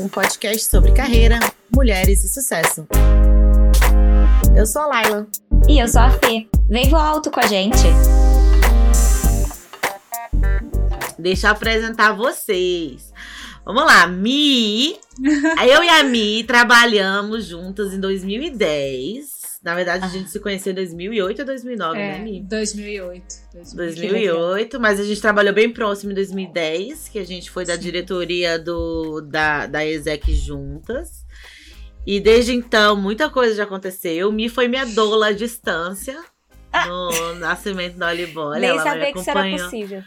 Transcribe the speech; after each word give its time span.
Um 0.00 0.08
podcast 0.08 0.64
sobre 0.64 0.92
carreira, 0.92 1.38
mulheres 1.70 2.24
e 2.24 2.28
sucesso. 2.30 2.86
Eu 4.56 4.64
sou 4.64 4.80
a 4.80 4.86
Laila. 4.86 5.26
E 5.68 5.78
eu 5.78 5.86
sou 5.86 6.00
a 6.00 6.10
Fê. 6.10 6.48
Vem 6.70 6.88
voar 6.88 7.04
alto 7.04 7.30
com 7.30 7.38
a 7.38 7.46
gente. 7.46 7.82
Deixa 11.18 11.48
eu 11.48 11.50
apresentar 11.50 12.14
vocês. 12.14 13.12
Vamos 13.62 13.84
lá, 13.84 14.06
Mi. 14.06 14.98
Eu 15.68 15.84
e 15.84 15.88
a 15.90 16.02
Mi 16.02 16.44
trabalhamos 16.44 17.44
juntas 17.44 17.92
em 17.92 18.00
2010. 18.00 19.39
Na 19.62 19.74
verdade, 19.74 20.04
a 20.06 20.08
gente 20.08 20.30
se 20.30 20.40
conheceu 20.40 20.72
em 20.72 20.74
2008 20.74 21.40
ou 21.40 21.44
2009, 21.44 21.98
É, 21.98 22.12
né, 22.12 22.18
Mi? 22.18 22.40
2008. 22.42 23.24
2008, 23.74 24.80
mas 24.80 24.98
a 24.98 25.04
gente 25.04 25.20
trabalhou 25.20 25.52
bem 25.52 25.70
próximo 25.70 26.12
em 26.12 26.14
2010, 26.14 27.10
que 27.10 27.18
a 27.18 27.26
gente 27.26 27.50
foi 27.50 27.66
da 27.66 27.74
Sim. 27.74 27.80
diretoria 27.80 28.58
do, 28.58 29.20
da, 29.20 29.66
da 29.66 29.84
ESEC 29.84 30.34
juntas. 30.34 31.26
E 32.06 32.18
desde 32.18 32.54
então, 32.54 32.96
muita 32.96 33.28
coisa 33.28 33.54
já 33.54 33.64
aconteceu. 33.64 34.32
Mi 34.32 34.48
foi 34.48 34.66
minha 34.66 34.86
doula 34.86 35.28
à 35.28 35.32
distância 35.32 36.18
no 36.86 37.34
nascimento 37.34 37.98
da 37.98 38.08
Olibole. 38.08 38.60
Nem 38.60 38.70
ela 38.70 38.82
sabia 38.82 39.12
que 39.12 39.18
isso 39.18 39.30
era 39.30 39.50
possível. 39.50 40.02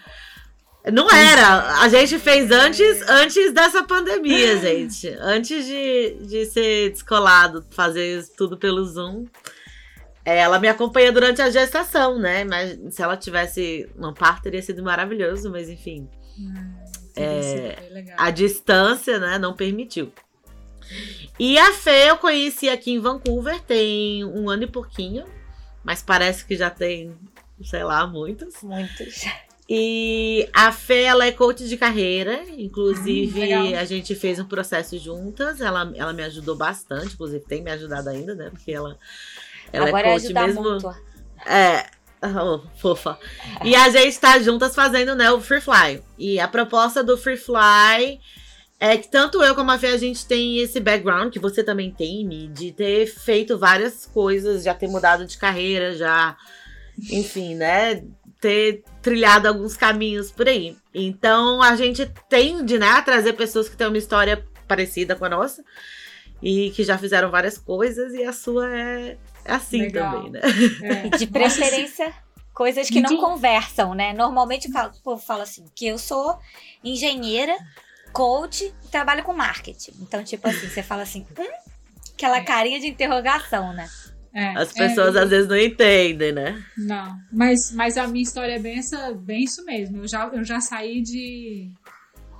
Não 0.91 1.09
era. 1.09 1.81
A 1.81 1.87
gente 1.87 2.19
fez 2.19 2.51
antes, 2.51 3.01
antes 3.09 3.53
dessa 3.53 3.83
pandemia, 3.83 4.57
gente. 4.59 5.07
Antes 5.19 5.65
de, 5.65 6.17
de 6.21 6.45
ser 6.45 6.91
descolado, 6.91 7.65
fazer 7.71 8.27
tudo 8.35 8.57
pelo 8.57 8.83
Zoom. 8.83 9.25
Ela 10.25 10.57
me 10.59 10.67
acompanha 10.67 11.11
durante 11.11 11.41
a 11.41 11.49
gestação, 11.49 12.17
né? 12.17 12.43
Mas 12.45 12.77
se 12.93 13.01
ela 13.01 13.17
tivesse 13.17 13.89
um 13.97 14.13
parto, 14.13 14.43
teria 14.43 14.61
sido 14.61 14.81
maravilhoso, 14.81 15.49
mas 15.51 15.69
enfim. 15.69 16.07
É, 17.15 17.75
A 18.17 18.31
distância, 18.31 19.19
né, 19.19 19.37
não 19.37 19.53
permitiu. 19.53 20.11
E 21.39 21.57
a 21.57 21.73
Fê 21.73 22.09
eu 22.09 22.17
conheci 22.17 22.69
aqui 22.69 22.91
em 22.91 22.99
Vancouver 22.99 23.61
tem 23.61 24.23
um 24.23 24.49
ano 24.49 24.63
e 24.63 24.67
pouquinho. 24.67 25.25
Mas 25.83 26.01
parece 26.01 26.45
que 26.45 26.55
já 26.55 26.69
tem, 26.69 27.13
sei 27.61 27.83
lá, 27.83 28.07
muitos. 28.07 28.61
Muitos. 28.63 29.25
E 29.69 30.49
a 30.53 30.71
Fê, 30.71 31.03
ela 31.03 31.25
é 31.25 31.31
coach 31.31 31.67
de 31.67 31.77
carreira. 31.77 32.43
Inclusive, 32.57 33.39
legal. 33.39 33.75
a 33.75 33.85
gente 33.85 34.13
fez 34.15 34.39
um 34.39 34.45
processo 34.45 34.97
juntas. 34.97 35.61
Ela, 35.61 35.91
ela 35.95 36.13
me 36.13 36.23
ajudou 36.23 36.55
bastante. 36.55 37.13
Inclusive, 37.13 37.45
tem 37.45 37.61
me 37.61 37.71
ajudado 37.71 38.09
ainda, 38.09 38.35
né? 38.35 38.49
Porque 38.49 38.71
ela, 38.71 38.97
ela 39.71 39.87
Agora 39.87 40.07
é 40.07 40.09
é 40.11 40.13
coach 40.19 40.33
mesmo. 40.33 40.63
mútua. 40.63 40.97
É. 41.45 41.85
Oh, 42.25 42.61
fofa. 42.77 43.19
E 43.65 43.75
a 43.75 43.89
gente 43.89 44.17
tá 44.17 44.39
juntas 44.39 44.73
fazendo, 44.73 45.13
né, 45.13 45.29
o 45.31 45.41
Free 45.41 45.59
Fly. 45.59 46.01
E 46.17 46.39
a 46.39 46.47
proposta 46.47 47.03
do 47.03 47.17
Free 47.17 47.35
Fly 47.35 48.21
é 48.79 48.97
que 48.97 49.09
tanto 49.09 49.43
eu 49.43 49.53
como 49.55 49.71
a 49.71 49.77
Fê, 49.77 49.87
a 49.87 49.97
gente 49.97 50.25
tem 50.25 50.59
esse 50.59 50.79
background, 50.79 51.33
que 51.33 51.39
você 51.39 51.63
também 51.63 51.91
tem, 51.91 52.25
Mi, 52.25 52.47
de 52.47 52.71
ter 52.71 53.07
feito 53.07 53.57
várias 53.57 54.05
coisas, 54.05 54.63
já 54.63 54.73
ter 54.73 54.87
mudado 54.87 55.25
de 55.25 55.37
carreira, 55.37 55.95
já, 55.95 56.37
enfim, 57.11 57.55
né, 57.55 58.03
ter 58.43 58.83
trilhado 59.01 59.47
alguns 59.47 59.77
caminhos 59.77 60.29
por 60.29 60.49
aí. 60.49 60.75
Então 60.93 61.61
a 61.61 61.77
gente 61.77 62.05
tende, 62.27 62.77
né, 62.77 62.89
a 62.89 63.01
trazer 63.01 63.31
pessoas 63.33 63.69
que 63.69 63.77
têm 63.77 63.87
uma 63.87 63.97
história 63.97 64.45
parecida 64.67 65.15
com 65.15 65.23
a 65.23 65.29
nossa 65.29 65.63
e 66.41 66.71
que 66.71 66.83
já 66.83 66.97
fizeram 66.97 67.31
várias 67.31 67.57
coisas, 67.57 68.13
e 68.13 68.21
a 68.21 68.33
sua 68.33 68.69
é, 68.69 69.17
é 69.45 69.53
assim 69.53 69.83
Legal. 69.83 70.11
também, 70.11 70.31
né? 70.31 70.41
É. 70.81 71.09
De 71.17 71.25
preferência, 71.25 72.13
coisas 72.53 72.89
que 72.89 72.99
não 72.99 73.15
conversam, 73.15 73.93
né? 73.93 74.11
Normalmente 74.11 74.67
o 74.69 75.01
povo 75.01 75.21
fala 75.23 75.43
assim, 75.43 75.63
que 75.73 75.87
eu 75.87 75.97
sou 75.97 76.37
engenheira, 76.83 77.55
coach 78.11 78.75
e 78.83 78.87
trabalho 78.89 79.23
com 79.23 79.33
marketing. 79.33 79.93
Então, 80.01 80.21
tipo 80.21 80.45
assim, 80.49 80.67
você 80.67 80.83
fala 80.83 81.03
assim, 81.03 81.25
hum? 81.39 81.47
Aquela 82.13 82.41
carinha 82.41 82.79
de 82.79 82.87
interrogação, 82.87 83.71
né? 83.71 83.89
É, 84.33 84.57
As 84.57 84.75
é, 84.75 84.87
pessoas 84.87 85.15
às 85.15 85.29
vezes 85.29 85.47
não 85.47 85.57
entendem, 85.57 86.31
né? 86.31 86.63
Não, 86.75 87.15
mas, 87.31 87.71
mas 87.71 87.97
a 87.97 88.07
minha 88.07 88.23
história 88.23 88.53
é 88.53 88.59
bem, 88.59 88.79
essa, 88.79 89.13
bem 89.13 89.43
isso 89.43 89.63
mesmo. 89.63 89.97
Eu 89.97 90.07
já, 90.07 90.27
eu 90.33 90.43
já 90.43 90.59
saí 90.59 91.01
de. 91.01 91.69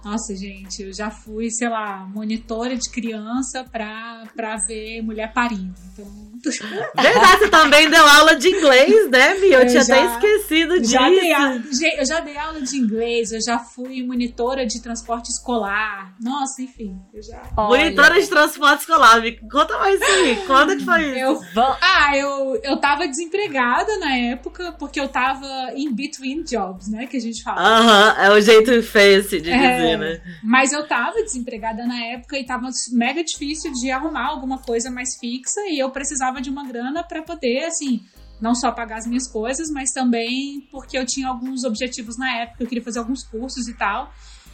Nossa, 0.03 0.35
gente, 0.35 0.83
eu 0.83 0.93
já 0.93 1.09
fui, 1.09 1.49
sei 1.49 1.69
lá, 1.69 2.05
monitora 2.13 2.75
de 2.75 2.89
criança 2.91 3.63
pra, 3.71 4.23
pra 4.35 4.57
ver 4.67 5.01
mulher 5.01 5.31
parindo. 5.33 5.73
Então, 5.91 6.23
Verdade, 7.01 7.39
você 7.39 7.49
também 7.49 7.89
deu 7.89 8.05
aula 8.05 8.35
de 8.35 8.49
inglês, 8.49 9.09
né, 9.09 9.33
Mi? 9.35 9.47
Eu, 9.47 9.61
Eu 9.61 9.67
tinha 9.67 9.81
já- 9.81 9.95
até 9.95 10.13
esquecido 10.13 10.77
disso. 10.81 10.91
já 10.91 11.07
dei, 11.09 11.31
a- 11.31 11.53
gente, 11.57 11.99
eu 11.99 12.05
já 12.05 12.19
dei 12.19 12.35
aula 12.37 12.59
de 12.61 12.75
inglês, 12.75 13.31
eu 13.31 13.39
já 13.41 13.59
fui 13.59 14.05
monitora 14.05 14.65
de 14.65 14.81
transporte 14.81 15.29
escolar. 15.29 16.13
Nossa, 16.21 16.61
enfim, 16.61 16.99
eu 17.13 17.23
já. 17.23 17.41
Monitora 17.55 18.19
de 18.19 18.27
transporte 18.27 18.81
escolar. 18.81 19.21
Me 19.21 19.37
conta 19.49 19.77
mais 19.79 20.01
isso 20.01 20.11
aí. 20.11 20.35
Quando 20.45 20.75
que 20.75 20.83
foi 20.83 21.01
isso? 21.11 21.19
Eu 21.55 21.73
Ah, 21.81 22.17
eu, 22.17 22.59
eu 22.61 22.75
tava 22.77 23.07
desempregada 23.07 23.97
na 23.99 24.13
época, 24.17 24.73
porque 24.73 24.99
eu 24.99 25.07
tava 25.07 25.47
in 25.77 25.93
between 25.93 26.43
jobs, 26.43 26.89
né? 26.89 27.07
Que 27.07 27.15
a 27.15 27.21
gente 27.21 27.41
fala. 27.41 27.61
Aham, 27.61 28.15
é 28.21 28.31
o 28.31 28.41
jeito 28.41 28.83
fancy 28.83 29.39
de 29.39 29.49
É. 29.49 29.92
dizer, 29.97 30.23
né? 30.23 30.39
Mas 30.43 30.71
eu 30.71 30.87
tava 30.87 31.21
desempregada 31.23 31.85
na 31.85 31.99
época 32.05 32.37
e 32.37 32.45
tava 32.45 32.69
mega 32.91 33.23
difícil 33.23 33.71
de 33.73 33.91
arrumar 33.91 34.27
alguma 34.27 34.57
coisa 34.59 34.89
mais 34.89 35.17
fixa 35.19 35.61
e 35.67 35.79
eu 35.79 35.89
precisava 35.91 36.41
de 36.41 36.49
uma 36.49 36.65
grana 36.65 37.03
pra 37.03 37.21
poder, 37.21 37.65
assim, 37.65 38.01
não 38.41 38.53
só 38.53 38.71
pagar 38.71 38.97
as 38.97 39.07
minhas 39.07 39.27
coisas, 39.27 39.69
mas 39.71 39.91
também 39.91 40.67
porque 40.71 40.97
eu 40.97 41.05
tinha 41.05 41.27
alguns 41.27 41.63
objetivos 41.63 42.17
na 42.17 42.41
época, 42.41 42.63
eu 42.63 42.67
queria 42.67 42.83
fazer 42.83 42.99
alguns 42.99 43.23
cursos 43.23 43.67
e 43.67 43.77
tal. 43.77 44.11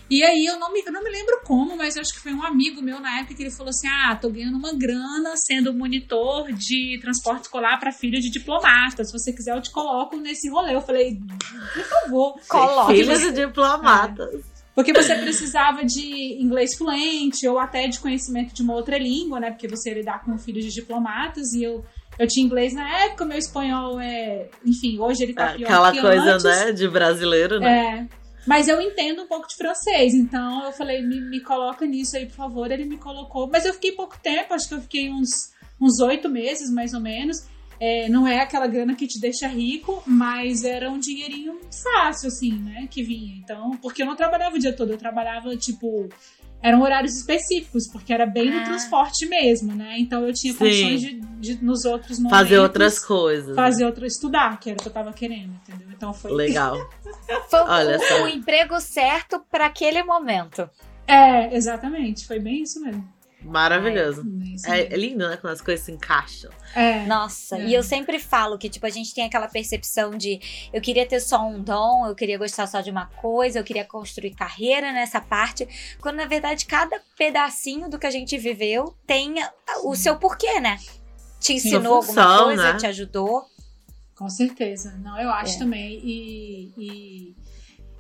E 0.09 0.23
aí 0.23 0.43
eu 0.43 0.59
não 0.59 0.73
me, 0.73 0.81
eu 0.83 0.91
não 0.91 1.03
me 1.03 1.09
lembro 1.09 1.41
como, 1.45 1.77
mas 1.77 1.95
acho 1.95 2.11
que 2.13 2.19
foi 2.19 2.33
um 2.33 2.43
amigo 2.43 2.81
meu 2.81 2.99
na 2.99 3.19
época 3.19 3.35
que 3.35 3.43
ele 3.43 3.51
falou 3.51 3.69
assim: 3.69 3.87
"Ah, 3.87 4.15
tô 4.15 4.27
ganhando 4.29 4.57
uma 4.57 4.73
grana 4.73 5.37
sendo 5.37 5.71
monitor 5.71 6.51
de 6.51 6.97
transporte 6.99 7.43
escolar 7.43 7.79
pra 7.79 7.91
filho 7.91 8.19
de 8.19 8.31
diplomata. 8.31 9.03
Se 9.03 9.13
você 9.13 9.31
quiser 9.31 9.55
eu 9.55 9.61
te 9.61 9.69
coloco 9.69 10.17
nesse 10.17 10.49
rolê". 10.49 10.73
Eu 10.73 10.81
falei: 10.81 11.19
"Por 11.73 11.83
favor". 11.83 12.39
Coloque. 12.47 12.95
Filhos 12.95 13.19
de 13.19 13.31
diplomatas. 13.33 14.43
Porque 14.79 14.93
você 14.93 15.13
precisava 15.13 15.83
de 15.83 16.41
inglês 16.41 16.77
fluente 16.77 17.45
ou 17.45 17.59
até 17.59 17.85
de 17.89 17.99
conhecimento 17.99 18.53
de 18.53 18.61
uma 18.61 18.73
outra 18.73 18.97
língua, 18.97 19.37
né? 19.37 19.51
Porque 19.51 19.67
você 19.67 19.89
ia 19.89 19.95
lidar 19.97 20.23
com 20.23 20.37
filhos 20.37 20.63
de 20.63 20.71
diplomatas 20.71 21.51
e 21.51 21.63
eu, 21.63 21.83
eu 22.17 22.25
tinha 22.25 22.45
inglês 22.45 22.73
na 22.73 23.03
época, 23.03 23.25
meu 23.25 23.37
espanhol 23.37 23.99
é. 23.99 24.47
Enfim, 24.65 24.97
hoje 24.97 25.23
ele 25.23 25.33
tá 25.33 25.47
pior 25.47 25.65
Aquela 25.65 25.91
que 25.91 25.99
coisa, 25.99 26.31
antes. 26.31 26.45
né, 26.45 26.71
de 26.71 26.87
brasileiro, 26.87 27.59
né? 27.59 28.07
É. 28.09 28.19
Mas 28.47 28.69
eu 28.69 28.79
entendo 28.79 29.23
um 29.23 29.27
pouco 29.27 29.49
de 29.49 29.55
francês, 29.57 30.13
então 30.13 30.63
eu 30.63 30.71
falei, 30.71 31.01
me, 31.01 31.19
me 31.19 31.41
coloca 31.41 31.85
nisso 31.85 32.15
aí, 32.15 32.25
por 32.25 32.35
favor. 32.35 32.71
Ele 32.71 32.85
me 32.85 32.97
colocou. 32.97 33.49
Mas 33.51 33.65
eu 33.65 33.73
fiquei 33.73 33.91
pouco 33.91 34.17
tempo, 34.17 34.53
acho 34.53 34.69
que 34.69 34.75
eu 34.75 34.81
fiquei 34.81 35.11
uns 35.11 35.51
uns 35.81 35.99
oito 35.99 36.29
meses, 36.29 36.71
mais 36.71 36.93
ou 36.93 37.01
menos. 37.01 37.47
É, 37.79 38.09
não 38.09 38.27
é 38.27 38.41
aquela 38.41 38.67
grana 38.67 38.93
que 38.93 39.07
te 39.07 39.19
deixa 39.19 39.47
rico, 39.47 40.03
mas 40.05 40.63
era 40.63 40.91
um 40.91 40.99
dinheirinho 40.99 41.59
fácil, 41.83 42.27
assim, 42.27 42.51
né? 42.59 42.87
Que 42.91 43.01
vinha. 43.01 43.35
Então, 43.37 43.71
porque 43.81 44.01
eu 44.01 44.05
não 44.05 44.15
trabalhava 44.15 44.55
o 44.55 44.59
dia 44.59 44.73
todo, 44.75 44.91
eu 44.91 44.97
trabalhava, 44.97 45.55
tipo, 45.55 46.09
eram 46.61 46.81
horários 46.81 47.15
específicos, 47.15 47.87
porque 47.89 48.11
era 48.11 48.25
bem 48.25 48.51
no 48.51 48.59
Ah. 48.59 48.63
transporte 48.65 49.25
mesmo, 49.27 49.73
né? 49.73 49.95
Então 49.97 50.27
eu 50.27 50.33
tinha 50.33 50.53
condições 50.53 50.99
de, 50.99 51.21
de, 51.39 51.63
nos 51.63 51.85
outros 51.85 52.19
momentos, 52.19 52.37
Fazer 52.37 52.59
outras 52.59 52.99
coisas. 52.99 53.55
fazer 53.55 53.85
outra, 53.85 54.05
estudar, 54.05 54.59
que 54.59 54.69
era 54.69 54.77
o 54.77 54.81
que 54.81 54.89
eu 54.89 54.93
tava 54.93 55.13
querendo, 55.13 55.53
entendeu? 55.65 55.87
Então 55.95 56.13
foi. 56.13 56.31
Legal. 56.33 56.75
Foi 57.49 57.59
Olha 57.61 57.97
o, 57.97 58.01
só. 58.01 58.23
o 58.23 58.27
emprego 58.27 58.79
certo 58.81 59.41
para 59.49 59.67
aquele 59.67 60.03
momento. 60.03 60.69
É, 61.07 61.55
exatamente, 61.55 62.27
foi 62.27 62.39
bem 62.39 62.61
isso 62.63 62.79
mesmo. 62.81 63.07
Maravilhoso. 63.41 64.23
É, 64.65 64.93
é 64.93 64.97
lindo, 64.97 65.27
né? 65.27 65.37
Quando 65.37 65.53
as 65.53 65.61
coisas 65.61 65.85
se 65.85 65.91
encaixam. 65.91 66.51
É, 66.75 67.05
Nossa, 67.05 67.57
É. 67.57 67.67
e 67.67 67.73
eu 67.73 67.81
sempre 67.81 68.19
falo 68.19 68.57
que, 68.57 68.69
tipo, 68.69 68.85
a 68.85 68.89
gente 68.89 69.13
tem 69.13 69.23
aquela 69.25 69.47
percepção 69.47 70.11
de 70.11 70.39
eu 70.73 70.81
queria 70.81 71.05
ter 71.05 71.19
só 71.19 71.41
um 71.47 71.61
dom, 71.61 72.05
eu 72.07 72.15
queria 72.15 72.37
gostar 72.37 72.67
só 72.67 72.81
de 72.81 72.91
uma 72.91 73.05
coisa, 73.05 73.59
eu 73.59 73.63
queria 73.63 73.85
construir 73.85 74.31
carreira 74.31 74.91
nessa 74.91 75.21
parte, 75.21 75.67
quando 76.01 76.17
na 76.17 76.25
verdade 76.25 76.65
cada 76.65 76.99
pedacinho 77.17 77.89
do 77.89 77.97
que 77.97 78.05
a 78.07 78.11
gente 78.11 78.37
viveu 78.37 78.93
tem 79.07 79.35
o 79.83 79.95
seu 79.95 80.17
porquê, 80.17 80.59
né? 80.59 80.77
Te 81.39 81.53
ensinou 81.53 82.01
função, 82.03 82.23
alguma 82.23 82.45
coisa, 82.47 82.73
né? 82.73 82.79
te 82.79 82.85
ajudou. 82.87 83.45
Com 84.17 84.29
certeza. 84.29 84.97
Não, 85.01 85.17
eu 85.17 85.29
acho 85.29 85.55
É. 85.55 85.59
também. 85.59 85.93
E, 86.03 86.73
e, 86.77 87.35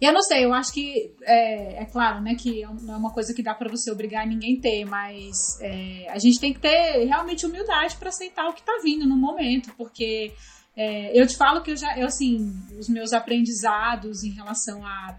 e 0.01 0.05
eu 0.05 0.13
não 0.13 0.21
sei, 0.21 0.45
eu 0.45 0.53
acho 0.53 0.73
que 0.73 1.13
é, 1.23 1.83
é 1.83 1.85
claro, 1.85 2.21
né, 2.21 2.35
que 2.35 2.61
não 2.81 2.93
é 2.93 2.97
uma 2.97 3.13
coisa 3.13 3.33
que 3.33 3.43
dá 3.43 3.53
pra 3.53 3.69
você 3.69 3.91
obrigar 3.91 4.25
ninguém 4.25 4.59
ter, 4.59 4.85
mas 4.85 5.59
é, 5.61 6.07
a 6.09 6.17
gente 6.17 6.39
tem 6.39 6.53
que 6.53 6.59
ter 6.59 7.05
realmente 7.05 7.45
humildade 7.45 7.97
pra 7.97 8.09
aceitar 8.09 8.47
o 8.47 8.53
que 8.53 8.63
tá 8.63 8.79
vindo 8.83 9.05
no 9.05 9.15
momento, 9.15 9.73
porque 9.77 10.31
é, 10.75 11.19
eu 11.19 11.27
te 11.27 11.35
falo 11.35 11.61
que 11.61 11.71
eu 11.71 11.77
já, 11.77 11.97
eu 11.97 12.07
assim, 12.07 12.53
os 12.77 12.87
meus 12.87 13.13
aprendizados 13.13 14.23
em 14.23 14.31
relação 14.31 14.85
a 14.85 15.17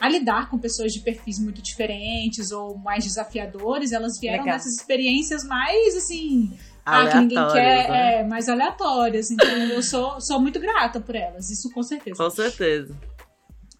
a 0.00 0.08
lidar 0.08 0.48
com 0.48 0.58
pessoas 0.58 0.92
de 0.92 1.00
perfis 1.00 1.38
muito 1.38 1.60
diferentes 1.60 2.50
ou 2.50 2.76
mais 2.78 3.04
desafiadores, 3.04 3.92
elas 3.92 4.18
vieram 4.18 4.44
Legal. 4.44 4.56
dessas 4.56 4.72
experiências 4.76 5.44
mais 5.44 5.94
assim, 5.94 6.50
ah, 6.86 7.06
que 7.06 7.18
ninguém 7.18 7.48
quer, 7.52 7.90
né? 7.90 8.20
é, 8.20 8.24
mais 8.24 8.48
aleatórias. 8.48 9.30
Então 9.30 9.46
eu 9.46 9.82
sou, 9.82 10.18
sou 10.18 10.40
muito 10.40 10.58
grata 10.58 11.00
por 11.00 11.14
elas, 11.14 11.50
isso 11.50 11.70
com 11.70 11.82
certeza. 11.82 12.16
Com 12.16 12.30
certeza. 12.30 12.96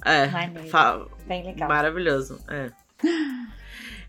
É. 0.05 0.26
Maneiro. 0.29 0.69
fa- 0.69 1.06
Bem 1.26 1.44
legal. 1.44 1.69
Maravilhoso. 1.69 2.38
É. 2.49 2.70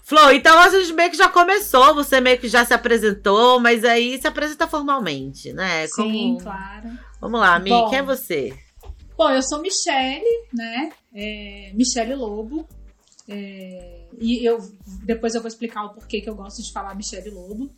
Flo, 0.03 0.31
então 0.31 0.57
a 0.59 0.67
gente 0.69 0.91
meio 0.93 1.09
que 1.11 1.15
já 1.17 1.29
começou, 1.29 1.93
você 1.95 2.19
meio 2.19 2.37
que 2.37 2.47
já 2.49 2.65
se 2.65 2.73
apresentou, 2.73 3.59
mas 3.59 3.85
aí 3.85 4.19
se 4.19 4.27
apresenta 4.27 4.67
formalmente, 4.67 5.53
né? 5.53 5.87
Sim, 5.87 6.35
Como- 6.35 6.41
claro. 6.41 6.89
Vamos 7.21 7.39
lá, 7.39 7.59
Mi, 7.59 7.69
Bom. 7.69 7.89
quem 7.89 7.99
é 7.99 8.03
você? 8.03 8.53
Bom, 9.17 9.29
eu 9.29 9.41
sou 9.43 9.61
Michele, 9.61 10.25
né? 10.53 10.91
É, 11.13 11.71
Michele 11.75 12.15
Lobo. 12.15 12.67
É, 13.29 14.01
e 14.19 14.43
eu 14.43 14.59
depois 15.05 15.33
eu 15.35 15.41
vou 15.41 15.47
explicar 15.47 15.85
o 15.85 15.89
porquê 15.93 16.19
que 16.19 16.29
eu 16.29 16.35
gosto 16.35 16.61
de 16.61 16.73
falar 16.73 16.95
Michele 16.95 17.29
Lobo. 17.29 17.69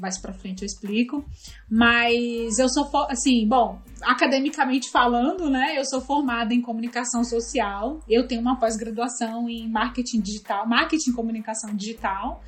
Mais 0.00 0.20
pra 0.20 0.32
frente 0.32 0.62
eu 0.62 0.66
explico. 0.66 1.24
Mas 1.70 2.58
eu 2.58 2.68
sou, 2.68 2.88
assim, 3.08 3.46
bom, 3.46 3.80
academicamente 4.02 4.90
falando, 4.90 5.48
né? 5.48 5.74
Eu 5.76 5.84
sou 5.84 6.00
formada 6.00 6.54
em 6.54 6.60
comunicação 6.60 7.24
social. 7.24 8.00
Eu 8.08 8.26
tenho 8.26 8.40
uma 8.40 8.58
pós-graduação 8.58 9.48
em 9.48 9.68
marketing 9.68 10.20
digital, 10.20 10.66
marketing 10.66 11.10
e 11.10 11.14
comunicação 11.14 11.74
digital. 11.74 12.42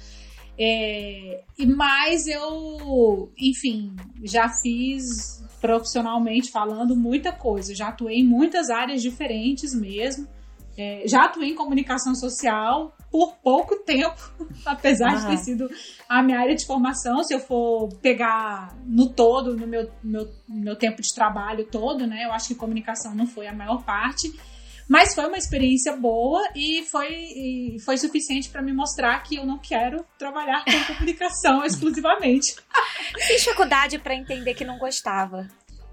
É, 0.59 1.43
mais 1.67 2.27
eu, 2.27 3.33
enfim, 3.39 3.97
já 4.23 4.49
fiz 4.49 5.43
profissionalmente 5.61 6.51
falando 6.51 6.97
muita 6.97 7.33
coisa. 7.33 7.75
Já 7.75 7.89
atuei 7.89 8.21
em 8.21 8.27
muitas 8.27 8.71
áreas 8.71 9.03
diferentes 9.03 9.75
mesmo. 9.75 10.27
É, 10.79 11.03
já 11.07 11.25
atuei 11.25 11.51
em 11.51 11.55
comunicação 11.55 12.15
social 12.15 12.97
por 13.11 13.37
pouco 13.43 13.77
tempo, 13.85 14.21
apesar 14.65 15.17
de 15.17 15.27
ter 15.27 15.37
sido 15.39 15.69
a 16.09 16.23
minha 16.23 16.39
área 16.39 16.55
de 16.55 16.65
formação. 16.65 17.23
Se 17.25 17.35
eu 17.35 17.41
for 17.41 17.89
pegar 18.01 18.77
no 18.87 19.09
todo, 19.11 19.57
no 19.57 19.67
meu, 19.67 19.91
meu, 20.03 20.29
meu 20.49 20.77
tempo 20.77 21.03
de 21.03 21.13
trabalho 21.15 21.67
todo, 21.67 22.07
né? 22.07 22.25
Eu 22.25 22.33
acho 22.33 22.49
que 22.49 22.55
comunicação 22.55 23.15
não 23.15 23.27
foi 23.27 23.47
a 23.47 23.53
maior 23.53 23.85
parte. 23.85 24.31
Mas 24.91 25.15
foi 25.15 25.25
uma 25.25 25.39
experiência 25.39 25.97
boa 25.97 26.43
e 26.53 26.83
foi, 26.83 27.13
e 27.13 27.77
foi 27.85 27.97
suficiente 27.97 28.49
para 28.49 28.61
me 28.61 28.73
mostrar 28.73 29.23
que 29.23 29.37
eu 29.37 29.47
não 29.47 29.57
quero 29.57 30.05
trabalhar 30.19 30.65
com 30.65 30.73
comunicação 30.93 31.65
exclusivamente. 31.65 32.57
Fiz 33.29 33.45
faculdade 33.45 34.01
pra 34.01 34.17
entender 34.17 34.53
que 34.53 34.65
não 34.65 34.79
gostava. 34.79 35.47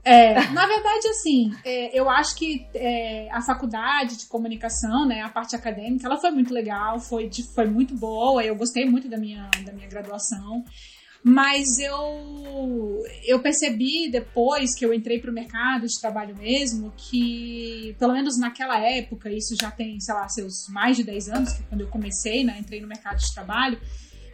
É, 0.08 0.34
na 0.52 0.66
verdade, 0.66 1.08
assim, 1.10 1.52
é, 1.66 2.00
eu 2.00 2.10
acho 2.10 2.34
que 2.38 2.66
é, 2.74 3.30
a 3.30 3.42
faculdade 3.42 4.16
de 4.18 4.26
comunicação, 4.28 5.06
né, 5.06 5.22
a 5.22 5.28
parte 5.28 5.54
acadêmica, 5.54 6.08
ela 6.08 6.18
foi 6.18 6.32
muito 6.32 6.54
legal, 6.54 6.98
foi, 6.98 7.30
foi 7.54 7.66
muito 7.66 7.94
boa, 7.94 8.42
eu 8.42 8.56
gostei 8.56 8.86
muito 8.86 9.10
da 9.10 9.18
minha, 9.18 9.50
da 9.66 9.74
minha 9.74 9.88
graduação. 9.88 10.64
Mas 11.24 11.78
eu, 11.80 13.04
eu 13.26 13.42
percebi 13.42 14.10
depois 14.10 14.74
que 14.78 14.86
eu 14.86 14.94
entrei 14.94 15.20
para 15.20 15.30
o 15.30 15.34
mercado 15.34 15.86
de 15.86 16.00
trabalho 16.00 16.38
mesmo 16.38 16.94
que, 16.96 17.94
pelo 18.00 18.14
menos 18.14 18.40
naquela 18.40 18.80
época, 18.80 19.30
isso 19.30 19.54
já 19.60 19.70
tem, 19.70 20.00
sei 20.00 20.14
lá, 20.14 20.30
seus 20.30 20.70
mais 20.70 20.96
de 20.96 21.04
10 21.04 21.28
anos, 21.28 21.52
que 21.52 21.64
quando 21.64 21.82
eu 21.82 21.88
comecei, 21.90 22.46
né, 22.46 22.58
entrei 22.58 22.80
no 22.80 22.88
mercado 22.88 23.18
de 23.18 23.34
trabalho, 23.34 23.78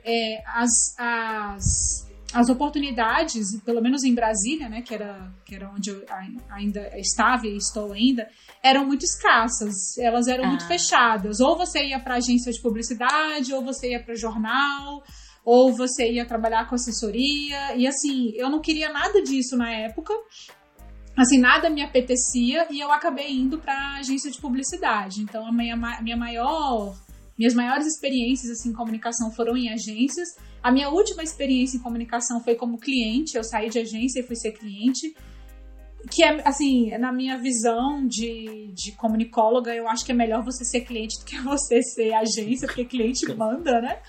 é, 0.06 0.44
as, 0.46 0.96
as, 1.00 2.13
as 2.34 2.50
oportunidades, 2.50 3.62
pelo 3.64 3.82
menos 3.82 4.04
em 4.04 4.14
Brasília, 4.14 4.68
né, 4.68 4.82
que 4.82 4.94
era, 4.94 5.32
que 5.46 5.56
era 5.56 5.70
onde 5.70 5.90
eu 5.92 6.04
ai- 6.10 6.36
ainda 6.50 6.90
estava 6.98 7.46
e 7.48 7.56
estou 7.58 7.92
ainda, 7.94 8.28
eram 8.62 8.86
muito 8.86 9.04
escassas, 9.04 9.98
elas 10.00 10.28
eram 10.28 10.48
muito 10.48 10.64
Ah. 10.66 10.68
fechadas. 10.68 11.40
Ou 11.40 11.58
você 11.58 11.86
ia 11.86 12.00
para 12.00 12.16
agência 12.16 12.52
de 12.52 12.62
publicidade, 12.62 13.54
ou 13.54 13.62
você 13.64 13.92
ia 13.92 14.04
para 14.04 14.16
jornal, 14.16 15.04
ou 15.46 15.76
você 15.76 16.12
ia 16.12 16.26
trabalhar 16.26 16.68
com 16.68 16.76
assessoria. 16.76 17.76
E 17.76 17.86
assim, 17.86 18.32
eu 18.36 18.50
não 18.50 18.60
queria 18.62 18.92
nada 18.92 19.22
disso 19.22 19.56
na 19.58 19.70
época. 19.72 20.14
Assim, 21.16 21.38
nada 21.38 21.70
me 21.70 21.84
apetecia 21.84 22.66
e 22.72 22.80
eu 22.80 22.92
acabei 22.92 23.32
indo 23.32 23.60
para 23.60 23.98
agência 23.98 24.32
de 24.32 24.42
publicidade. 24.42 25.22
Então, 25.22 25.46
a 25.46 25.52
minha, 25.52 25.76
minha 26.02 26.18
maior, 26.18 26.96
minhas 27.38 27.54
maiores 27.54 27.88
experiências 27.88 28.52
assim, 28.52 28.70
em 28.70 28.74
comunicação 28.74 29.32
foram 29.32 29.58
em 29.58 29.70
agências. 29.70 30.30
A 30.62 30.72
minha 30.72 30.90
última 30.90 31.24
experiência 31.24 31.78
em 31.78 31.82
comunicação 31.82 32.42
foi 32.42 32.56
como 32.56 32.78
cliente. 32.78 33.36
Eu 33.36 33.44
saí 33.44 33.70
de 33.70 33.80
agência 33.80 34.20
e 34.20 34.24
fui 34.24 34.36
ser 34.36 34.52
cliente. 34.52 35.16
Que 36.12 36.24
é, 36.24 36.48
assim, 36.48 36.96
na 36.98 37.14
minha 37.14 37.38
visão 37.38 38.06
de, 38.06 38.72
de 38.74 38.92
comunicóloga, 38.92 39.74
eu 39.74 39.88
acho 39.88 40.06
que 40.06 40.12
é 40.12 40.16
melhor 40.16 40.44
você 40.44 40.66
ser 40.66 40.82
cliente 40.82 41.18
do 41.20 41.26
que 41.26 41.40
você 41.42 41.82
ser 41.82 42.14
agência, 42.14 42.68
porque 42.68 42.86
cliente 42.86 43.26
manda, 43.34 43.82
né? 43.82 44.00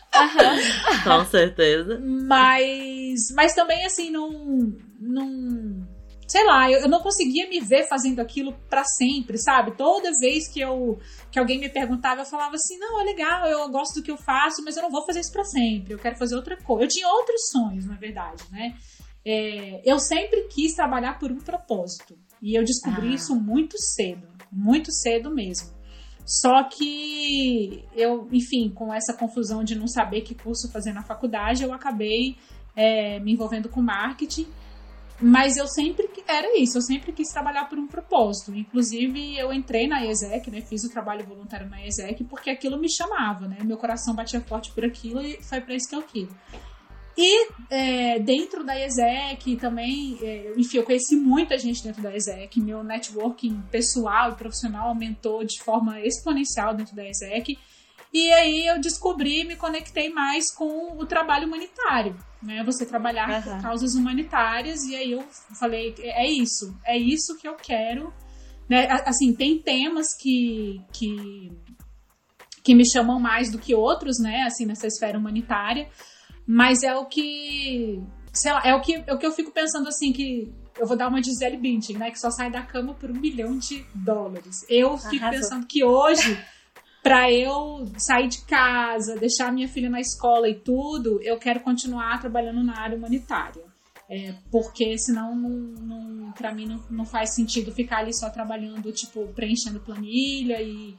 Com 1.02 1.24
certeza. 1.24 2.00
Mas, 2.00 3.30
mas 3.34 3.54
também, 3.54 3.84
assim, 3.86 4.10
não. 4.10 4.74
não 5.00 5.93
sei 6.26 6.44
lá, 6.44 6.70
eu, 6.70 6.80
eu 6.80 6.88
não 6.88 7.00
conseguia 7.00 7.48
me 7.48 7.60
ver 7.60 7.86
fazendo 7.88 8.20
aquilo 8.20 8.52
pra 8.68 8.84
sempre, 8.84 9.38
sabe? 9.38 9.76
Toda 9.76 10.10
vez 10.20 10.48
que 10.48 10.60
eu 10.60 10.98
que 11.30 11.38
alguém 11.38 11.58
me 11.58 11.68
perguntava, 11.68 12.22
eu 12.22 12.26
falava 12.26 12.54
assim: 12.54 12.78
não, 12.78 13.00
é 13.00 13.04
legal, 13.04 13.46
eu 13.46 13.68
gosto 13.70 13.96
do 13.96 14.02
que 14.02 14.10
eu 14.10 14.16
faço, 14.16 14.62
mas 14.64 14.76
eu 14.76 14.82
não 14.82 14.90
vou 14.90 15.04
fazer 15.04 15.20
isso 15.20 15.32
pra 15.32 15.44
sempre, 15.44 15.94
eu 15.94 15.98
quero 15.98 16.16
fazer 16.16 16.36
outra 16.36 16.56
coisa. 16.56 16.84
Eu 16.84 16.88
tinha 16.88 17.08
outros 17.08 17.50
sonhos, 17.50 17.86
na 17.86 17.96
verdade, 17.96 18.42
né? 18.50 18.74
É, 19.26 19.80
eu 19.84 19.98
sempre 19.98 20.48
quis 20.48 20.74
trabalhar 20.74 21.18
por 21.18 21.32
um 21.32 21.38
propósito. 21.40 22.16
E 22.42 22.54
eu 22.58 22.62
descobri 22.64 23.08
Ah. 23.08 23.14
isso 23.14 23.34
muito 23.34 23.78
cedo, 23.78 24.28
muito 24.52 24.92
cedo 24.92 25.30
mesmo. 25.34 25.72
Só 26.26 26.64
que 26.64 27.84
eu, 27.94 28.28
enfim, 28.32 28.70
com 28.70 28.92
essa 28.92 29.12
confusão 29.12 29.62
de 29.62 29.74
não 29.74 29.86
saber 29.86 30.22
que 30.22 30.34
curso 30.34 30.70
fazer 30.70 30.92
na 30.92 31.02
faculdade, 31.02 31.62
eu 31.62 31.72
acabei 31.72 32.36
é, 32.76 33.20
me 33.20 33.32
envolvendo 33.32 33.68
com 33.68 33.80
marketing. 33.80 34.46
Mas 35.20 35.56
eu 35.56 35.66
sempre 35.68 36.10
era 36.26 36.58
isso, 36.58 36.78
eu 36.78 36.82
sempre 36.82 37.12
quis 37.12 37.28
trabalhar 37.28 37.68
por 37.68 37.78
um 37.78 37.86
propósito. 37.86 38.54
Inclusive, 38.54 39.38
eu 39.38 39.52
entrei 39.52 39.86
na 39.86 40.04
IESEC, 40.04 40.50
né? 40.50 40.60
Fiz 40.60 40.82
o 40.84 40.90
trabalho 40.90 41.24
voluntário 41.24 41.68
na 41.68 41.80
IESEC 41.80 42.24
porque 42.24 42.50
aquilo 42.50 42.78
me 42.78 42.90
chamava, 42.90 43.46
né? 43.46 43.58
Meu 43.62 43.76
coração 43.76 44.14
batia 44.14 44.40
forte 44.40 44.72
por 44.72 44.84
aquilo 44.84 45.22
e 45.22 45.40
foi 45.42 45.60
para 45.60 45.74
isso 45.74 45.88
que 45.88 45.94
eu 45.94 46.02
quis. 46.02 46.28
E 47.16 47.48
é, 47.70 48.18
dentro 48.18 48.64
da 48.64 48.78
ESEC 48.78 49.56
também, 49.56 50.18
é, 50.20 50.52
enfim, 50.56 50.78
eu 50.78 50.82
conheci 50.82 51.14
muita 51.14 51.56
gente 51.56 51.82
dentro 51.82 52.02
da 52.02 52.14
ESEC, 52.14 52.60
meu 52.60 52.82
networking 52.82 53.62
pessoal 53.70 54.32
e 54.32 54.34
profissional 54.34 54.88
aumentou 54.88 55.44
de 55.44 55.62
forma 55.62 56.00
exponencial 56.00 56.74
dentro 56.74 56.96
da 56.96 57.08
ESEC. 57.08 57.56
E 58.12 58.32
aí 58.32 58.66
eu 58.66 58.80
descobri, 58.80 59.44
me 59.44 59.54
conectei 59.54 60.08
mais 60.08 60.52
com 60.52 60.98
o 60.98 61.06
trabalho 61.06 61.46
humanitário, 61.46 62.16
né? 62.44 62.62
Você 62.64 62.84
trabalhar 62.84 63.28
Aham. 63.30 63.42
por 63.42 63.62
causas 63.62 63.94
humanitárias, 63.94 64.82
e 64.84 64.94
aí 64.94 65.12
eu 65.12 65.22
falei, 65.58 65.94
é 65.98 66.26
isso, 66.30 66.76
é 66.84 66.96
isso 66.96 67.36
que 67.38 67.48
eu 67.48 67.54
quero. 67.54 68.12
Né? 68.68 68.86
Assim, 69.06 69.34
tem 69.34 69.58
temas 69.58 70.06
que, 70.18 70.80
que, 70.92 71.52
que 72.62 72.74
me 72.74 72.88
chamam 72.88 73.18
mais 73.20 73.50
do 73.50 73.58
que 73.58 73.74
outros, 73.74 74.18
né? 74.18 74.42
Assim, 74.42 74.64
nessa 74.64 74.86
esfera 74.86 75.18
humanitária. 75.18 75.88
Mas 76.46 76.82
é 76.82 76.94
o 76.94 77.06
que. 77.06 78.02
Sei 78.32 78.52
lá, 78.52 78.62
é 78.64 78.74
o 78.74 78.80
que, 78.80 79.02
é 79.06 79.14
o 79.14 79.18
que 79.18 79.26
eu 79.26 79.32
fico 79.32 79.50
pensando 79.50 79.88
assim, 79.88 80.12
que 80.12 80.52
eu 80.78 80.86
vou 80.86 80.96
dar 80.96 81.08
uma 81.08 81.22
Gisele 81.22 81.56
Bündchen, 81.56 81.98
né? 81.98 82.10
Que 82.10 82.18
só 82.18 82.30
sai 82.30 82.50
da 82.50 82.62
cama 82.62 82.94
por 82.94 83.10
um 83.10 83.14
milhão 83.20 83.58
de 83.58 83.84
dólares. 83.94 84.64
Eu 84.68 84.98
fico 84.98 85.24
Arrasou. 85.24 85.40
pensando 85.40 85.66
que 85.66 85.84
hoje, 85.84 86.38
para 87.04 87.30
eu 87.30 87.86
sair 87.98 88.28
de 88.28 88.40
casa, 88.46 89.14
deixar 89.16 89.52
minha 89.52 89.68
filha 89.68 89.90
na 89.90 90.00
escola 90.00 90.48
e 90.48 90.54
tudo, 90.54 91.20
eu 91.22 91.36
quero 91.38 91.60
continuar 91.60 92.18
trabalhando 92.18 92.64
na 92.64 92.80
área 92.80 92.96
humanitária. 92.96 93.62
É, 94.08 94.34
porque 94.50 94.96
senão, 94.98 95.36
não, 95.36 95.50
não, 95.50 96.32
pra 96.32 96.52
mim, 96.52 96.66
não, 96.66 96.82
não 96.90 97.04
faz 97.04 97.34
sentido 97.34 97.72
ficar 97.72 97.98
ali 97.98 98.14
só 98.14 98.30
trabalhando, 98.30 98.90
tipo, 98.90 99.28
preenchendo 99.28 99.80
planilha 99.80 100.62
e. 100.62 100.96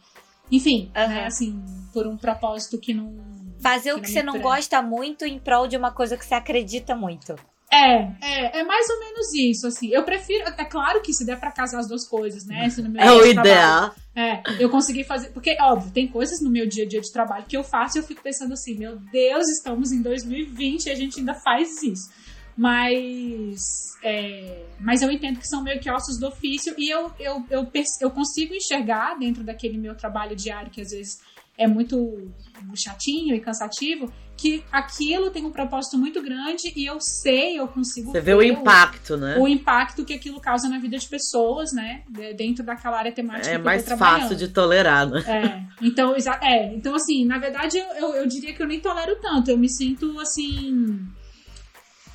Enfim, 0.52 0.92
Aham. 0.96 1.08
né, 1.08 1.26
assim, 1.26 1.60
por 1.92 2.06
um 2.06 2.16
propósito 2.16 2.78
que 2.78 2.94
não. 2.94 3.16
Fazer 3.60 3.94
o 3.94 3.96
que 3.96 4.02
que 4.02 4.08
não 4.08 4.14
você 4.14 4.24
não 4.24 4.42
gosta 4.42 4.82
muito 4.84 5.26
em 5.26 5.40
prol 5.40 5.68
de 5.68 5.76
uma 5.76 5.92
coisa 5.92 6.16
que 6.16 6.26
você 6.26 6.36
acredita 6.36 6.96
muito. 6.96 7.36
É, 7.72 8.12
é, 8.22 8.60
é 8.60 8.64
mais 8.64 8.88
ou 8.90 9.00
menos 9.00 9.34
isso, 9.34 9.68
assim. 9.68 9.90
Eu 9.90 10.04
prefiro. 10.04 10.44
É 10.58 10.64
claro 10.66 11.02
que 11.02 11.12
se 11.14 11.26
der 11.26 11.40
pra 11.40 11.52
casar 11.52 11.80
as 11.80 11.88
duas 11.88 12.08
coisas, 12.08 12.46
né? 12.46 12.70
Se 12.70 12.82
no 12.82 12.90
meu 12.90 13.02
É 13.02 13.12
o 13.12 13.26
ideal. 13.26 13.96
É, 14.16 14.42
eu 14.60 14.70
consegui 14.70 15.04
fazer. 15.04 15.30
Porque, 15.30 15.58
óbvio, 15.60 15.92
tem 15.92 16.08
coisas 16.08 16.40
no 16.42 16.50
meu 16.50 16.68
dia 16.68 16.86
a 16.86 16.88
dia 16.88 17.02
de 17.02 17.12
trabalho 17.12 17.46
que 17.48 17.58
eu 17.58 17.64
faço 17.64 17.98
e 17.98 18.00
eu 18.00 18.04
fico 18.04 18.22
pensando 18.22 18.54
assim: 18.54 18.76
meu 18.78 18.98
Deus, 18.98 19.48
estamos 19.50 19.92
em 19.92 20.02
2020 20.02 20.86
e 20.86 20.90
a 20.92 20.96
gente 20.96 21.20
ainda 21.20 21.34
faz 21.34 21.84
isso. 21.84 22.10
Mas. 22.58 23.60
é, 24.04 24.64
mas 24.80 25.02
eu 25.02 25.12
entendo 25.12 25.40
que 25.40 25.48
são 25.48 25.64
meio 25.64 25.80
que 25.80 25.90
ossos 25.90 26.18
do 26.20 26.28
ofício 26.28 26.74
e 26.78 26.90
eu, 26.90 27.12
eu, 27.20 27.44
eu, 27.50 27.66
perce- 27.66 28.04
eu 28.04 28.12
consigo 28.12 28.54
enxergar 28.54 29.18
dentro 29.18 29.44
daquele 29.44 29.78
meu 29.78 29.96
trabalho 29.96 30.36
diário, 30.36 30.72
que 30.72 30.82
às 30.82 30.92
vezes 30.92 31.20
é 31.58 31.68
muito 31.68 32.32
chatinho 32.76 33.36
e 33.36 33.40
cansativo, 33.40 34.12
que 34.38 34.64
aquilo 34.72 35.30
tem 35.32 35.46
um 35.46 35.52
propósito 35.52 35.98
muito 35.98 36.22
grande 36.22 36.74
e 36.76 36.86
eu 36.86 37.00
sei, 37.00 37.58
eu 37.58 37.68
consigo. 37.70 38.12
Você 38.12 38.20
vê 38.20 38.34
o 38.34 38.44
impacto, 38.44 39.16
né? 39.16 39.38
o 39.38 39.48
impacto 39.48 40.04
que 40.04 40.14
aquilo 40.14 40.42
causa 40.42 40.68
na 40.68 40.78
vida 40.78 40.98
de 40.98 41.08
pessoas, 41.08 41.72
né? 41.72 42.04
de- 42.10 42.34
Dentro 42.34 42.64
daquela 42.66 42.98
área 42.98 43.12
temática 43.14 43.54
É 43.56 43.58
que 43.58 43.64
mais 43.64 43.84
eu 43.84 43.90
tô 43.90 43.96
trabalhando. 43.98 44.22
fácil 44.24 44.36
de 44.38 44.48
tolerar, 44.50 45.08
né? 45.10 45.24
É, 45.26 45.86
então, 45.86 46.14
é, 46.42 46.74
então 46.76 46.96
assim, 46.96 47.26
na 47.26 47.38
verdade, 47.38 47.78
eu, 47.78 47.86
eu, 47.96 48.10
eu 48.16 48.28
diria 48.28 48.54
que 48.54 48.62
eu 48.62 48.68
nem 48.68 48.80
tolero 48.82 49.16
tanto. 49.22 49.50
Eu 49.50 49.58
me 49.58 49.70
sinto 49.70 50.20
assim. 50.20 51.00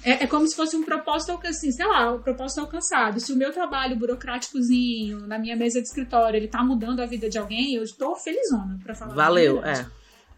É, 0.03 0.25
é 0.25 0.27
como 0.27 0.47
se 0.47 0.57
fosse 0.57 0.77
um 0.77 0.83
propósito 0.83 1.31
alcançado, 1.33 1.57
assim, 1.57 1.73
sei 1.73 1.87
lá, 1.87 2.13
um 2.15 2.23
propósito 2.23 2.61
alcançado. 2.61 3.21
Se 3.21 3.33
o 3.33 3.37
meu 3.37 3.53
trabalho 3.53 3.97
burocráticozinho, 3.97 5.27
na 5.27 5.39
minha 5.39 5.55
mesa 5.57 5.81
de 5.81 5.89
escritório, 5.89 6.37
ele 6.37 6.49
tá 6.49 6.65
mudando 6.65 7.01
a 7.01 7.07
vida 7.07 7.29
de 7.29 7.39
alguém, 7.39 7.75
eu 7.75 7.83
estou 7.83 8.17
felizona, 8.17 8.79
pra 8.83 8.95
falar 8.95 9.15
Valeu, 9.15 9.63
é. 9.65 9.87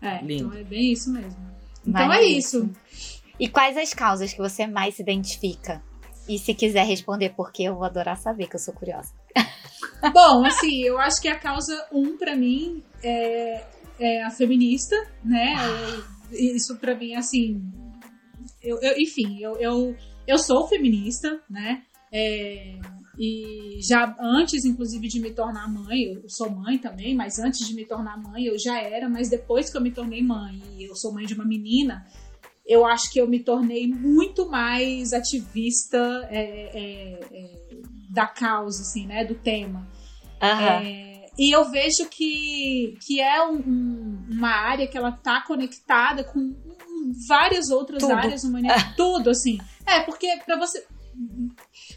É, 0.01 0.21
lindo. 0.25 0.47
então 0.49 0.59
é 0.59 0.65
bem 0.65 0.93
isso 0.93 1.13
mesmo. 1.13 1.37
Então 1.87 2.13
é 2.13 2.25
isso. 2.25 2.69
E 3.39 3.49
quais 3.49 3.77
as 3.77 3.95
causas 3.95 4.33
que 4.33 4.39
você 4.39 4.67
mais 4.67 4.97
se 4.97 5.03
identifica? 5.03 5.83
E 6.29 6.39
se 6.39 6.55
quiser 6.55 6.85
responder 6.85 7.31
por 7.31 7.53
quê, 7.53 7.65
eu 7.65 7.75
vou 7.75 7.85
adorar 7.85 8.17
saber, 8.17 8.49
que 8.49 8.57
eu 8.57 8.61
sou 8.61 8.75
curiosa. 8.75 9.13
Bom, 10.13 10.45
assim, 10.45 10.83
eu 10.83 10.99
acho 10.99 11.21
que 11.21 11.29
a 11.29 11.39
causa 11.39 11.87
um 11.93 12.17
pra 12.17 12.35
mim 12.37 12.83
é, 13.03 13.65
é 13.99 14.23
a 14.25 14.31
feminista, 14.31 14.97
né? 15.25 15.55
Eu- 15.91 16.23
isso 16.57 16.77
pra 16.79 16.95
mim, 16.95 17.15
assim, 17.15 17.63
eu, 18.63 18.79
eu- 18.81 18.99
enfim, 18.99 19.39
eu, 19.41 19.57
eu, 19.57 19.97
eu 20.27 20.39
sou 20.39 20.67
feminista, 20.69 21.41
né? 21.49 21.83
É, 22.13 22.79
e 23.19 23.79
já 23.87 24.17
antes, 24.21 24.65
inclusive, 24.65 25.07
de 25.09 25.21
me 25.21 25.31
tornar 25.33 25.69
mãe, 25.69 26.03
eu 26.15 26.29
sou 26.29 26.51
mãe 26.51 26.79
também, 26.79 27.15
mas 27.15 27.39
antes 27.39 27.67
de 27.67 27.75
me 27.75 27.85
tornar 27.85 28.17
mãe 28.17 28.45
eu 28.45 28.59
já 28.59 28.81
era, 28.81 29.09
mas 29.09 29.29
depois 29.29 29.71
que 29.71 29.77
eu 29.77 29.81
me 29.83 29.91
tornei 29.91 30.23
mãe 30.23 30.61
e 30.79 30.85
eu 30.85 30.95
sou 30.97 31.13
mãe 31.13 31.25
de 31.27 31.35
uma 31.35 31.45
menina, 31.45 32.07
eu 32.67 32.87
acho 32.87 33.11
que 33.13 33.21
eu 33.21 33.29
me 33.29 33.41
tornei 33.41 33.87
muito 33.87 34.49
mais 34.49 35.13
ativista 35.13 35.99
é, 36.31 36.41
é, 36.41 37.21
é, 37.33 37.81
da 38.11 38.27
causa, 38.27 38.83
assim, 38.83 39.07
né? 39.07 39.25
Do 39.25 39.35
tema. 39.35 39.87
É, 40.71 41.27
e 41.39 41.51
eu 41.51 41.71
vejo 41.71 42.09
que, 42.09 42.97
que 43.07 43.21
é 43.21 43.43
um- 43.47 43.57
um- 43.59 44.27
uma 44.31 44.51
área 44.51 44.87
que 44.87 44.97
ela 44.99 45.13
tá 45.13 45.43
conectada 45.43 46.25
com 46.25 46.55
várias 47.29 47.71
outras 47.71 48.01
Tudo. 48.03 48.13
áreas 48.15 48.45
humanitárias. 48.45 48.97
Tudo, 48.97 49.31
assim. 49.31 49.59
É, 49.87 50.01
porque 50.01 50.29
para 50.47 50.57
você. 50.59 50.85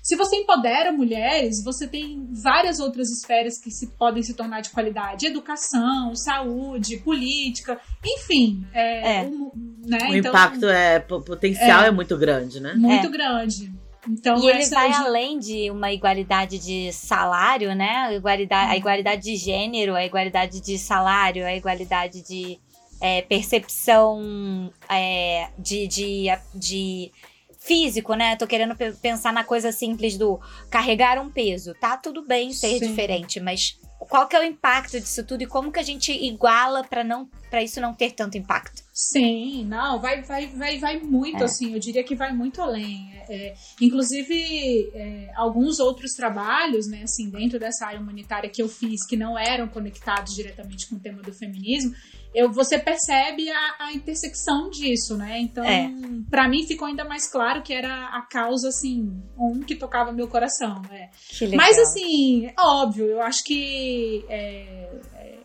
Se 0.04 0.16
você 0.16 0.36
empodera 0.36 0.92
mulheres, 0.92 1.64
você 1.64 1.88
tem 1.88 2.28
várias 2.32 2.80
outras 2.80 3.10
esferas 3.10 3.58
que 3.58 3.72
se, 3.72 3.88
podem 3.98 4.22
se 4.22 4.34
tornar 4.34 4.62
de 4.62 4.70
qualidade: 4.70 5.26
educação, 5.26 6.14
saúde, 6.16 6.98
política, 6.98 7.80
enfim. 8.06 8.66
É, 8.74 9.18
É. 9.18 9.22
um- 9.24 9.52
né? 9.86 9.98
O 10.10 10.16
Então, 10.16 10.32
impacto 10.32 10.66
é, 10.68 10.98
o 11.10 11.22
potencial 11.22 11.84
É. 11.84 11.88
é 11.88 11.92
muito 11.92 12.18
grande, 12.18 12.60
né? 12.60 12.74
muito 12.76 13.08
É. 13.08 13.10
grande. 13.10 13.72
Então, 14.08 14.38
e 14.38 14.48
ele 14.50 14.64
vai 14.70 14.92
além 14.92 15.40
de 15.40 15.72
uma 15.72 15.92
igualdade 15.92 16.60
de 16.60 16.94
salário, 16.94 17.74
né? 17.74 17.90
A 18.10 18.14
igualdade, 18.14 18.54
a 18.72 18.78
igualdade 18.78 19.24
de 19.24 19.36
gênero, 19.36 19.96
a 19.96 20.06
igualdade 20.06 20.62
de 20.62 20.78
salário, 20.78 21.44
a 21.44 21.56
igualdade 21.56 22.22
de 22.22 22.60
é, 23.02 23.22
percepção 23.22 24.72
é, 24.90 25.50
de, 25.58 25.88
de, 25.88 26.26
de 26.54 27.12
físico, 27.60 28.14
né? 28.14 28.36
Tô 28.36 28.46
querendo 28.48 28.76
pe- 28.76 28.94
pensar 28.94 29.34
na 29.34 29.44
coisa 29.44 29.72
simples 29.72 30.18
do 30.18 30.40
carregar 30.70 31.20
um 31.20 31.30
peso. 31.32 31.74
Tá 31.76 31.98
tudo 31.98 32.26
bem 32.26 32.54
ser 32.54 32.80
Sim. 32.80 32.88
diferente, 32.90 33.40
mas 33.40 33.78
qual 33.98 34.28
que 34.28 34.36
é 34.36 34.40
o 34.40 34.44
impacto 34.44 35.00
disso 35.00 35.26
tudo 35.26 35.42
e 35.42 35.48
como 35.48 35.72
que 35.72 35.80
a 35.80 35.84
gente 35.84 36.12
iguala 36.12 36.84
para 36.84 37.04
não 37.04 37.28
para 37.50 37.64
isso 37.64 37.80
não 37.80 37.94
ter 37.94 38.12
tanto 38.12 38.38
impacto? 38.38 38.84
Sim, 38.94 39.66
não, 39.66 40.00
vai, 40.00 40.22
vai, 40.22 40.48
vai, 40.48 40.78
vai 40.78 41.00
muito, 41.00 41.42
É. 41.42 41.46
assim, 41.46 41.74
eu 41.74 41.80
diria 41.80 42.04
que 42.04 42.14
vai 42.16 42.34
muito 42.34 42.62
além. 42.62 43.10
É, 43.30 43.56
inclusive, 43.82 44.92
é, 44.94 45.32
alguns 45.36 45.80
outros 45.80 46.14
trabalhos, 46.14 46.86
né, 46.88 47.04
assim, 47.04 47.30
dentro 47.30 47.58
dessa 47.58 47.88
área 47.88 48.00
humanitária 48.00 48.50
que 48.50 48.62
eu 48.62 48.68
fiz, 48.70 49.06
que 49.06 49.16
não 49.18 49.38
eram 49.38 49.68
conectados 49.68 50.36
diretamente 50.36 50.88
com 50.88 50.96
o 50.96 51.00
tema 51.00 51.22
do 51.24 51.34
feminismo, 51.34 51.94
eu, 52.36 52.52
você 52.52 52.78
percebe 52.78 53.50
a, 53.50 53.76
a 53.80 53.94
intersecção 53.94 54.70
disso, 54.70 55.16
né? 55.16 55.40
Então, 55.40 55.64
É. 55.64 55.90
pra 56.30 56.48
mim 56.50 56.68
ficou 56.68 56.88
ainda 56.88 57.06
mais 57.06 57.28
claro 57.32 57.64
que 57.64 57.74
era 57.74 58.08
a 58.08 58.22
causa, 58.24 58.68
assim, 58.68 59.24
um 59.38 59.62
que 59.62 59.76
tocava 59.76 60.12
meu 60.12 60.28
coração. 60.28 60.82
É. 60.92 61.10
Que 61.30 61.46
legal. 61.46 61.66
Mas 61.66 61.80
assim, 61.80 62.48
é 62.48 62.54
óbvio, 62.60 63.06
eu 63.06 63.22
acho 63.22 63.44
que 63.44 64.26
é, 64.28 64.90
é, 65.16 65.40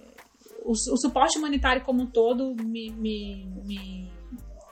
o, 0.64 0.72
o 0.72 0.96
suporte 0.96 1.38
humanitário 1.38 1.82
como 1.84 2.02
um 2.02 2.06
todo 2.06 2.54
me, 2.56 2.90
me, 2.90 3.46
me, 3.64 4.10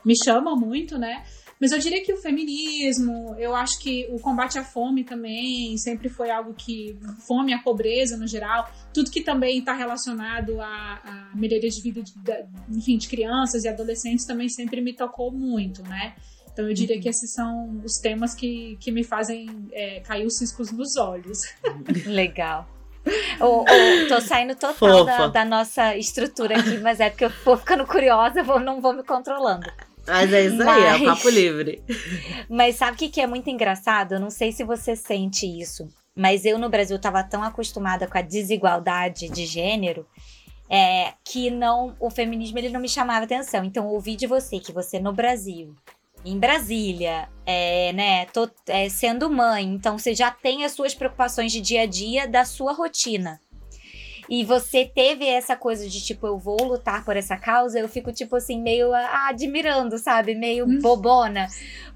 me 0.05 0.13
chama 0.23 0.55
muito, 0.55 0.97
né? 0.97 1.23
Mas 1.59 1.71
eu 1.71 1.79
diria 1.79 2.01
que 2.03 2.13
o 2.13 2.17
feminismo, 2.17 3.35
eu 3.37 3.53
acho 3.53 3.79
que 3.79 4.07
o 4.11 4.19
combate 4.19 4.57
à 4.57 4.63
fome 4.63 5.03
também 5.03 5.77
sempre 5.77 6.07
foi 6.09 6.29
algo 6.29 6.53
que. 6.53 6.97
Fome, 7.27 7.53
a 7.53 7.59
pobreza 7.59 8.15
no 8.15 8.25
geral, 8.27 8.69
tudo 8.93 9.11
que 9.11 9.21
também 9.21 9.59
está 9.59 9.73
relacionado 9.73 10.59
à, 10.61 10.99
à 11.03 11.35
melhoria 11.35 11.69
de 11.69 11.81
vida 11.81 12.01
de, 12.01 12.17
da- 12.19 12.45
enfim, 12.69 12.97
de 12.97 13.07
crianças 13.09 13.65
e 13.65 13.67
adolescentes 13.67 14.25
também 14.25 14.47
sempre 14.47 14.79
me 14.81 14.93
tocou 14.93 15.31
muito, 15.31 15.83
né? 15.83 16.15
Então 16.51 16.67
eu 16.67 16.73
diria 16.73 16.99
que 16.99 17.07
esses 17.09 17.33
são 17.33 17.81
os 17.85 17.97
temas 17.99 18.33
que, 18.33 18.77
que 18.79 18.91
me 18.91 19.03
fazem 19.03 19.47
é, 19.71 19.99
cair 20.01 20.25
os 20.25 20.37
ciscos 20.37 20.71
nos 20.71 20.95
olhos. 20.97 21.39
Legal. 22.05 22.67
Ô, 23.39 23.61
ô, 23.61 23.65
tô 24.07 24.19
saindo 24.21 24.55
total 24.55 24.73
da, 25.05 25.27
da 25.27 25.45
nossa 25.45 25.95
estrutura 25.95 26.59
aqui, 26.59 26.77
mas 26.79 26.99
é 26.99 27.09
porque 27.09 27.25
eu 27.25 27.31
vou 27.45 27.55
ficando 27.57 27.85
curiosa, 27.85 28.43
vou, 28.43 28.59
não 28.59 28.81
vou 28.81 28.93
me 28.93 29.03
controlando. 29.03 29.69
Mas 30.09 30.33
é 30.33 30.45
isso 30.45 30.61
aí, 30.61 30.83
é 30.83 30.97
Mas- 30.97 31.17
papo 31.17 31.29
livre. 31.29 31.83
Mas 32.49 32.75
sabe 32.75 32.95
o 32.95 32.97
que, 32.97 33.09
que 33.09 33.21
é 33.21 33.27
muito 33.27 33.49
engraçado? 33.49 34.15
Eu 34.15 34.19
não 34.19 34.29
sei 34.29 34.51
se 34.51 34.63
você 34.63 34.95
sente 34.95 35.45
isso, 35.45 35.87
mas 36.15 36.43
eu 36.43 36.57
no 36.57 36.69
Brasil 36.69 36.99
tava 36.99 37.23
tão 37.23 37.43
acostumada 37.43 38.07
com 38.07 38.17
a 38.17 38.21
desigualdade 38.21 39.29
de 39.29 39.45
gênero 39.45 40.05
é, 40.69 41.13
que 41.23 41.49
não 41.49 41.95
o 41.99 42.09
feminismo 42.09 42.57
ele 42.59 42.69
não 42.69 42.79
me 42.79 42.87
chamava 42.87 43.25
atenção. 43.25 43.63
Então 43.63 43.85
eu 43.85 43.91
ouvi 43.91 44.15
de 44.15 44.27
você 44.27 44.59
que 44.59 44.71
você 44.71 44.99
no 44.99 45.11
Brasil, 45.11 45.75
em 46.23 46.37
Brasília, 46.37 47.29
é, 47.45 47.91
né, 47.93 48.25
tô, 48.25 48.49
é, 48.67 48.87
sendo 48.89 49.29
mãe, 49.29 49.65
então 49.65 49.97
você 49.97 50.13
já 50.13 50.29
tem 50.29 50.63
as 50.63 50.73
suas 50.73 50.93
preocupações 50.93 51.51
de 51.51 51.61
dia 51.61 51.81
a 51.81 51.85
dia 51.85 52.27
da 52.27 52.45
sua 52.45 52.73
rotina. 52.73 53.39
E 54.29 54.45
você 54.45 54.85
teve 54.85 55.25
essa 55.25 55.55
coisa 55.55 55.89
de 55.89 56.01
tipo, 56.05 56.27
eu 56.27 56.37
vou 56.37 56.61
lutar 56.63 57.03
por 57.03 57.17
essa 57.17 57.35
causa, 57.35 57.79
eu 57.79 57.89
fico 57.89 58.13
tipo 58.13 58.35
assim, 58.35 58.61
meio 58.61 58.93
ah, 58.93 59.27
admirando, 59.29 59.97
sabe? 59.97 60.35
Meio 60.35 60.65
Hum. 60.65 60.79
bobona. 60.79 61.47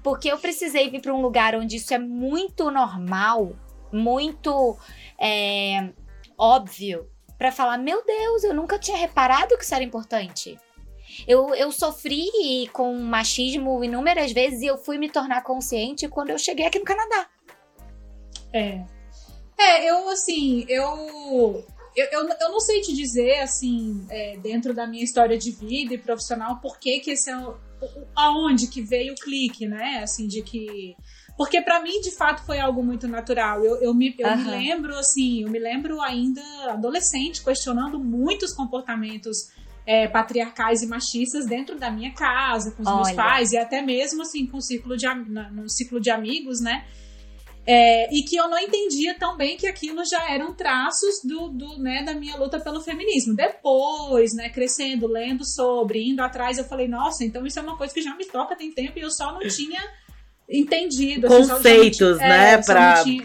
Porque 0.02 0.30
eu 0.32 0.38
precisei 0.38 0.90
vir 0.90 1.00
para 1.00 1.14
um 1.14 1.22
lugar 1.22 1.54
onde 1.54 1.76
isso 1.76 1.94
é 1.94 1.98
muito 1.98 2.70
normal, 2.70 3.52
muito 3.92 4.76
é, 5.16 5.90
óbvio, 6.36 7.08
para 7.38 7.52
falar: 7.52 7.78
meu 7.78 8.04
Deus, 8.04 8.42
eu 8.42 8.52
nunca 8.52 8.78
tinha 8.78 8.96
reparado 8.96 9.56
que 9.56 9.64
isso 9.64 9.74
era 9.74 9.84
importante. 9.84 10.58
Eu, 11.28 11.54
eu 11.54 11.70
sofri 11.70 12.68
com 12.72 12.92
machismo 12.94 13.84
inúmeras 13.84 14.32
vezes 14.32 14.62
e 14.62 14.66
eu 14.66 14.76
fui 14.76 14.98
me 14.98 15.08
tornar 15.08 15.42
consciente 15.42 16.08
quando 16.08 16.30
eu 16.30 16.38
cheguei 16.38 16.66
aqui 16.66 16.78
no 16.80 16.84
Canadá. 16.84 17.28
É. 18.52 18.82
É, 19.56 19.88
eu, 19.88 20.08
assim, 20.08 20.64
eu. 20.68 21.64
Eu, 21.96 22.06
eu, 22.10 22.28
eu 22.28 22.50
não 22.50 22.60
sei 22.60 22.80
te 22.80 22.92
dizer, 22.92 23.40
assim, 23.40 24.04
é, 24.10 24.36
dentro 24.38 24.74
da 24.74 24.86
minha 24.86 25.04
história 25.04 25.38
de 25.38 25.52
vida 25.52 25.94
e 25.94 25.98
profissional, 25.98 26.60
por 26.60 26.78
que 26.78 26.98
que 27.00 27.12
esse 27.12 27.30
é 27.30 27.36
o, 27.36 27.56
aonde 28.14 28.66
que 28.66 28.82
veio 28.82 29.12
o 29.12 29.16
clique, 29.16 29.66
né? 29.66 30.00
Assim, 30.02 30.26
de 30.26 30.42
que. 30.42 30.96
Porque 31.36 31.60
para 31.60 31.82
mim, 31.82 32.00
de 32.00 32.16
fato, 32.16 32.44
foi 32.44 32.60
algo 32.60 32.82
muito 32.82 33.08
natural. 33.08 33.64
Eu, 33.64 33.82
eu, 33.82 33.94
me, 33.94 34.14
eu 34.18 34.28
Aham. 34.28 34.36
me 34.36 34.44
lembro, 34.44 34.96
assim, 34.96 35.42
eu 35.42 35.50
me 35.50 35.58
lembro 35.58 36.00
ainda 36.00 36.40
adolescente, 36.68 37.42
questionando 37.42 37.98
muitos 37.98 38.52
comportamentos 38.54 39.50
é, 39.86 40.06
patriarcais 40.08 40.82
e 40.82 40.86
machistas 40.86 41.46
dentro 41.46 41.78
da 41.78 41.90
minha 41.90 42.12
casa, 42.12 42.70
com 42.70 42.82
os 42.82 42.92
meus 42.92 43.08
Olha. 43.08 43.16
pais, 43.16 43.52
e 43.52 43.58
até 43.58 43.82
mesmo, 43.82 44.22
assim, 44.22 44.46
com 44.46 44.58
o 44.58 44.62
ciclo 44.62 44.96
de, 44.96 45.06
no 45.52 45.68
ciclo 45.68 46.00
de 46.00 46.10
amigos, 46.10 46.60
né? 46.60 46.86
É, 47.66 48.14
e 48.14 48.22
que 48.22 48.36
eu 48.36 48.48
não 48.48 48.58
entendia 48.58 49.14
tão 49.18 49.36
bem 49.38 49.56
que 49.56 49.66
aquilo 49.66 50.04
já 50.04 50.30
eram 50.30 50.52
traços 50.54 51.22
do, 51.24 51.48
do, 51.48 51.78
né, 51.78 52.02
da 52.02 52.12
minha 52.12 52.36
luta 52.36 52.60
pelo 52.60 52.80
feminismo. 52.82 53.34
Depois, 53.34 54.34
né, 54.34 54.50
crescendo, 54.50 55.06
lendo 55.06 55.44
sobre, 55.46 56.06
indo 56.06 56.20
atrás, 56.20 56.58
eu 56.58 56.64
falei, 56.64 56.86
nossa, 56.86 57.24
então 57.24 57.46
isso 57.46 57.58
é 57.58 57.62
uma 57.62 57.78
coisa 57.78 57.94
que 57.94 58.02
já 58.02 58.14
me 58.16 58.26
toca 58.26 58.54
tem 58.54 58.70
tempo 58.70 58.98
e 58.98 59.02
eu 59.02 59.10
só 59.10 59.32
não 59.32 59.40
tinha 59.48 59.80
entendido. 60.48 61.26
assim, 61.26 61.48
Conceitos, 61.48 61.96
tinha- 61.96 62.16
né, 62.16 62.54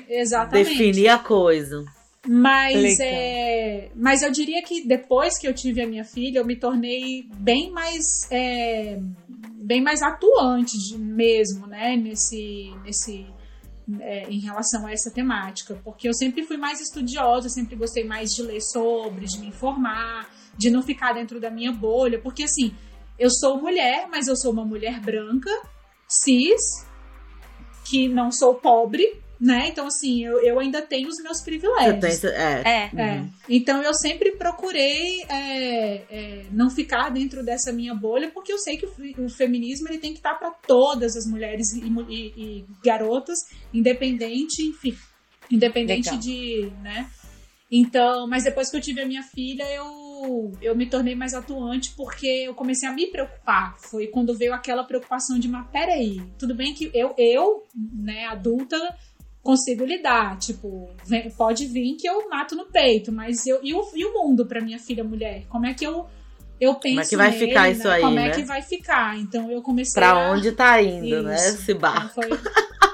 é, 0.07 0.19
Exatamente. 0.21 0.69
Definir 0.69 1.09
a 1.09 1.17
coisa. 1.17 1.83
Mas, 2.25 2.99
é, 2.99 3.91
mas 3.95 4.21
eu 4.21 4.31
diria 4.31 4.61
que 4.61 4.85
depois 4.85 5.37
que 5.37 5.47
eu 5.47 5.53
tive 5.53 5.81
a 5.81 5.87
minha 5.87 6.03
filha, 6.03 6.39
eu 6.39 6.45
me 6.45 6.55
tornei 6.55 7.23
bem 7.33 7.71
mais 7.71 8.29
é, 8.29 8.99
bem 9.61 9.81
mais 9.81 10.01
atuante 10.01 10.77
de- 10.77 10.97
mesmo, 10.97 11.65
né? 11.65 11.95
Nesse, 11.95 12.73
nesse 12.83 13.25
é, 13.99 14.29
em 14.29 14.39
relação 14.39 14.85
a 14.85 14.91
essa 14.91 15.11
temática, 15.11 15.79
porque 15.83 16.07
eu 16.07 16.13
sempre 16.13 16.43
fui 16.43 16.57
mais 16.57 16.79
estudiosa, 16.79 17.49
sempre 17.49 17.75
gostei 17.75 18.03
mais 18.03 18.29
de 18.31 18.41
ler 18.41 18.61
sobre, 18.61 19.25
de 19.25 19.39
me 19.39 19.47
informar, 19.47 20.29
de 20.57 20.69
não 20.69 20.81
ficar 20.81 21.13
dentro 21.13 21.39
da 21.39 21.49
minha 21.49 21.71
bolha, 21.71 22.19
porque 22.21 22.43
assim, 22.43 22.75
eu 23.17 23.29
sou 23.29 23.61
mulher, 23.61 24.07
mas 24.09 24.27
eu 24.27 24.35
sou 24.35 24.51
uma 24.51 24.65
mulher 24.65 24.99
branca, 24.99 25.49
cis, 26.07 26.61
que 27.89 28.07
não 28.07 28.31
sou 28.31 28.55
pobre, 28.55 29.21
né? 29.39 29.67
Então, 29.69 29.87
assim, 29.87 30.25
eu, 30.25 30.39
eu 30.43 30.59
ainda 30.59 30.81
tenho 30.81 31.07
os 31.07 31.17
meus 31.23 31.41
privilégios. 31.41 32.19
tem, 32.19 32.29
é, 32.31 32.61
É. 32.65 33.01
É. 33.01 33.25
Então 33.47 33.81
eu 33.81 33.93
sempre 33.93 34.31
procurei 34.33 35.23
é, 35.29 35.93
é, 36.09 36.45
não 36.51 36.69
ficar 36.69 37.09
dentro 37.09 37.43
dessa 37.43 37.71
minha 37.71 37.95
bolha, 37.95 38.29
porque 38.31 38.51
eu 38.51 38.57
sei 38.59 38.75
que 38.77 38.85
o, 38.85 39.25
o 39.25 39.29
feminismo 39.29 39.87
ele 39.87 39.97
tem 39.97 40.11
que 40.11 40.19
estar 40.19 40.35
para 40.35 40.51
todas 40.51 41.15
as 41.15 41.25
mulheres 41.25 41.71
e, 41.73 41.79
e- 42.09 42.33
e 42.37 42.65
garotas, 42.83 43.37
independente, 43.73 44.61
enfim, 44.61 44.95
independente 45.49 46.07
Legal. 46.09 46.19
de, 46.21 46.71
né? 46.81 47.09
Então, 47.71 48.27
mas 48.27 48.43
depois 48.43 48.69
que 48.69 48.77
eu 48.77 48.81
tive 48.81 49.01
a 49.01 49.05
minha 49.05 49.21
filha, 49.23 49.63
eu, 49.71 50.51
eu 50.61 50.75
me 50.75 50.87
tornei 50.87 51.13
mais 51.15 51.33
atuante 51.35 51.93
porque 51.95 52.25
eu 52.25 52.53
comecei 52.55 52.89
a 52.89 52.91
me 52.91 53.07
preocupar. 53.07 53.77
Foi 53.79 54.07
quando 54.07 54.35
veio 54.35 54.53
aquela 54.53 54.83
preocupação 54.83 55.37
de, 55.39 55.47
mas 55.47 55.67
peraí, 55.69 56.19
tudo 56.37 56.55
bem 56.55 56.73
que 56.73 56.89
eu, 56.95 57.13
eu 57.17 57.67
né, 57.75 58.25
adulta, 58.25 58.75
consigo 59.43 59.85
lidar. 59.85 60.37
Tipo, 60.37 60.89
vem- 61.05 61.29
pode 61.31 61.65
vir 61.65 61.95
que 61.95 62.07
eu 62.07 62.29
mato 62.29 62.55
no 62.55 62.65
peito, 62.65 63.11
mas 63.11 63.45
eu. 63.47 63.59
E 63.63 63.73
o, 63.73 63.81
e 63.95 64.05
o 64.05 64.13
mundo 64.13 64.45
pra 64.45 64.61
minha 64.61 64.79
filha 64.79 65.03
mulher? 65.03 65.43
Como 65.49 65.65
é 65.65 65.73
que 65.73 65.85
eu. 65.85 66.07
Eu 66.61 66.75
penso 66.75 66.99
é 66.99 67.05
que 67.05 67.15
vai 67.15 67.31
nele, 67.31 67.47
ficar 67.47 67.61
né? 67.63 67.71
isso 67.71 67.87
aí, 67.87 68.01
Como 68.01 68.15
né? 68.15 68.27
é 68.27 68.31
que 68.31 68.41
vai 68.43 68.61
ficar? 68.61 69.17
Então 69.17 69.49
eu 69.49 69.61
comecei 69.61 69.93
Pra 69.93 70.09
a... 70.11 70.31
onde 70.31 70.51
tá 70.51 70.81
indo, 70.81 71.23
né? 71.23 71.35
Isso. 71.35 71.47
Esse 71.61 71.73
barco. 71.73 72.19
Então 72.21 72.37
foi... 72.37 72.39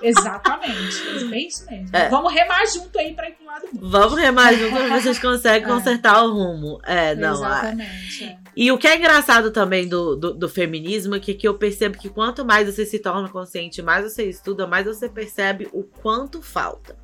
Exatamente. 0.04 1.02
É 1.18 1.24
bem 1.26 1.48
isso 1.48 1.66
mesmo. 1.66 1.90
É. 1.92 2.08
Vamos 2.10 2.32
remar 2.32 2.64
junto 2.68 2.98
aí 3.00 3.14
pra 3.16 3.28
ir 3.28 3.34
pro 3.34 3.46
lado 3.48 3.68
bom. 3.74 3.90
Vamos 3.90 4.20
remar 4.20 4.54
junto 4.54 4.76
pra 4.76 5.00
vocês 5.02 5.18
conseguem 5.20 5.64
É. 5.64 5.72
consertar 5.74 6.24
o 6.24 6.32
rumo. 6.32 6.80
É, 6.86 7.16
não. 7.16 7.44
a- 7.44 7.60
Exatamente. 7.60 8.24
é. 8.24 8.38
E 8.56 8.72
o 8.72 8.78
que 8.78 8.88
é 8.88 8.98
engraçado 8.98 9.52
também 9.52 9.88
do, 9.88 10.16
do, 10.16 10.34
do 10.34 10.48
feminismo 10.50 11.16
é 11.16 11.20
que, 11.20 11.34
que 11.34 11.48
eu 11.48 11.58
percebo 11.58 11.98
que 11.98 12.08
quanto 12.10 12.46
mais 12.46 12.74
você 12.74 12.86
se 12.86 13.00
torna 13.00 13.28
consciente, 13.30 13.82
mais 13.82 14.04
você 14.12 14.30
estuda, 14.30 14.66
mais 14.66 14.86
você 14.86 15.10
percebe 15.10 15.68
o 15.74 15.84
quanto 15.84 16.42
falta, 16.42 16.98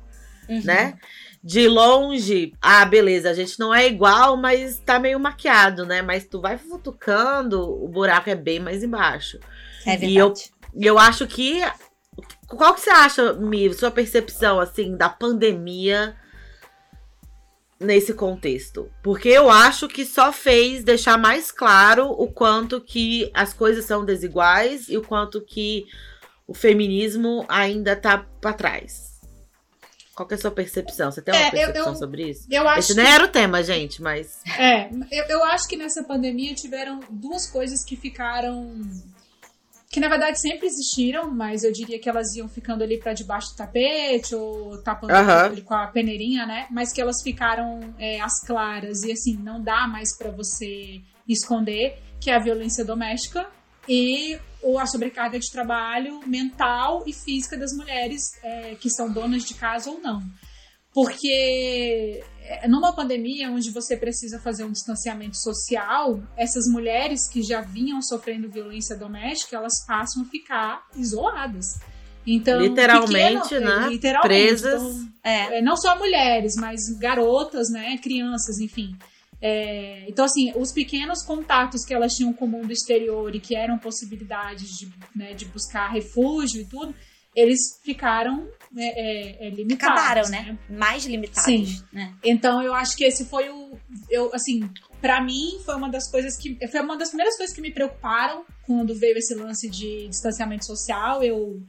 Uhum. 0.48 0.62
né? 0.64 0.98
De 1.44 1.66
longe, 1.68 2.52
ah, 2.62 2.84
beleza, 2.84 3.28
a 3.30 3.34
gente 3.34 3.58
não 3.58 3.74
é 3.74 3.86
igual, 3.86 4.36
mas 4.36 4.78
tá 4.78 4.98
meio 4.98 5.18
maquiado, 5.20 5.84
né? 5.84 6.00
Mas 6.00 6.24
tu 6.24 6.40
vai 6.40 6.56
futucando, 6.56 7.60
o 7.60 7.88
buraco 7.88 8.30
é 8.30 8.34
bem 8.34 8.58
mais 8.60 8.82
embaixo. 8.82 9.38
É 9.84 9.96
verdade. 9.96 10.12
E 10.12 10.16
eu- 10.16 10.34
eu 10.80 10.98
acho 10.98 11.26
que. 11.26 11.60
Qual 12.48 12.74
que 12.74 12.80
você 12.80 12.90
acha, 12.90 13.32
Mi, 13.34 13.72
sua 13.74 13.90
percepção, 13.90 14.60
assim, 14.60 14.96
da 14.96 15.08
pandemia 15.08 16.14
nesse 17.82 18.14
contexto? 18.14 18.90
Porque 19.02 19.28
eu 19.28 19.50
acho 19.50 19.88
que 19.88 20.04
só 20.06 20.32
fez 20.32 20.82
deixar 20.84 21.18
mais 21.18 21.50
claro 21.52 22.06
o 22.10 22.30
quanto 22.32 22.80
que 22.80 23.30
as 23.34 23.52
coisas 23.52 23.84
são 23.84 24.04
desiguais 24.04 24.88
e 24.88 24.96
o 24.96 25.02
quanto 25.02 25.40
que 25.40 25.84
o 26.46 26.54
feminismo 26.54 27.44
ainda 27.48 27.94
tá 27.96 28.18
pra 28.40 28.52
trás. 28.52 29.12
Qual 30.14 30.28
que 30.28 30.34
é 30.34 30.36
a 30.36 30.40
sua 30.40 30.50
percepção? 30.50 31.10
Você 31.10 31.22
tem 31.22 31.32
uma 31.34 31.40
É, 31.40 31.46
eu- 31.46 31.50
percepção 31.52 31.92
eu- 31.92 31.98
sobre 31.98 32.28
isso? 32.30 32.46
Eu 32.50 32.68
acho 32.68 32.80
Esse 32.80 32.94
que... 32.94 33.00
nem 33.00 33.10
era 33.10 33.24
o 33.24 33.28
tema, 33.28 33.62
gente, 33.62 34.02
mas. 34.02 34.40
É, 34.58 34.90
eu, 35.10 35.24
eu 35.28 35.44
acho 35.44 35.66
que 35.66 35.76
nessa 35.76 36.04
pandemia 36.04 36.54
tiveram 36.54 37.00
duas 37.10 37.46
coisas 37.46 37.82
que 37.82 37.96
ficaram. 37.96 38.78
Que 39.92 40.00
na 40.00 40.08
verdade 40.08 40.40
sempre 40.40 40.66
existiram, 40.66 41.30
mas 41.30 41.62
eu 41.64 41.70
diria 41.70 41.98
que 42.00 42.08
elas 42.08 42.34
iam 42.34 42.48
ficando 42.48 42.82
ali 42.82 42.98
pra 42.98 43.12
debaixo 43.12 43.50
do 43.52 43.56
tapete 43.56 44.34
ou 44.34 44.82
tapando 44.82 45.12
ali 45.52 45.60
com 45.60 45.74
a 45.74 45.86
peneirinha, 45.86 46.46
né? 46.46 46.66
Mas 46.70 46.92
que 46.94 47.00
elas 47.00 47.22
ficaram 47.22 47.94
é, 47.98 48.18
às 48.20 48.40
claras 48.46 49.02
e 49.02 49.12
assim, 49.12 49.36
não 49.36 49.60
dá 49.62 49.86
mais 49.86 50.16
pra 50.16 50.30
você 50.30 51.02
esconder, 51.28 51.98
que 52.18 52.30
é 52.30 52.34
a 52.36 52.38
violência 52.38 52.84
doméstica 52.84 53.46
e 53.86 54.38
o- 54.62 54.78
a 54.78 54.86
sobrecarga 54.86 55.38
de 55.38 55.50
trabalho 55.52 56.20
mental 56.26 57.04
e 57.06 57.12
física 57.12 57.56
das 57.58 57.72
mulheres 57.76 58.22
é, 58.42 58.74
que 58.76 58.88
são 58.88 59.12
donas 59.12 59.44
de 59.44 59.52
casa 59.54 59.90
ou 59.90 60.00
não. 60.00 60.22
Porque 60.94 62.22
numa 62.68 62.92
pandemia 62.94 63.50
onde 63.50 63.70
você 63.70 63.96
precisa 63.96 64.38
fazer 64.40 64.64
um 64.64 64.72
distanciamento 64.72 65.36
social, 65.36 66.20
essas 66.36 66.66
mulheres 66.66 67.28
que 67.28 67.42
já 67.42 67.60
vinham 67.60 68.00
sofrendo 68.02 68.48
violência 68.50 68.96
doméstica, 68.96 69.56
elas 69.56 69.84
passam 69.86 70.22
a 70.22 70.26
ficar 70.26 70.86
isoladas. 70.96 71.78
Então, 72.26 72.60
Literalmente, 72.60 73.48
pequeno- 73.48 73.64
né? 73.80 73.86
é, 73.86 73.88
Literalmente. 73.90 74.28
Presas. 74.28 74.82
Então, 74.82 75.08
É. 75.24 75.58
é, 75.58 75.62
não 75.62 75.76
só 75.76 75.98
mulheres, 75.98 76.54
mas 76.56 76.80
garotas, 76.98 77.68
né, 77.70 77.96
crianças, 77.98 78.58
enfim. 78.60 78.96
É, 79.40 80.04
então, 80.08 80.24
assim, 80.24 80.52
os 80.54 80.70
pequenos 80.70 81.24
contatos 81.24 81.84
que 81.84 81.92
elas 81.92 82.14
tinham 82.14 82.32
com 82.32 82.44
o 82.44 82.48
mundo 82.48 82.70
exterior 82.72 83.34
e 83.34 83.40
que 83.40 83.56
eram 83.56 83.76
possibilidades 83.76 84.68
de, 84.78 84.88
né, 85.16 85.34
de 85.34 85.46
buscar 85.46 85.88
refúgio 85.88 86.60
e 86.62 86.64
tudo, 86.64 86.94
eles 87.34 87.58
ficaram 87.82 88.46
é, 88.76 89.46
é, 89.46 89.46
é, 89.46 89.50
limitados. 89.50 89.98
Acabaram, 89.98 90.28
né? 90.30 90.58
Mais 90.68 91.04
limitados. 91.04 91.44
Sim. 91.44 91.82
Né? 91.92 92.14
Então, 92.24 92.62
eu 92.62 92.74
acho 92.74 92.96
que 92.96 93.04
esse 93.04 93.24
foi 93.26 93.50
o. 93.50 93.78
Eu, 94.08 94.34
assim, 94.34 94.68
pra 95.00 95.22
mim, 95.22 95.60
foi 95.64 95.74
uma 95.74 95.90
das 95.90 96.10
coisas 96.10 96.36
que. 96.36 96.56
Foi 96.68 96.80
uma 96.80 96.96
das 96.96 97.08
primeiras 97.08 97.36
coisas 97.36 97.54
que 97.54 97.60
me 97.60 97.72
preocuparam 97.72 98.44
quando 98.66 98.94
veio 98.94 99.18
esse 99.18 99.34
lance 99.34 99.68
de 99.68 100.08
distanciamento 100.08 100.64
social. 100.64 101.22
Eu. 101.22 101.62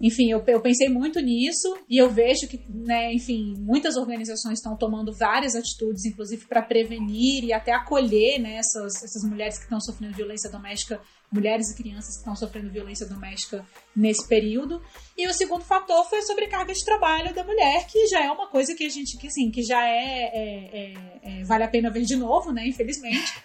Enfim, 0.00 0.30
eu, 0.30 0.44
eu 0.46 0.60
pensei 0.60 0.88
muito 0.88 1.18
nisso 1.18 1.76
e 1.88 1.98
eu 1.98 2.08
vejo 2.08 2.46
que, 2.46 2.62
né, 2.68 3.12
enfim, 3.12 3.56
muitas 3.58 3.96
organizações 3.96 4.58
estão 4.58 4.76
tomando 4.76 5.12
várias 5.12 5.56
atitudes, 5.56 6.04
inclusive 6.04 6.46
para 6.46 6.62
prevenir 6.62 7.42
e 7.42 7.52
até 7.52 7.72
acolher 7.72 8.38
né, 8.38 8.58
essas, 8.58 9.02
essas 9.02 9.28
mulheres 9.28 9.58
que 9.58 9.64
estão 9.64 9.80
sofrendo 9.80 10.14
violência 10.14 10.48
doméstica, 10.52 11.00
mulheres 11.30 11.70
e 11.70 11.76
crianças 11.76 12.14
que 12.14 12.18
estão 12.20 12.34
sofrendo 12.34 12.70
violência 12.70 13.06
doméstica 13.06 13.64
nesse 13.94 14.26
período. 14.26 14.82
E 15.16 15.28
o 15.28 15.34
segundo 15.34 15.64
fator 15.64 16.04
foi 16.08 16.18
a 16.18 16.22
sobrecarga 16.22 16.72
de 16.72 16.84
trabalho 16.84 17.34
da 17.34 17.44
mulher, 17.44 17.86
que 17.86 18.06
já 18.08 18.24
é 18.24 18.30
uma 18.30 18.48
coisa 18.48 18.74
que 18.74 18.84
a 18.84 18.88
gente, 18.88 19.16
que 19.18 19.26
assim, 19.26 19.50
que 19.50 19.62
já 19.62 19.86
é, 19.86 20.22
é- 20.24 20.70
é- 20.74 21.40
é- 21.40 21.44
vale 21.44 21.64
a 21.64 21.68
pena 21.68 21.90
ver 21.90 22.02
de 22.02 22.16
novo, 22.16 22.52
né, 22.52 22.66
infelizmente. 22.66 23.42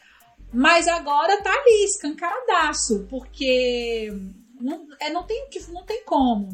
Mas 0.54 0.88
agora 0.88 1.42
tá 1.42 1.52
ali, 1.52 1.84
escancaradaço, 1.86 3.08
porque 3.10 4.10
não, 4.62 4.88
é, 5.02 5.12
não, 5.12 5.24
tem, 5.24 5.50
não 5.70 5.84
tem 5.84 6.06
como. 6.06 6.50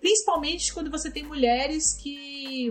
Principalmente 0.00 0.72
quando 0.72 0.90
você 0.90 1.10
tem 1.10 1.24
mulheres 1.24 1.96
que, 2.00 2.70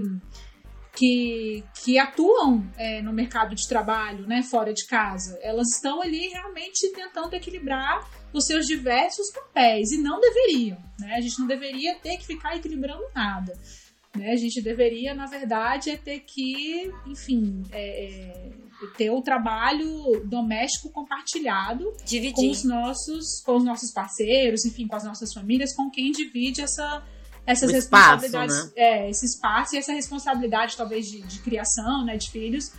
que, 0.97 1.63
que 1.83 1.99
atuam 1.99 2.67
é, 2.75 3.03
no 3.03 3.13
mercado 3.13 3.53
de 3.53 3.67
trabalho, 3.67 4.25
né, 4.25 4.41
fora 4.41 4.73
de 4.73 4.88
casa. 4.88 5.38
Elas 5.43 5.67
estão 5.75 6.01
ali 6.01 6.27
realmente 6.29 6.91
tentando 6.91 7.36
equilibrar 7.36 8.10
os 8.33 8.45
seus 8.47 8.65
diversos 8.65 9.31
papéis 9.31 9.91
e 9.91 9.97
não 9.99 10.19
deveriam. 10.19 10.77
Né? 10.99 11.13
A 11.15 11.21
gente 11.21 11.39
não 11.39 11.45
deveria 11.45 11.95
ter 11.99 12.17
que 12.17 12.25
ficar 12.25 12.55
equilibrando 12.55 13.03
nada. 13.13 13.53
Né? 14.15 14.31
A 14.31 14.36
gente 14.36 14.60
deveria, 14.60 15.13
na 15.13 15.27
verdade, 15.27 15.91
é 15.91 15.97
ter 15.97 16.21
que, 16.21 16.91
enfim, 17.05 17.62
é, 17.71 18.05
é, 18.05 18.51
ter 18.97 19.12
o 19.12 19.21
trabalho 19.21 20.25
doméstico 20.25 20.89
compartilhado 20.89 21.83
com 21.91 22.05
Dividir. 22.05 22.49
os 22.49 22.63
nossos, 22.63 23.41
com 23.45 23.57
os 23.57 23.63
nossos 23.63 23.91
parceiros, 23.91 24.65
enfim, 24.65 24.88
com 24.88 24.95
as 24.95 25.03
nossas 25.03 25.31
famílias, 25.31 25.75
com 25.75 25.91
quem 25.91 26.12
divide 26.12 26.62
essa, 26.62 27.05
essas 27.47 27.71
espaço, 27.71 28.23
responsabilidades, 28.23 28.65
né? 28.65 28.71
é, 28.75 29.10
esse 29.10 29.25
espaço 29.25 29.75
e 29.75 29.79
essa 29.79 29.93
responsabilidade 29.93 30.75
talvez 30.75 31.07
de, 31.07 31.21
de 31.21 31.39
criação, 31.39 32.05
né, 32.05 32.17
de 32.17 32.29
filhos 32.29 32.71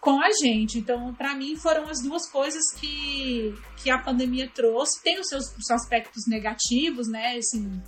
com 0.00 0.20
a 0.20 0.30
gente. 0.32 0.78
Então, 0.78 1.14
para 1.14 1.34
mim, 1.34 1.56
foram 1.56 1.88
as 1.88 2.00
duas 2.02 2.28
coisas 2.28 2.72
que, 2.72 3.54
que 3.76 3.90
a 3.90 3.98
pandemia 3.98 4.50
trouxe. 4.52 5.02
Tem 5.02 5.20
os 5.20 5.28
seus, 5.28 5.44
os 5.56 5.66
seus 5.66 5.82
aspectos 5.82 6.26
negativos, 6.26 7.08
né, 7.08 7.36
assim, 7.36 7.80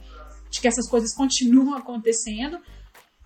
de 0.50 0.60
que 0.60 0.68
essas 0.68 0.88
coisas 0.88 1.14
continuam 1.14 1.74
acontecendo. 1.74 2.58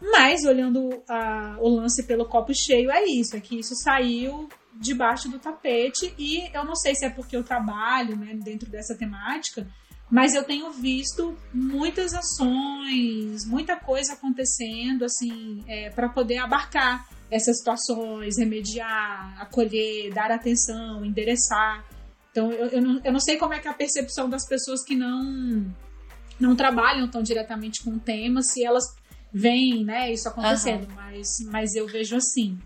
Mas, 0.01 0.45
olhando 0.45 1.03
a, 1.09 1.57
o 1.61 1.69
lance 1.69 2.07
pelo 2.07 2.27
copo 2.27 2.55
cheio, 2.55 2.91
é 2.91 3.05
isso: 3.05 3.37
é 3.37 3.41
que 3.41 3.59
isso 3.59 3.75
saiu 3.77 4.49
debaixo 4.75 5.29
do 5.29 5.39
tapete. 5.39 6.15
E 6.19 6.51
eu 6.55 6.65
não 6.65 6.75
sei 6.75 6.95
se 6.95 7.07
é 7.07 7.11
porque 7.11 7.37
eu 7.37 7.45
trabalho 7.45 8.17
né, 8.17 8.35
dentro 8.35 8.69
dessa 8.69 8.97
temática, 8.97 9.67
mas 10.15 10.33
eu 10.33 10.45
tenho 10.45 10.71
visto 10.71 11.37
muitas 11.53 12.15
ações, 12.15 13.45
muita 13.45 13.75
coisa 13.75 14.13
acontecendo, 14.13 15.05
assim, 15.05 15.65
é, 15.67 15.91
para 15.91 16.09
poder 16.09 16.39
abarcar 16.39 17.09
essas 17.29 17.59
situações, 17.59 18.39
remediar, 18.39 19.35
acolher, 19.43 20.15
dar 20.15 20.31
atenção, 20.31 21.05
endereçar. 21.05 21.85
Então, 22.31 22.53
eu, 22.53 22.67
eu, 22.69 22.81
não, 22.81 23.01
eu 23.03 23.13
não 23.13 23.19
sei 23.19 23.37
como 23.39 23.55
é 23.55 23.59
que 23.59 23.67
é 23.67 23.73
a 23.73 23.75
percepção 23.75 24.31
das 24.31 24.47
pessoas 24.47 24.85
que 24.85 24.95
não 24.95 25.67
não 26.39 26.55
trabalham 26.55 27.09
tão 27.11 27.21
diretamente 27.21 27.83
com 27.83 27.91
o 27.91 27.99
tema, 27.99 28.41
se 28.41 28.65
elas 28.65 28.85
veem, 29.33 29.85
né, 29.85 30.13
isso 30.13 30.29
acontecendo, 30.29 30.89
uhum. 30.91 30.95
mas, 30.95 31.27
mas 31.51 31.75
eu 31.75 31.89
vejo 31.89 32.15
assim. 32.15 32.57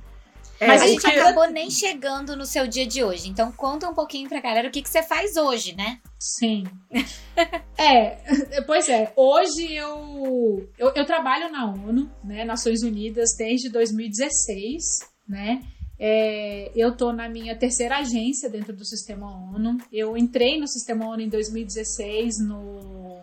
É, 0.61 0.67
mas 0.67 0.83
a 0.83 0.87
gente 0.87 1.01
porque... 1.01 1.19
acabou 1.19 1.49
nem 1.51 1.71
chegando 1.71 2.37
no 2.37 2.45
seu 2.45 2.67
dia 2.67 2.87
de 2.87 3.03
hoje. 3.03 3.29
Então 3.29 3.53
conta 3.53 3.89
um 3.89 3.95
pouquinho 3.95 4.29
pra 4.29 4.41
galera 4.41 4.69
o 4.69 4.71
que, 4.71 4.83
que 4.83 4.89
você 4.89 5.03
faz 5.03 5.37
hoje, 5.37 5.75
né? 5.77 6.01
Sim. 6.19 6.65
é, 7.79 8.17
pois 8.67 8.89
é. 8.89 9.13
Hoje 9.17 9.73
eu, 9.73 10.69
eu, 10.79 10.93
eu, 10.95 11.07
trabalho 11.07 11.51
na 11.51 11.71
ONU, 11.71 12.11
né? 12.25 12.45
Nações 12.45 12.83
Unidas, 12.83 13.31
desde 13.39 13.69
2016, 13.69 14.83
né? 15.29 15.63
É, 16.01 16.71
eu 16.77 16.97
tô 16.97 17.13
na 17.13 17.29
minha 17.29 17.57
terceira 17.57 17.99
agência 17.99 18.49
dentro 18.49 18.75
do 18.75 18.85
sistema 18.85 19.27
ONU. 19.27 19.79
Eu 19.93 20.17
entrei 20.17 20.59
no 20.59 20.67
sistema 20.67 21.07
ONU 21.07 21.23
em 21.23 21.29
2016 21.29 22.41
no, 22.47 23.21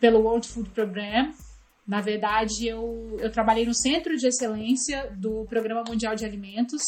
pelo 0.00 0.20
World 0.20 0.46
Food 0.48 0.70
Program, 0.70 1.32
na 1.86 2.00
verdade, 2.00 2.66
eu, 2.66 3.16
eu 3.20 3.30
trabalhei 3.30 3.64
no 3.64 3.74
Centro 3.74 4.16
de 4.16 4.26
Excelência 4.26 5.10
do 5.16 5.44
Programa 5.46 5.84
Mundial 5.86 6.16
de 6.16 6.24
Alimentos, 6.24 6.82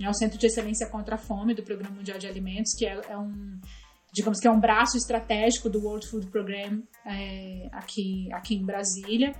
é 0.00 0.08
o 0.08 0.14
Centro 0.14 0.38
de 0.38 0.46
Excelência 0.46 0.88
contra 0.88 1.16
a 1.16 1.18
Fome 1.18 1.54
do 1.54 1.62
Programa 1.62 1.94
Mundial 1.94 2.18
de 2.18 2.26
Alimentos, 2.26 2.74
que 2.74 2.86
é, 2.86 3.00
é 3.08 3.18
um, 3.18 3.60
digamos 4.12 4.40
que 4.40 4.48
é 4.48 4.50
um 4.50 4.58
braço 4.58 4.96
estratégico 4.96 5.68
do 5.68 5.80
World 5.80 6.06
Food 6.08 6.26
Program 6.28 6.82
é, 7.04 7.68
aqui, 7.70 8.32
aqui 8.32 8.54
em 8.54 8.64
Brasília. 8.64 9.34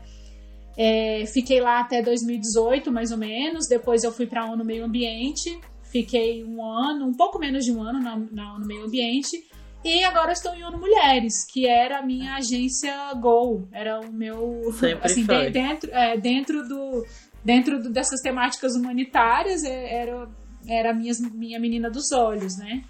É, 0.77 1.25
fiquei 1.27 1.61
lá 1.61 1.81
até 1.81 2.03
2018, 2.03 2.93
mais 2.93 3.11
ou 3.11 3.19
menos. 3.19 3.67
Depois 3.69 4.05
eu 4.05 4.13
fui 4.13 4.27
para 4.27 4.43
a 4.43 4.51
ONU 4.51 4.65
Meio 4.65 4.85
Ambiente. 4.85 5.59
Fiquei 5.83 6.45
um 6.45 6.63
ano, 6.63 7.07
um 7.07 7.15
pouco 7.15 7.39
menos 7.39 7.65
de 7.65 7.73
um 7.73 7.83
ano 7.83 8.01
na, 8.01 8.17
na 8.17 8.55
ONU 8.55 8.67
Meio 8.67 8.85
Ambiente. 8.85 9.50
E 9.83 10.05
agora 10.05 10.33
estou 10.33 10.55
em 10.55 10.63
ONU 10.63 10.79
Mulheres, 10.79 11.45
que 11.51 11.67
era 11.67 11.99
a 11.99 12.03
minha 12.03 12.35
agência 12.35 12.93
Go. 13.15 13.67
Era 13.73 14.01
o 14.01 14.13
meu. 14.13 14.71
Sempre 14.73 15.07
assim, 15.07 15.25
foi. 15.25 15.51
dentro, 15.51 15.91
é, 15.91 16.19
dentro, 16.19 16.69
do, 16.69 17.07
dentro 17.43 17.83
do, 17.83 17.91
dessas 17.91 18.21
temáticas 18.21 18.75
humanitárias, 18.75 19.65
é, 19.65 20.03
era, 20.03 20.29
era 20.69 20.91
a 20.91 20.95
minha, 20.95 21.13
minha 21.33 21.59
menina 21.59 21.91
dos 21.91 22.13
olhos, 22.13 22.59
né? 22.59 22.85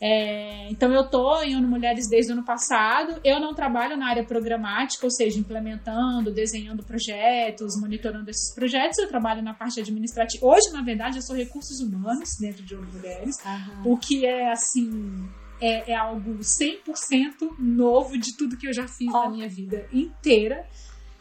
É, 0.00 0.70
então 0.70 0.92
eu 0.92 1.10
tô 1.10 1.42
em 1.42 1.56
ONU 1.56 1.66
Mulheres 1.66 2.08
desde 2.08 2.30
o 2.30 2.34
ano 2.36 2.44
passado. 2.44 3.20
Eu 3.24 3.40
não 3.40 3.52
trabalho 3.52 3.96
na 3.96 4.08
área 4.08 4.24
programática, 4.24 5.04
ou 5.04 5.10
seja, 5.10 5.40
implementando, 5.40 6.32
desenhando 6.32 6.84
projetos, 6.84 7.76
monitorando 7.80 8.30
esses 8.30 8.54
projetos. 8.54 8.96
Eu 8.98 9.08
trabalho 9.08 9.42
na 9.42 9.54
parte 9.54 9.80
administrativa. 9.80 10.46
Hoje, 10.46 10.70
na 10.72 10.82
verdade, 10.82 11.18
eu 11.18 11.22
sou 11.22 11.34
recursos 11.34 11.80
humanos 11.80 12.36
dentro 12.38 12.62
de 12.62 12.76
ONU 12.76 12.86
Mulheres, 12.92 13.38
uhum. 13.44 13.92
o 13.92 13.98
que 13.98 14.24
é 14.24 14.52
assim 14.52 15.28
é, 15.60 15.92
é 15.92 15.94
algo 15.94 16.38
100% 16.38 17.56
novo 17.58 18.18
de 18.18 18.36
tudo 18.36 18.56
que 18.56 18.68
eu 18.68 18.72
já 18.72 18.86
fiz 18.86 19.08
oh. 19.08 19.24
na 19.24 19.30
minha 19.30 19.48
vida 19.48 19.86
inteira. 19.92 20.66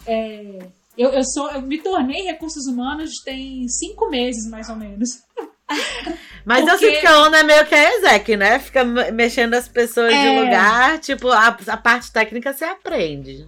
É, 0.05 0.59
eu, 0.97 1.09
eu, 1.11 1.23
sou, 1.23 1.51
eu 1.51 1.61
me 1.61 1.77
tornei 1.77 2.23
recursos 2.23 2.65
humanos 2.65 3.11
tem 3.23 3.67
cinco 3.67 4.09
meses, 4.09 4.49
mais 4.49 4.69
ou 4.69 4.75
menos. 4.75 5.09
Mas 6.45 6.61
Porque... 6.61 6.85
eu 6.85 6.89
sinto 6.89 7.01
que 7.01 7.07
a 7.07 7.21
ONU 7.23 7.35
é 7.35 7.43
meio 7.43 7.65
que 7.65 7.75
a 7.75 7.97
ESEC, 7.97 8.37
né? 8.37 8.57
Fica 8.57 8.83
mexendo 8.85 9.53
as 9.53 9.67
pessoas 9.67 10.13
é... 10.13 10.21
de 10.21 10.39
lugar, 10.39 10.99
tipo, 10.99 11.29
a, 11.29 11.57
a 11.67 11.77
parte 11.77 12.11
técnica 12.11 12.53
você 12.53 12.63
aprende. 12.63 13.45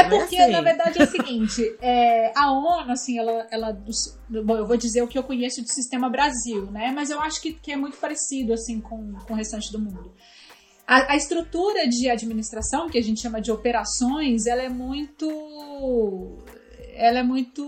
É, 0.00 0.08
porque, 0.08 0.36
assim. 0.36 0.52
na 0.52 0.60
verdade, 0.60 1.00
é 1.00 1.04
o 1.04 1.10
seguinte: 1.10 1.76
é, 1.80 2.32
a 2.36 2.52
ONU, 2.52 2.92
assim, 2.92 3.18
ela, 3.18 3.46
ela. 3.50 3.72
Bom, 4.28 4.56
eu 4.56 4.66
vou 4.66 4.76
dizer 4.76 5.02
o 5.02 5.08
que 5.08 5.18
eu 5.18 5.22
conheço 5.22 5.62
do 5.62 5.68
sistema 5.68 6.08
Brasil, 6.08 6.70
né? 6.70 6.92
Mas 6.94 7.10
eu 7.10 7.20
acho 7.20 7.40
que, 7.40 7.52
que 7.52 7.72
é 7.72 7.76
muito 7.76 7.96
parecido, 7.96 8.52
assim, 8.52 8.80
com, 8.80 9.14
com 9.26 9.32
o 9.32 9.36
restante 9.36 9.70
do 9.72 9.78
mundo. 9.78 10.12
A, 10.86 11.12
a, 11.12 11.16
estrutura 11.16 11.88
de 11.88 12.08
administração, 12.08 12.88
que 12.88 12.98
a 12.98 13.02
gente 13.02 13.20
chama 13.20 13.40
de 13.40 13.50
operações, 13.50 14.46
ela 14.46 14.62
é 14.62 14.68
muito. 14.68 15.26
Ela 16.94 17.18
é 17.18 17.22
muito. 17.22 17.66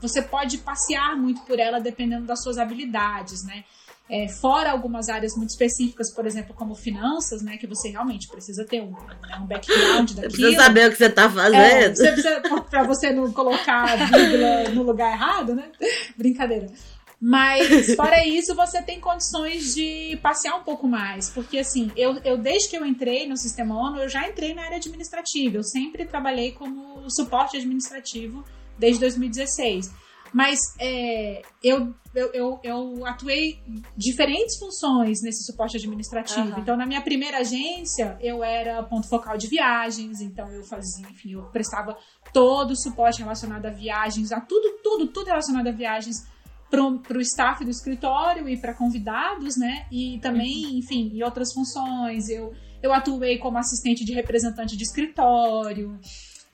Você 0.00 0.20
pode 0.20 0.58
passear 0.58 1.16
muito 1.16 1.42
por 1.42 1.58
ela 1.58 1.80
dependendo 1.80 2.26
das 2.26 2.42
suas 2.42 2.58
habilidades, 2.58 3.44
né? 3.44 3.64
É, 4.08 4.28
fora 4.28 4.70
algumas 4.70 5.08
áreas 5.08 5.36
muito 5.36 5.50
específicas, 5.50 6.14
por 6.14 6.26
exemplo, 6.26 6.54
como 6.54 6.76
finanças, 6.76 7.42
né, 7.42 7.56
que 7.56 7.66
você 7.66 7.88
realmente 7.88 8.28
precisa 8.28 8.64
ter 8.64 8.80
um, 8.80 8.92
né, 8.92 9.36
um 9.40 9.46
background 9.46 10.12
daquilo. 10.12 10.30
Você 10.30 10.42
precisa 10.42 10.62
saber 10.62 10.88
o 10.88 10.92
que 10.92 10.98
você 10.98 11.06
está 11.06 11.28
fazendo. 11.28 11.56
É, 11.56 11.88
você 11.92 12.12
precisa, 12.12 12.40
pra 12.70 12.84
você 12.84 13.10
não 13.10 13.32
colocar 13.32 13.82
a 13.82 13.96
vírgula 13.96 14.68
no 14.70 14.84
lugar 14.84 15.12
errado, 15.12 15.56
né? 15.56 15.72
Brincadeira. 16.16 16.68
Mas, 17.20 17.94
fora 17.96 18.26
isso, 18.26 18.54
você 18.54 18.82
tem 18.82 19.00
condições 19.00 19.74
de 19.74 20.18
passear 20.22 20.54
um 20.56 20.62
pouco 20.62 20.86
mais. 20.86 21.30
Porque, 21.30 21.58
assim, 21.58 21.90
eu, 21.96 22.16
eu 22.24 22.36
desde 22.36 22.68
que 22.68 22.76
eu 22.76 22.84
entrei 22.84 23.26
no 23.26 23.36
Sistema 23.36 23.74
ONU, 23.74 23.98
eu 24.00 24.08
já 24.08 24.28
entrei 24.28 24.54
na 24.54 24.62
área 24.62 24.76
administrativa. 24.76 25.56
Eu 25.56 25.62
sempre 25.62 26.04
trabalhei 26.04 26.52
como 26.52 27.08
suporte 27.10 27.56
administrativo 27.56 28.44
desde 28.78 29.00
2016. 29.00 29.90
Mas 30.32 30.58
é, 30.80 31.42
eu, 31.62 31.94
eu, 32.14 32.32
eu, 32.32 32.60
eu, 32.62 33.06
atuei 33.06 33.58
diferentes 33.96 34.58
funções 34.58 35.22
nesse 35.22 35.44
suporte 35.44 35.76
administrativo. 35.76 36.54
Uhum. 36.54 36.58
Então, 36.58 36.76
na 36.76 36.86
minha 36.86 37.02
primeira 37.02 37.38
agência, 37.38 38.16
eu 38.20 38.42
era 38.42 38.82
ponto 38.82 39.08
focal 39.08 39.36
de 39.36 39.46
viagens. 39.46 40.20
Então, 40.20 40.50
eu 40.50 40.64
fazia, 40.64 41.06
enfim, 41.08 41.32
eu 41.32 41.42
prestava 41.44 41.96
todo 42.32 42.72
o 42.72 42.76
suporte 42.76 43.20
relacionado 43.20 43.66
a 43.66 43.70
viagens, 43.70 44.32
a 44.32 44.40
tudo, 44.40 44.78
tudo, 44.82 45.06
tudo 45.08 45.26
relacionado 45.26 45.68
a 45.68 45.72
viagens 45.72 46.26
para 46.68 47.16
o 47.16 47.20
staff 47.20 47.64
do 47.64 47.70
escritório 47.70 48.48
e 48.48 48.60
para 48.60 48.74
convidados, 48.74 49.56
né? 49.56 49.86
E 49.90 50.18
também, 50.20 50.66
uhum. 50.66 50.78
enfim, 50.78 51.10
e 51.14 51.22
outras 51.22 51.52
funções. 51.52 52.28
Eu, 52.28 52.52
eu 52.82 52.92
atuei 52.92 53.38
como 53.38 53.58
assistente 53.58 54.04
de 54.04 54.12
representante 54.12 54.76
de 54.76 54.82
escritório. 54.82 55.98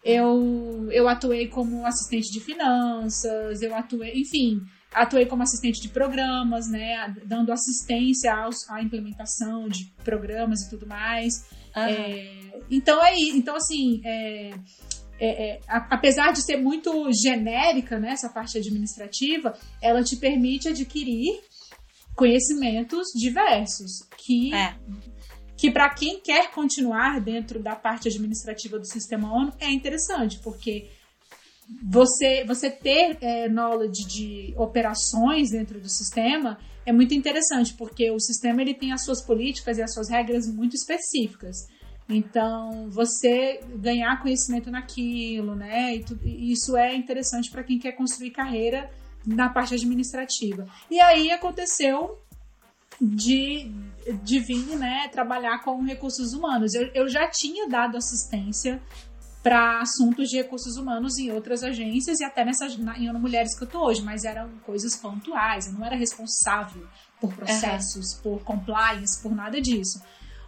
Eu, 0.04 0.88
eu 0.90 1.08
atuei 1.08 1.46
como 1.46 1.86
assistente 1.86 2.32
de 2.32 2.40
finanças, 2.40 3.62
eu 3.62 3.74
atuei, 3.74 4.20
enfim, 4.20 4.60
atuei 4.92 5.26
como 5.26 5.42
assistente 5.42 5.80
de 5.80 5.88
programas, 5.88 6.68
né, 6.68 7.14
dando 7.24 7.52
assistência 7.52 8.34
aos, 8.34 8.68
à 8.68 8.82
implementação 8.82 9.68
de 9.68 9.86
programas 10.04 10.62
e 10.62 10.70
tudo 10.70 10.86
mais. 10.86 11.46
Uhum. 11.76 11.82
É, 11.82 12.62
então 12.70 13.04
é 13.04 13.14
então 13.16 13.54
assim, 13.54 14.00
é, 14.04 14.50
é, 15.20 15.50
é, 15.50 15.60
apesar 15.68 16.32
de 16.32 16.44
ser 16.44 16.56
muito 16.56 17.08
genérica, 17.12 17.98
né, 17.98 18.10
essa 18.10 18.28
parte 18.28 18.58
administrativa, 18.58 19.56
ela 19.80 20.02
te 20.02 20.16
permite 20.16 20.68
adquirir 20.68 21.40
conhecimentos 22.16 23.08
diversos 23.14 24.06
que 24.18 24.52
é 24.52 24.74
que 25.62 25.70
para 25.70 25.88
quem 25.90 26.18
quer 26.18 26.50
continuar 26.50 27.20
dentro 27.20 27.62
da 27.62 27.76
parte 27.76 28.08
administrativa 28.08 28.80
do 28.80 28.84
sistema 28.84 29.32
ONU 29.32 29.52
é 29.60 29.70
interessante, 29.70 30.40
porque 30.40 30.90
você, 31.80 32.42
você 32.44 32.68
ter 32.68 33.16
é, 33.20 33.48
knowledge 33.48 34.04
de 34.08 34.54
operações 34.56 35.50
dentro 35.52 35.80
do 35.80 35.88
sistema 35.88 36.58
é 36.84 36.92
muito 36.92 37.14
interessante, 37.14 37.74
porque 37.74 38.10
o 38.10 38.18
sistema 38.18 38.60
ele 38.60 38.74
tem 38.74 38.92
as 38.92 39.04
suas 39.04 39.24
políticas 39.24 39.78
e 39.78 39.82
as 39.82 39.94
suas 39.94 40.10
regras 40.10 40.52
muito 40.52 40.74
específicas. 40.74 41.54
Então, 42.08 42.90
você 42.90 43.60
ganhar 43.76 44.20
conhecimento 44.20 44.68
naquilo, 44.68 45.54
né? 45.54 45.94
E, 45.94 46.04
tu, 46.04 46.18
isso 46.24 46.76
é 46.76 46.92
interessante 46.96 47.48
para 47.52 47.62
quem 47.62 47.78
quer 47.78 47.92
construir 47.92 48.32
carreira 48.32 48.90
na 49.24 49.48
parte 49.48 49.74
administrativa. 49.74 50.66
E 50.90 50.98
aí 50.98 51.30
aconteceu 51.30 52.18
de, 53.02 53.70
de 54.22 54.38
vir 54.38 54.76
né, 54.76 55.08
trabalhar 55.08 55.62
com 55.64 55.82
recursos 55.82 56.32
humanos. 56.32 56.72
Eu, 56.74 56.88
eu 56.94 57.08
já 57.08 57.28
tinha 57.28 57.68
dado 57.68 57.96
assistência 57.96 58.80
para 59.42 59.80
assuntos 59.80 60.28
de 60.28 60.36
recursos 60.36 60.76
humanos 60.76 61.18
em 61.18 61.32
outras 61.32 61.64
agências 61.64 62.20
e 62.20 62.24
até 62.24 62.44
nessa 62.44 62.66
em 62.66 63.12
Mulheres 63.12 63.58
que 63.58 63.64
eu 63.64 63.68
tô 63.68 63.84
hoje, 63.84 64.00
mas 64.00 64.24
eram 64.24 64.48
coisas 64.64 64.94
pontuais, 64.94 65.66
eu 65.66 65.72
não 65.72 65.84
era 65.84 65.96
responsável 65.96 66.86
por 67.20 67.34
processos, 67.34 68.14
uhum. 68.14 68.22
por 68.22 68.44
compliance, 68.44 69.20
por 69.20 69.34
nada 69.34 69.60
disso. 69.60 70.00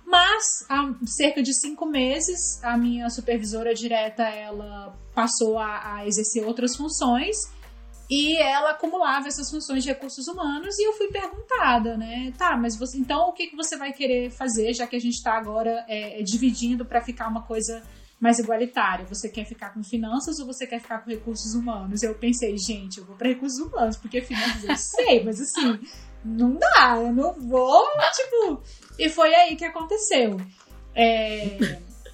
Mas 0.06 0.64
há 0.68 0.94
cerca 1.06 1.42
de 1.42 1.52
cinco 1.52 1.86
meses 1.86 2.62
a 2.62 2.76
minha 2.76 3.10
supervisora 3.10 3.74
direta 3.74 4.22
ela 4.22 4.94
passou 5.12 5.58
a, 5.58 5.96
a 5.96 6.06
exercer 6.06 6.44
outras 6.44 6.76
funções 6.76 7.36
e 8.08 8.36
ela 8.36 8.72
acumulava 8.72 9.28
essas 9.28 9.50
funções 9.50 9.82
de 9.82 9.88
recursos 9.88 10.28
humanos 10.28 10.78
e 10.78 10.86
eu 10.86 10.92
fui 10.92 11.08
perguntada, 11.08 11.96
né? 11.96 12.32
Tá, 12.36 12.56
mas 12.56 12.76
você, 12.76 12.98
então 12.98 13.28
o 13.28 13.32
que, 13.32 13.46
que 13.46 13.56
você 13.56 13.76
vai 13.76 13.92
querer 13.92 14.30
fazer, 14.30 14.74
já 14.74 14.86
que 14.86 14.96
a 14.96 15.00
gente 15.00 15.14
está 15.14 15.36
agora 15.36 15.84
é, 15.88 16.20
é 16.20 16.22
dividindo 16.22 16.84
para 16.84 17.00
ficar 17.00 17.28
uma 17.28 17.42
coisa 17.42 17.82
mais 18.20 18.38
igualitária. 18.38 19.06
Você 19.06 19.28
quer 19.28 19.44
ficar 19.44 19.72
com 19.72 19.82
finanças 19.82 20.38
ou 20.38 20.46
você 20.46 20.66
quer 20.66 20.80
ficar 20.80 20.98
com 21.00 21.10
recursos 21.10 21.54
humanos? 21.54 22.02
Eu 22.02 22.14
pensei, 22.14 22.56
gente, 22.56 22.98
eu 22.98 23.04
vou 23.04 23.16
para 23.16 23.28
recursos 23.28 23.58
humanos, 23.58 23.96
porque 23.96 24.20
finanças 24.20 24.64
eu 24.64 24.76
sei, 24.76 25.24
mas 25.24 25.40
assim, 25.40 25.78
não 26.24 26.54
dá, 26.54 26.96
eu 26.96 27.12
não 27.12 27.32
vou, 27.34 27.86
tipo. 28.14 28.62
E 28.98 29.08
foi 29.08 29.34
aí 29.34 29.56
que 29.56 29.64
aconteceu. 29.64 30.40
É, 30.94 31.58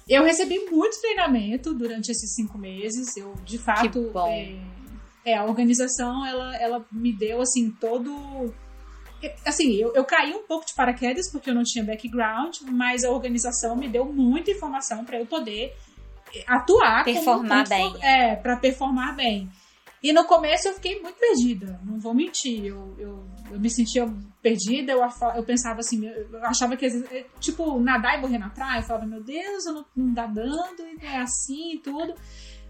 eu 0.07 0.23
recebi 0.23 0.59
muito 0.69 0.99
treinamento 0.99 1.73
durante 1.73 2.11
esses 2.11 2.33
cinco 2.35 2.57
meses. 2.57 3.15
Eu, 3.15 3.33
de 3.45 3.57
fato, 3.57 4.11
é, 4.27 4.55
é, 5.25 5.35
a 5.35 5.43
organização, 5.43 6.25
ela, 6.25 6.55
ela 6.57 6.85
me 6.91 7.13
deu, 7.13 7.41
assim, 7.41 7.71
todo 7.71 8.53
assim, 9.45 9.73
eu, 9.75 9.93
eu 9.93 10.03
caí 10.03 10.33
um 10.33 10.43
pouco 10.43 10.65
de 10.65 10.73
paraquedas 10.73 11.31
porque 11.31 11.49
eu 11.49 11.53
não 11.53 11.63
tinha 11.63 11.83
background, 11.83 12.57
mas 12.71 13.03
a 13.03 13.11
organização 13.11 13.75
me 13.75 13.87
deu 13.87 14.05
muita 14.05 14.51
informação 14.51 15.05
para 15.05 15.19
eu 15.19 15.25
poder 15.25 15.75
atuar 16.47 17.03
performar 17.03 17.67
bem. 17.67 17.93
É, 18.01 18.35
para 18.35 18.55
performar 18.57 19.15
bem. 19.15 19.49
E 20.01 20.11
no 20.11 20.25
começo 20.25 20.67
eu 20.67 20.73
fiquei 20.73 20.99
muito 20.99 21.15
perdida, 21.19 21.79
não 21.83 21.99
vou 21.99 22.13
mentir. 22.13 22.65
Eu, 22.65 22.95
eu, 22.97 23.23
eu 23.51 23.59
me 23.59 23.69
sentia 23.69 24.11
perdida, 24.41 24.93
eu, 24.93 25.01
eu 25.35 25.43
pensava 25.43 25.81
assim, 25.81 26.03
eu 26.07 26.43
achava 26.43 26.75
que, 26.75 26.87
é, 26.87 27.25
tipo, 27.39 27.79
nadar 27.79 28.17
e 28.17 28.21
morrer 28.21 28.39
na 28.39 28.49
praia. 28.49 28.79
Eu 28.79 28.83
falava, 28.83 29.05
meu 29.05 29.21
Deus, 29.21 29.63
eu 29.67 29.73
não, 29.73 29.85
não 29.95 30.13
dá 30.13 30.25
dando, 30.25 30.81
e 30.81 31.05
é 31.05 31.17
assim 31.17 31.75
e 31.75 31.77
tudo. 31.77 32.15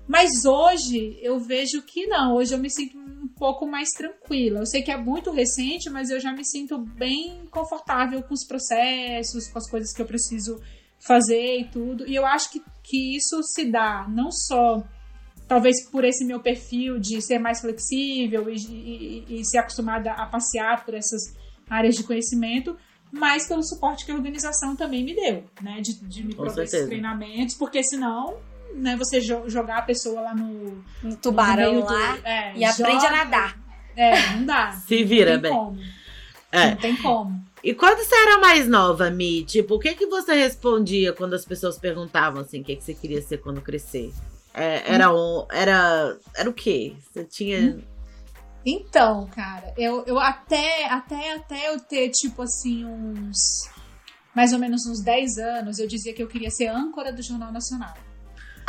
Mas 0.08 0.46
hoje 0.46 1.18
eu 1.22 1.40
vejo 1.40 1.82
que 1.84 2.06
não, 2.08 2.36
hoje 2.36 2.54
eu 2.54 2.58
me 2.58 2.70
sinto 2.70 2.98
um 2.98 3.28
pouco 3.28 3.66
mais 3.66 3.90
tranquila. 3.90 4.60
Eu 4.60 4.66
sei 4.66 4.82
que 4.82 4.92
é 4.92 4.98
muito 4.98 5.32
recente, 5.32 5.90
mas 5.90 6.10
eu 6.10 6.20
já 6.20 6.34
me 6.34 6.44
sinto 6.44 6.78
bem 6.78 7.46
confortável 7.50 8.22
com 8.24 8.34
os 8.34 8.46
processos, 8.46 9.48
com 9.48 9.58
as 9.58 9.70
coisas 9.70 9.94
que 9.94 10.02
eu 10.02 10.06
preciso 10.06 10.60
fazer 11.00 11.60
e 11.60 11.66
tudo. 11.66 12.08
E 12.08 12.16
eu 12.16 12.26
acho 12.26 12.52
que, 12.52 12.62
que 12.84 13.16
isso 13.16 13.42
se 13.44 13.66
dá 13.72 14.08
não 14.08 14.32
só, 14.32 14.84
talvez 15.48 15.84
por 15.90 16.04
esse 16.04 16.26
meu 16.26 16.40
perfil 16.40 17.00
de 17.00 17.22
ser 17.22 17.40
mais 17.40 17.62
flexível 17.62 18.50
e, 18.50 18.56
e, 18.56 19.40
e 19.40 19.46
ser 19.46 19.60
acostumada 19.60 20.12
a 20.12 20.26
passear 20.26 20.84
por 20.86 20.94
essas 20.94 21.22
áreas 21.70 21.96
de 21.96 22.04
conhecimento, 22.04 22.78
mas 23.12 23.48
pelo 23.48 23.64
suporte 23.64 24.06
que 24.06 24.12
a 24.12 24.16
organização 24.16 24.76
também 24.76 25.04
me 25.04 25.16
deu, 25.16 25.44
né? 25.62 25.82
De, 25.82 25.94
de 26.06 26.24
me 26.24 26.36
prover 26.36 26.66
esses 26.66 26.86
treinamentos, 26.86 27.56
porque 27.56 27.84
senão 27.84 28.38
né, 28.76 28.96
você 28.96 29.22
jogar 29.22 29.78
a 29.78 29.82
pessoa 29.82 30.22
lá 30.22 30.36
no, 30.36 30.84
no 31.04 31.16
tubarão 31.18 31.76
no 31.76 31.86
lá 31.86 32.16
do, 32.16 32.28
é, 32.28 32.54
e 32.58 32.66
aprende 32.66 33.06
a 33.06 33.12
nadar. 33.12 33.60
É, 33.96 34.34
não 34.34 34.46
dá. 34.46 34.72
Se 34.88 35.04
vira, 35.04 35.38
bem. 35.38 35.52
É. 36.52 36.72
Não 36.72 36.78
tem 36.78 36.96
como. 36.98 37.42
E 37.64 37.74
quando 37.74 38.00
você 38.00 38.16
era 38.16 38.40
mais 38.40 38.68
nova, 38.68 39.10
Mi, 39.12 39.44
tipo, 39.44 39.76
o 39.76 39.80
que 39.80 39.94
que 39.94 40.08
você 40.08 40.34
respondia 40.34 41.14
quando 41.14 41.36
as 41.36 41.46
pessoas 41.46 41.78
perguntavam 41.78 42.42
assim, 42.42 42.62
o 42.62 42.64
que, 42.64 42.76
que 42.76 42.84
você 42.84 42.94
queria 42.94 43.22
ser 43.22 43.38
quando 43.38 43.62
crescer? 43.62 44.12
É, 44.54 44.94
era, 44.94 45.14
um, 45.14 45.46
era, 45.52 46.18
era 46.36 46.50
o 46.50 46.54
quê? 46.54 46.96
Você 47.00 47.24
tinha. 47.24 47.80
Então, 48.66 49.28
cara, 49.28 49.74
eu, 49.78 50.04
eu 50.06 50.20
até, 50.20 50.86
até, 50.88 51.34
até 51.34 51.74
eu 51.74 51.80
ter, 51.80 52.10
tipo 52.10 52.42
assim, 52.42 52.86
uns. 52.86 53.70
Mais 54.36 54.54
ou 54.54 54.60
menos 54.60 54.86
uns 54.86 55.02
10 55.04 55.38
anos, 55.38 55.80
eu 55.80 55.88
dizia 55.88 56.14
que 56.14 56.24
eu 56.24 56.28
queria 56.28 56.50
ser 56.50 56.68
âncora 56.68 57.12
do 57.12 57.22
Jornal 57.22 57.52
Nacional. 57.52 57.94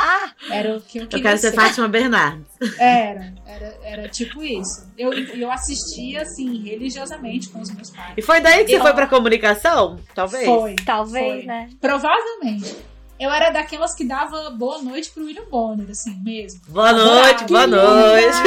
Ah! 0.05 0.31
Era 0.51 0.75
o 0.75 0.81
que 0.81 0.97
eu 0.97 1.07
queria 1.07 1.19
Eu 1.19 1.21
quero 1.21 1.37
ser, 1.37 1.51
ser. 1.51 1.55
Fátima 1.55 1.87
Bernardes. 1.87 2.45
Era, 2.77 3.33
era, 3.45 3.77
era 3.83 4.09
tipo 4.09 4.43
isso. 4.43 4.85
Eu, 4.97 5.13
eu 5.13 5.49
assistia, 5.49 6.23
assim, 6.23 6.61
religiosamente 6.61 7.47
com 7.47 7.61
os 7.61 7.71
meus 7.71 7.89
pais. 7.89 8.13
E 8.17 8.21
foi 8.21 8.41
daí 8.41 8.65
que 8.65 8.73
eu... 8.73 8.79
você 8.79 8.83
foi 8.83 8.93
pra 8.93 9.07
comunicação? 9.07 9.97
Talvez? 10.13 10.43
Foi. 10.45 10.75
Talvez, 10.85 11.35
foi. 11.35 11.43
né? 11.45 11.69
Provavelmente. 11.79 12.75
Eu 13.17 13.31
era 13.31 13.49
daquelas 13.51 13.95
que 13.95 14.03
dava 14.03 14.49
boa 14.49 14.81
noite 14.81 15.09
pro 15.11 15.23
William 15.23 15.45
Bonner, 15.49 15.89
assim, 15.89 16.19
mesmo. 16.21 16.59
Boa 16.67 16.91
noite, 16.91 17.45
boa 17.45 17.65
noite. 17.65 18.37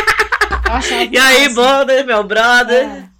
e 1.12 1.18
aí, 1.18 1.54
Bonner, 1.54 2.06
meu 2.06 2.24
brother? 2.24 2.88
É. 2.88 3.15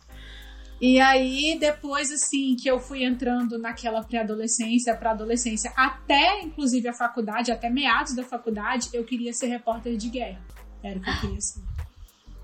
E 0.81 1.01
aí, 1.01 1.57
depois, 1.59 2.13
assim, 2.13 2.55
que 2.55 2.69
eu 2.69 2.79
fui 2.79 3.03
entrando 3.03 3.59
naquela 3.59 4.03
pré-adolescência, 4.03 4.95
para 4.95 5.13
adolescência, 5.13 5.73
até 5.75 6.43
inclusive 6.43 6.87
a 6.89 6.93
faculdade, 6.93 7.51
até 7.51 7.71
meados 7.71 8.15
da 8.15 8.23
faculdade, 8.23 8.91
eu 8.93 9.03
queria 9.05 9.33
ser 9.33 9.47
repórter 9.47 9.97
de 9.97 10.11
guerra. 10.11 10.39
Era 10.83 10.99
o 10.99 11.03
que 11.03 11.11
eu 11.11 11.21
queria 11.21 11.41
ser. 11.41 11.61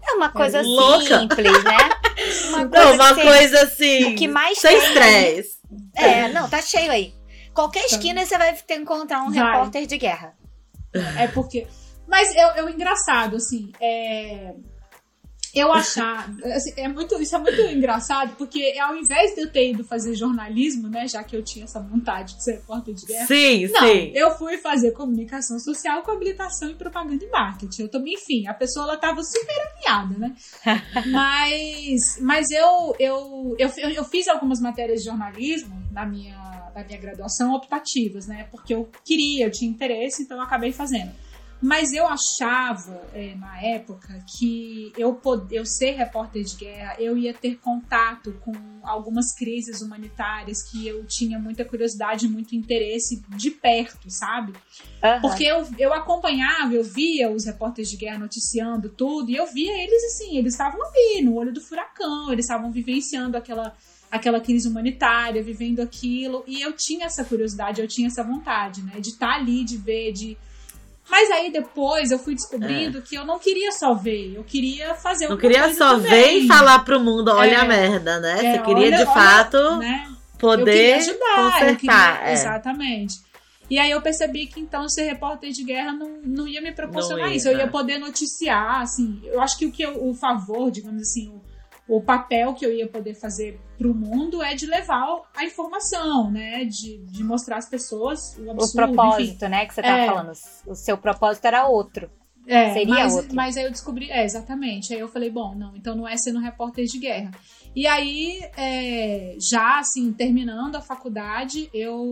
É 0.03 0.13
uma 0.15 0.31
coisa 0.31 0.59
é 0.59 0.63
louca. 0.63 1.21
simples, 1.21 1.65
né? 1.65 1.77
Uma 2.49 2.69
coisa, 2.69 2.85
não, 2.85 2.95
uma 2.95 3.15
coisa 3.15 3.63
assim. 3.63 4.13
O 4.13 4.17
que 4.17 4.29
mais 4.29 4.59
sem 4.59 4.77
estresse. 4.77 5.59
É, 5.97 6.29
não, 6.29 6.49
tá 6.49 6.61
cheio 6.61 6.91
aí. 6.91 7.15
Qualquer 7.55 7.85
então. 7.87 7.99
esquina 7.99 8.25
você 8.25 8.37
vai 8.37 8.53
ter 8.53 8.63
que 8.63 8.75
encontrar 8.75 9.23
um 9.23 9.31
vai. 9.31 9.43
repórter 9.43 9.87
de 9.87 9.97
guerra. 9.97 10.35
É 11.17 11.27
porque. 11.29 11.67
Mas 12.07 12.29
é, 12.37 12.59
é 12.59 12.63
o 12.63 12.69
engraçado, 12.69 13.37
assim. 13.37 13.73
É 13.81 14.55
eu 15.55 15.73
achar. 15.73 16.31
Assim, 16.45 16.73
é 16.77 16.89
muito, 16.89 17.21
isso 17.21 17.35
é 17.37 17.39
muito 17.39 17.61
engraçado, 17.61 18.35
porque 18.37 18.75
ao 18.81 18.97
invés 18.97 19.35
de 19.35 19.43
eu 19.43 19.51
ter 19.51 19.71
ido 19.71 19.85
fazer 19.85 20.15
jornalismo, 20.15 20.89
né? 20.89 21.07
Já 21.07 21.23
que 21.23 21.37
eu 21.37 21.43
tinha 21.43 21.65
essa 21.65 21.81
vontade 21.81 22.37
de 22.37 22.45
ser 22.45 22.53
repórter 22.53 22.95
de 22.95 23.07
guerra. 23.07 23.27
Sim, 23.27 23.67
não, 23.69 23.81
sim. 23.81 24.13
Eu 24.15 24.31
fui 24.37 24.59
fazer 24.59 24.93
comunicação 24.93 25.59
social 25.59 26.03
com 26.03 26.11
habilitação 26.11 26.71
em 26.71 26.75
propaganda 26.75 27.25
e 27.25 27.29
marketing. 27.29 27.83
Eu 27.83 27.89
também, 27.89 28.15
enfim, 28.15 28.47
a 28.47 28.55
pessoa 28.55 28.85
ela 28.85 28.97
tava 28.97 29.23
super 29.23 29.55
alinhada, 29.61 30.19
né? 30.19 30.35
mas 31.11 32.19
mas 32.21 32.51
eu, 32.51 32.95
eu, 32.99 33.57
eu, 33.59 33.69
eu 33.91 34.05
fiz 34.05 34.29
algumas 34.29 34.61
matérias 34.61 35.01
de 35.01 35.07
jornalismo 35.07 35.75
na 35.91 36.07
minha, 36.07 36.71
na 36.75 36.85
minha 36.85 36.99
graduação 36.99 37.55
optativas, 37.55 38.27
né? 38.27 38.47
Porque 38.51 38.75
eu 38.75 38.89
queria, 39.05 39.47
eu 39.47 39.51
tinha 39.51 39.71
interesse, 39.71 40.23
então 40.23 40.39
eu 40.39 40.43
acabei 40.43 40.73
fazendo. 40.73 41.13
Mas 41.63 41.93
eu 41.93 42.05
achava, 42.09 43.09
é, 43.15 43.37
na 43.37 43.63
época, 43.63 44.19
que 44.37 44.93
eu, 44.99 45.15
poder, 45.15 45.59
eu 45.59 45.65
ser 45.65 45.93
repórter 45.93 46.43
de 46.43 46.57
guerra, 46.57 46.97
eu 46.99 47.17
ia 47.17 47.33
ter 47.33 47.57
contato 47.59 48.33
com 48.41 48.53
algumas 48.83 49.33
crises 49.33 49.81
humanitárias 49.81 50.61
que 50.69 50.89
eu 50.89 51.07
tinha 51.07 51.39
muita 51.39 51.65
curiosidade, 51.65 52.27
muito 52.27 52.57
interesse 52.57 53.23
de 53.29 53.53
perto, 53.53 54.11
sabe? 54.11 54.53
Uhum. 55.05 55.21
Porque 55.21 55.45
eu, 55.45 55.65
eu 55.79 55.95
acompanhava, 55.95 56.75
eu 56.75 56.83
via 56.83 57.31
os 57.31 57.45
repórteres 57.45 57.89
de 57.89 57.97
guerra 57.97 58.19
noticiando 58.19 58.89
tudo, 58.89 59.31
e 59.31 59.37
eu 59.37 59.47
via 59.47 59.73
eles 59.85 60.03
assim, 60.05 60.37
eles 60.37 60.55
estavam 60.55 60.81
ali, 60.85 61.23
no 61.23 61.37
olho 61.37 61.53
do 61.53 61.61
furacão, 61.61 62.33
eles 62.33 62.45
estavam 62.45 62.73
vivenciando 62.73 63.37
aquela 63.37 63.73
aquela 64.11 64.41
crise 64.43 64.69
humanitária, 64.69 65.43
vivendo 65.43 65.81
aquilo, 65.81 66.45
e 66.47 66.61
eu 66.61 66.75
tinha 66.75 67.07
essa 67.07 67.25
curiosidade, 67.25 67.81
eu 67.81 67.89
tinha 67.89 68.09
essa 68.09 68.23
vontade, 68.23 68.83
né, 68.83 69.01
de 69.01 69.09
estar 69.09 69.29
tá 69.29 69.35
ali, 69.37 69.65
de 69.65 69.79
ver, 69.79 70.13
de 70.13 70.37
mas 71.13 71.31
aí 71.31 71.53
depois 71.53 72.11
eu 72.11 72.19
fui 72.19 72.35
descobrindo 72.35 72.97
é. 72.97 73.01
que 73.03 73.15
eu 73.15 73.27
não 73.27 73.39
queria 73.39 73.71
só 73.71 73.93
ver, 73.93 74.35
eu 74.35 74.43
queria 74.43 74.95
fazer 74.95 75.29
Não 75.29 75.37
queria 75.37 75.71
só 75.75 75.91
também. 75.91 76.11
ver 76.11 76.33
e 76.39 76.49
falar 76.49 76.79
pro 76.87 76.99
mundo, 76.99 77.31
olha 77.31 77.51
é, 77.51 77.57
a 77.57 77.65
merda, 77.67 78.19
né? 78.19 78.33
É, 78.33 78.53
Você 78.53 78.63
queria 78.63 78.87
olha, 78.87 78.97
de 78.97 79.05
fato 79.05 79.77
né? 79.77 80.11
poder 80.39 80.95
ajudar, 80.95 81.53
consertar. 81.53 82.17
Queria, 82.17 82.31
é. 82.31 82.33
Exatamente. 82.33 83.21
E 83.69 83.79
aí 83.79 83.91
eu 83.91 84.01
percebi 84.01 84.47
que 84.47 84.59
então 84.59 84.89
ser 84.89 85.03
repórter 85.03 85.53
de 85.53 85.63
guerra 85.63 85.93
não, 85.93 86.19
não 86.25 86.49
ia 86.49 86.63
me 86.63 86.73
proporcionar 86.73 87.29
ia, 87.29 87.37
isso. 87.37 87.47
Eu 87.47 87.59
ia 87.59 87.69
poder 87.69 87.99
noticiar, 87.99 88.81
assim. 88.81 89.21
Eu 89.25 89.43
acho 89.43 89.59
que 89.59 89.67
o 89.67 89.71
que 89.71 89.83
eu, 89.83 90.09
o 90.09 90.15
favor, 90.15 90.71
digamos 90.71 91.03
assim, 91.03 91.29
o, 91.29 91.43
o 91.93 92.01
papel 92.01 92.55
que 92.55 92.65
eu 92.65 92.73
ia 92.73 92.89
poder 92.89 93.13
fazer 93.13 93.61
para 93.77 93.87
o 93.87 93.95
mundo 93.95 94.43
é 94.43 94.55
de 94.55 94.65
levar 94.65 95.31
a 95.37 95.45
informação, 95.45 96.31
né? 96.31 96.65
De, 96.65 96.97
de 97.05 97.23
mostrar 97.23 97.59
às 97.59 97.69
pessoas 97.69 98.35
o 98.39 98.51
absurdo. 98.51 98.93
O 98.93 98.95
propósito, 98.95 99.45
enfim. 99.45 99.49
né? 99.49 99.67
Que 99.67 99.75
você 99.75 99.83
tá 99.83 99.99
é. 99.99 100.07
falando. 100.07 100.33
O 100.67 100.75
seu 100.75 100.97
propósito 100.97 101.45
era 101.45 101.67
outro. 101.69 102.11
É, 102.47 102.73
Seria 102.73 102.95
mas, 102.95 103.15
outro. 103.15 103.35
Mas 103.35 103.57
aí 103.59 103.65
eu 103.65 103.71
descobri, 103.71 104.11
é, 104.11 104.25
exatamente. 104.25 104.95
Aí 104.95 105.01
eu 105.01 105.09
falei, 105.09 105.29
bom, 105.31 105.55
não, 105.55 105.77
então 105.77 105.95
não 105.95 106.09
é 106.09 106.17
sendo 106.17 106.39
repórter 106.39 106.87
de 106.87 106.99
guerra. 106.99 107.31
E 107.77 107.87
aí, 107.87 108.41
é, 108.57 109.37
já 109.39 109.79
assim, 109.79 110.15
terminando 110.15 110.77
a 110.77 110.81
faculdade, 110.81 111.69
eu, 111.75 112.11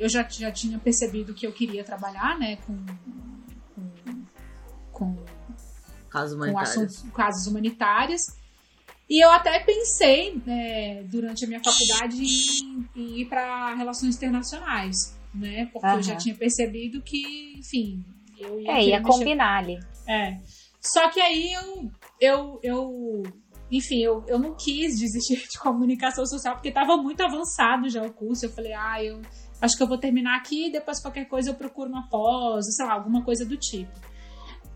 eu 0.00 0.08
já, 0.08 0.26
já 0.28 0.50
tinha 0.50 0.80
percebido 0.80 1.32
que 1.32 1.46
eu 1.46 1.52
queria 1.52 1.84
trabalhar, 1.84 2.36
né, 2.40 2.56
com, 2.66 2.76
com, 3.72 4.24
com, 4.90 5.16
casos 6.10 6.34
humanitários. 6.34 6.74
Com 6.74 6.80
assuntos, 6.80 7.12
casos 7.12 7.46
humanitários. 7.46 8.45
E 9.08 9.24
eu 9.24 9.30
até 9.30 9.60
pensei, 9.60 10.42
é, 10.46 11.04
durante 11.04 11.44
a 11.44 11.48
minha 11.48 11.62
faculdade, 11.62 12.16
em, 12.20 12.88
em 12.96 13.20
ir 13.20 13.26
para 13.26 13.74
relações 13.74 14.16
internacionais, 14.16 15.16
né? 15.32 15.68
Porque 15.72 15.86
eu 15.86 16.02
já 16.02 16.16
tinha 16.16 16.34
percebido 16.34 17.00
que, 17.02 17.54
enfim, 17.58 18.04
eu 18.38 18.60
ia. 18.60 18.72
É, 18.72 18.84
ia 18.84 19.02
combinar 19.02 19.58
ali. 19.58 19.78
É. 20.08 20.36
Só 20.80 21.08
que 21.10 21.20
aí 21.20 21.52
eu, 21.52 21.90
eu, 22.20 22.60
eu 22.62 23.22
enfim, 23.70 24.02
eu, 24.02 24.24
eu 24.26 24.38
não 24.38 24.54
quis 24.54 24.98
desistir 24.98 25.48
de 25.48 25.58
comunicação 25.58 26.24
social 26.26 26.54
porque 26.54 26.68
estava 26.68 26.96
muito 26.96 27.22
avançado 27.22 27.88
já 27.88 28.02
o 28.02 28.12
curso. 28.12 28.46
Eu 28.46 28.50
falei, 28.50 28.72
ah, 28.72 29.02
eu 29.02 29.20
acho 29.60 29.76
que 29.76 29.82
eu 29.82 29.88
vou 29.88 29.98
terminar 29.98 30.36
aqui 30.36 30.66
e 30.66 30.72
depois 30.72 31.00
qualquer 31.00 31.26
coisa 31.26 31.50
eu 31.50 31.54
procuro 31.54 31.90
uma 31.90 32.08
pós, 32.08 32.64
sei 32.76 32.86
lá, 32.86 32.94
alguma 32.94 33.24
coisa 33.24 33.44
do 33.44 33.56
tipo. 33.56 33.90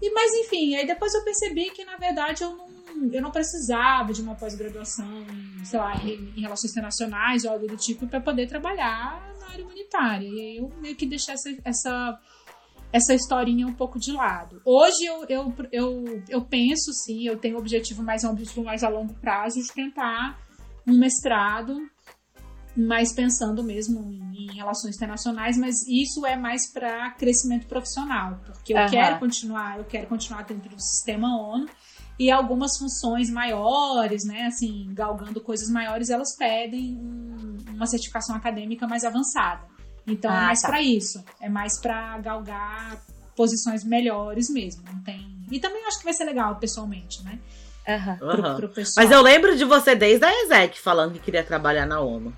E, 0.03 0.11
mas 0.13 0.33
enfim, 0.33 0.75
aí 0.77 0.87
depois 0.87 1.15
eu 1.15 1.23
percebi 1.23 1.71
que 1.71 1.85
na 1.85 1.97
verdade 1.97 2.43
eu 2.43 2.57
não 2.57 2.70
eu 3.13 3.23
não 3.23 3.31
precisava 3.31 4.13
de 4.13 4.21
uma 4.21 4.35
pós-graduação, 4.35 5.27
sei 5.65 5.79
lá, 5.79 5.97
em, 6.05 6.33
em, 6.37 6.41
relações 6.41 6.71
internacionais 6.71 7.45
ou 7.45 7.53
algo 7.53 7.67
do 7.67 7.77
tipo 7.77 8.07
para 8.07 8.21
poder 8.21 8.47
trabalhar 8.47 9.31
área 9.51 9.65
humanitária. 9.65 10.29
E 10.29 10.41
aí 10.41 10.57
eu 10.59 10.71
meio 10.81 10.97
que 10.97 11.07
deixei 11.07 11.35
essa, 11.35 11.51
essa, 11.65 12.21
essa 12.93 13.15
historinha 13.15 13.67
um 13.67 13.75
pouco 13.75 13.99
de 13.99 14.13
lado. 14.13 14.61
Hoje 14.65 15.05
eu, 15.05 15.25
eu, 15.29 15.55
eu, 15.73 16.23
eu 16.29 16.45
penso, 16.45 16.93
sim, 16.93 17.27
eu 17.27 17.39
tenho 17.39 17.57
um 17.57 17.59
objetivo 17.59 18.03
mais, 18.03 18.25
um 18.25 18.31
objetivo 18.31 18.65
mais 18.65 18.85
a 18.85 18.89
longo 18.89 19.15
prazo 19.15 19.61
de 19.61 19.73
tentar 19.73 20.39
um 20.87 20.99
mestrado, 20.99 21.79
mas 22.77 23.13
pensando 23.13 23.63
mesmo 23.63 24.01
em, 24.13 24.47
em 24.47 24.55
relações 24.55 24.97
internacionais, 24.97 25.57
mas 25.57 25.87
isso 25.87 26.25
é 26.25 26.37
mais 26.37 26.73
para 26.73 27.11
crescimento 27.13 27.67
profissional, 27.67 28.41
porque 28.47 28.73
eu 28.73 28.79
Aham. 28.79 28.91
quero 28.91 29.19
continuar, 29.19 29.79
eu 29.79 29.85
quero 29.85 30.07
continuar 30.07 30.45
dentro 30.45 30.71
do 30.71 30.81
sistema 30.81 31.37
ONU 31.37 31.67
e 32.21 32.31
algumas 32.31 32.77
funções 32.77 33.31
maiores, 33.31 34.25
né, 34.27 34.43
assim, 34.47 34.91
galgando 34.93 35.41
coisas 35.41 35.71
maiores, 35.71 36.11
elas 36.11 36.37
pedem 36.37 36.95
um- 36.97 37.57
uma 37.75 37.87
certificação 37.87 38.37
acadêmica 38.37 38.87
mais 38.87 39.05
avançada. 39.05 39.63
Então 40.07 40.31
é 40.31 40.37
Ah, 40.37 40.41
mais 40.43 40.61
tá. 40.61 40.69
para 40.69 40.83
isso, 40.83 41.25
é 41.41 41.49
mais 41.49 41.81
para 41.81 42.19
galgar 42.19 43.01
posições 43.35 43.83
melhores 43.85 44.51
mesmo, 44.51 44.83
não 44.93 45.03
tem. 45.03 45.27
E 45.51 45.59
também 45.59 45.83
acho 45.87 45.97
que 45.99 46.05
vai 46.05 46.13
ser 46.13 46.25
legal 46.25 46.57
pessoalmente, 46.57 47.23
né? 47.25 47.39
Aham. 47.89 48.17
Pro, 48.19 48.55
pro 48.57 48.69
pessoal. 48.69 49.03
Mas 49.07 49.11
eu 49.17 49.23
lembro 49.23 49.57
de 49.57 49.65
você 49.65 49.95
desde 49.95 50.25
a 50.27 50.43
ESEC 50.45 50.79
falando 50.79 51.15
que 51.15 51.21
queria 51.21 51.43
trabalhar 51.43 51.87
na 51.87 52.01
ONU. 52.01 52.33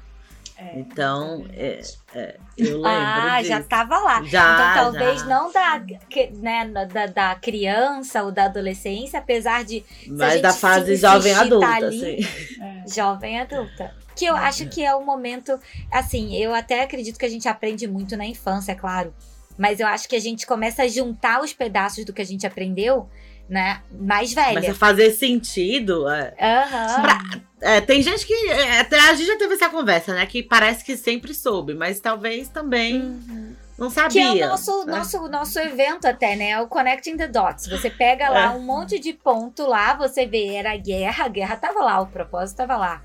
É, 0.74 0.78
Então, 0.78 1.46
é 1.52 1.80
é, 2.14 2.36
eu 2.58 2.76
lembro. 2.82 2.88
Ah, 2.88 3.36
disso. 3.38 3.48
já 3.48 3.62
tava 3.62 3.98
lá. 3.98 4.22
Já, 4.24 4.52
então 4.74 4.92
talvez 4.92 5.20
já. 5.20 5.26
não 5.26 5.50
da, 5.52 5.80
que- 6.08 6.30
né, 6.34 6.66
da, 6.92 7.06
da 7.06 7.34
criança 7.34 8.22
ou 8.22 8.30
da 8.30 8.44
adolescência, 8.44 9.18
apesar 9.18 9.64
de 9.64 9.84
Mas 10.06 10.40
da 10.40 10.50
se 10.50 10.60
fase 10.60 10.96
jovem 10.96 11.34
adulta, 11.34 11.66
ali, 11.66 11.86
assim. 12.20 12.62
é. 12.62 12.84
jovem 12.88 13.40
adulta. 13.40 13.94
Que 14.14 14.26
eu 14.26 14.36
acho 14.36 14.68
que 14.68 14.84
é 14.84 14.94
o 14.94 15.04
momento, 15.04 15.58
assim, 15.90 16.36
eu 16.36 16.54
até 16.54 16.82
acredito 16.82 17.18
que 17.18 17.24
a 17.24 17.30
gente 17.30 17.48
aprende 17.48 17.86
muito 17.86 18.14
na 18.16 18.26
infância, 18.26 18.72
é 18.72 18.74
claro. 18.74 19.12
Mas 19.56 19.80
eu 19.80 19.86
acho 19.86 20.06
que 20.08 20.14
a 20.16 20.20
gente 20.20 20.46
começa 20.46 20.82
a 20.82 20.88
juntar 20.88 21.40
os 21.42 21.52
pedaços 21.52 22.04
do 22.04 22.12
que 22.12 22.20
a 22.22 22.26
gente 22.26 22.46
aprendeu, 22.46 23.08
né? 23.48 23.82
Mais 23.90 24.32
velha. 24.32 24.74
fazer 24.74 25.10
sentido. 25.12 26.08
é. 26.08 26.34
Aham. 26.40 27.42
É, 27.60 27.80
tem 27.80 28.02
gente 28.02 28.26
que. 28.26 28.34
é, 28.50 28.80
Até 28.80 28.98
a 28.98 29.14
gente 29.14 29.26
já 29.26 29.38
teve 29.38 29.54
essa 29.54 29.68
conversa, 29.68 30.12
né? 30.14 30.26
Que 30.26 30.42
parece 30.42 30.84
que 30.84 30.96
sempre 30.96 31.32
soube, 31.32 31.74
mas 31.74 32.00
talvez 32.00 32.48
também 32.48 33.00
Uhum. 33.00 33.54
não 33.78 33.88
Que 33.88 33.94
sabia. 33.94 34.42
é 34.42 34.46
o 34.46 34.48
nosso, 34.48 34.84
né? 34.84 34.96
nosso, 34.98 35.28
nosso 35.28 35.58
evento 35.60 36.06
até, 36.06 36.34
né? 36.34 36.50
É 36.50 36.60
o 36.60 36.66
Connecting 36.66 37.16
the 37.16 37.28
Dots. 37.28 37.68
Você 37.68 37.88
pega 37.88 38.28
lá 38.30 38.46
É. 38.46 38.48
um 38.50 38.62
monte 38.62 38.98
de 38.98 39.12
ponto 39.12 39.64
lá, 39.64 39.94
você 39.94 40.26
vê, 40.26 40.54
era 40.56 40.76
guerra, 40.76 41.24
a 41.26 41.28
guerra 41.28 41.54
tava 41.56 41.80
lá, 41.84 42.00
o 42.00 42.06
propósito 42.06 42.56
tava 42.56 42.76
lá. 42.76 43.00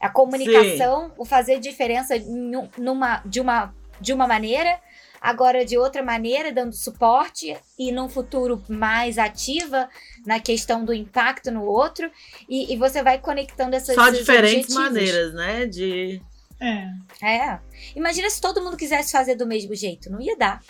A 0.00 0.08
comunicação, 0.08 1.12
o 1.16 1.24
fazer 1.24 1.60
diferença 1.60 2.16
um- 2.16 2.68
numa, 2.76 3.22
de, 3.24 3.40
uma, 3.40 3.72
de 4.00 4.12
uma 4.12 4.26
maneira, 4.26 4.78
agora 5.20 5.64
de 5.64 5.76
outra 5.78 6.02
maneira, 6.02 6.52
dando 6.52 6.74
suporte, 6.74 7.56
e 7.78 7.92
num 7.92 8.08
futuro 8.08 8.62
mais 8.68 9.18
ativa 9.18 9.88
na 10.26 10.40
questão 10.40 10.84
do 10.84 10.92
impacto 10.94 11.50
no 11.50 11.64
outro, 11.64 12.10
e, 12.48 12.72
e 12.72 12.76
você 12.76 13.02
vai 13.02 13.20
conectando 13.20 13.76
essas 13.76 13.94
Só 13.94 14.10
diferentes 14.10 14.74
objetivos. 14.74 14.74
maneiras, 14.74 15.34
né? 15.34 15.66
De. 15.66 16.20
É. 16.60 17.26
É. 17.26 17.60
Imagina 17.94 18.30
se 18.30 18.40
todo 18.40 18.62
mundo 18.62 18.76
quisesse 18.76 19.12
fazer 19.12 19.36
do 19.36 19.46
mesmo 19.46 19.74
jeito, 19.74 20.10
não 20.10 20.20
ia 20.20 20.36
dar. 20.36 20.60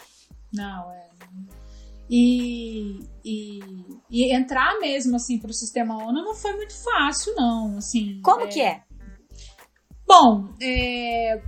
Não, 0.52 0.92
é. 0.92 1.06
E, 2.08 3.00
e, 3.24 3.58
e 4.10 4.32
entrar 4.34 4.78
mesmo 4.78 5.16
assim 5.16 5.38
pro 5.38 5.52
sistema 5.52 5.96
ONU 5.96 6.22
não 6.22 6.34
foi 6.34 6.52
muito 6.52 6.74
fácil, 6.74 7.34
não. 7.34 7.78
Assim, 7.78 8.20
Como 8.22 8.48
que 8.48 8.60
é? 8.60 8.82
Bom, 10.06 10.54
é, 10.62 11.42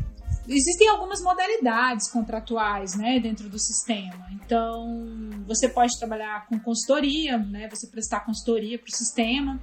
existem 0.48 0.88
algumas 0.88 1.20
modalidades 1.22 2.11
contratuais, 2.11 2.94
né, 2.96 3.20
dentro 3.20 3.48
do 3.48 3.58
sistema. 3.58 4.26
Então, 4.32 4.98
você 5.46 5.68
pode 5.68 5.98
trabalhar 5.98 6.46
com 6.46 6.58
consultoria, 6.58 7.37
né, 7.38 7.68
você 7.68 7.87
prestar 7.87 8.20
consultoria 8.20 8.78
para 8.78 8.88
o 8.88 8.96
sistema. 8.96 9.61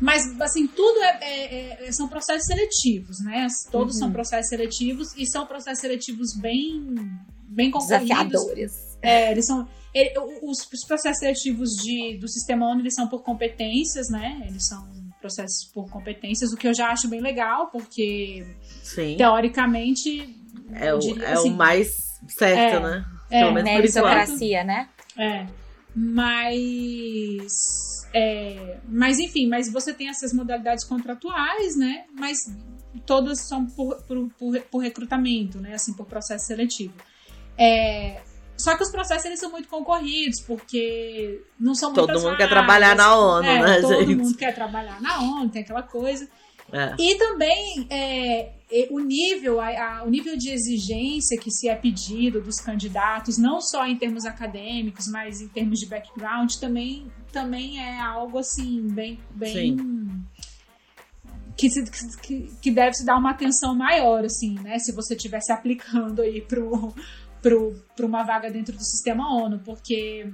Mas, 0.00 0.22
assim, 0.40 0.66
tudo 0.66 0.98
é, 1.02 1.18
é- 1.22 1.86
é- 1.88 1.92
são 1.92 2.08
processos 2.08 2.46
seletivos, 2.46 3.20
né? 3.20 3.46
Todos 3.70 3.94
Uhum. 3.94 4.00
são 4.00 4.12
processos 4.12 4.48
seletivos 4.48 5.14
e 5.16 5.24
são 5.24 5.46
processos 5.46 5.80
seletivos 5.80 6.34
bem, 6.36 6.84
bem 7.48 7.70
concorridos. 7.70 8.08
Desafiadores. 8.08 8.72
É, 9.00 9.30
eles 9.30 9.46
são. 9.46 9.68
ele- 9.94 10.12
os, 10.42 10.58
os 10.72 10.84
processos 10.84 11.20
seletivos 11.20 11.70
de, 11.76 12.18
do 12.18 12.26
sistema 12.28 12.66
ONU 12.68 12.80
eles 12.80 12.94
são 12.94 13.06
por 13.06 13.22
competências, 13.22 14.08
né? 14.10 14.42
Eles 14.48 14.66
são 14.66 14.84
processos 15.24 15.64
por 15.72 15.88
competências, 15.88 16.52
o 16.52 16.56
que 16.56 16.68
eu 16.68 16.74
já 16.74 16.88
acho 16.88 17.08
bem 17.08 17.20
legal, 17.20 17.68
porque 17.68 18.46
Sim. 18.82 19.16
teoricamente. 19.16 20.36
é 20.74 20.92
o, 20.92 20.98
diria 20.98 21.24
é 21.24 21.32
assim, 21.32 21.50
o 21.50 21.56
mais 21.56 22.20
certo, 22.28 22.76
é, 22.76 22.80
né? 22.80 23.04
é, 23.30 23.40
menos 23.50 23.60
enquanto. 23.60 23.74
Meritocracia, 23.74 24.64
né? 24.64 24.88
É. 25.16 25.46
Mas. 25.96 27.46
é, 28.12 28.76
mas 28.86 29.18
enfim, 29.18 29.48
mas 29.48 29.72
você 29.72 29.94
tem 29.94 30.10
essas 30.10 30.34
modalidades 30.34 30.84
contratuais, 30.84 31.74
né? 31.74 32.04
Mas 32.12 32.54
todas 33.06 33.40
são 33.40 33.64
por, 33.64 34.02
por, 34.02 34.28
por, 34.38 34.60
por 34.60 34.78
recrutamento, 34.80 35.58
né? 35.58 35.72
Assim, 35.72 35.94
por 35.94 36.04
processo 36.04 36.46
seletivo. 36.46 36.92
É, 37.56 38.20
só 38.56 38.76
que 38.76 38.82
os 38.82 38.90
processos 38.90 39.24
eles 39.26 39.40
são 39.40 39.50
muito 39.50 39.68
concorridos, 39.68 40.40
porque 40.46 41.42
não 41.58 41.74
são 41.74 41.92
Todo 41.92 42.20
mundo 42.20 42.36
quer 42.36 42.48
trabalhar 42.48 42.94
na 42.96 43.16
ONU, 43.16 43.46
É, 43.46 43.62
né, 43.62 43.80
todo 43.80 43.98
gente? 44.06 44.14
mundo 44.16 44.36
quer 44.36 44.54
trabalhar 44.54 45.00
na 45.00 45.20
ONU, 45.20 45.48
tem 45.50 45.62
aquela 45.62 45.82
coisa. 45.82 46.28
É. 46.72 46.94
E 46.98 47.16
também 47.18 47.86
é, 47.90 48.52
o 48.90 48.98
nível, 48.98 49.60
a- 49.60 49.98
a- 49.98 50.04
o 50.04 50.10
nível 50.10 50.36
de 50.36 50.50
exigência 50.50 51.38
que 51.38 51.50
se 51.50 51.68
é 51.68 51.74
pedido 51.76 52.40
dos 52.40 52.58
candidatos, 52.58 53.36
não 53.38 53.60
só 53.60 53.86
em 53.86 53.96
termos 53.96 54.24
acadêmicos, 54.24 55.06
mas 55.08 55.40
em 55.40 55.48
termos 55.48 55.78
de 55.78 55.86
background, 55.86 56.54
também, 56.54 57.06
também 57.30 57.78
é 57.80 58.00
algo 58.00 58.38
assim, 58.38 58.80
bem. 58.88 59.20
bem 59.30 59.76
que, 61.56 61.70
se- 61.70 61.84
que, 62.20 62.50
que 62.60 62.70
deve 62.70 62.94
se 62.94 63.04
dar 63.04 63.16
uma 63.16 63.30
atenção 63.30 63.76
maior, 63.76 64.24
assim, 64.24 64.54
né? 64.60 64.78
Se 64.80 64.90
você 64.92 65.14
estivesse 65.14 65.52
aplicando 65.52 66.20
aí 66.22 66.40
pro, 66.40 66.92
pro 67.44 68.06
uma 68.06 68.22
vaga 68.24 68.50
dentro 68.50 68.74
do 68.74 68.82
sistema 68.82 69.28
ONU, 69.36 69.60
porque 69.64 70.26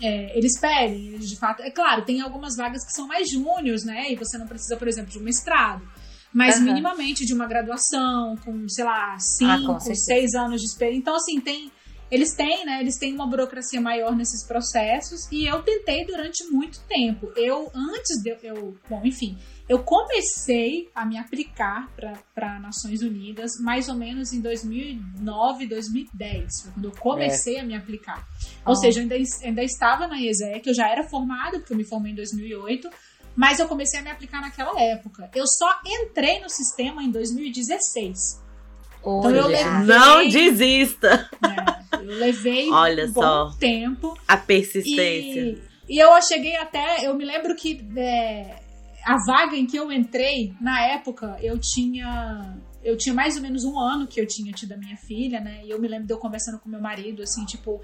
é, 0.00 0.38
eles 0.38 0.58
pedem, 0.60 1.08
eles 1.08 1.28
de 1.28 1.36
fato. 1.36 1.62
É 1.62 1.70
claro, 1.70 2.04
tem 2.04 2.20
algumas 2.20 2.56
vagas 2.56 2.84
que 2.86 2.92
são 2.92 3.06
mais 3.06 3.28
júniores, 3.30 3.84
né? 3.84 4.12
E 4.12 4.16
você 4.16 4.38
não 4.38 4.46
precisa, 4.46 4.76
por 4.76 4.86
exemplo, 4.88 5.10
de 5.10 5.18
um 5.18 5.22
mestrado. 5.22 5.86
Mas 6.32 6.56
Aham. 6.56 6.64
minimamente 6.64 7.26
de 7.26 7.34
uma 7.34 7.46
graduação, 7.46 8.36
com, 8.42 8.66
sei 8.68 8.84
lá, 8.84 9.14
Ah, 9.14 9.18
cinco, 9.18 9.80
certeza. 9.80 10.04
seis 10.04 10.34
anos 10.34 10.60
de 10.62 10.66
experiência. 10.66 11.00
Então, 11.00 11.14
assim, 11.16 11.40
tem. 11.40 11.70
Eles 12.12 12.34
têm, 12.34 12.66
né? 12.66 12.80
Eles 12.82 12.98
têm 12.98 13.14
uma 13.14 13.26
burocracia 13.26 13.80
maior 13.80 14.14
nesses 14.14 14.46
processos. 14.46 15.26
E 15.32 15.46
eu 15.46 15.62
tentei 15.62 16.04
durante 16.04 16.44
muito 16.50 16.78
tempo. 16.86 17.32
Eu, 17.34 17.70
antes 17.74 18.22
de 18.22 18.36
eu-. 18.46 18.76
Bom, 18.88 19.00
enfim. 19.02 19.38
Eu 19.66 19.82
comecei 19.82 20.90
a 20.94 21.06
me 21.06 21.16
aplicar 21.16 21.88
para 22.34 22.58
Nações 22.60 23.00
Unidas 23.00 23.52
mais 23.60 23.88
ou 23.88 23.94
menos 23.94 24.30
em 24.34 24.40
2009, 24.42 25.66
2010. 25.66 26.62
Foi 26.62 26.72
quando 26.72 26.84
eu 26.84 26.92
comecei 27.00 27.58
a 27.58 27.64
me 27.64 27.74
aplicar. 27.74 28.18
Ou 28.66 28.72
Oh. 28.72 28.76
seja, 28.76 29.00
eu 29.00 29.04
ainda, 29.04 29.14
ainda 29.44 29.62
estava 29.62 30.06
na 30.06 30.16
IESEC, 30.20 30.66
eu 30.68 30.74
já 30.74 30.88
era 30.90 31.04
formada, 31.08 31.58
porque 31.58 31.72
eu 31.72 31.76
me 31.78 31.84
formei 31.84 32.12
em 32.12 32.16
2008, 32.16 32.90
mas 33.34 33.58
eu 33.58 33.66
comecei 33.66 34.00
a 34.00 34.02
me 34.02 34.10
aplicar 34.10 34.42
naquela 34.42 34.78
época. 34.78 35.30
Eu 35.34 35.46
só 35.46 35.80
entrei 35.86 36.40
no 36.40 36.50
sistema 36.50 37.02
em 37.02 37.10
2016. 37.10 38.41
Então 39.02 39.30
eu 39.30 39.44
Olha. 39.44 39.46
levei- 39.46 39.96
Não 39.96 40.28
desista. 40.28 41.28
né? 41.42 41.56
Eu 41.92 42.18
levei 42.18 42.70
Olha 42.70 43.04
um 43.06 43.12
bom 43.12 43.20
só. 43.20 43.50
tempo. 43.58 44.16
A 44.26 44.36
persistência. 44.36 45.40
E, 45.40 45.62
e 45.88 45.98
eu 45.98 46.10
cheguei 46.22 46.56
até, 46.56 47.06
eu 47.06 47.14
me 47.14 47.24
lembro 47.24 47.54
que 47.56 47.84
é, 47.96 48.56
a 49.04 49.16
vaga 49.26 49.56
em 49.56 49.66
que 49.66 49.76
eu 49.76 49.90
entrei, 49.92 50.54
na 50.60 50.80
época, 50.86 51.36
eu 51.42 51.58
tinha. 51.58 52.56
Eu 52.84 52.96
tinha 52.96 53.14
mais 53.14 53.36
ou 53.36 53.42
menos 53.42 53.64
um 53.64 53.78
ano 53.78 54.08
que 54.08 54.20
eu 54.20 54.26
tinha 54.26 54.52
tido 54.52 54.72
a 54.72 54.76
minha 54.76 54.96
filha, 54.96 55.38
né? 55.40 55.60
E 55.64 55.70
eu 55.70 55.80
me 55.80 55.86
lembro 55.86 56.04
de 56.06 56.12
eu 56.12 56.18
conversando 56.18 56.58
com 56.58 56.68
meu 56.68 56.80
marido, 56.80 57.22
assim, 57.22 57.44
tipo, 57.44 57.80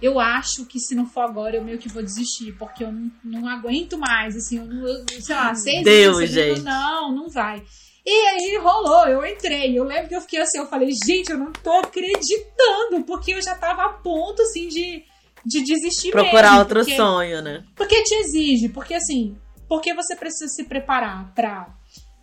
eu 0.00 0.20
acho 0.20 0.64
que 0.66 0.78
se 0.78 0.94
não 0.94 1.04
for 1.04 1.22
agora, 1.22 1.56
eu 1.56 1.64
meio 1.64 1.78
que 1.78 1.88
vou 1.88 2.00
desistir, 2.00 2.52
porque 2.56 2.84
eu 2.84 2.92
não, 2.92 3.10
não 3.24 3.48
aguento 3.48 3.98
mais, 3.98 4.36
assim, 4.36 4.58
eu 4.58 4.64
não, 4.66 4.86
eu- 4.86 5.04
sei 5.20 5.34
lá, 5.34 5.52
seis 5.52 5.82
Deus, 5.82 6.18
meses 6.18 6.34
gente. 6.34 6.60
não, 6.62 7.12
não 7.12 7.28
vai. 7.28 7.60
E 8.06 8.10
aí 8.28 8.56
rolou, 8.62 9.06
eu 9.08 9.26
entrei. 9.26 9.76
Eu 9.76 9.82
lembro 9.84 10.08
que 10.08 10.14
eu 10.16 10.20
fiquei 10.20 10.40
assim, 10.40 10.58
eu 10.58 10.66
falei, 10.68 10.90
gente, 11.04 11.30
eu 11.32 11.36
não 11.38 11.50
tô 11.52 11.72
acreditando, 11.72 13.02
porque 13.06 13.32
eu 13.34 13.42
já 13.42 13.54
tava 13.56 13.82
a 13.84 13.88
ponto, 13.88 14.40
assim, 14.42 14.68
de, 14.68 15.02
de 15.44 15.62
desistir 15.64 16.12
Procurar 16.12 16.50
mesmo, 16.50 16.58
outro 16.60 16.80
porque- 16.80 16.96
sonho, 16.96 17.42
né? 17.42 17.64
porque 17.74 18.02
te 18.04 18.14
exige, 18.14 18.68
porque 18.68 18.94
assim, 18.94 19.36
porque 19.68 19.92
você 19.92 20.14
precisa 20.14 20.46
se 20.48 20.64
preparar 20.64 21.32
para 21.34 21.68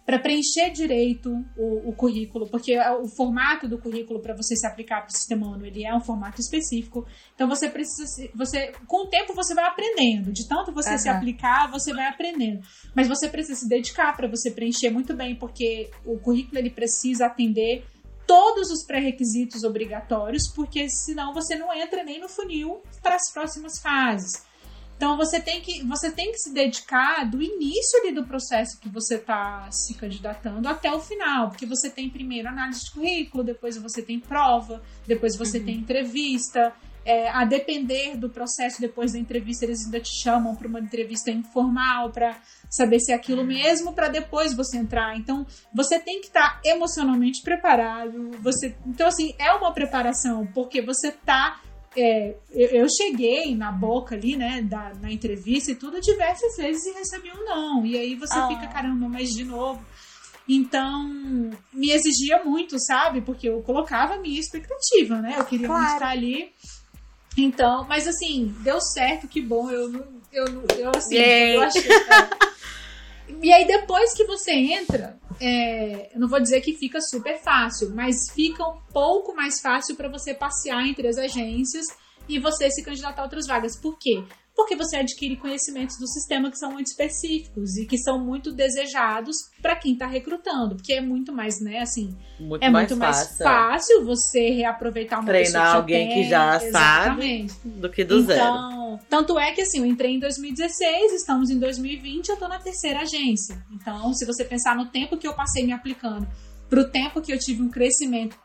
para 0.06 0.20
preencher 0.20 0.70
direito 0.72 1.30
o, 1.56 1.90
o 1.90 1.96
currículo, 1.96 2.50
porque 2.50 2.78
o 2.78 3.08
formato 3.16 3.68
do 3.68 3.78
currículo 3.78 4.22
para 4.22 4.36
você 4.36 4.56
se 4.56 4.68
aplicar 4.68 5.02
para 5.02 5.10
o 5.10 5.16
sistema 5.16 5.48
ONU, 5.48 5.66
ele 5.66 5.86
é 5.86 5.96
um 5.96 6.02
formato 6.02 6.42
específico. 6.42 7.06
Então 7.34 7.48
você 7.48 7.70
precisa 7.70 8.06
se, 8.08 8.30
você 8.36 8.74
com 8.86 9.06
o 9.06 9.10
tempo 9.10 9.34
você 9.34 9.54
vai 9.54 9.66
aprendendo, 9.66 10.34
de 10.34 10.48
tanto 10.48 10.74
você 10.74 10.98
se 10.98 11.08
Aham. 11.08 11.18
aplicar, 11.18 11.72
você 11.72 11.94
vai 11.94 12.08
aprendendo. 12.08 12.62
Mas 12.94 13.08
você 13.08 13.30
precisa 13.30 13.60
se 13.62 13.68
dedicar 13.68 14.16
para 14.16 14.28
você 14.28 14.52
preencher 14.52 14.90
muito 14.90 15.14
bem, 15.16 15.36
porque 15.36 15.90
o 16.06 16.20
currículo 16.20 16.58
ele 16.58 16.70
precisa 16.70 17.28
atender 17.28 17.86
todos 18.28 18.72
os 18.72 18.86
pré-requisitos 18.86 19.64
obrigatórios, 19.64 20.44
porque 20.54 20.90
senão 20.90 21.34
você 21.34 21.56
não 21.56 21.74
entra 21.74 22.04
nem 22.04 22.20
no 22.20 22.28
funil 22.28 22.82
para 23.02 23.16
as 23.16 23.32
próximas 23.32 23.80
fases. 23.82 24.44
Então 25.04 25.18
você 25.18 25.38
tem 25.42 25.60
que 25.60 25.86
você 25.86 26.10
tem 26.10 26.32
que 26.32 26.38
se 26.38 26.54
dedicar 26.54 27.30
do 27.30 27.42
início 27.42 28.00
ali 28.00 28.14
do 28.14 28.26
processo 28.26 28.80
que 28.80 28.88
você 28.88 29.16
está 29.16 29.70
se 29.70 29.96
candidatando 29.96 30.66
até 30.66 30.90
o 30.94 31.00
final, 31.02 31.50
porque 31.50 31.66
você 31.66 31.90
tem 31.90 32.10
primeiro 32.10 32.48
análise 32.48 32.86
de 32.86 32.92
currículo, 32.92 33.44
depois 33.44 33.78
você 33.78 34.02
tem 34.02 34.18
prova, 34.18 34.82
depois 35.06 35.36
você 35.36 35.58
uhum. 35.58 35.66
tem 35.66 35.76
entrevista. 35.76 36.74
É, 37.06 37.30
a 37.30 37.44
depender 37.44 38.16
do 38.16 38.30
processo, 38.30 38.80
depois 38.80 39.12
da 39.12 39.20
entrevista, 39.20 39.66
eles 39.66 39.84
ainda 39.84 40.00
te 40.00 40.24
chamam 40.24 40.56
para 40.56 40.70
uma 40.70 40.80
entrevista 40.80 41.30
informal 41.30 42.12
para 42.12 42.38
saber 42.70 42.98
se 43.02 43.12
é 43.12 43.16
aquilo 43.16 43.44
mesmo, 43.44 43.92
para 43.92 44.08
depois 44.08 44.54
você 44.54 44.78
entrar. 44.78 45.18
Então, 45.18 45.46
você 45.76 46.00
tem 46.00 46.22
que 46.22 46.28
estar 46.28 46.62
tá 46.62 46.62
emocionalmente 46.64 47.42
preparado. 47.42 48.32
Você, 48.42 48.78
então, 48.88 49.06
assim, 49.06 49.36
é 49.38 49.52
uma 49.52 49.74
preparação, 49.74 50.48
porque 50.54 50.82
você 50.82 51.10
está 51.10 51.60
é, 51.96 52.36
eu, 52.52 52.88
cheguei 52.90 53.56
na 53.56 53.72
boca 53.72 54.16
ali, 54.16 54.36
né, 54.36 54.62
da, 54.62 54.94
na 55.02 55.12
entrevista 55.12 55.72
e 55.72 55.76
tudo, 55.76 56.02
diversas 56.02 56.56
vezes 56.58 56.86
e 56.86 56.94
recebi 56.94 57.32
um 57.32 57.46
não. 57.46 57.86
E 57.86 57.98
aí 57.98 58.16
você 58.16 58.38
oh. 58.38 58.48
fica, 58.48 58.68
caramba, 58.68 59.08
mas 59.08 59.30
de 59.30 59.44
novo. 59.44 59.84
Então, 60.48 61.10
me 61.72 61.92
exigia 61.92 62.44
muito, 62.44 62.78
sabe? 62.80 63.22
Porque 63.22 63.48
eu 63.48 63.62
colocava 63.62 64.16
a 64.16 64.20
minha 64.20 64.40
expectativa, 64.40 65.22
né? 65.22 65.36
Eu 65.38 65.46
queria 65.46 65.68
claro. 65.68 65.82
muito 65.84 65.94
estar 65.94 66.10
ali. 66.10 66.52
Então, 67.38 67.86
mas 67.88 68.08
assim, 68.08 68.54
deu 68.60 68.80
certo, 68.82 69.28
que 69.28 69.42
bom. 69.42 69.70
Eu 69.70 69.90
eu, 70.34 70.46
eu 70.78 70.92
assim, 70.96 71.16
eu 71.16 71.62
achei. 71.62 71.84
E 73.42 73.52
aí, 73.52 73.66
depois 73.66 74.14
que 74.14 74.26
você 74.26 74.52
entra, 74.52 75.18
é, 75.40 76.14
eu 76.14 76.20
não 76.20 76.28
vou 76.28 76.40
dizer 76.40 76.62
que 76.62 76.74
fica 76.74 77.00
super 77.02 77.38
fácil, 77.42 77.92
mas 77.94 78.30
fica 78.34 78.66
um 78.66 78.80
pouco 78.92 79.36
mais 79.36 79.60
fácil 79.60 79.96
para 79.96 80.10
você 80.10 80.34
passear 80.34 80.86
entre 80.88 81.08
as 81.08 81.18
agências 81.18 81.86
e 82.28 82.40
você 82.40 82.70
se 82.70 82.84
candidatar 82.84 83.22
a 83.22 83.26
outras 83.26 83.48
vagas. 83.48 83.76
Por 83.76 83.98
quê? 83.98 84.24
Porque 84.56 84.76
você 84.76 84.98
adquire 84.98 85.36
conhecimentos 85.36 85.98
do 85.98 86.08
sistema 86.08 86.52
que 86.52 86.58
são 86.58 86.72
muito 86.72 86.88
específicos 86.88 87.76
e 87.76 87.88
que 87.88 87.98
são 87.98 88.24
muito 88.24 88.52
desejados 88.52 89.36
para 89.62 89.76
quem 89.76 89.94
está 89.94 90.06
recrutando, 90.06 90.76
porque 90.76 90.94
é 90.94 91.02
muito 91.02 91.34
mais, 91.34 91.60
né, 91.60 91.80
assim, 91.80 92.16
muito 92.40 92.64
é 92.64 92.70
mais 92.70 92.90
muito 92.90 93.00
mais 93.00 93.18
fácil. 93.18 93.44
fácil 93.44 94.06
você 94.06 94.52
reaproveitar 94.52 95.20
uma 95.20 95.26
Treinar 95.26 95.72
que 95.72 95.78
alguém 95.78 96.08
tem, 96.08 96.24
que 96.24 96.30
já 96.30 96.64
exatamente. 96.64 97.54
sabe 97.54 97.80
do 97.80 97.90
que 97.90 98.04
do 98.04 98.20
então, 98.20 98.26
zero. 98.28 99.00
Tanto 99.10 99.40
é 99.40 99.52
que 99.52 99.62
assim, 99.62 99.80
eu 99.80 99.86
entrei 99.86 100.16
em 100.16 100.20
2016, 100.20 101.14
estamos 101.14 101.50
em 101.50 101.58
2020, 101.58 102.30
eu 102.30 102.34
estou 102.34 102.48
na 102.48 102.60
terceira 102.60 103.02
agência. 103.02 103.66
Então, 103.72 104.14
se 104.14 104.24
você 104.24 104.46
pensar 104.46 104.76
no 104.76 104.86
tempo 104.86 105.18
que 105.18 105.28
eu 105.28 105.34
passei 105.34 105.66
me 105.66 105.72
aplicando, 105.72 106.28
para 106.70 106.80
o 106.80 106.90
tempo 106.90 107.22
que 107.22 107.34
eu 107.34 107.40
tive 107.40 107.62
um 107.62 107.70
crescimento 107.70 108.38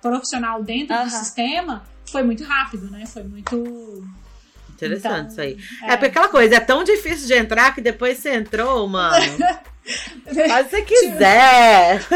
profissional 0.00 0.62
dentro 0.62 0.96
do 1.02 1.10
sistema, 1.10 1.84
foi 2.10 2.22
muito 2.22 2.42
rápido, 2.44 2.90
né? 2.90 3.06
Foi 3.06 3.22
muito 3.22 4.02
Interessante 4.78 5.06
então, 5.06 5.28
isso 5.28 5.40
aí. 5.40 5.58
É. 5.82 5.92
é 5.92 5.96
porque 5.96 6.06
aquela 6.06 6.28
coisa, 6.28 6.54
é 6.54 6.60
tão 6.60 6.84
difícil 6.84 7.26
de 7.26 7.34
entrar 7.34 7.74
que 7.74 7.80
depois 7.80 8.18
você 8.18 8.34
entrou, 8.34 8.86
mano. 8.86 9.16
Faz 10.48 10.66
que 10.66 10.70
você 10.70 10.82
quiser. 10.82 12.06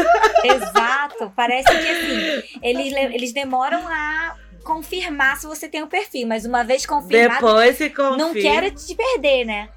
Exato. 0.43 1.33
Parece 1.35 1.67
que 1.67 1.89
assim, 1.89 2.59
eles, 2.61 2.93
eles 2.93 3.33
demoram 3.33 3.87
a 3.87 4.37
confirmar 4.63 5.37
se 5.37 5.45
você 5.45 5.67
tem 5.67 5.81
o 5.81 5.87
perfil, 5.87 6.27
mas 6.27 6.45
uma 6.45 6.63
vez 6.63 6.85
confirmado, 6.85 7.33
depois 7.33 7.77
se 7.77 7.89
confirma. 7.89 8.17
não 8.17 8.33
quero 8.33 8.71
te 8.71 8.95
perder, 8.95 9.45
né? 9.45 9.69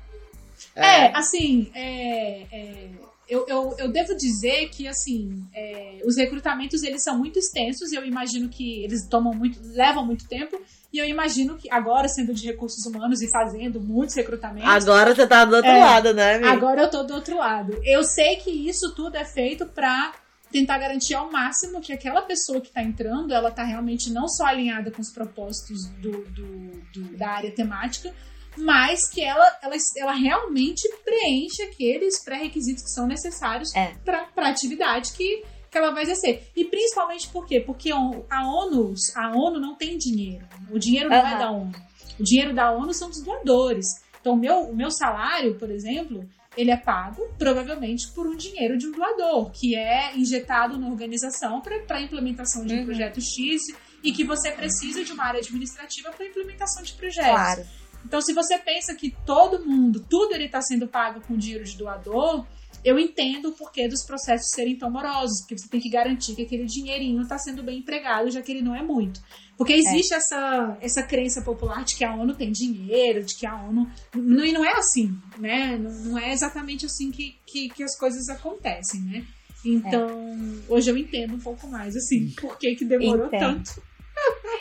É, 0.74 1.06
é 1.06 1.16
assim, 1.16 1.70
é, 1.74 2.42
é, 2.52 2.88
eu, 3.28 3.46
eu, 3.48 3.74
eu, 3.78 3.88
devo 3.88 4.14
dizer 4.14 4.68
que 4.68 4.86
assim, 4.86 5.42
é, 5.54 5.98
os 6.04 6.16
recrutamentos 6.16 6.82
eles 6.82 7.02
são 7.02 7.18
muito 7.18 7.38
extensos. 7.38 7.92
Eu 7.92 8.04
imagino 8.04 8.48
que 8.48 8.84
eles 8.84 9.06
tomam 9.06 9.34
muito, 9.34 9.58
levam 9.74 10.04
muito 10.04 10.28
tempo. 10.28 10.60
E 10.96 10.98
eu 10.98 11.04
imagino 11.04 11.58
que 11.58 11.70
agora, 11.70 12.08
sendo 12.08 12.32
de 12.32 12.46
recursos 12.46 12.86
humanos 12.86 13.20
e 13.20 13.30
fazendo 13.30 13.78
muitos 13.78 14.16
recrutamentos. 14.16 14.70
Agora 14.70 15.14
você 15.14 15.26
tá 15.26 15.44
do 15.44 15.54
outro 15.54 15.70
é, 15.70 15.78
lado, 15.78 16.14
né, 16.14 16.36
amiga? 16.36 16.50
Agora 16.50 16.80
eu 16.84 16.90
tô 16.90 17.02
do 17.02 17.12
outro 17.12 17.36
lado. 17.36 17.78
Eu 17.84 18.02
sei 18.02 18.36
que 18.36 18.50
isso 18.50 18.94
tudo 18.94 19.14
é 19.14 19.24
feito 19.26 19.66
para 19.66 20.14
tentar 20.50 20.78
garantir 20.78 21.12
ao 21.12 21.30
máximo 21.30 21.82
que 21.82 21.92
aquela 21.92 22.22
pessoa 22.22 22.62
que 22.62 22.68
está 22.68 22.82
entrando, 22.82 23.34
ela 23.34 23.50
tá 23.50 23.62
realmente 23.62 24.10
não 24.10 24.26
só 24.26 24.46
alinhada 24.46 24.90
com 24.90 25.02
os 25.02 25.10
propósitos 25.10 25.84
do, 26.00 26.12
do, 26.30 26.70
do, 26.94 27.18
da 27.18 27.28
área 27.28 27.50
temática, 27.50 28.14
mas 28.56 29.06
que 29.10 29.22
ela, 29.22 29.46
ela, 29.62 29.74
ela 29.98 30.12
realmente 30.14 30.88
preenche 31.04 31.62
aqueles 31.62 32.24
pré-requisitos 32.24 32.84
que 32.84 32.90
são 32.90 33.06
necessários 33.06 33.74
é. 33.74 33.92
para 34.02 34.30
a 34.34 34.48
atividade 34.48 35.12
que 35.12 35.44
que 35.76 35.84
ela 35.84 35.92
vai 35.92 36.04
exercer. 36.04 36.50
E 36.56 36.64
principalmente 36.64 37.28
por 37.28 37.46
quê? 37.46 37.60
Porque 37.60 37.90
a 37.92 38.48
ONU, 38.48 38.94
a 39.14 39.30
ONU 39.36 39.60
não 39.60 39.74
tem 39.74 39.98
dinheiro. 39.98 40.46
O 40.70 40.78
dinheiro 40.78 41.10
não 41.10 41.20
uhum. 41.20 41.26
é 41.26 41.38
da 41.38 41.50
ONU. 41.50 41.72
O 42.18 42.22
dinheiro 42.22 42.54
da 42.54 42.72
ONU 42.72 42.94
são 42.94 43.10
dos 43.10 43.22
doadores. 43.22 43.86
Então, 44.20 44.32
o 44.32 44.36
meu, 44.36 44.60
o 44.60 44.74
meu 44.74 44.90
salário, 44.90 45.54
por 45.56 45.70
exemplo, 45.70 46.26
ele 46.56 46.70
é 46.70 46.76
pago 46.76 47.28
provavelmente 47.38 48.10
por 48.12 48.26
um 48.26 48.34
dinheiro 48.34 48.78
de 48.78 48.86
um 48.86 48.92
doador, 48.92 49.50
que 49.50 49.76
é 49.76 50.16
injetado 50.16 50.78
na 50.78 50.88
organização 50.88 51.60
para 51.60 51.76
a 51.90 52.00
implementação 52.00 52.64
de 52.64 52.74
um 52.74 52.78
uhum. 52.78 52.84
projeto 52.86 53.20
X 53.20 53.62
e 54.02 54.12
que 54.12 54.24
você 54.24 54.50
precisa 54.50 55.04
de 55.04 55.12
uma 55.12 55.24
área 55.24 55.40
administrativa 55.40 56.10
para 56.10 56.24
a 56.24 56.28
implementação 56.28 56.82
de 56.82 56.94
projetos. 56.94 57.30
Claro. 57.30 57.66
Então, 58.04 58.20
se 58.22 58.32
você 58.32 58.56
pensa 58.56 58.94
que 58.94 59.14
todo 59.26 59.64
mundo, 59.64 60.04
tudo 60.08 60.32
ele 60.32 60.46
está 60.46 60.62
sendo 60.62 60.86
pago 60.86 61.20
com 61.20 61.36
dinheiro 61.36 61.64
de 61.64 61.76
doador, 61.76 62.46
eu 62.86 63.00
entendo 63.00 63.48
o 63.48 63.52
porquê 63.52 63.88
dos 63.88 64.04
processos 64.04 64.50
serem 64.50 64.78
tão 64.78 64.88
morosos, 64.88 65.40
porque 65.40 65.58
você 65.58 65.68
tem 65.68 65.80
que 65.80 65.90
garantir 65.90 66.36
que 66.36 66.42
aquele 66.42 66.66
dinheirinho 66.66 67.20
está 67.20 67.36
sendo 67.36 67.60
bem 67.60 67.80
empregado, 67.80 68.30
já 68.30 68.40
que 68.40 68.52
ele 68.52 68.62
não 68.62 68.76
é 68.76 68.80
muito. 68.80 69.20
Porque 69.58 69.72
é. 69.72 69.76
existe 69.76 70.14
é. 70.14 70.18
essa, 70.18 70.78
essa 70.80 71.02
crença 71.02 71.42
popular 71.42 71.82
de 71.84 71.96
que 71.96 72.04
a 72.04 72.14
ONU 72.14 72.36
tem 72.36 72.52
dinheiro, 72.52 73.24
de 73.24 73.36
que 73.36 73.44
a 73.44 73.56
ONU. 73.60 73.90
Não, 74.14 74.44
e 74.44 74.52
não 74.52 74.64
é 74.64 74.72
assim, 74.74 75.18
né? 75.36 75.76
Não, 75.76 75.90
não 75.90 76.18
é 76.18 76.32
exatamente 76.32 76.86
assim 76.86 77.10
que, 77.10 77.34
que, 77.44 77.70
que, 77.70 77.82
as 77.82 77.98
coisas 77.98 78.28
acontecem, 78.28 79.00
né? 79.00 79.26
Então, 79.64 80.08
é. 80.08 80.72
hoje 80.72 80.88
eu 80.88 80.96
entendo 80.96 81.34
um 81.34 81.40
pouco 81.40 81.66
mais, 81.66 81.96
assim, 81.96 82.30
por 82.40 82.56
que, 82.56 82.76
que 82.76 82.84
demorou 82.84 83.26
Entendo. 83.26 83.40
tanto. 83.40 83.82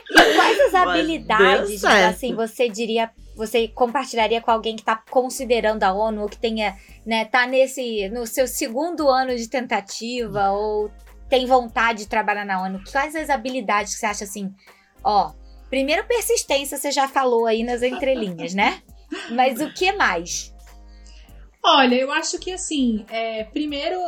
E 0.10 0.36
quais 0.36 0.60
as 0.62 0.74
habilidades, 0.74 1.84
assim, 1.86 2.34
você 2.34 2.68
diria, 2.70 3.12
você 3.36 3.68
compartilharia 3.68 4.42
com 4.42 4.50
alguém 4.50 4.76
que 4.76 4.82
está 4.82 4.96
considerando 4.96 5.84
a 5.84 5.94
ONU 5.94 6.22
ou 6.22 6.30
que 6.30 6.38
tenha 6.38 6.76
né, 7.06 7.26
tá 7.26 7.46
nesse 7.46 8.10
no 8.10 8.26
seu 8.26 8.48
segundo 8.48 9.10
ano 9.10 9.36
de 9.36 9.50
tentativa 9.50 10.50
ou 10.52 10.90
tem 11.30 11.46
vontade 11.46 12.00
de 12.00 12.08
trabalhar 12.08 12.46
na 12.46 12.62
ONU, 12.62 12.82
quais 12.92 13.16
as 13.16 13.30
habilidades 13.30 13.94
que 13.94 14.00
você 14.00 14.06
acha 14.06 14.24
assim, 14.24 14.54
ó, 15.04 15.34
primeiro 15.70 16.08
persistência 16.08 16.78
você 16.78 16.92
já 16.92 17.08
falou 17.08 17.46
aí 17.46 17.64
nas 17.64 17.82
entrelinhas, 17.82 18.54
né? 18.54 18.82
Mas 19.32 19.60
o 19.60 19.72
que 19.74 19.92
mais? 19.94 20.54
Olha, 21.64 21.96
eu 21.96 22.12
acho 22.12 22.38
que 22.38 22.52
assim, 22.52 23.06
é, 23.10 23.44
primeiro 23.46 24.00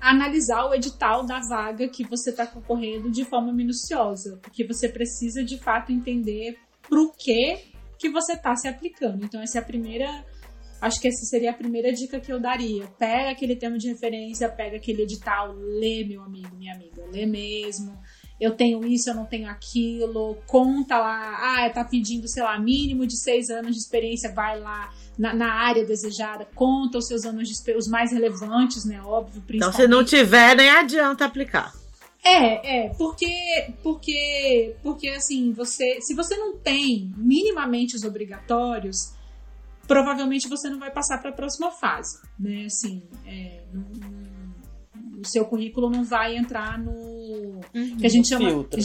analisar 0.00 0.66
o 0.66 0.74
edital 0.74 1.24
da 1.24 1.40
vaga 1.40 1.88
que 1.88 2.04
você 2.04 2.30
está 2.30 2.46
concorrendo 2.46 3.10
de 3.10 3.24
forma 3.24 3.52
minuciosa, 3.52 4.38
porque 4.42 4.66
você 4.66 4.88
precisa 4.88 5.44
de 5.44 5.58
fato 5.58 5.92
entender 5.92 6.58
pro 6.88 7.12
que 7.12 7.69
que 8.00 8.08
você 8.08 8.32
está 8.32 8.56
se 8.56 8.66
aplicando. 8.66 9.24
Então 9.24 9.40
essa 9.40 9.58
é 9.58 9.60
a 9.60 9.64
primeira 9.64 10.24
Acho 10.80 10.98
que 10.98 11.08
essa 11.08 11.26
seria 11.26 11.50
a 11.50 11.54
primeira 11.54 11.92
dica 11.92 12.18
que 12.18 12.32
eu 12.32 12.40
daria. 12.40 12.86
Pega 12.98 13.30
aquele 13.30 13.54
termo 13.54 13.76
de 13.76 13.88
referência, 13.88 14.48
pega 14.48 14.78
aquele 14.78 15.02
edital, 15.02 15.52
lê, 15.54 16.04
meu 16.04 16.22
amigo, 16.22 16.56
minha 16.56 16.74
amiga, 16.74 17.04
lê 17.12 17.26
mesmo. 17.26 18.00
Eu 18.40 18.52
tenho 18.52 18.82
isso, 18.86 19.10
eu 19.10 19.14
não 19.14 19.26
tenho 19.26 19.46
aquilo. 19.46 20.38
Conta 20.46 20.96
lá, 20.96 21.66
ah, 21.66 21.68
tá 21.68 21.84
pedindo, 21.84 22.26
sei 22.26 22.42
lá, 22.42 22.58
mínimo 22.58 23.06
de 23.06 23.18
seis 23.18 23.50
anos 23.50 23.76
de 23.76 23.82
experiência, 23.82 24.32
vai 24.32 24.58
lá 24.58 24.90
na, 25.18 25.34
na 25.34 25.52
área 25.52 25.84
desejada, 25.84 26.48
conta 26.54 26.96
os 26.96 27.06
seus 27.06 27.26
anos 27.26 27.46
de 27.46 27.52
experiência, 27.52 27.86
os 27.86 27.92
mais 27.92 28.10
relevantes, 28.10 28.86
né? 28.86 29.02
Óbvio, 29.02 29.42
principalmente. 29.42 29.74
Então, 29.74 29.86
se 29.86 29.86
não 29.86 30.02
tiver, 30.02 30.56
nem 30.56 30.70
adianta 30.70 31.26
aplicar. 31.26 31.74
É, 32.22 32.84
é, 32.84 32.88
porque, 32.90 33.72
porque, 33.82 34.76
porque 34.82 35.08
assim, 35.08 35.52
você, 35.52 36.00
se 36.00 36.14
você 36.14 36.36
não 36.36 36.56
tem 36.56 37.10
minimamente 37.16 37.96
os 37.96 38.04
obrigatórios, 38.04 39.14
provavelmente 39.86 40.48
você 40.48 40.68
não 40.68 40.78
vai 40.78 40.90
passar 40.90 41.18
para 41.18 41.30
a 41.30 41.32
próxima 41.32 41.70
fase, 41.70 42.20
né? 42.38 42.66
Assim, 42.66 43.02
é, 43.26 43.62
não, 43.72 43.82
não, 43.82 45.20
o 45.20 45.26
seu 45.26 45.44
currículo 45.44 45.90
não 45.90 46.04
vai 46.04 46.36
entrar 46.36 46.78
no 46.78 46.92
uhum, 46.92 47.96
que 47.98 48.06
a 48.06 48.08
gente 48.08 48.28
chama, 48.28 48.48
filtro. 48.48 48.80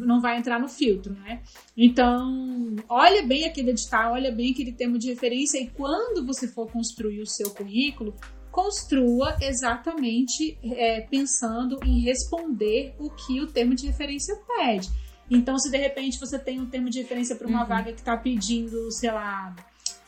não 0.00 0.20
vai 0.20 0.38
entrar 0.38 0.58
no 0.58 0.68
filtro, 0.68 1.12
né? 1.12 1.42
Então, 1.76 2.76
olha 2.88 3.22
bem 3.22 3.44
aquele 3.44 3.70
edital, 3.70 4.12
olha 4.12 4.32
bem 4.32 4.52
aquele 4.52 4.72
termo 4.72 4.98
de 4.98 5.08
referência 5.08 5.58
e 5.58 5.68
quando 5.68 6.24
você 6.24 6.48
for 6.48 6.70
construir 6.70 7.20
o 7.20 7.26
seu 7.26 7.50
currículo, 7.50 8.14
construa 8.54 9.36
exatamente 9.40 10.56
é, 10.62 11.00
pensando 11.00 11.80
em 11.84 12.00
responder 12.00 12.94
o 13.00 13.10
que 13.10 13.40
o 13.40 13.48
termo 13.48 13.74
de 13.74 13.86
referência 13.86 14.34
pede. 14.46 14.88
Então, 15.28 15.58
se 15.58 15.70
de 15.70 15.76
repente 15.76 16.20
você 16.20 16.38
tem 16.38 16.60
um 16.60 16.66
termo 16.66 16.88
de 16.88 17.00
referência 17.00 17.34
para 17.34 17.48
uma 17.48 17.62
uhum. 17.62 17.68
vaga 17.68 17.92
que 17.92 17.98
está 17.98 18.16
pedindo, 18.16 18.92
sei 18.92 19.10
lá, 19.10 19.56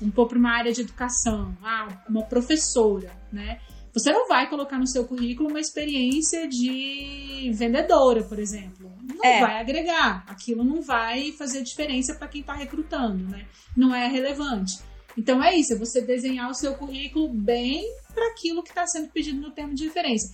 um 0.01 0.11
pouco 0.11 0.31
para 0.31 0.39
uma 0.39 0.53
área 0.53 0.73
de 0.73 0.83
educação, 0.83 1.57
ah, 1.61 1.89
uma 2.09 2.23
professora, 2.23 3.11
né? 3.33 3.59
Você 3.93 4.13
não 4.13 4.29
vai 4.29 4.49
colocar 4.49 4.79
no 4.79 4.87
seu 4.87 5.07
currículo 5.07 5.49
uma 5.49 5.59
experiência 5.59 6.47
de 6.47 7.51
vendedora, 7.55 8.23
por 8.23 8.39
exemplo. 8.39 8.93
Não 9.03 9.25
É. 9.25 9.41
vai 9.41 9.59
agregar. 9.59 10.23
Aquilo 10.29 10.63
não 10.63 10.83
vai 10.83 11.33
fazer 11.33 11.63
diferença 11.63 12.15
para 12.15 12.29
quem 12.29 12.43
está 12.43 12.53
recrutando, 12.53 13.25
né? 13.25 13.47
Não 13.75 13.95
é 13.95 14.07
relevante. 14.07 14.79
Então 15.17 15.43
é 15.43 15.55
isso, 15.55 15.73
é 15.73 15.77
você 15.77 16.01
desenhar 16.01 16.51
o 16.51 16.55
seu 16.55 16.75
currículo 16.75 17.29
bem 17.29 17.85
para 18.15 18.29
aquilo 18.29 18.63
que 18.63 18.71
está 18.71 18.87
sendo 18.87 19.09
pedido 19.09 19.41
no 19.41 19.51
termo 19.51 19.75
de 19.75 19.85
referência. 19.85 20.31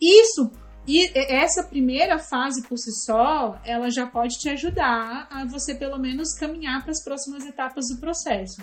Isso 0.00 0.50
e 0.86 1.10
essa 1.14 1.62
primeira 1.62 2.18
fase 2.18 2.62
por 2.66 2.78
si 2.78 2.90
só, 3.04 3.60
ela 3.64 3.90
já 3.90 4.06
pode 4.06 4.38
te 4.38 4.48
ajudar 4.48 5.28
a 5.30 5.44
você 5.44 5.74
pelo 5.74 5.98
menos 5.98 6.34
caminhar 6.34 6.82
para 6.82 6.90
as 6.90 7.04
próximas 7.04 7.44
etapas 7.44 7.86
do 7.88 8.00
processo. 8.00 8.62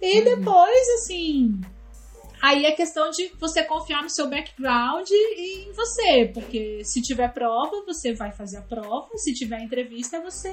E 0.00 0.22
depois, 0.22 0.88
assim, 0.96 1.60
aí 2.42 2.64
é 2.64 2.72
questão 2.72 3.10
de 3.10 3.30
você 3.38 3.62
confiar 3.62 4.02
no 4.02 4.10
seu 4.10 4.28
background 4.28 5.08
e 5.10 5.68
em 5.68 5.72
você, 5.72 6.30
porque 6.32 6.82
se 6.84 7.00
tiver 7.02 7.32
prova, 7.32 7.84
você 7.86 8.12
vai 8.12 8.32
fazer 8.32 8.56
a 8.56 8.62
prova, 8.62 9.16
se 9.16 9.32
tiver 9.32 9.62
entrevista, 9.62 10.20
você 10.20 10.50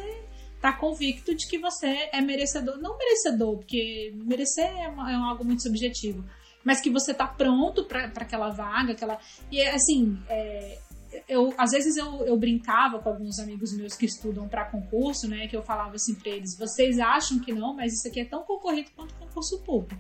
tá 0.62 0.72
convicto 0.74 1.34
de 1.36 1.48
que 1.48 1.58
você 1.58 2.10
é 2.12 2.22
merecedor, 2.22 2.78
não 2.80 2.98
merecedor, 2.98 3.58
porque 3.58 4.14
merecer 4.26 4.66
é, 4.66 4.88
uma- 4.88 5.12
é 5.12 5.16
algo 5.16 5.44
muito 5.44 5.64
subjetivo, 5.64 6.24
mas 6.64 6.80
que 6.80 6.90
você 6.90 7.14
tá 7.14 7.26
pronto 7.26 7.86
para 7.86 8.06
aquela 8.06 8.50
vaga, 8.50 8.94
aquela 8.94 9.18
e 9.52 9.60
é, 9.60 9.74
assim, 9.74 10.18
é, 10.30 10.78
eu 11.28 11.54
às 11.58 11.72
vezes 11.72 11.98
eu, 11.98 12.26
eu 12.26 12.38
brincava 12.38 13.00
com 13.00 13.10
alguns 13.10 13.40
amigos 13.40 13.74
meus 13.76 13.96
que 13.96 14.06
estudam 14.06 14.48
para 14.48 14.66
concurso, 14.66 15.28
né, 15.28 15.48
que 15.48 15.58
eu 15.58 15.64
falava 15.64 15.96
assim 15.96 16.14
para 16.16 16.32
eles, 16.32 16.56
vocês 16.58 17.00
acham 17.00 17.40
que 17.40 17.52
não, 17.52 17.74
mas 17.76 17.94
isso 17.94 18.08
aqui 18.08 18.20
é 18.22 18.26
tão 18.26 18.44
concorrido 18.44 18.90
quanto 18.96 19.14
concurso 19.16 19.60
público. 19.64 20.00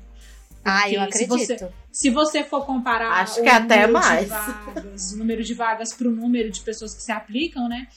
Ah, 0.64 0.88
eu 0.88 1.02
Porque 1.02 1.18
se 1.18 1.26
você- 1.26 1.54
acredito. 1.54 1.74
Se 1.92 2.10
você 2.12 2.44
for 2.44 2.64
comparar 2.68 3.12
Acho 3.24 3.40
o 3.40 3.44
que 3.44 3.50
até 3.50 3.88
mais. 3.88 4.30
vagas, 4.30 5.12
o 5.12 5.18
número 5.18 5.44
de 5.44 5.56
vagas 5.56 5.92
para 5.92 6.08
o 6.08 6.12
número 6.12 6.52
de 6.52 6.62
pessoas 6.62 6.94
que 6.94 7.02
se 7.02 7.12
aplicam, 7.12 7.68
né? 7.68 7.88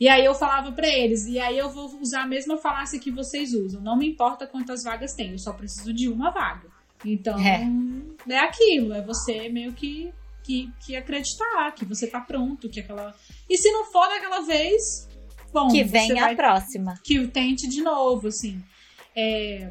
E 0.00 0.08
aí 0.08 0.24
eu 0.24 0.34
falava 0.34 0.72
para 0.72 0.88
eles, 0.88 1.26
e 1.26 1.38
aí 1.38 1.58
eu 1.58 1.68
vou 1.68 1.94
usar 2.00 2.22
a 2.22 2.26
mesma 2.26 2.56
falácia 2.56 2.98
que 2.98 3.10
vocês 3.10 3.52
usam. 3.52 3.82
Não 3.82 3.96
me 3.98 4.08
importa 4.08 4.46
quantas 4.46 4.82
vagas 4.82 5.12
tem, 5.12 5.32
eu 5.32 5.38
só 5.38 5.52
preciso 5.52 5.92
de 5.92 6.08
uma 6.08 6.30
vaga. 6.30 6.68
Então, 7.04 7.38
É. 7.38 7.68
é, 8.28 8.38
aquilo, 8.38 8.94
é 8.94 9.02
você 9.02 9.48
meio 9.50 9.72
que, 9.74 10.10
que, 10.42 10.70
que 10.84 10.96
acreditar 10.96 11.70
que 11.72 11.84
você 11.84 12.06
tá 12.06 12.20
pronto, 12.20 12.68
que 12.70 12.80
aquela. 12.80 13.14
E 13.48 13.58
se 13.58 13.70
não 13.70 13.84
for 13.92 14.08
daquela 14.08 14.40
vez, 14.40 15.06
bom, 15.52 15.68
Que 15.68 15.84
vai 15.84 16.10
a 16.18 16.34
próxima. 16.34 16.94
que 17.04 17.18
o 17.18 17.28
tente 17.28 17.68
de 17.68 17.82
novo, 17.82 18.28
assim. 18.28 18.62
É, 19.14 19.70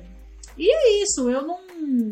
E 0.57 0.69
é 0.71 1.03
isso, 1.03 1.29
eu 1.29 1.41
não. 1.41 1.59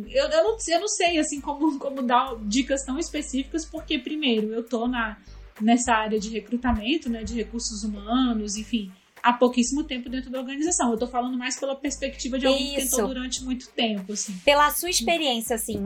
Eu, 0.08 0.26
eu, 0.30 0.44
não, 0.44 0.58
eu 0.70 0.80
não 0.80 0.88
sei 0.88 1.20
assim 1.20 1.40
como, 1.42 1.78
como 1.78 2.02
dar 2.02 2.36
dicas 2.46 2.84
tão 2.84 2.98
específicas, 2.98 3.66
porque, 3.66 4.00
primeiro, 4.00 4.54
eu 4.54 4.64
tô 4.64 4.88
na, 4.88 5.18
nessa 5.62 5.94
área 5.94 6.20
de 6.20 6.30
recrutamento, 6.30 7.10
né? 7.10 7.24
De 7.24 7.34
recursos 7.34 7.84
humanos, 7.84 8.56
enfim, 8.58 8.92
há 9.24 9.34
pouquíssimo 9.34 9.84
tempo 9.84 10.10
dentro 10.10 10.30
da 10.30 10.40
organização. 10.40 10.92
Eu 10.92 10.98
tô 10.98 11.08
falando 11.08 11.38
mais 11.38 11.60
pela 11.60 11.76
perspectiva 11.76 12.38
de 12.40 12.46
alguém 12.46 12.76
que 12.76 12.82
tentou 12.84 13.08
durante 13.08 13.44
muito 13.44 13.68
tempo, 13.70 14.14
assim. 14.14 14.34
Pela 14.46 14.70
sua 14.72 14.90
experiência, 14.90 15.56
assim, 15.56 15.84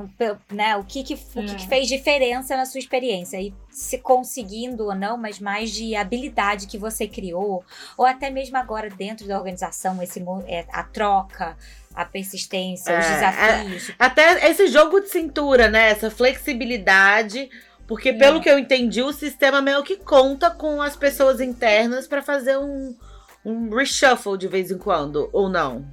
né? 0.52 0.76
O 0.78 0.84
que 0.84 1.04
que, 1.04 1.14
o 1.14 1.44
que 1.44 1.52
É. 1.52 1.56
que 1.56 1.68
fez 1.68 1.88
diferença 1.88 2.56
na 2.58 2.66
sua 2.66 2.80
experiência? 2.80 3.42
E 3.42 3.54
se 3.70 3.98
conseguindo 4.00 4.84
ou 4.86 4.94
não, 4.96 5.18
mas 5.18 5.40
mais 5.40 5.72
de 5.72 5.96
habilidade 5.96 6.68
que 6.68 6.78
você 6.78 7.08
criou, 7.08 7.64
ou 7.98 8.06
até 8.06 8.30
mesmo 8.30 8.58
agora 8.58 8.90
dentro 8.90 9.26
da 9.28 9.38
organização, 9.38 10.04
esse, 10.04 10.20
mo- 10.20 10.44
é, 10.46 10.66
a 10.72 10.84
troca, 10.84 11.58
a 11.96 12.06
persistência, 12.06 12.98
os 13.00 13.06
É, 13.06 13.14
desafios. 13.14 13.92
Até 13.98 14.50
esse 14.52 14.68
jogo 14.68 15.00
de 15.00 15.10
cintura, 15.10 15.70
né? 15.70 15.90
Essa 15.90 16.12
flexibilidade. 16.12 17.50
Porque, 17.92 18.14
pelo 18.14 18.38
É. 18.38 18.40
que 18.40 18.50
eu 18.50 18.58
entendi, 18.58 19.02
o 19.02 19.12
sistema 19.12 19.62
meio 19.62 19.84
que 19.84 19.98
conta 19.98 20.50
com 20.50 20.82
as 20.82 20.96
pessoas 20.96 21.42
internas 21.42 22.08
pra 22.08 22.22
fazer 22.22 22.58
um, 22.58 22.96
um 23.44 23.70
reshuffle 23.76 24.38
de 24.38 24.48
vez 24.48 24.72
em 24.72 24.78
quando, 24.78 25.30
ou 25.34 25.50
não? 25.50 25.86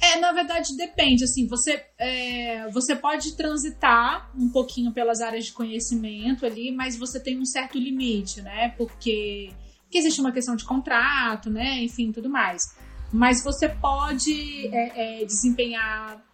É, 0.00 0.20
na 0.20 0.30
verdade, 0.30 0.76
depende. 0.76 1.24
Assim, 1.24 1.48
você, 1.48 1.84
é, 1.98 2.68
você 2.70 2.94
pode 2.94 3.36
transitar 3.36 4.30
um 4.38 4.48
pouquinho 4.48 4.92
pelas 4.92 5.20
áreas 5.20 5.46
de 5.46 5.52
conhecimento 5.52 6.46
ali, 6.46 6.70
mas 6.70 6.96
você 6.96 7.18
tem 7.18 7.36
um 7.36 7.44
certo 7.44 7.76
limite, 7.76 8.40
né? 8.42 8.72
Porque, 8.78 9.50
porque 9.82 9.98
existe 9.98 10.20
uma 10.20 10.30
questão 10.30 10.54
de 10.54 10.64
contrato, 10.64 11.50
né? 11.50 11.82
Enfim, 11.82 12.12
tudo 12.12 12.30
mais. 12.30 12.62
Mas 13.12 13.42
você 13.42 13.68
pode 13.68 14.68
é, 14.68 15.22
é, 15.22 15.24
desempenhar 15.24 16.24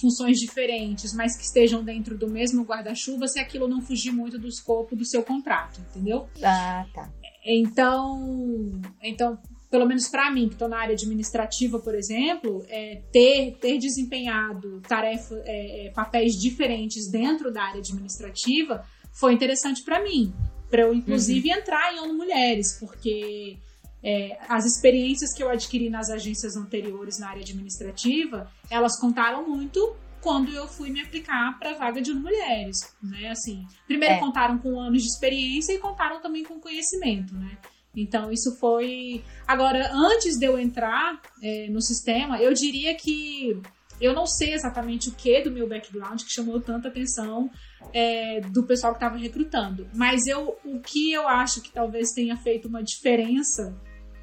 funções 0.00 0.38
diferentes, 0.38 1.12
mas 1.12 1.36
que 1.36 1.44
estejam 1.44 1.84
dentro 1.84 2.16
do 2.16 2.28
mesmo 2.28 2.62
guarda-chuva, 2.64 3.26
se 3.28 3.38
aquilo 3.38 3.68
não 3.68 3.80
fugir 3.80 4.12
muito 4.12 4.38
do 4.38 4.48
escopo 4.48 4.96
do 4.96 5.04
seu 5.04 5.22
contrato, 5.22 5.80
entendeu? 5.80 6.28
Ah, 6.42 6.86
tá. 6.94 7.10
Então, 7.44 8.80
então 9.02 9.38
pelo 9.70 9.86
menos 9.86 10.08
para 10.08 10.30
mim, 10.30 10.48
que 10.48 10.54
estou 10.54 10.68
na 10.68 10.78
área 10.78 10.94
administrativa, 10.94 11.78
por 11.78 11.94
exemplo, 11.94 12.64
é, 12.68 13.02
ter, 13.12 13.56
ter 13.60 13.78
desempenhado 13.78 14.80
tarefa, 14.80 15.34
é, 15.44 15.86
é, 15.86 15.90
papéis 15.90 16.34
diferentes 16.40 17.10
dentro 17.10 17.52
da 17.52 17.62
área 17.62 17.80
administrativa 17.80 18.84
foi 19.12 19.34
interessante 19.34 19.82
para 19.82 20.02
mim. 20.02 20.32
Para 20.70 20.82
eu, 20.82 20.94
inclusive, 20.94 21.50
entrar 21.50 21.94
em 21.94 22.00
ONU 22.00 22.14
Mulheres, 22.14 22.78
porque 22.78 23.58
é, 24.02 24.38
as 24.48 24.64
experiências 24.64 25.34
que 25.34 25.42
eu 25.42 25.50
adquiri 25.50 25.90
nas 25.90 26.08
agências 26.10 26.56
anteriores 26.56 27.18
na 27.18 27.30
área 27.30 27.42
administrativa, 27.42 28.50
elas 28.70 28.98
contaram 29.00 29.48
muito 29.48 29.96
quando 30.20 30.50
eu 30.50 30.66
fui 30.66 30.90
me 30.90 31.00
aplicar 31.00 31.58
para 31.58 31.74
vaga 31.74 32.00
de 32.00 32.12
Mulheres, 32.12 32.76
né? 33.02 33.30
Assim, 33.30 33.64
primeiro 33.86 34.14
É. 34.14 34.18
contaram 34.18 34.58
com 34.58 34.78
anos 34.80 35.02
de 35.02 35.08
experiência 35.08 35.72
e 35.72 35.78
contaram 35.78 36.20
também 36.20 36.42
com 36.42 36.60
conhecimento, 36.60 37.34
né? 37.34 37.56
Então, 37.96 38.30
isso 38.30 38.56
foi. 38.58 39.24
Agora, 39.46 39.90
antes 39.92 40.38
de 40.38 40.46
eu 40.46 40.58
entrar 40.58 41.20
é, 41.42 41.68
no 41.68 41.80
sistema, 41.80 42.40
eu 42.40 42.52
diria 42.52 42.94
que 42.94 43.60
eu 44.00 44.14
não 44.14 44.26
sei 44.26 44.54
exatamente 44.54 45.08
o 45.08 45.12
que 45.12 45.40
do 45.42 45.50
meu 45.50 45.68
background 45.68 46.22
que 46.22 46.30
chamou 46.30 46.60
tanta 46.60 46.88
atenção 46.88 47.50
é, 47.92 48.40
do 48.40 48.64
pessoal 48.64 48.92
que 48.92 48.98
estava 48.98 49.16
recrutando. 49.16 49.88
Mas 49.94 50.26
eu, 50.26 50.56
o 50.64 50.78
que 50.80 51.12
eu 51.12 51.26
acho 51.26 51.60
que 51.60 51.72
talvez 51.72 52.12
tenha 52.12 52.36
feito 52.36 52.68
uma 52.68 52.82
diferença 52.82 53.74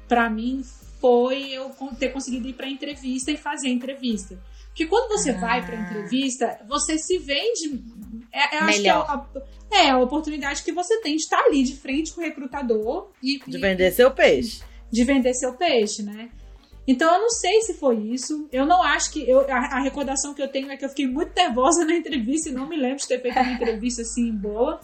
para 0.08 0.28
mim 0.30 0.62
foi 1.00 1.50
eu 1.52 1.70
ter 1.98 2.08
conseguido 2.10 2.48
ir 2.48 2.54
para 2.54 2.68
entrevista 2.68 3.30
e 3.30 3.36
fazer 3.36 3.68
a 3.68 3.72
entrevista. 3.72 4.38
Porque 4.68 4.86
quando 4.86 5.08
você 5.08 5.30
Ah. 5.30 5.38
vai 5.40 5.64
para 5.64 5.76
entrevista, 5.80 6.58
você 6.68 6.98
se 6.98 7.18
vende. 7.18 7.82
É, 8.32 8.56
eu 8.58 8.60
acho 8.64 8.80
que 8.82 8.88
é 8.88 8.92
Melhor. 8.92 9.26
a, 9.72 9.76
é 9.76 9.90
a 9.90 9.98
oportunidade 9.98 10.62
que 10.62 10.72
você 10.72 11.00
tem 11.00 11.16
de 11.16 11.22
estar 11.22 11.38
ali 11.44 11.62
de 11.62 11.76
frente 11.76 12.12
com 12.12 12.20
o 12.20 12.24
recrutador 12.24 13.10
e, 13.22 13.38
De 13.46 13.56
e- 13.56 13.60
vender 13.60 13.90
seu 13.92 14.10
peixe. 14.10 14.62
de 14.92 15.04
vender 15.04 15.32
seu 15.34 15.54
peixe, 15.54 16.02
né? 16.02 16.30
Então 16.86 17.12
eu 17.14 17.20
não 17.20 17.30
sei 17.30 17.62
se 17.62 17.74
foi 17.74 17.96
isso. 17.96 18.48
Eu 18.52 18.64
não 18.66 18.82
acho 18.82 19.10
que. 19.12 19.28
Eu, 19.28 19.40
a, 19.50 19.78
a 19.78 19.80
recordação 19.82 20.32
que 20.34 20.42
eu 20.42 20.48
tenho 20.48 20.70
é 20.70 20.76
que 20.76 20.84
eu 20.84 20.88
fiquei 20.88 21.06
muito 21.06 21.34
nervosa 21.34 21.84
na 21.84 21.94
entrevista 21.96 22.48
e 22.48 22.52
não 22.52 22.68
me 22.68 22.76
lembro 22.76 22.98
de 22.98 23.08
ter 23.08 23.20
feito 23.20 23.38
uma 23.38 23.52
entrevista 23.52 24.02
assim 24.02 24.30
boa. 24.32 24.80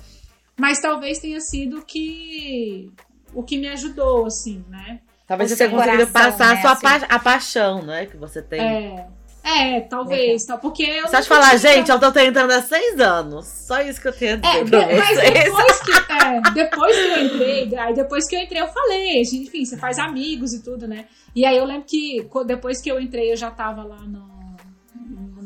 Mas 0.59 0.81
talvez 0.81 1.19
tenha 1.21 1.41
sido 1.41 1.85
que. 1.85 2.91
o 3.35 3.43
que 3.43 3.57
me 3.59 3.69
ajudou, 3.69 4.27
assim, 4.27 4.65
né? 4.69 5.01
Talvez 5.33 5.51
você 5.51 5.57
tenha 5.57 5.71
conseguido 5.71 6.07
passar 6.13 6.55
né, 6.55 6.59
a, 6.59 6.61
sua 6.63 6.73
assim. 6.73 6.83
pa- 6.83 7.07
a 7.15 7.19
paixão, 7.19 7.83
né? 7.83 8.07
Que 8.07 8.17
você 8.17 8.41
tem. 8.43 8.61
É. 8.61 9.07
É, 9.45 9.81
talvez, 9.81 10.45
tá? 10.45 10.57
Porque 10.57 10.85
eu. 10.85 11.09
Só 11.09 11.21
te 11.21 11.27
falar, 11.29 11.49
tinha- 11.59 11.59
gente, 11.59 11.91
eu 11.91 11.99
tô 11.99 12.13
tentando 12.13 12.53
há 12.53 12.63
seis 12.63 13.01
anos. 13.01 13.45
Só 13.49 13.81
isso 13.83 14.01
que 14.01 14.07
eu 14.07 14.13
tenho 14.13 14.35
a 14.35 14.37
dizer 14.37 14.57
É, 14.57 14.63
de- 14.63 14.95
mas 14.95 15.19
depois 15.33 15.81
que, 15.81 15.91
é, 16.13 16.41
depois 16.55 16.97
que 16.97 17.03
eu 17.09 17.25
entrei, 17.27 17.77
aí 17.77 17.93
depois 17.93 18.29
que 18.29 18.37
eu 18.37 18.41
entrei, 18.41 18.63
eu 18.63 18.69
falei, 18.69 19.21
enfim, 19.21 19.65
você 19.65 19.77
faz 19.77 19.99
amigos 19.99 20.53
e 20.53 20.63
tudo, 20.63 20.87
né? 20.87 21.07
E 21.35 21.45
aí 21.45 21.57
eu 21.57 21.65
lembro 21.65 21.83
que 21.89 22.25
depois 22.47 22.81
que 22.81 22.89
eu 22.89 23.01
entrei, 23.01 23.33
eu 23.33 23.37
já 23.37 23.51
tava 23.51 23.83
lá 23.83 23.99
no- 24.03 24.32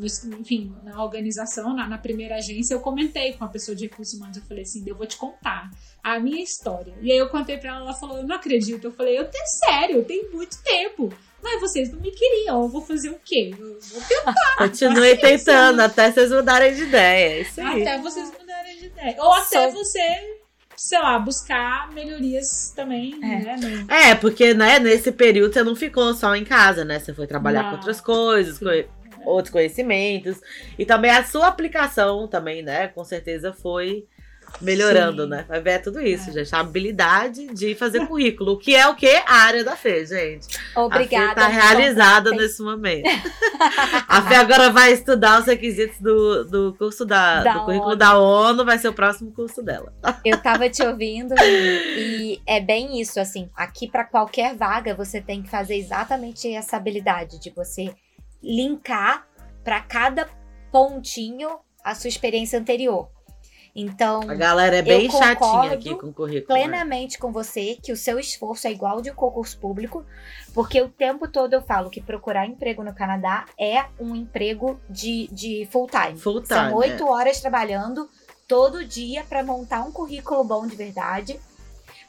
enfim, 0.05 0.75
na 0.85 1.03
organização, 1.03 1.75
na, 1.75 1.89
na 1.89 1.99
primeira 1.99 2.37
agência, 2.37 2.75
eu 2.75 2.81
comentei 2.81 3.33
com 3.35 3.45
a 3.45 3.49
pessoa 3.49 3.75
de 3.77 3.85
recursos 3.85 4.15
humanos, 4.15 4.37
eu 4.37 4.43
falei 4.45 4.63
assim, 4.63 4.83
eu 4.87 4.95
vou 4.97 5.07
te 5.07 5.17
contar 5.17 5.71
a 6.03 6.19
minha 6.21 6.43
história. 6.43 6.95
E 7.01 7.11
aí 7.11 7.19
eu 7.19 7.29
contei 7.29 7.57
pra 7.59 7.71
ela, 7.71 7.81
ela 7.81 7.95
falou, 7.95 8.19
eu 8.19 8.27
não 8.27 8.37
acredito. 8.37 8.85
Eu 8.85 8.93
falei, 8.93 9.19
eu 9.19 9.25
tenho 9.29 9.45
sério, 9.47 9.97
eu 9.97 10.05
tenho 10.05 10.31
muito 10.33 10.57
tempo. 10.63 11.13
Mas 11.43 11.61
vocês 11.61 11.93
não 11.93 12.01
me 12.01 12.11
queriam, 12.11 12.63
eu 12.63 12.69
vou 12.69 12.81
fazer 12.81 13.11
o 13.11 13.21
quê? 13.25 13.55
Eu 13.59 13.79
vou 13.81 14.03
tentar. 14.09 14.35
Continue 14.59 15.17
tentando 15.17 15.81
até 15.81 16.11
vocês 16.11 16.31
mudarem 16.33 16.75
de 16.75 16.83
ideia. 16.85 17.35
É 17.37 17.41
isso 17.43 17.61
aí. 17.61 17.83
Até 17.83 17.99
vocês 18.01 18.31
mudarem 18.39 18.79
de 18.79 18.87
ideia. 18.87 19.17
Ou 19.19 19.33
até 19.33 19.71
Sou- 19.71 19.85
você, 19.85 20.01
sei 20.77 20.99
lá, 20.99 21.19
buscar 21.19 21.93
melhorias 21.93 22.73
também, 22.75 23.15
É. 23.23 23.39
né? 23.39 23.57
no- 23.61 23.93
É, 23.93 24.15
porque, 24.15 24.55
né, 24.55 24.79
nesse 24.79 25.13
período 25.13 25.53
você 25.53 25.63
não 25.63 25.77
ficou 25.77 26.15
só 26.15 26.35
em 26.35 26.45
casa, 26.45 26.85
né? 26.85 26.99
Você 26.99 27.13
foi 27.15 27.27
trabalhar 27.27 27.63
Não. 27.65 27.71
com 27.71 27.77
outras 27.77 28.01
coisas, 28.01 28.59
com 28.59 28.67
outros 29.27 29.53
conhecimentos. 29.53 30.41
E 30.79 30.87
também 30.87 31.11
a 31.11 31.25
sua 31.25 31.49
aplicação 31.49 32.27
também, 32.29 32.63
né? 32.63 32.89
Com 32.89 33.05
certeza 33.05 33.53
foi 33.53 34.07
melhorando, 34.61 35.25
Sim. 35.25 35.31
né? 35.31 35.45
Vai 35.49 35.61
ver 35.61 35.71
é 35.71 35.79
tudo 35.79 36.01
isso, 36.01 36.33
gente. 36.33 36.55
A 36.55 36.61
habilidade 36.61 37.49
de 37.49 37.75
fazer 37.75 38.07
currículo. 38.07 38.53
O 38.53 38.59
que 38.59 38.75
é 38.75 38.87
o 38.87 38.95
quê? 38.95 39.23
A 39.27 39.35
área 39.41 39.65
da 39.65 39.77
Fê, 39.77 40.07
gente. 40.07 40.59
Obrigada. 40.75 41.33
A 41.33 41.35
Fê 41.35 41.35
tá 41.35 41.47
realizada 41.49 42.31
contratem. 42.31 42.39
nesse 42.39 42.63
momento. 42.63 43.07
a 44.09 44.23
Fê 44.23 44.35
agora 44.37 44.71
vai 44.71 44.93
estudar 44.93 45.41
os 45.41 45.47
requisitos 45.47 46.01
do, 46.01 46.45
do 46.45 46.75
curso 46.79 47.05
da, 47.05 47.43
Da 47.43 47.53
do 47.55 47.65
currículo 47.65 47.91
ONU. 47.91 47.97
da 47.97 48.19
ONU, 48.19 48.65
vai 48.65 48.79
ser 48.79 48.89
o 48.89 48.93
próximo 48.95 49.33
curso 49.33 49.63
dela. 49.63 49.93
Eu 50.25 50.41
tava 50.41 50.71
te 50.71 50.83
ouvindo 50.83 51.35
e, 51.39 52.35
e 52.35 52.43
é 52.47 52.61
bem 52.61 53.01
isso, 53.01 53.21
assim. 53.21 53.51
Aqui 53.55 53.89
pra 53.89 54.05
qualquer 54.05 54.55
vaga 54.57 54.95
você 54.95 55.21
tem 55.21 55.43
que 55.43 55.51
fazer 55.51 55.77
exatamente 55.77 56.49
essa 56.53 56.77
habilidade 56.77 57.39
de 57.41 57.51
você 57.51 57.93
linkar 58.47 59.27
pra 59.65 59.81
cada 59.81 60.29
pontinho 60.71 61.59
a 61.85 61.95
sua 61.95 62.09
experiência 62.09 62.59
anterior. 62.59 63.09
Então, 63.79 64.23
A 64.23 64.35
galera 64.35 64.77
é 64.77 64.83
bem 64.83 65.11
chatinha 65.11 65.73
aqui 65.73 65.95
com 65.95 66.07
o 66.07 66.13
currículo. 66.13 66.59
né? 66.59 66.65
plenamente 66.65 67.19
com 67.19 67.31
você 67.31 67.77
que 67.83 67.93
o 67.93 67.97
seu 67.97 68.19
esforço 68.19 68.67
é 68.67 68.73
igual 68.73 69.03
de 69.03 69.11
um 69.11 69.15
concurso 69.15 69.59
público, 69.59 70.03
porque 70.55 70.81
o 70.81 70.89
tempo 70.89 71.29
todo 71.29 71.53
eu 71.53 71.61
falo 71.61 71.91
que 71.91 72.01
procurar 72.01 72.47
emprego 72.47 72.83
no 72.83 72.95
Canadá 72.95 73.45
é 73.61 73.85
um 74.01 74.17
emprego 74.17 74.81
de, 74.89 75.29
de 75.31 75.69
full 75.71 75.89
time. 75.89 76.19
Full 76.19 76.41
time, 76.41 76.47
São 76.47 76.75
oito 76.75 77.03
é. 77.03 77.11
horas 77.11 77.39
trabalhando 77.39 78.09
todo 78.49 78.83
dia 78.83 79.25
para 79.25 79.45
montar 79.45 79.83
um 79.83 79.93
currículo 79.93 80.43
bom 80.43 80.67
de 80.67 80.75
verdade, 80.75 81.39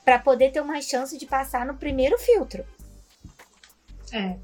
para 0.06 0.18
poder 0.20 0.52
ter 0.52 0.62
uma 0.62 0.80
chance 0.82 1.18
de 1.18 1.26
passar 1.26 1.66
no 1.66 1.74
primeiro 1.74 2.18
filtro. 2.18 2.64
É. 4.14 4.38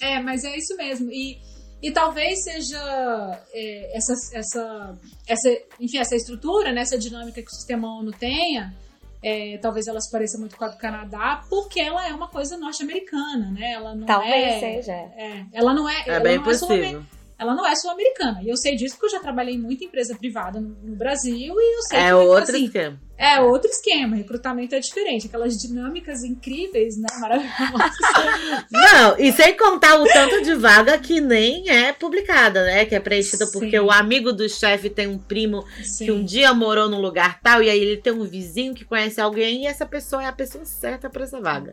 É, 0.00 0.20
mas 0.20 0.44
é 0.44 0.56
isso 0.56 0.76
mesmo. 0.76 1.10
E, 1.10 1.38
e 1.82 1.90
talvez 1.90 2.42
seja 2.42 3.40
é, 3.52 3.96
essa, 3.96 4.12
essa, 4.34 4.98
essa, 5.26 5.62
enfim, 5.78 5.98
essa 5.98 6.16
estrutura, 6.16 6.72
né, 6.72 6.82
essa 6.82 6.98
dinâmica 6.98 7.40
que 7.40 7.48
o 7.48 7.54
sistema 7.54 7.88
ONU 7.98 8.12
tenha, 8.12 8.74
é, 9.22 9.58
talvez 9.58 9.86
ela 9.86 10.00
se 10.00 10.10
pareça 10.10 10.38
muito 10.38 10.56
com 10.56 10.64
a 10.64 10.68
do 10.68 10.78
Canadá, 10.78 11.44
porque 11.48 11.80
ela 11.80 12.06
é 12.08 12.12
uma 12.12 12.28
coisa 12.28 12.56
norte-americana, 12.56 13.50
né? 13.50 13.72
Ela 13.72 13.94
não 13.94 14.06
Talvez 14.06 14.34
é, 14.34 14.58
seja. 14.60 14.92
É, 14.92 15.44
ela 15.52 15.74
não 15.74 15.88
é, 15.88 16.00
É 16.06 16.10
ela 16.10 16.20
bem 16.20 16.36
não 16.36 16.42
é 16.42 16.44
possível. 16.44 17.04
ela 17.38 17.54
não 17.54 17.66
é 17.66 17.74
sul-americana. 17.76 18.42
E 18.42 18.48
eu 18.48 18.56
sei 18.56 18.76
disso 18.76 18.94
porque 18.94 19.06
eu 19.06 19.18
já 19.18 19.20
trabalhei 19.20 19.54
em 19.54 19.60
muita 19.60 19.84
empresa 19.84 20.16
privada 20.16 20.58
no, 20.60 20.70
no 20.70 20.96
Brasil 20.96 21.54
e 21.54 21.76
eu 21.76 21.82
sei 21.82 21.98
É 21.98 22.08
que, 22.08 22.14
outro 22.14 22.54
assim, 22.54 22.64
esquema. 22.64 22.98
É 23.20 23.38
outro 23.38 23.70
esquema, 23.70 24.16
recrutamento 24.16 24.74
é 24.74 24.80
diferente, 24.80 25.26
aquelas 25.26 25.54
dinâmicas 25.58 26.24
incríveis, 26.24 26.96
né, 26.96 27.06
maravilhosas. 27.20 27.94
Não, 28.72 29.18
e 29.18 29.30
sem 29.30 29.54
contar 29.54 30.00
o 30.00 30.06
tanto 30.06 30.40
de 30.40 30.54
vaga 30.54 30.98
que 30.98 31.20
nem 31.20 31.68
é 31.68 31.92
publicada, 31.92 32.64
né? 32.64 32.86
Que 32.86 32.94
é 32.94 33.00
preenchida 33.00 33.46
porque 33.52 33.78
o 33.78 33.90
amigo 33.90 34.32
do 34.32 34.48
chefe 34.48 34.88
tem 34.88 35.06
um 35.06 35.18
primo 35.18 35.66
Sim. 35.84 36.06
que 36.06 36.10
um 36.10 36.24
dia 36.24 36.54
morou 36.54 36.88
num 36.88 36.98
lugar 36.98 37.38
tal, 37.42 37.62
e 37.62 37.68
aí 37.68 37.78
ele 37.78 37.98
tem 37.98 38.10
um 38.10 38.24
vizinho 38.24 38.74
que 38.74 38.86
conhece 38.86 39.20
alguém, 39.20 39.64
e 39.64 39.66
essa 39.66 39.84
pessoa 39.84 40.22
é 40.22 40.26
a 40.26 40.32
pessoa 40.32 40.64
certa 40.64 41.10
pra 41.10 41.24
essa 41.24 41.38
vaga. 41.38 41.72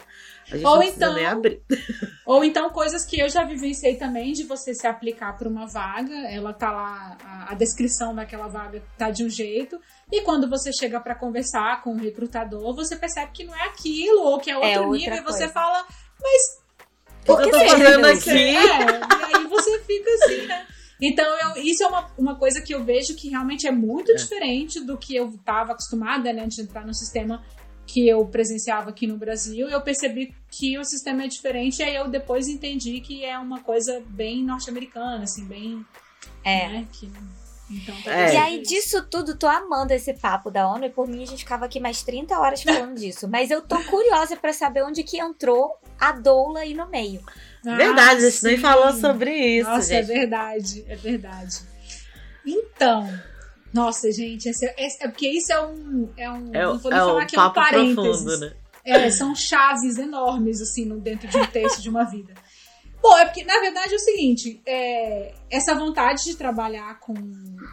Ou 0.63 0.83
então-. 0.83 1.15
Ou 2.25 2.43
então 2.43 2.69
coisas 2.69 3.05
que 3.05 3.19
eu 3.19 3.29
já 3.29 3.45
vivenciei 3.45 3.95
também 3.95 4.33
de 4.33 4.43
você 4.43 4.73
se 4.73 4.85
aplicar 4.85 5.37
para 5.37 5.47
uma 5.47 5.65
vaga, 5.65 6.13
ela 6.29 6.51
tá 6.51 6.71
lá, 6.71 7.17
a, 7.23 7.51
a 7.51 7.55
descrição 7.55 8.13
daquela 8.13 8.47
vaga 8.47 8.83
tá 8.97 9.09
de 9.09 9.23
um 9.23 9.29
jeito, 9.29 9.79
e 10.11 10.21
quando 10.21 10.49
você 10.49 10.71
chega 10.71 10.99
para 10.99 11.15
conversar 11.15 11.36
com 11.83 11.93
o 11.93 11.97
recrutador, 11.97 12.73
você 12.75 12.95
percebe 12.95 13.31
que 13.33 13.43
não 13.43 13.55
é 13.55 13.63
aquilo, 13.67 14.21
ou 14.21 14.39
que 14.39 14.49
é 14.51 14.55
outro 14.57 14.69
outra 14.83 14.97
nível, 14.97 15.15
e 15.15 15.21
você 15.21 15.39
coisa. 15.39 15.49
fala, 15.53 15.85
O 17.27 17.35
que 17.37 17.43
eu 17.43 17.51
tô 17.51 17.57
você 17.59 17.69
fazendo 17.69 18.05
aqui? 18.05 18.29
é, 18.29 19.31
e 19.31 19.35
aí 19.35 19.47
você 19.47 19.79
fica 19.79 20.09
assim, 20.13 20.45
né? 20.47 20.65
Então, 21.01 21.25
eu- 21.25 21.63
isso 21.63 21.83
é 21.83 21.87
uma, 21.87 22.11
uma 22.17 22.35
coisa 22.35 22.59
que 22.61 22.73
eu 22.73 22.83
vejo 22.83 23.15
que 23.15 23.29
realmente 23.29 23.67
é 23.67 23.71
muito 23.71 24.11
É. 24.11 24.15
diferente 24.15 24.79
do 24.79 24.97
que 24.97 25.15
eu 25.15 25.29
estava 25.29 25.73
acostumada, 25.73 26.31
né, 26.33 26.47
de 26.47 26.61
entrar 26.61 26.85
no 26.85 26.93
sistema 26.93 27.43
que 27.85 28.07
eu 28.07 28.25
presenciava 28.25 28.89
aqui 28.89 29.05
no 29.07 29.15
Brasil. 29.17 29.69
Eu 29.69 29.81
percebi 29.81 30.33
que 30.49 30.77
o 30.77 30.83
sistema 30.83 31.23
é 31.23 31.27
diferente, 31.27 31.79
e 31.79 31.83
aí 31.83 31.95
eu 31.95 32.07
depois 32.07 32.47
entendi 32.47 32.99
que 33.01 33.23
é 33.23 33.37
uma 33.37 33.59
coisa 33.61 34.01
bem 34.07 34.43
norte-americana, 34.43 35.23
assim, 35.23 35.45
bem. 35.45 35.85
É. 36.43 36.67
Né, 36.67 36.87
que, 36.91 37.11
então, 37.69 37.95
É. 38.11 38.33
E 38.33 38.37
aí, 38.37 38.61
isso. 38.61 38.69
disso 38.73 39.01
tudo, 39.09 39.37
tô 39.37 39.47
amando 39.47 39.91
esse 39.93 40.13
papo 40.13 40.49
da 40.49 40.67
ONU 40.69 40.85
e 40.85 40.89
por 40.89 41.07
mim 41.07 41.23
a 41.23 41.25
gente 41.27 41.39
ficava 41.43 41.65
aqui 41.65 41.79
mais 41.79 42.01
30 42.03 42.37
horas 42.39 42.63
falando 42.63 42.95
disso. 42.99 43.27
Mas 43.27 43.51
eu 43.51 43.61
tô 43.61 43.77
curiosa 43.83 44.35
pra 44.37 44.53
saber 44.53 44.83
onde 44.83 45.03
que 45.03 45.19
entrou 45.19 45.75
a 45.99 46.11
doula 46.13 46.59
aí 46.61 46.73
no 46.73 46.87
meio. 46.89 47.21
Verdade, 47.63 48.25
a 48.25 48.29
gente 48.29 48.43
nem 48.43 48.55
sim. 48.55 48.61
falou 48.61 48.93
sobre 48.93 49.31
isso, 49.59 49.69
Nossa, 49.69 49.93
é 49.93 49.97
gente. 50.03 50.07
verdade, 50.07 50.85
é 50.87 50.95
verdade. 50.95 51.57
Então, 52.45 53.09
nossa, 53.73 54.09
gente, 54.11 54.47
esse, 54.47 54.65
esse- 54.77 55.03
é 55.03 55.07
porque 55.09 55.27
isso 55.27 55.51
é 55.51 55.61
um. 55.61 56.09
É 56.15 56.31
um 56.31 56.49
É, 56.55 56.63
não 56.63 56.77
vou 56.79 56.89
nem 56.91 56.99
é 56.99 57.03
falar 57.03 57.23
o 57.23 57.27
que 57.27 57.35
é 57.35 57.39
um 57.39 57.43
papo 57.43 57.55
parênteses. 57.55 57.95
profundo, 58.23 58.37
né? 58.39 58.53
É, 58.85 59.11
são 59.11 59.35
chaves 59.35 59.97
enormes, 59.97 60.61
assim, 60.61 60.85
no, 60.85 60.97
dentro 60.97 61.27
de 61.27 61.37
um 61.37 61.45
texto 61.47 61.81
de 61.81 61.89
uma 61.89 62.05
vida. 62.05 62.33
Bom, 63.07 63.17
é 63.17 63.25
porque, 63.25 63.45
na 63.45 63.57
verdade, 63.61 63.93
é 63.93 63.95
o 63.95 63.99
seguinte: 63.99 64.61
é, 64.65 65.33
essa 65.49 65.73
vontade 65.73 66.25
de 66.25 66.35
trabalhar 66.35 66.99
com, 66.99 67.13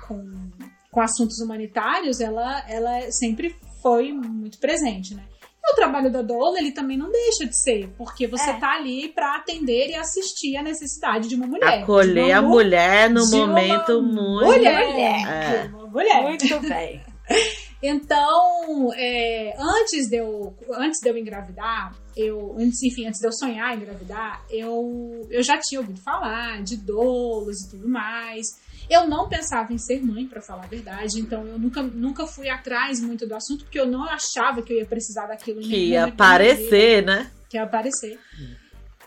com, 0.07 0.51
com 0.93 1.01
assuntos 1.01 1.41
humanitários, 1.41 2.21
ela, 2.21 2.65
ela 2.69 3.11
sempre 3.11 3.57
foi 3.83 4.13
muito 4.13 4.59
presente, 4.61 5.13
né? 5.15 5.25
E 5.67 5.73
o 5.73 5.75
trabalho 5.75 6.13
da 6.13 6.23
doula, 6.23 6.59
ele 6.59 6.71
também 6.73 6.97
não 6.97 7.11
deixa 7.11 7.47
de 7.47 7.57
ser, 7.63 7.89
porque 7.97 8.29
você 8.29 8.51
É. 8.51 8.59
tá 8.61 8.75
ali 8.75 9.09
para 9.09 9.37
atender 9.37 9.89
e 9.89 9.95
assistir 9.97 10.57
a 10.57 10.63
necessidade 10.63 11.27
de 11.27 11.35
uma 11.35 11.47
mulher. 11.47 11.83
Acolher 11.83 12.27
de 12.27 12.33
a 12.33 12.41
uma 12.41 12.49
mulher 12.51 13.11
no 13.11 13.25
uma 13.25 13.47
momento 13.47 14.03
muito. 14.03 14.45
Mulher! 14.45 14.99
É. 15.27 15.63
De 15.67 15.75
uma 15.75 15.87
mulher. 15.87 16.23
Muito 16.23 16.61
bem. 16.61 17.03
Então, 17.87 18.91
é, 18.97 19.55
antes, 19.59 20.09
de 20.09 20.17
eu, 20.17 20.57
antes 20.73 21.01
de 21.03 21.11
eu 21.11 21.19
engravidar, 21.19 21.95
eu, 22.17 22.57
antes, 22.59 22.83
enfim, 22.83 23.07
antes 23.07 23.21
de 23.21 23.27
eu 23.27 23.33
sonhar 23.33 23.75
em 23.75 23.81
engravidar, 23.81 24.45
eu, 24.51 25.27
eu 25.31 25.43
já 25.43 25.59
tinha 25.59 25.81
ouvido 25.81 26.01
falar 26.01 26.63
de 26.63 26.77
doulas 26.77 27.61
e 27.61 27.71
tudo 27.71 27.89
mais. 27.89 28.47
Eu 28.89 29.09
não 29.09 29.29
pensava 29.29 29.73
em 29.73 29.79
ser 29.79 30.05
mãe, 30.05 30.27
pra 30.27 30.43
falar 30.43 30.65
a 30.65 30.69
verdade, 30.69 31.19
então 31.19 31.47
eu 31.47 31.59
nunca, 31.59 31.83
nunca 31.83 32.27
fui 32.27 32.49
atrás 32.49 33.01
muito 33.01 33.27
do 33.27 33.35
assunto, 33.35 33.65
porque 33.65 33.81
eu 33.81 33.87
não 33.87 34.05
achava 34.05 34.63
que 34.63 34.73
eu 34.73 34.79
ia 34.79 34.87
precisar 34.87 35.27
daquilo. 35.27 35.61
Que 35.61 35.89
ia 35.89 36.05
vida 36.05 36.15
aparecer, 36.15 37.05
né? 37.05 37.31
que 37.55 37.57
ia 37.57 37.63
aparecer. 37.63 38.19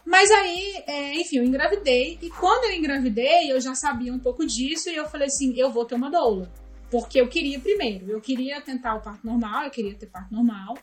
Mas 0.06 0.32
aí, 0.32 0.84
é, 0.88 1.16
enfim, 1.16 1.40
eu 1.40 1.44
engravidei. 1.44 2.18
E 2.22 2.30
quando 2.30 2.64
eu 2.64 2.72
engravidei, 2.72 3.52
eu 3.52 3.60
já 3.60 3.76
sabia 3.76 4.14
um 4.14 4.20
pouco 4.20 4.46
disso. 4.46 4.90
E 4.90 4.96
eu 4.96 5.06
falei 5.10 5.28
assim: 5.28 5.54
eu 5.58 5.70
vou 5.70 5.84
ter 5.84 5.96
uma 5.96 6.10
doula. 6.10 6.50
Porque 6.90 7.20
eu 7.20 7.28
queria 7.28 7.60
primeiro. 7.60 8.10
Eu 8.10 8.22
queria 8.22 8.62
tentar 8.62 8.96
o 8.96 9.02
parto 9.02 9.28
normal, 9.28 9.66
eu 9.66 9.70
queria 9.70 9.94
ter 9.96 10.06
parto 10.06 10.34
normal. 10.34 10.78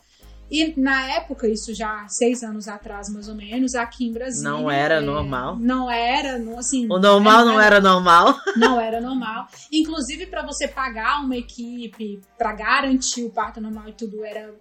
E 0.50 0.78
na 0.78 1.10
época, 1.12 1.48
isso 1.48 1.74
já 1.74 2.06
seis 2.08 2.42
anos 2.42 2.68
atrás, 2.68 3.08
mais 3.08 3.28
ou 3.28 3.34
menos, 3.34 3.74
aqui 3.74 4.06
em 4.06 4.12
Brasília. 4.12 4.50
Não 4.50 4.70
era 4.70 4.96
é, 4.96 5.00
normal. 5.00 5.56
Não 5.56 5.90
era, 5.90 6.38
não, 6.38 6.58
assim. 6.58 6.86
O 6.90 6.98
normal 6.98 7.44
não 7.44 7.60
era 7.60 7.80
normal. 7.80 8.38
Não 8.56 8.80
era 8.80 9.00
normal. 9.00 9.48
Inclusive, 9.72 10.26
para 10.26 10.42
você 10.46 10.68
pagar 10.68 11.20
uma 11.24 11.36
equipe 11.36 12.20
para 12.38 12.52
garantir 12.52 13.24
o 13.24 13.30
parto 13.30 13.60
normal 13.60 13.88
e 13.88 13.92
tudo, 13.92 14.24
era. 14.24 14.54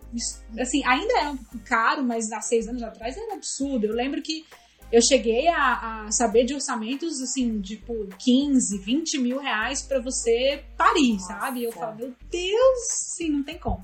Assim, 0.60 0.84
ainda 0.86 1.14
é 1.20 1.30
um 1.30 1.38
pouco 1.38 1.60
caro, 1.60 2.04
mas 2.04 2.32
há 2.32 2.42
seis 2.42 2.68
anos 2.68 2.82
atrás 2.82 3.16
era 3.16 3.36
absurdo. 3.36 3.86
Eu 3.86 3.94
lembro 3.94 4.22
que 4.22 4.46
eu 4.94 5.02
cheguei 5.02 5.48
a, 5.48 6.06
a 6.06 6.12
saber 6.12 6.46
de 6.46 6.54
orçamentos, 6.54 7.20
assim, 7.20 7.60
tipo 7.62 8.08
15, 8.20 8.78
20 8.78 9.18
mil 9.18 9.40
reais 9.40 9.82
para 9.82 10.00
você 10.00 10.64
parir, 10.78 11.20
sabe? 11.20 11.62
E 11.62 11.64
eu 11.64 11.72
falo, 11.72 11.96
meu 11.96 12.14
Deus, 12.30 12.80
sim, 13.16 13.30
não 13.30 13.44
tem 13.44 13.58
como. 13.58 13.84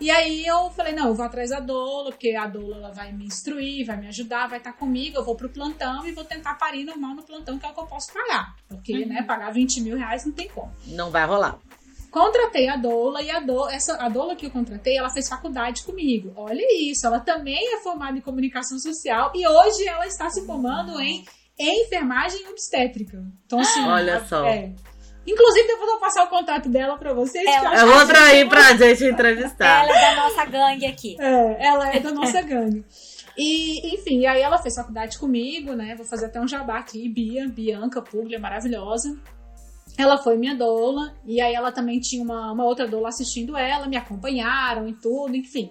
E 0.00 0.10
aí 0.10 0.44
eu 0.46 0.70
falei, 0.70 0.92
não, 0.92 1.08
eu 1.08 1.14
vou 1.14 1.24
atrás 1.24 1.50
da 1.50 1.60
doula, 1.60 2.10
porque 2.10 2.34
a 2.34 2.46
doula 2.46 2.76
ela 2.76 2.90
vai 2.90 3.12
me 3.12 3.24
instruir, 3.24 3.86
vai 3.86 3.96
me 3.96 4.08
ajudar, 4.08 4.48
vai 4.48 4.58
estar 4.58 4.72
comigo, 4.72 5.16
eu 5.16 5.24
vou 5.24 5.36
pro 5.36 5.48
plantão 5.48 6.04
e 6.06 6.12
vou 6.12 6.24
tentar 6.24 6.54
parir 6.54 6.84
normal 6.84 7.14
no 7.14 7.22
plantão, 7.22 7.58
que 7.58 7.66
é 7.66 7.68
o 7.68 7.74
que 7.74 7.80
eu 7.80 7.86
posso 7.86 8.12
pagar. 8.12 8.56
Porque, 8.68 9.04
né, 9.04 9.22
pagar 9.22 9.52
20 9.52 9.80
mil 9.80 9.96
reais 9.96 10.24
não 10.24 10.32
tem 10.32 10.48
como. 10.48 10.72
Não 10.86 11.10
vai 11.10 11.24
rolar. 11.24 11.58
Contratei 12.10 12.68
a 12.68 12.76
doula 12.76 13.22
e 13.22 13.30
a 13.30 13.40
doula, 13.40 13.72
essa, 13.72 13.94
a 13.96 14.08
doula 14.08 14.36
que 14.36 14.44
eu 14.44 14.50
contratei, 14.50 14.98
ela 14.98 15.08
fez 15.08 15.28
faculdade 15.28 15.82
comigo. 15.82 16.32
Olha 16.36 16.90
isso, 16.90 17.06
ela 17.06 17.20
também 17.20 17.74
é 17.74 17.80
formada 17.80 18.18
em 18.18 18.20
comunicação 18.20 18.78
social 18.78 19.32
e 19.34 19.46
hoje 19.46 19.88
ela 19.88 20.06
está 20.06 20.28
se 20.28 20.44
formando 20.44 21.00
em 21.00 21.24
enfermagem 21.58 22.46
obstétrica. 22.48 23.24
Então, 23.46 23.60
assim, 23.60 23.82
Olha 23.84 24.24
só. 24.26 24.44
é. 24.44 24.74
Inclusive, 25.26 25.66
depois 25.68 25.86
eu 25.86 25.92
vou 25.92 26.00
passar 26.00 26.24
o 26.24 26.28
contato 26.28 26.68
dela 26.68 26.96
pra 26.98 27.12
vocês. 27.14 27.46
Ela- 27.46 27.70
que 27.70 27.76
eu 27.76 27.92
É 27.92 28.00
outra 28.00 28.24
aí 28.24 28.48
pra 28.48 28.74
gente 28.76 29.04
entrevistar. 29.04 29.84
Ela 29.84 29.96
é 29.96 30.00
da 30.14 30.22
nossa 30.22 30.44
gangue 30.46 30.86
aqui. 30.86 31.16
é, 31.20 31.66
ela 31.66 31.94
é 31.94 32.00
da 32.00 32.10
nossa 32.12 32.42
gangue. 32.42 32.84
E, 33.38 33.94
enfim, 33.94 34.26
aí 34.26 34.42
ela 34.42 34.58
fez 34.58 34.74
faculdade 34.74 35.18
comigo, 35.18 35.72
né? 35.74 35.94
Vou 35.94 36.04
fazer 36.04 36.26
até 36.26 36.40
um 36.40 36.48
jabá 36.48 36.78
aqui. 36.78 37.08
Bia, 37.08 37.48
Bianca 37.48 38.02
Puglia, 38.02 38.38
maravilhosa. 38.38 39.16
Ela 39.96 40.18
foi 40.18 40.36
minha 40.36 40.54
doula. 40.54 41.14
E 41.24 41.40
aí 41.40 41.54
ela 41.54 41.70
também 41.72 41.98
tinha 42.00 42.22
uma, 42.22 42.52
uma 42.52 42.64
outra 42.64 42.86
doula 42.86 43.08
assistindo 43.08 43.56
ela, 43.56 43.86
me 43.86 43.96
acompanharam 43.96 44.88
e 44.88 44.92
tudo, 44.94 45.34
enfim. 45.36 45.70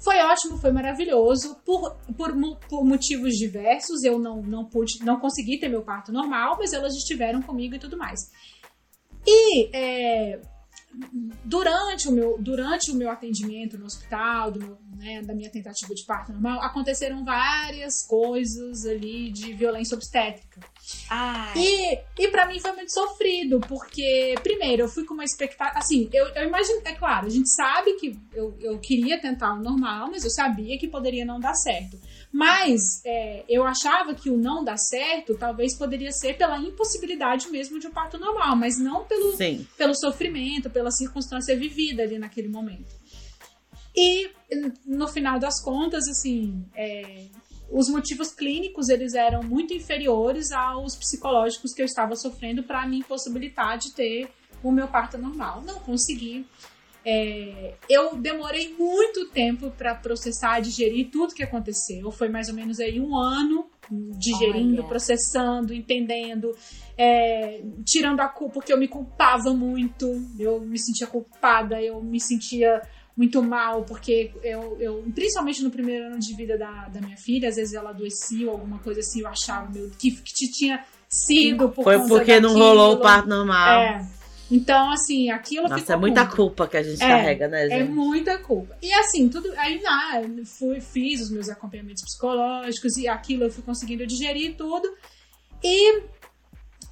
Foi 0.00 0.16
ótimo, 0.20 0.58
foi 0.58 0.70
maravilhoso. 0.70 1.56
Por, 1.64 1.96
por, 2.16 2.32
por 2.68 2.84
motivos 2.84 3.34
diversos, 3.36 4.04
eu 4.04 4.18
não, 4.18 4.42
não 4.42 4.64
pude, 4.64 5.04
não 5.04 5.18
consegui 5.18 5.58
ter 5.58 5.68
meu 5.68 5.82
parto 5.82 6.12
normal, 6.12 6.56
mas 6.58 6.72
elas 6.72 6.94
estiveram 6.94 7.42
comigo 7.42 7.74
e 7.74 7.78
tudo 7.78 7.96
mais. 7.98 8.20
E 9.30 9.68
é, 9.74 10.40
durante 11.44 12.08
o 12.08 12.12
meu, 12.12 12.38
durante 12.38 12.90
o 12.90 12.94
meu 12.94 13.10
atendimento 13.10 13.76
no 13.76 13.84
hospital, 13.84 14.50
do 14.50 14.78
né, 14.98 15.22
da 15.22 15.32
minha 15.32 15.48
tentativa 15.48 15.94
de 15.94 16.04
parto 16.04 16.32
normal, 16.32 16.60
aconteceram 16.60 17.24
várias 17.24 18.02
coisas 18.02 18.84
ali 18.84 19.30
de 19.30 19.52
violência 19.52 19.94
obstétrica. 19.94 20.60
Ai. 21.08 21.52
E, 21.56 21.98
e 22.18 22.28
para 22.28 22.46
mim 22.46 22.58
foi 22.58 22.72
muito 22.72 22.92
sofrido, 22.92 23.60
porque, 23.60 24.34
primeiro, 24.42 24.82
eu 24.82 24.88
fui 24.88 25.04
com 25.04 25.14
uma 25.14 25.24
expectativa. 25.24 25.78
Assim, 25.78 26.08
eu, 26.12 26.26
eu 26.28 26.48
imagino, 26.48 26.80
é 26.84 26.94
claro, 26.94 27.26
a 27.26 27.30
gente 27.30 27.48
sabe 27.48 27.94
que 27.94 28.18
eu, 28.34 28.56
eu 28.60 28.78
queria 28.80 29.20
tentar 29.20 29.54
o 29.54 29.62
normal, 29.62 30.08
mas 30.10 30.24
eu 30.24 30.30
sabia 30.30 30.76
que 30.78 30.88
poderia 30.88 31.24
não 31.24 31.38
dar 31.38 31.54
certo. 31.54 31.96
Mas 32.32 33.02
é, 33.04 33.44
eu 33.48 33.64
achava 33.64 34.14
que 34.14 34.30
o 34.30 34.36
não 34.36 34.62
dar 34.62 34.76
certo 34.76 35.34
talvez 35.36 35.76
poderia 35.76 36.12
ser 36.12 36.36
pela 36.36 36.58
impossibilidade 36.58 37.48
mesmo 37.48 37.78
de 37.78 37.86
um 37.86 37.90
parto 37.90 38.18
normal, 38.18 38.54
mas 38.54 38.78
não 38.78 39.04
pelo, 39.04 39.36
Sim. 39.36 39.66
pelo 39.76 39.94
sofrimento, 39.94 40.68
pela 40.68 40.90
circunstância 40.90 41.56
vivida 41.56 42.02
ali 42.02 42.18
naquele 42.18 42.48
momento. 42.48 42.94
E 43.96 44.30
no 44.86 45.08
final 45.08 45.38
das 45.38 45.60
contas, 45.62 46.06
assim, 46.06 46.64
é, 46.76 47.26
os 47.70 47.88
motivos 47.88 48.30
clínicos 48.30 48.88
eles 48.88 49.14
eram 49.14 49.42
muito 49.42 49.74
inferiores 49.74 50.52
aos 50.52 50.96
psicológicos 50.96 51.72
que 51.72 51.82
eu 51.82 51.86
estava 51.86 52.14
sofrendo 52.14 52.62
para 52.62 52.86
me 52.86 52.98
impossibilitar 52.98 53.78
de 53.78 53.92
ter 53.92 54.30
o 54.62 54.70
meu 54.70 54.88
parto 54.88 55.18
normal. 55.18 55.62
Não 55.62 55.80
consegui. 55.80 56.46
É, 57.04 57.74
eu 57.88 58.16
demorei 58.16 58.74
muito 58.78 59.28
tempo 59.30 59.70
para 59.70 59.94
processar, 59.94 60.60
digerir 60.60 61.10
tudo 61.10 61.34
que 61.34 61.42
aconteceu. 61.42 62.10
Foi 62.10 62.28
mais 62.28 62.48
ou 62.48 62.54
menos 62.54 62.80
aí 62.80 63.00
um 63.00 63.16
ano 63.16 63.66
digerindo, 63.90 64.84
processando, 64.84 65.72
entendendo, 65.72 66.54
é, 66.96 67.62
tirando 67.86 68.20
a 68.20 68.28
culpa, 68.28 68.54
porque 68.54 68.72
eu 68.72 68.78
me 68.78 68.86
culpava 68.86 69.54
muito, 69.54 70.06
eu 70.38 70.60
me 70.60 70.78
sentia 70.78 71.06
culpada, 71.06 71.80
eu 71.80 72.02
me 72.02 72.20
sentia 72.20 72.82
muito 73.16 73.42
mal, 73.42 73.82
porque 73.82 74.30
eu, 74.44 74.76
eu 74.78 75.04
principalmente 75.14 75.62
no 75.64 75.70
primeiro 75.70 76.06
ano 76.06 76.18
de 76.18 76.34
vida 76.36 76.56
da, 76.56 76.88
da 76.88 77.00
minha 77.00 77.16
filha, 77.16 77.48
às 77.48 77.56
vezes 77.56 77.74
ela 77.74 77.90
adoecia 77.90 78.46
ou 78.46 78.52
alguma 78.52 78.78
coisa 78.78 79.00
assim, 79.00 79.22
eu 79.22 79.28
achava 79.28 79.70
meu, 79.70 79.90
que, 79.98 80.12
que 80.12 80.52
tinha 80.52 80.84
sido 81.08 81.70
por 81.70 81.82
Foi 81.82 81.98
porque 82.06 82.38
não 82.38 82.52
rolou 82.52 82.94
o 82.94 83.00
parto 83.00 83.28
normal. 83.28 83.80
É. 83.80 84.17
Então, 84.50 84.90
assim, 84.90 85.30
aquilo 85.30 85.68
Nossa, 85.68 85.92
é 85.92 85.96
muita 85.96 86.22
muito. 86.22 86.36
culpa 86.36 86.66
que 86.66 86.76
a 86.78 86.82
gente 86.82 87.02
É, 87.02 87.08
carrega, 87.08 87.48
né, 87.48 87.66
É 87.66 87.78
gente? 87.80 87.90
muita 87.90 88.38
culpa. 88.38 88.76
E 88.80 88.92
assim, 88.94 89.28
tudo. 89.28 89.52
Aí 89.58 89.80
na, 89.82 90.22
fui, 90.46 90.80
fiz 90.80 91.20
os 91.20 91.30
meus 91.30 91.48
acompanhamentos 91.50 92.02
psicológicos 92.02 92.96
e 92.96 93.06
aquilo 93.06 93.44
eu 93.44 93.50
fui 93.50 93.62
conseguindo 93.62 94.06
digerir 94.06 94.56
tudo. 94.56 94.88
E 95.62 96.02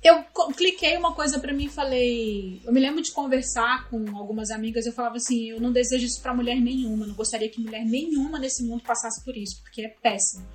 eu 0.05 0.23
cliquei 0.55 0.97
uma 0.99 1.15
coisa 1.15 1.39
pra 1.41 1.53
mim 1.55 1.65
e 1.65 1.69
falei. 1.71 2.61
Eu 2.65 2.73
me 2.73 2.81
lembro 2.81 3.01
de 3.01 3.11
conversar 3.13 3.89
com 3.89 4.17
algumas 4.17 4.51
amigas. 4.51 4.85
Eu 4.85 4.93
falava 4.93 5.17
assim: 5.17 5.49
eu 5.51 5.61
não 5.61 5.73
desejo 5.73 6.05
isso 6.05 6.21
pra 6.21 6.35
mulher 6.35 6.61
nenhuma. 6.61 7.07
Não 7.07 7.15
gostaria 7.15 7.49
que 7.49 7.61
mulher 7.61 7.85
nenhuma 7.85 8.39
nesse 8.39 8.63
mundo 8.65 8.83
passasse 8.83 9.25
por 9.25 9.35
isso, 9.37 9.63
porque 9.63 9.83
é 9.83 9.89
péssimo. 9.89 10.47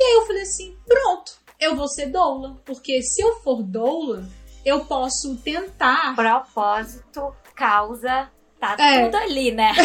E 0.00 0.02
aí 0.02 0.14
eu 0.14 0.26
falei 0.26 0.42
assim: 0.42 0.74
pronto, 0.86 1.32
eu 1.60 1.76
vou 1.76 1.86
ser 1.88 2.06
doula. 2.06 2.56
Porque 2.64 3.02
se 3.02 3.22
eu 3.22 3.40
for 3.40 3.62
doula, 3.62 4.26
eu 4.66 4.84
posso 4.84 5.36
tentar 5.36 6.14
Propósito, 6.16 7.34
causa, 7.54 8.28
tá 8.60 8.76
É. 8.78 9.04
tudo 9.04 9.16
ali, 9.16 9.52
né? 9.52 9.72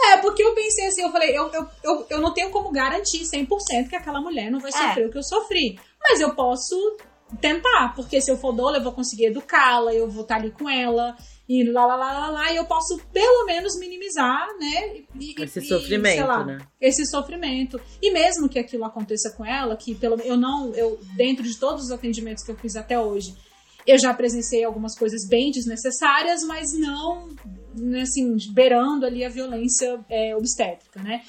É, 0.00 0.16
porque 0.18 0.42
eu 0.42 0.54
pensei 0.54 0.86
assim, 0.86 1.02
eu 1.02 1.10
falei, 1.12 1.36
eu, 1.36 1.50
eu, 1.52 1.66
eu, 1.82 2.06
eu 2.08 2.20
não 2.20 2.32
tenho 2.32 2.50
como 2.50 2.70
garantir 2.70 3.24
100% 3.24 3.88
que 3.90 3.96
aquela 3.96 4.20
mulher 4.22 4.50
não 4.50 4.58
vai 4.60 4.70
É. 4.70 4.72
sofrer 4.72 5.06
o 5.08 5.10
que 5.10 5.18
eu 5.18 5.22
sofri. 5.22 5.78
Mas 6.00 6.20
eu 6.20 6.34
posso 6.34 6.96
tentar, 7.40 7.94
porque 7.94 8.20
se 8.20 8.30
eu 8.30 8.36
for 8.38 8.52
doula, 8.52 8.78
eu 8.78 8.82
vou 8.82 8.92
conseguir 8.92 9.26
educá-la, 9.26 9.92
eu 9.92 10.08
vou 10.08 10.22
estar 10.22 10.36
ali 10.36 10.50
com 10.50 10.68
ela, 10.68 11.16
e 11.48 11.64
lá, 11.70 11.86
lá, 11.86 11.96
lá, 11.96 12.12
lá, 12.20 12.30
lá, 12.30 12.52
e 12.52 12.56
eu 12.56 12.64
posso 12.64 12.98
pelo 13.12 13.46
menos 13.46 13.78
minimizar, 13.78 14.46
né? 14.58 14.96
e- 15.14 15.34
Esse 15.42 15.60
e, 15.60 15.62
sofrimento, 15.68 16.14
sei 16.16 16.24
lá, 16.24 16.44
né? 16.44 16.58
Esse 16.80 17.06
sofrimento. 17.06 17.80
E 18.02 18.10
mesmo 18.10 18.48
que 18.48 18.58
aquilo 18.58 18.84
aconteça 18.84 19.30
com 19.36 19.44
ela, 19.44 19.76
que 19.76 19.94
pelo 19.94 20.20
eu 20.20 20.36
não, 20.36 20.74
eu, 20.74 20.98
dentro 21.16 21.42
de 21.42 21.58
todos 21.58 21.84
os 21.84 21.90
atendimentos 21.90 22.44
que 22.44 22.50
eu 22.50 22.56
fiz 22.56 22.76
até 22.76 22.98
hoje, 22.98 23.34
eu 23.86 23.98
já 23.98 24.12
presenciei 24.12 24.64
algumas 24.64 24.94
coisas 24.98 25.26
bem 25.26 25.50
desnecessárias, 25.50 26.42
mas 26.44 26.66
não, 26.78 27.28
né, 27.74 28.02
assim, 28.02 28.36
beirando 28.52 29.06
ali 29.06 29.24
a 29.24 29.30
violência 29.30 29.98
é, 30.10 30.36
obstétrica, 30.36 31.02
né? 31.02 31.22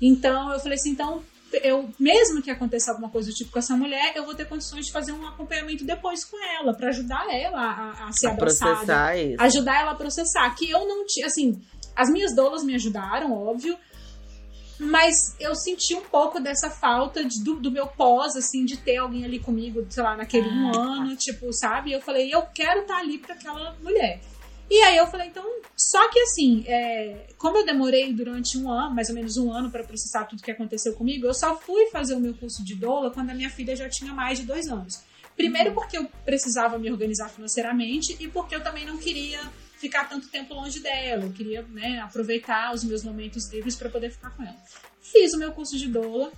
Então, 0.00 0.52
eu 0.52 0.60
falei 0.60 0.76
assim, 0.76 0.90
então, 0.90 1.22
eu, 1.62 1.90
mesmo 1.98 2.40
que 2.42 2.50
aconteça 2.50 2.90
alguma 2.90 3.08
coisa 3.10 3.30
do 3.30 3.34
tipo 3.34 3.50
com 3.50 3.58
essa 3.58 3.76
mulher, 3.76 4.12
eu 4.16 4.24
vou 4.24 4.34
ter 4.34 4.46
condições 4.48 4.86
de 4.86 4.92
fazer 4.92 5.12
um 5.12 5.26
acompanhamento 5.26 5.84
depois 5.84 6.24
com 6.24 6.36
ela, 6.60 6.74
pra 6.74 6.88
ajudar 6.88 7.26
ela 7.34 7.60
a, 7.60 8.08
a 8.08 8.12
ser 8.12 8.28
A 8.28 8.30
abraçada, 8.32 8.70
processar 8.74 9.16
isso. 9.18 9.42
ajudar 9.42 9.80
ela 9.80 9.90
a 9.92 9.94
processar. 9.94 10.54
Que 10.54 10.70
eu 10.70 10.86
não 10.86 11.04
tinha, 11.06 11.26
assim, 11.26 11.60
as 11.96 12.08
minhas 12.10 12.34
doulas 12.34 12.62
me 12.64 12.74
ajudaram, 12.74 13.32
óbvio, 13.32 13.76
mas 14.78 15.14
eu 15.38 15.54
senti 15.54 15.94
um 15.94 16.00
pouco 16.00 16.40
dessa 16.40 16.68
falta 16.68 17.24
de- 17.24 17.42
do, 17.44 17.54
do 17.56 17.70
meu 17.70 17.86
pós, 17.86 18.34
assim, 18.34 18.64
de 18.64 18.76
ter 18.76 18.96
alguém 18.96 19.24
ali 19.24 19.38
comigo, 19.38 19.86
sei 19.88 20.02
lá, 20.02 20.16
naquele 20.16 20.48
um 20.48 20.68
Ah, 20.70 20.72
tá. 20.72 20.78
ano, 20.80 21.16
tipo, 21.16 21.52
sabe? 21.52 21.90
E 21.90 21.92
eu 21.92 22.00
falei, 22.00 22.34
eu 22.34 22.42
quero 22.52 22.80
estar 22.80 22.96
ali 22.98 23.18
pra 23.18 23.34
aquela 23.34 23.76
mulher. 23.80 24.20
E 24.72 24.82
aí 24.84 24.96
eu 24.96 25.06
falei, 25.06 25.28
então, 25.28 25.44
só 25.76 26.08
que 26.08 26.18
assim, 26.20 26.64
é, 26.66 27.26
como 27.36 27.58
eu 27.58 27.66
demorei 27.66 28.10
durante 28.10 28.56
um 28.56 28.70
ano, 28.70 28.94
mais 28.94 29.10
ou 29.10 29.14
menos 29.14 29.36
um 29.36 29.52
ano, 29.52 29.70
pra 29.70 29.84
processar 29.84 30.24
tudo 30.24 30.42
que 30.42 30.50
aconteceu 30.50 30.94
comigo, 30.94 31.26
eu 31.26 31.34
só 31.34 31.54
fui 31.54 31.90
fazer 31.90 32.14
o 32.14 32.20
meu 32.20 32.32
curso 32.32 32.64
de 32.64 32.74
doula 32.74 33.10
quando 33.10 33.28
a 33.28 33.34
minha 33.34 33.50
filha 33.50 33.76
já 33.76 33.86
tinha 33.86 34.14
mais 34.14 34.38
de 34.38 34.46
dois 34.46 34.68
anos. 34.68 35.02
Primeiro 35.36 35.74
porque 35.74 35.98
eu 35.98 36.06
precisava 36.24 36.78
me 36.78 36.90
organizar 36.90 37.28
financeiramente 37.28 38.16
e 38.18 38.28
porque 38.28 38.54
eu 38.54 38.62
também 38.62 38.86
não 38.86 38.96
queria 38.96 39.40
ficar 39.76 40.08
tanto 40.08 40.28
tempo 40.28 40.54
longe 40.54 40.80
dela. 40.80 41.24
Eu 41.24 41.32
queria 41.32 41.60
né, 41.64 42.00
aproveitar 42.00 42.72
os 42.72 42.82
meus 42.82 43.04
momentos 43.04 43.52
livres 43.52 43.76
para 43.76 43.90
poder 43.90 44.10
ficar 44.10 44.30
com 44.30 44.42
ela. 44.42 44.56
Fiz 45.02 45.34
o 45.34 45.38
meu 45.38 45.52
curso 45.52 45.76
de 45.76 45.86
doula, 45.86 46.32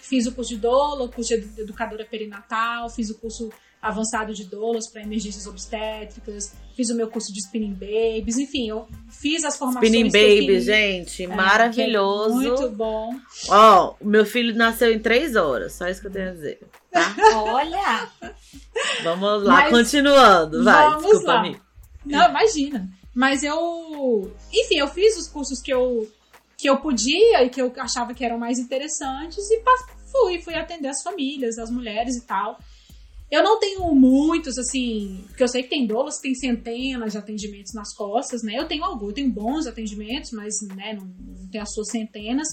fiz 0.00 0.28
o 0.28 0.32
curso 0.32 0.54
de 0.54 0.60
doula, 0.60 1.06
o 1.06 1.08
curso 1.08 1.36
de 1.36 1.60
educadora 1.60 2.04
perinatal, 2.04 2.88
fiz 2.88 3.10
o 3.10 3.18
curso 3.18 3.50
avançado 3.82 4.32
de 4.32 4.44
doulas 4.44 4.88
para 4.88 5.02
emergências 5.02 5.44
obstétricas, 5.46 6.54
fiz 6.76 6.88
o 6.88 6.94
meu 6.94 7.08
curso 7.10 7.32
de 7.32 7.40
spinning 7.40 7.74
babies, 7.74 8.38
enfim, 8.38 8.68
eu 8.68 8.86
fiz 9.10 9.44
as 9.44 9.56
formações 9.56 9.88
Spinning 9.92 10.04
Baby, 10.10 10.46
queria. 10.46 10.60
gente, 10.60 11.24
É, 11.24 11.26
maravilhoso. 11.26 12.42
é 12.44 12.48
muito 12.48 12.70
bom. 12.70 13.14
Ó, 13.48 13.94
o 14.00 14.06
meu 14.06 14.24
filho 14.24 14.54
nasceu 14.54 14.92
em 14.92 15.00
três 15.00 15.34
horas, 15.34 15.72
só 15.72 15.88
isso 15.88 16.00
que 16.00 16.06
eu 16.06 16.12
tenho 16.12 16.30
a 16.30 16.32
dizer. 16.32 16.60
Tá? 16.92 17.14
Olha, 17.34 18.08
Vamos 19.02 19.42
lá, 19.42 19.54
Mas- 19.62 19.70
continuando, 19.70 20.62
vai. 20.64 20.88
Vamos 20.90 21.02
Desculpa, 21.02 21.32
lá. 21.34 21.54
Não, 22.06 22.30
imagina. 22.30 22.88
Mas 23.14 23.42
eu. 23.42 24.32
Enfim, 24.52 24.76
eu 24.76 24.88
fiz 24.88 25.16
os 25.18 25.28
cursos 25.28 25.60
que 25.60 25.72
eu, 25.72 26.08
que 26.56 26.68
eu 26.70 26.78
podia 26.78 27.44
e 27.44 27.50
que 27.50 27.60
eu 27.60 27.72
achava 27.76 28.14
que 28.14 28.24
eram 28.24 28.38
mais 28.38 28.58
interessantes 28.58 29.50
e 29.50 29.62
fui, 30.10 30.40
fui 30.40 30.54
atender 30.54 30.88
as 30.88 31.02
famílias, 31.02 31.58
as 31.58 31.70
mulheres 31.70 32.16
e 32.16 32.22
tal. 32.26 32.58
Eu 33.32 33.42
não 33.42 33.58
tenho 33.58 33.94
muitos, 33.94 34.58
assim, 34.58 35.24
porque 35.28 35.42
eu 35.42 35.48
sei 35.48 35.62
que 35.62 35.70
tem 35.70 35.86
doulas 35.86 36.16
que 36.16 36.24
tem 36.24 36.34
centenas 36.34 37.12
de 37.12 37.18
atendimentos 37.18 37.72
nas 37.72 37.94
costas, 37.94 38.42
né? 38.42 38.58
Eu 38.58 38.68
tenho 38.68 38.84
alguns, 38.84 39.08
eu 39.08 39.14
tenho 39.14 39.32
bons 39.32 39.66
atendimentos, 39.66 40.32
mas 40.32 40.52
né, 40.76 40.92
não, 40.92 41.06
não 41.06 41.48
tenho 41.48 41.62
as 41.64 41.72
suas 41.72 41.88
centenas. 41.88 42.46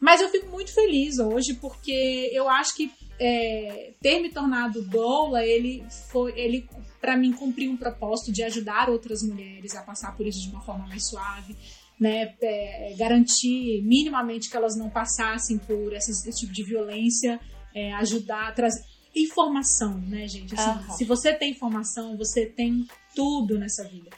Mas 0.00 0.20
eu 0.20 0.28
fico 0.28 0.48
muito 0.50 0.74
feliz 0.74 1.20
hoje 1.20 1.54
porque 1.54 2.30
eu 2.32 2.48
acho 2.48 2.74
que 2.74 2.90
é, 3.20 3.94
ter 4.02 4.18
me 4.20 4.28
tornado 4.28 4.82
doula, 4.82 5.46
ele 5.46 5.84
foi, 6.10 6.32
ele 6.36 6.68
para 7.00 7.16
mim 7.16 7.32
cumpriu 7.32 7.70
um 7.70 7.76
propósito 7.76 8.32
de 8.32 8.42
ajudar 8.42 8.90
outras 8.90 9.22
mulheres 9.22 9.76
a 9.76 9.82
passar 9.82 10.16
por 10.16 10.26
isso 10.26 10.40
de 10.42 10.48
uma 10.48 10.62
forma 10.62 10.84
mais 10.88 11.06
suave, 11.08 11.54
né? 12.00 12.34
É, 12.42 12.92
garantir 12.98 13.82
minimamente 13.84 14.50
que 14.50 14.56
elas 14.56 14.76
não 14.76 14.90
passassem 14.90 15.58
por 15.58 15.92
essas- 15.92 16.26
esse 16.26 16.40
tipo 16.40 16.52
de 16.52 16.64
violência, 16.64 17.38
é, 17.72 17.92
ajudar 17.94 18.52
trazer 18.52 18.82
informação, 19.14 19.98
né, 19.98 20.26
gente? 20.28 20.54
Assim, 20.54 20.70
Aham. 20.70 20.90
Se 20.96 21.04
você 21.04 21.32
tem 21.32 21.50
informação, 21.52 22.16
você 22.16 22.46
tem 22.46 22.86
tudo 23.14 23.58
nessa 23.58 23.84
vida. 23.84 24.10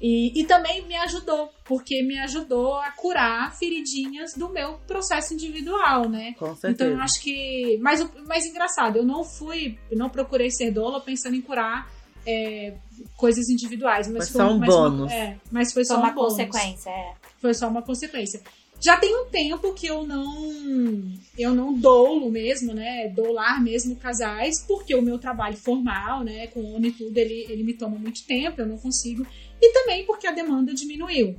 E, 0.00 0.40
e 0.40 0.44
também 0.46 0.86
me 0.86 0.94
ajudou, 0.96 1.50
porque 1.64 2.02
me 2.04 2.16
ajudou 2.20 2.76
a 2.76 2.92
curar 2.92 3.52
feridinhas 3.58 4.32
do 4.34 4.48
meu 4.48 4.74
processo 4.86 5.34
individual, 5.34 6.08
né? 6.08 6.34
Com 6.38 6.44
Então 6.46 6.56
certeza. 6.56 6.90
eu 6.90 7.00
acho 7.00 7.20
que. 7.20 7.78
Mas, 7.82 8.00
o- 8.00 8.10
mas 8.26 8.46
engraçado, 8.46 8.96
eu 8.96 9.04
não 9.04 9.24
fui. 9.24 9.76
Eu 9.90 9.98
não 9.98 10.08
procurei 10.08 10.50
ser 10.52 10.70
doula 10.70 11.00
pensando 11.00 11.34
em 11.34 11.40
curar 11.40 11.90
é, 12.24 12.76
coisas 13.16 13.48
individuais. 13.48 14.06
Mas 14.06 14.28
Foi 14.30 14.40
só 14.40 14.52
um 14.52 14.58
mas 14.58 14.72
foi- 14.72 14.76
bônus. 14.90 15.10
é, 15.12 15.36
mas 15.50 15.72
foi 15.72 15.84
só 15.84 15.94
foi 15.94 16.02
uma 16.04 16.12
um 16.12 16.14
bônus. 16.14 16.32
consequência. 16.34 16.90
É. 16.90 17.14
Foi 17.40 17.54
só 17.54 17.68
uma 17.68 17.82
consequência. 17.82 18.40
Já 18.80 18.96
tem 18.96 19.14
um 19.16 19.26
tempo 19.26 19.74
que 19.74 19.86
eu 19.86 20.06
não 20.06 21.18
eu 21.36 21.54
não 21.54 21.72
doulo 21.72 22.30
mesmo, 22.30 22.74
né? 22.74 23.08
Doular 23.08 23.62
mesmo 23.62 23.96
casais, 23.96 24.64
porque 24.66 24.94
o 24.94 25.02
meu 25.02 25.18
trabalho 25.18 25.56
formal, 25.56 26.24
né, 26.24 26.48
com 26.48 26.60
o 26.60 26.74
ONU 26.74 26.86
e 26.86 26.92
tudo, 26.92 27.16
ele, 27.16 27.46
ele 27.48 27.62
me 27.62 27.74
toma 27.74 27.96
muito 27.96 28.24
tempo, 28.24 28.60
eu 28.60 28.66
não 28.66 28.78
consigo. 28.78 29.26
E 29.60 29.72
também 29.72 30.04
porque 30.04 30.26
a 30.26 30.32
demanda 30.32 30.74
diminuiu. 30.74 31.36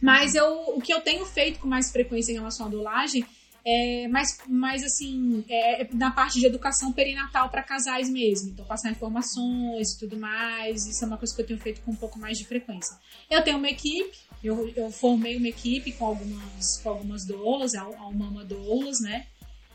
Mas 0.00 0.34
eu, 0.34 0.76
o 0.76 0.80
que 0.80 0.92
eu 0.92 1.00
tenho 1.00 1.24
feito 1.24 1.60
com 1.60 1.68
mais 1.68 1.90
frequência 1.90 2.32
em 2.32 2.36
relação 2.36 2.66
à 2.66 2.68
doulagem 2.68 3.24
é, 3.66 4.06
mas, 4.08 4.38
mas 4.46 4.84
assim, 4.84 5.42
é, 5.48 5.82
é 5.82 5.88
na 5.94 6.10
parte 6.10 6.38
de 6.38 6.44
educação 6.44 6.92
perinatal 6.92 7.48
para 7.48 7.62
casais 7.62 8.10
mesmo. 8.10 8.50
Então, 8.50 8.64
passar 8.66 8.90
informações 8.90 9.92
e 9.92 9.98
tudo 9.98 10.18
mais. 10.18 10.86
Isso 10.86 11.02
é 11.02 11.06
uma 11.06 11.16
coisa 11.16 11.34
que 11.34 11.40
eu 11.40 11.46
tenho 11.46 11.58
feito 11.58 11.80
com 11.80 11.92
um 11.92 11.96
pouco 11.96 12.18
mais 12.18 12.36
de 12.36 12.44
frequência. 12.44 12.94
Eu 13.30 13.42
tenho 13.42 13.56
uma 13.56 13.70
equipe, 13.70 14.18
eu, 14.44 14.68
eu 14.76 14.90
formei 14.90 15.36
uma 15.38 15.48
equipe 15.48 15.92
com 15.92 16.04
algumas, 16.04 16.78
com 16.82 16.90
algumas 16.90 17.26
doulas, 17.26 17.74
a, 17.74 17.82
a 17.82 18.10
Mama 18.10 18.44
Doulas, 18.44 19.00
né? 19.00 19.26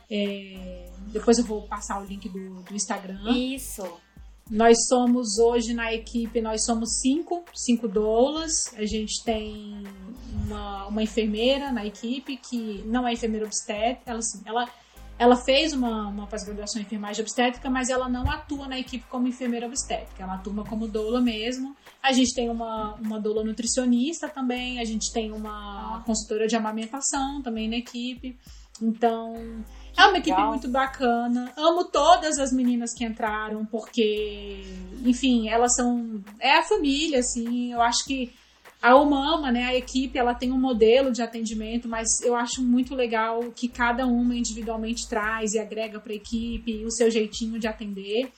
É, 0.10 0.86
depois 1.08 1.38
eu 1.40 1.44
vou 1.44 1.64
passar 1.64 2.00
o 2.00 2.06
link 2.06 2.30
do, 2.30 2.62
do 2.62 2.76
Instagram. 2.76 3.36
Isso. 3.36 3.84
Nós 4.50 4.88
somos 4.88 5.38
hoje 5.38 5.74
na 5.74 5.94
equipe, 5.94 6.42
nós 6.42 6.66
somos 6.66 7.00
cinco, 7.02 7.44
cinco 7.54 7.88
doulas. 7.88 8.74
A 8.76 8.86
gente 8.86 9.24
tem 9.24 9.84
uma, 10.46 10.88
uma 10.88 11.04
enfermeira 11.04 11.72
na 11.72 11.86
equipe 11.86 12.38
que 12.38 12.84
não 12.86 13.08
é 13.08 13.14
enfermeira 13.14 13.46
obstétrica, 13.46 14.10
ela, 14.10 14.20
ela, 14.46 14.70
ela 15.20 15.36
fez 15.36 15.74
uma, 15.74 16.08
uma 16.08 16.26
pós-graduação 16.26 16.82
em 16.82 16.86
enfermagem 16.86 17.22
obstétrica, 17.22 17.70
mas 17.70 17.90
ela 17.90 18.10
não 18.10 18.30
atua 18.30 18.68
na 18.68 18.80
equipe 18.80 19.06
como 19.08 19.28
enfermeira 19.28 19.68
obstétrica, 19.68 20.24
ela 20.24 20.36
atua 20.36 20.64
como 20.64 20.88
doula 20.88 21.22
mesmo. 21.22 21.76
A 22.02 22.12
gente 22.14 22.34
tem 22.34 22.50
uma, 22.50 22.96
uma 22.96 23.20
doula 23.20 23.44
nutricionista 23.44 24.30
também, 24.30 24.80
a 24.80 24.86
gente 24.86 25.12
tem 25.12 25.32
uma 25.32 26.02
consultora 26.06 26.48
de 26.48 26.56
amamentação 26.56 27.42
também 27.42 27.70
na 27.70 27.76
equipe. 27.76 28.38
Então, 28.82 29.36
é 29.98 30.06
uma 30.06 30.18
equipe 30.18 30.42
muito 30.44 30.70
bacana. 30.70 31.52
Amo 31.58 31.86
todas 31.86 32.40
as 32.40 32.54
meninas 32.54 32.94
que 32.94 33.04
entraram, 33.04 33.66
porque, 33.66 34.64
enfim, 35.06 35.50
elas 35.50 35.76
são. 35.76 36.24
É 36.40 36.58
a 36.58 36.64
família, 36.64 37.20
assim. 37.20 37.74
Eu 37.74 37.82
acho 37.82 38.06
que 38.06 38.32
a 38.82 38.96
Umama, 38.96 39.52
né, 39.52 39.66
a 39.66 39.76
equipe, 39.76 40.18
ela 40.18 40.34
tem 40.34 40.54
um 40.54 40.60
modelo 40.60 41.12
de 41.12 41.22
atendimento, 41.22 41.90
mas 41.90 42.22
eu 42.22 42.34
acho 42.34 42.64
muito 42.64 42.96
legal 42.96 43.52
que 43.52 43.68
cada 43.68 44.08
uma 44.08 44.34
individualmente 44.34 45.08
traz 45.10 45.54
e 45.54 45.60
agrega 45.60 46.00
para 46.00 46.14
a 46.14 46.16
equipe 46.16 46.86
o 46.86 46.92
seu 46.92 47.12
jeitinho 47.12 47.60
de 47.60 47.68
atender. 47.68 48.32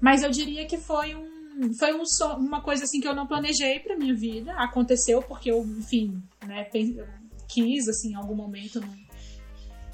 Mas 0.00 0.24
eu 0.24 0.30
diria 0.30 0.66
que 0.66 0.78
foi 0.78 1.14
um 1.14 1.37
foi 1.78 1.92
um, 1.94 2.02
uma 2.38 2.60
coisa 2.62 2.84
assim 2.84 3.00
que 3.00 3.08
eu 3.08 3.14
não 3.14 3.26
planejei 3.26 3.80
para 3.80 3.96
minha 3.96 4.14
vida. 4.14 4.52
Aconteceu 4.52 5.22
porque 5.22 5.50
eu, 5.50 5.62
enfim, 5.62 6.22
né, 6.46 6.64
quis 7.48 7.88
assim 7.88 8.12
em 8.12 8.14
algum 8.14 8.34
momento 8.34 8.80
não 8.80 9.08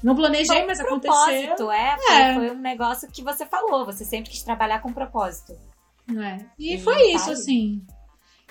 não 0.05 0.15
planejei, 0.15 0.63
mas 0.67 0.79
aconteceu. 0.79 1.71
É, 1.71 1.97
foi, 1.97 2.15
é. 2.15 2.35
foi 2.35 2.51
um 2.51 2.61
negócio 2.61 3.09
que 3.11 3.23
você 3.23 3.43
falou. 3.43 3.85
Você 3.85 4.05
sempre 4.05 4.29
quis 4.29 4.43
trabalhar 4.43 4.79
com 4.79 4.93
propósito. 4.93 5.53
É. 6.15 6.45
E, 6.59 6.75
e 6.75 6.79
foi 6.79 6.93
tá 6.93 7.15
isso, 7.15 7.29
aí. 7.29 7.33
assim. 7.33 7.81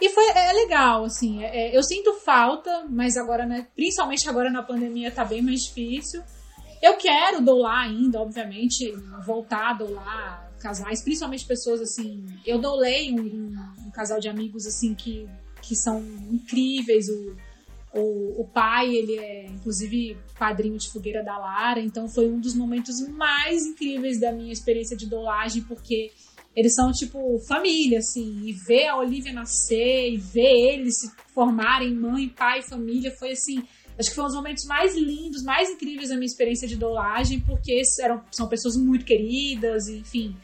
E 0.00 0.08
foi 0.08 0.24
é 0.30 0.52
legal, 0.52 1.04
assim. 1.04 1.44
É, 1.44 1.68
é, 1.68 1.76
eu 1.76 1.82
sinto 1.84 2.14
falta, 2.14 2.84
mas 2.88 3.16
agora, 3.16 3.46
né? 3.46 3.68
Principalmente 3.76 4.28
agora 4.28 4.50
na 4.50 4.64
pandemia 4.64 5.12
tá 5.12 5.24
bem 5.24 5.42
mais 5.42 5.60
difícil. 5.60 6.24
Eu 6.82 6.96
quero 6.96 7.40
doular 7.40 7.84
ainda, 7.84 8.20
obviamente, 8.20 8.92
voltar 9.24 9.70
a 9.70 9.74
doular 9.74 10.52
casais, 10.64 11.02
principalmente 11.02 11.44
pessoas 11.46 11.82
assim. 11.82 12.24
Eu 12.46 12.58
doulei 12.58 13.12
um, 13.12 13.20
um, 13.20 13.86
um 13.86 13.90
casal 13.90 14.18
de 14.18 14.30
amigos 14.30 14.66
assim 14.66 14.94
que, 14.94 15.28
que 15.60 15.76
são 15.76 16.02
incríveis. 16.32 17.06
O, 17.10 17.36
o, 18.00 18.40
o 18.40 18.48
pai, 18.48 18.96
ele 18.96 19.18
é 19.18 19.46
inclusive 19.46 20.16
padrinho 20.38 20.78
de 20.78 20.90
fogueira 20.90 21.22
da 21.22 21.36
Lara, 21.36 21.80
então 21.80 22.08
foi 22.08 22.28
um 22.30 22.40
dos 22.40 22.54
momentos 22.54 22.98
mais 23.08 23.66
incríveis 23.66 24.18
da 24.18 24.32
minha 24.32 24.52
experiência 24.52 24.96
de 24.96 25.06
dolagem, 25.06 25.62
porque 25.64 26.10
eles 26.56 26.74
são 26.74 26.90
tipo 26.90 27.38
família, 27.46 27.98
assim, 27.98 28.46
e 28.46 28.52
ver 28.66 28.86
a 28.86 28.96
Olivia 28.96 29.34
nascer 29.34 30.12
e 30.12 30.16
ver 30.16 30.72
eles 30.72 30.98
se 31.00 31.10
formarem 31.34 31.94
mãe, 31.94 32.26
pai, 32.28 32.62
família, 32.62 33.14
foi 33.18 33.32
assim. 33.32 33.62
Acho 33.98 34.08
que 34.08 34.14
foi 34.14 34.24
um 34.24 34.28
dos 34.28 34.36
momentos 34.36 34.64
mais 34.64 34.96
lindos, 34.96 35.44
mais 35.44 35.70
incríveis 35.70 36.08
da 36.08 36.16
minha 36.16 36.26
experiência 36.26 36.66
de 36.66 36.74
dolagem, 36.74 37.38
porque 37.40 37.80
eram, 38.00 38.24
são 38.32 38.48
pessoas 38.48 38.76
muito 38.76 39.04
queridas, 39.04 39.86
enfim. 39.88 40.34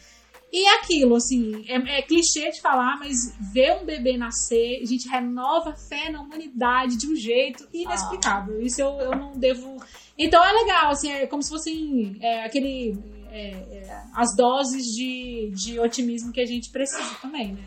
E 0.53 0.66
aquilo, 0.66 1.14
assim, 1.14 1.64
é, 1.68 1.98
é, 1.98 2.03
clichê 2.03 2.51
de 2.51 2.61
falar, 2.61 2.98
mas 2.98 3.36
ver 3.53 3.76
um 3.80 3.84
bebê 3.84 4.16
nascer, 4.16 4.80
a 4.82 4.86
gente 4.86 5.09
renova 5.09 5.70
a 5.70 5.76
fé 5.76 6.11
na 6.11 6.20
humanidade 6.20 6.96
de 6.96 7.07
um 7.07 7.14
jeito 7.14 7.68
inexplicável. 7.72 8.59
Ah. 8.59 8.62
Isso 8.62 8.80
eu, 8.80 8.88
eu 8.98 9.11
não 9.12 9.32
devo. 9.32 9.76
Então 10.18 10.44
é 10.44 10.53
legal, 10.53 10.90
assim, 10.90 11.11
é 11.11 11.26
como 11.26 11.42
se 11.42 11.51
fossem 11.51 12.18
é, 12.20 12.44
aquele. 12.44 12.98
É, 13.30 13.51
é, 13.51 14.03
as 14.12 14.34
doses 14.34 14.86
de, 14.86 15.53
de 15.55 15.78
otimismo 15.78 16.32
que 16.32 16.40
a 16.40 16.46
gente 16.46 16.70
precisa 16.70 17.14
também, 17.22 17.53
né? 17.53 17.64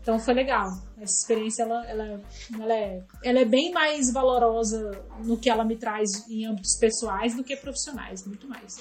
Então 0.00 0.18
foi 0.18 0.34
legal. 0.34 0.68
Essa 1.00 1.22
experiência 1.22 1.64
ela, 1.64 1.84
ela, 1.86 2.22
ela, 2.60 2.74
é, 2.74 3.02
ela 3.24 3.40
é 3.40 3.44
bem 3.44 3.72
mais 3.72 4.12
valorosa 4.12 4.90
no 5.24 5.36
que 5.36 5.50
ela 5.50 5.64
me 5.64 5.76
traz 5.76 6.28
em 6.28 6.46
âmbitos 6.46 6.78
pessoais 6.78 7.34
do 7.34 7.42
que 7.42 7.56
profissionais, 7.56 8.24
muito 8.24 8.48
mais. 8.48 8.80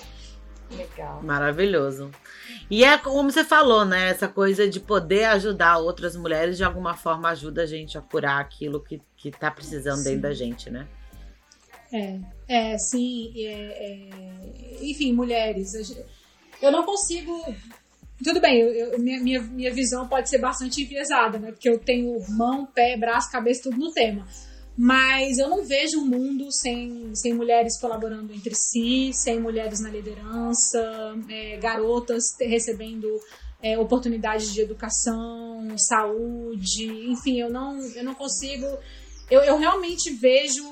Legal. 0.71 1.21
Maravilhoso. 1.23 2.11
E 2.69 2.83
é 2.83 2.97
como 2.97 3.31
você 3.31 3.43
falou, 3.43 3.83
né? 3.85 4.09
Essa 4.09 4.27
coisa 4.27 4.67
de 4.69 4.79
poder 4.79 5.25
ajudar 5.25 5.77
outras 5.77 6.15
mulheres 6.15 6.57
de 6.57 6.63
alguma 6.63 6.95
forma 6.95 7.29
ajuda 7.29 7.63
a 7.63 7.65
gente 7.65 7.97
a 7.97 8.01
curar 8.01 8.39
aquilo 8.39 8.79
que, 8.79 9.01
que 9.17 9.31
tá 9.31 9.49
precisando 9.49 9.97
sim. 9.97 10.03
dentro 10.03 10.21
da 10.21 10.33
gente, 10.33 10.69
né? 10.69 10.87
É, 11.91 12.19
é 12.47 12.77
sim. 12.77 13.33
É, 13.35 13.51
é... 13.51 14.79
Enfim, 14.81 15.11
mulheres. 15.13 15.73
Eu 16.61 16.71
não 16.71 16.85
consigo. 16.85 17.43
Tudo 18.23 18.39
bem, 18.41 18.59
eu, 18.59 18.73
eu, 18.73 18.99
minha, 18.99 19.19
minha, 19.21 19.41
minha 19.41 19.73
visão 19.73 20.07
pode 20.07 20.29
ser 20.29 20.39
bastante 20.39 20.83
enviesada, 20.83 21.39
né? 21.39 21.51
Porque 21.51 21.69
eu 21.69 21.79
tenho 21.79 22.19
mão, 22.29 22.65
pé, 22.65 22.97
braço, 22.97 23.31
cabeça, 23.31 23.63
tudo 23.63 23.77
no 23.77 23.91
tema. 23.91 24.27
Mas 24.81 25.37
eu 25.37 25.49
não 25.49 25.65
vejo 25.65 25.99
um 25.99 26.05
mundo 26.05 26.49
sem, 26.53 27.13
sem 27.13 27.33
mulheres 27.33 27.77
colaborando 27.81 28.33
entre 28.33 28.55
si, 28.55 29.11
sem 29.13 29.37
mulheres 29.37 29.81
na 29.81 29.89
liderança, 29.89 30.79
é, 31.27 31.57
garotas 31.57 32.23
recebendo 32.39 33.05
é, 33.61 33.77
oportunidades 33.77 34.53
de 34.53 34.61
educação, 34.61 35.67
saúde, 35.77 36.85
enfim, 37.11 37.41
eu 37.41 37.49
não, 37.49 37.77
eu 37.93 38.05
não 38.05 38.15
consigo. 38.15 38.65
Eu, 39.29 39.41
eu 39.41 39.57
realmente 39.57 40.13
vejo. 40.13 40.63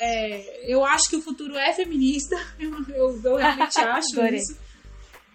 É, 0.00 0.72
eu 0.72 0.82
acho 0.82 1.10
que 1.10 1.16
o 1.16 1.20
futuro 1.20 1.54
é 1.54 1.74
feminista, 1.74 2.36
eu, 2.58 2.72
eu, 2.94 3.20
eu 3.24 3.36
realmente 3.36 3.76
acho 3.78 4.24
isso. 4.24 4.56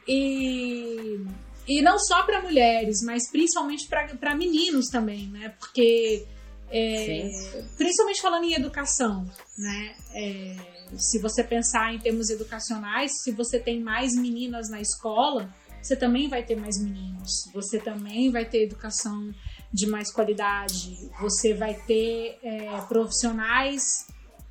E, 0.08 1.24
e 1.68 1.80
não 1.84 2.00
só 2.00 2.24
para 2.24 2.42
mulheres, 2.42 3.04
mas 3.06 3.30
principalmente 3.30 3.88
para 3.88 4.34
meninos 4.34 4.88
também, 4.88 5.28
né? 5.28 5.54
Porque 5.60 6.26
é, 6.72 7.30
principalmente 7.78 8.22
falando 8.22 8.44
em 8.44 8.54
educação, 8.54 9.26
né? 9.58 9.96
É, 10.14 10.56
se 10.98 11.20
você 11.20 11.44
pensar 11.44 11.94
em 11.94 12.00
termos 12.00 12.30
educacionais, 12.30 13.24
se 13.24 13.32
você 13.32 13.60
tem 13.60 13.82
mais 13.82 14.16
meninas 14.16 14.70
na 14.70 14.82
escola, 14.82 15.54
você 15.82 15.96
também 15.96 16.28
vai 16.28 16.44
ter 16.44 16.56
mais 16.56 16.82
meninos. 16.82 17.50
Você 17.54 17.80
também 17.80 18.32
vai 18.32 18.46
ter 18.46 18.64
educação 18.64 19.34
de 19.72 19.88
mais 19.88 20.12
qualidade. 20.12 21.10
Você 21.22 21.54
vai 21.54 21.74
ter 21.74 22.38
é, 22.44 22.82
profissionais 22.88 24.08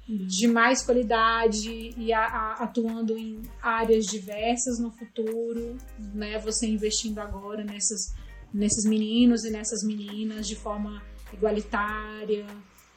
de 0.08 0.48
mais 0.48 0.82
qualidade 0.82 1.92
e 1.96 2.12
a, 2.14 2.24
a, 2.24 2.52
atuando 2.64 3.16
em 3.18 3.42
áreas 3.60 4.06
diversas 4.06 4.78
no 4.78 4.90
futuro, 4.90 5.76
né? 6.14 6.38
Você 6.38 6.66
investindo 6.66 7.18
agora 7.18 7.62
nessas, 7.62 8.14
nesses 8.52 8.86
meninos 8.86 9.44
e 9.44 9.50
nessas 9.50 9.82
meninas 9.84 10.48
de 10.48 10.56
forma 10.56 11.02
igualitária, 11.32 12.46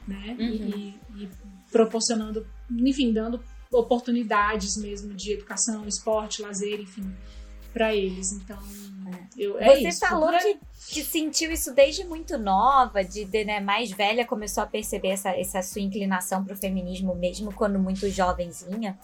né? 0.06 0.36
Uhum. 0.38 0.46
E, 0.46 1.00
e, 1.16 1.28
proporcionando, 1.70 2.46
enfim, 2.70 3.12
dando 3.12 3.42
oportunidades 3.72 4.76
mesmo 4.76 5.14
de 5.14 5.32
educação, 5.32 5.86
esporte, 5.86 6.42
lazer, 6.42 6.80
enfim, 6.80 7.14
para 7.72 7.94
eles. 7.94 8.32
Então, 8.32 8.58
eu, 9.36 9.58
é 9.58 9.76
Você 9.76 9.88
isso. 9.88 10.00
falou 10.00 10.30
que, 10.38 10.58
que 10.88 11.02
sentiu 11.02 11.50
isso 11.50 11.74
desde 11.74 12.04
muito 12.04 12.36
nova, 12.38 13.02
de, 13.02 13.24
de 13.24 13.44
né, 13.44 13.60
mais 13.60 13.90
velha, 13.90 14.26
começou 14.26 14.62
a 14.62 14.66
perceber 14.66 15.08
essa, 15.08 15.30
essa 15.30 15.62
sua 15.62 15.80
inclinação 15.80 16.44
para 16.44 16.54
o 16.54 16.56
feminismo 16.56 17.14
mesmo 17.14 17.52
quando 17.52 17.78
muito 17.78 18.08
jovenzinha. 18.10 18.98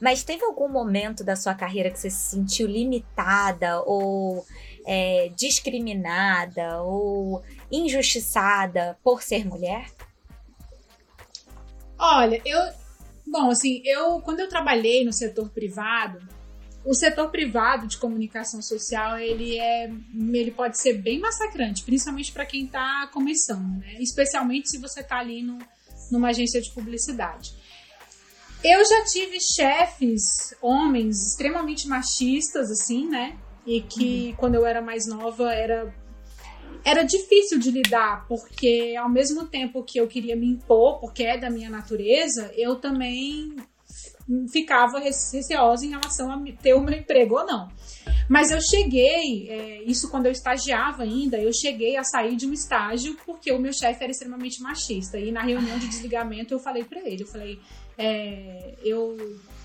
Mas 0.00 0.22
teve 0.22 0.44
algum 0.44 0.68
momento 0.68 1.24
da 1.24 1.34
sua 1.36 1.54
carreira 1.54 1.90
que 1.90 1.98
você 1.98 2.10
se 2.10 2.30
sentiu 2.30 2.66
limitada 2.66 3.82
ou 3.82 4.44
é, 4.86 5.30
discriminada 5.36 6.82
ou 6.82 7.42
injustiçada 7.70 8.98
por 9.02 9.22
ser 9.22 9.46
mulher? 9.46 9.90
Olha, 11.98 12.40
eu. 12.44 12.58
Bom, 13.26 13.50
assim, 13.50 13.82
eu 13.84 14.20
quando 14.22 14.40
eu 14.40 14.48
trabalhei 14.48 15.04
no 15.04 15.12
setor 15.12 15.50
privado, 15.50 16.18
o 16.84 16.94
setor 16.94 17.30
privado 17.30 17.86
de 17.86 17.98
comunicação 17.98 18.62
social 18.62 19.18
ele 19.18 19.58
é 19.58 19.90
ele 20.32 20.50
pode 20.50 20.78
ser 20.78 20.94
bem 20.94 21.20
massacrante, 21.20 21.84
principalmente 21.84 22.32
para 22.32 22.46
quem 22.46 22.64
está 22.64 23.08
começando, 23.12 23.78
né? 23.78 23.96
Especialmente 24.00 24.70
se 24.70 24.78
você 24.78 25.00
está 25.00 25.18
ali 25.18 25.42
no, 25.42 25.58
numa 26.10 26.28
agência 26.28 26.60
de 26.60 26.70
publicidade. 26.70 27.54
Eu 28.62 28.84
já 28.84 29.04
tive 29.04 29.38
chefes, 29.40 30.54
homens 30.60 31.28
extremamente 31.28 31.88
machistas, 31.88 32.70
assim, 32.70 33.08
né? 33.08 33.38
E 33.66 33.80
que 33.82 34.28
uhum. 34.28 34.36
quando 34.36 34.54
eu 34.54 34.66
era 34.66 34.80
mais 34.80 35.06
nova 35.06 35.52
era 35.52 35.92
era 36.82 37.02
difícil 37.02 37.58
de 37.58 37.70
lidar, 37.70 38.26
porque 38.26 38.94
ao 38.98 39.08
mesmo 39.08 39.46
tempo 39.46 39.82
que 39.82 39.98
eu 39.98 40.08
queria 40.08 40.34
me 40.34 40.46
impor, 40.46 40.98
porque 40.98 41.22
é 41.24 41.36
da 41.36 41.50
minha 41.50 41.68
natureza, 41.68 42.50
eu 42.56 42.76
também 42.76 43.54
ficava 44.50 44.98
receosa 44.98 45.84
em 45.84 45.90
relação 45.90 46.30
a 46.30 46.40
ter 46.62 46.74
o 46.74 46.80
meu 46.80 46.96
emprego 46.96 47.36
ou 47.36 47.46
não. 47.46 47.68
Mas 48.28 48.52
eu 48.52 48.60
cheguei, 48.60 49.48
é, 49.50 49.82
isso 49.82 50.08
quando 50.08 50.26
eu 50.26 50.32
estagiava 50.32 51.02
ainda, 51.02 51.36
eu 51.36 51.52
cheguei 51.52 51.96
a 51.96 52.04
sair 52.04 52.36
de 52.36 52.46
um 52.46 52.52
estágio 52.52 53.16
porque 53.26 53.50
o 53.50 53.58
meu 53.58 53.72
chefe 53.72 54.04
era 54.04 54.12
extremamente 54.12 54.62
machista. 54.62 55.18
E 55.18 55.32
na 55.32 55.42
reunião 55.42 55.78
de 55.78 55.88
desligamento 55.88 56.54
eu 56.54 56.60
falei 56.60 56.84
para 56.84 57.00
ele, 57.00 57.24
eu 57.24 57.26
falei, 57.26 57.58
é, 57.98 58.74
eu 58.84 59.16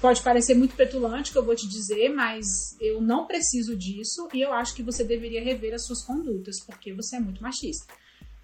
pode 0.01 0.21
parecer 0.21 0.55
muito 0.55 0.75
petulante 0.75 1.31
que 1.31 1.37
eu 1.37 1.43
vou 1.45 1.55
te 1.55 1.67
dizer, 1.67 2.09
mas 2.09 2.45
eu 2.79 3.01
não 3.01 3.25
preciso 3.25 3.75
disso 3.75 4.27
e 4.33 4.41
eu 4.41 4.53
acho 4.53 4.75
que 4.75 4.83
você 4.83 5.03
deveria 5.03 5.43
rever 5.43 5.73
as 5.73 5.85
suas 5.85 6.03
condutas 6.05 6.57
porque 6.65 6.93
você 6.93 7.15
é 7.15 7.19
muito 7.19 7.41
machista. 7.41 7.85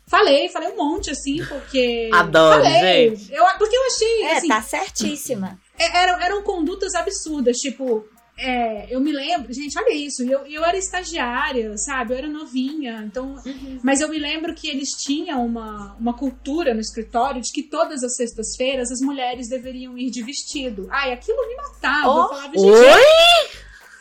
Falei, 0.08 0.50
falei 0.50 0.70
um 0.70 0.76
monte, 0.76 1.10
assim, 1.12 1.38
porque. 1.46 2.10
Adoro, 2.12 2.62
falei, 2.62 3.16
gente. 3.16 3.32
Eu, 3.34 3.46
porque 3.58 3.76
eu 3.76 3.86
achei. 3.86 4.22
É, 4.24 4.38
assim, 4.38 4.48
tá 4.50 4.62
certíssima. 4.62 5.60
é- 5.80 6.04
eram, 6.04 6.20
eram 6.22 6.44
condutas 6.44 6.94
absurdas, 6.96 7.56
tipo. 7.58 8.06
É, 8.38 8.88
eu 8.90 9.00
me 9.00 9.12
lembro, 9.12 9.54
gente, 9.54 9.78
olha 9.78 9.94
isso, 9.94 10.24
eu, 10.24 10.46
eu 10.48 10.64
era 10.66 10.76
estagiária, 10.78 11.78
sabe? 11.78 12.14
Eu 12.14 12.18
era 12.18 12.28
novinha, 12.28 13.04
então. 13.06 13.36
Mas 13.84 14.02
eu 14.02 14.10
me 14.10 14.18
lembro 14.18 14.56
que 14.56 14.68
eles 14.68 14.90
tinham 14.94 15.46
uma, 15.46 15.96
uma 16.00 16.14
cultura 16.14 16.74
no 16.74 16.80
escritório 16.82 17.42
de 17.42 17.52
que 17.52 17.62
todas 17.64 18.04
as 18.04 18.16
sextas-feiras 18.16 18.92
as 18.92 19.00
mulheres 19.02 19.48
deveriam 19.48 19.98
ir 19.98 20.10
de 20.10 20.24
vestido. 20.24 20.88
Ai, 20.92 21.14
aquilo 21.14 21.38
me 21.48 21.56
matava. 21.56 22.10
Oh, 22.10 22.22
eu 22.22 22.28
falava, 22.30 22.54
gente, 22.54 22.66
Oi? 22.66 23.50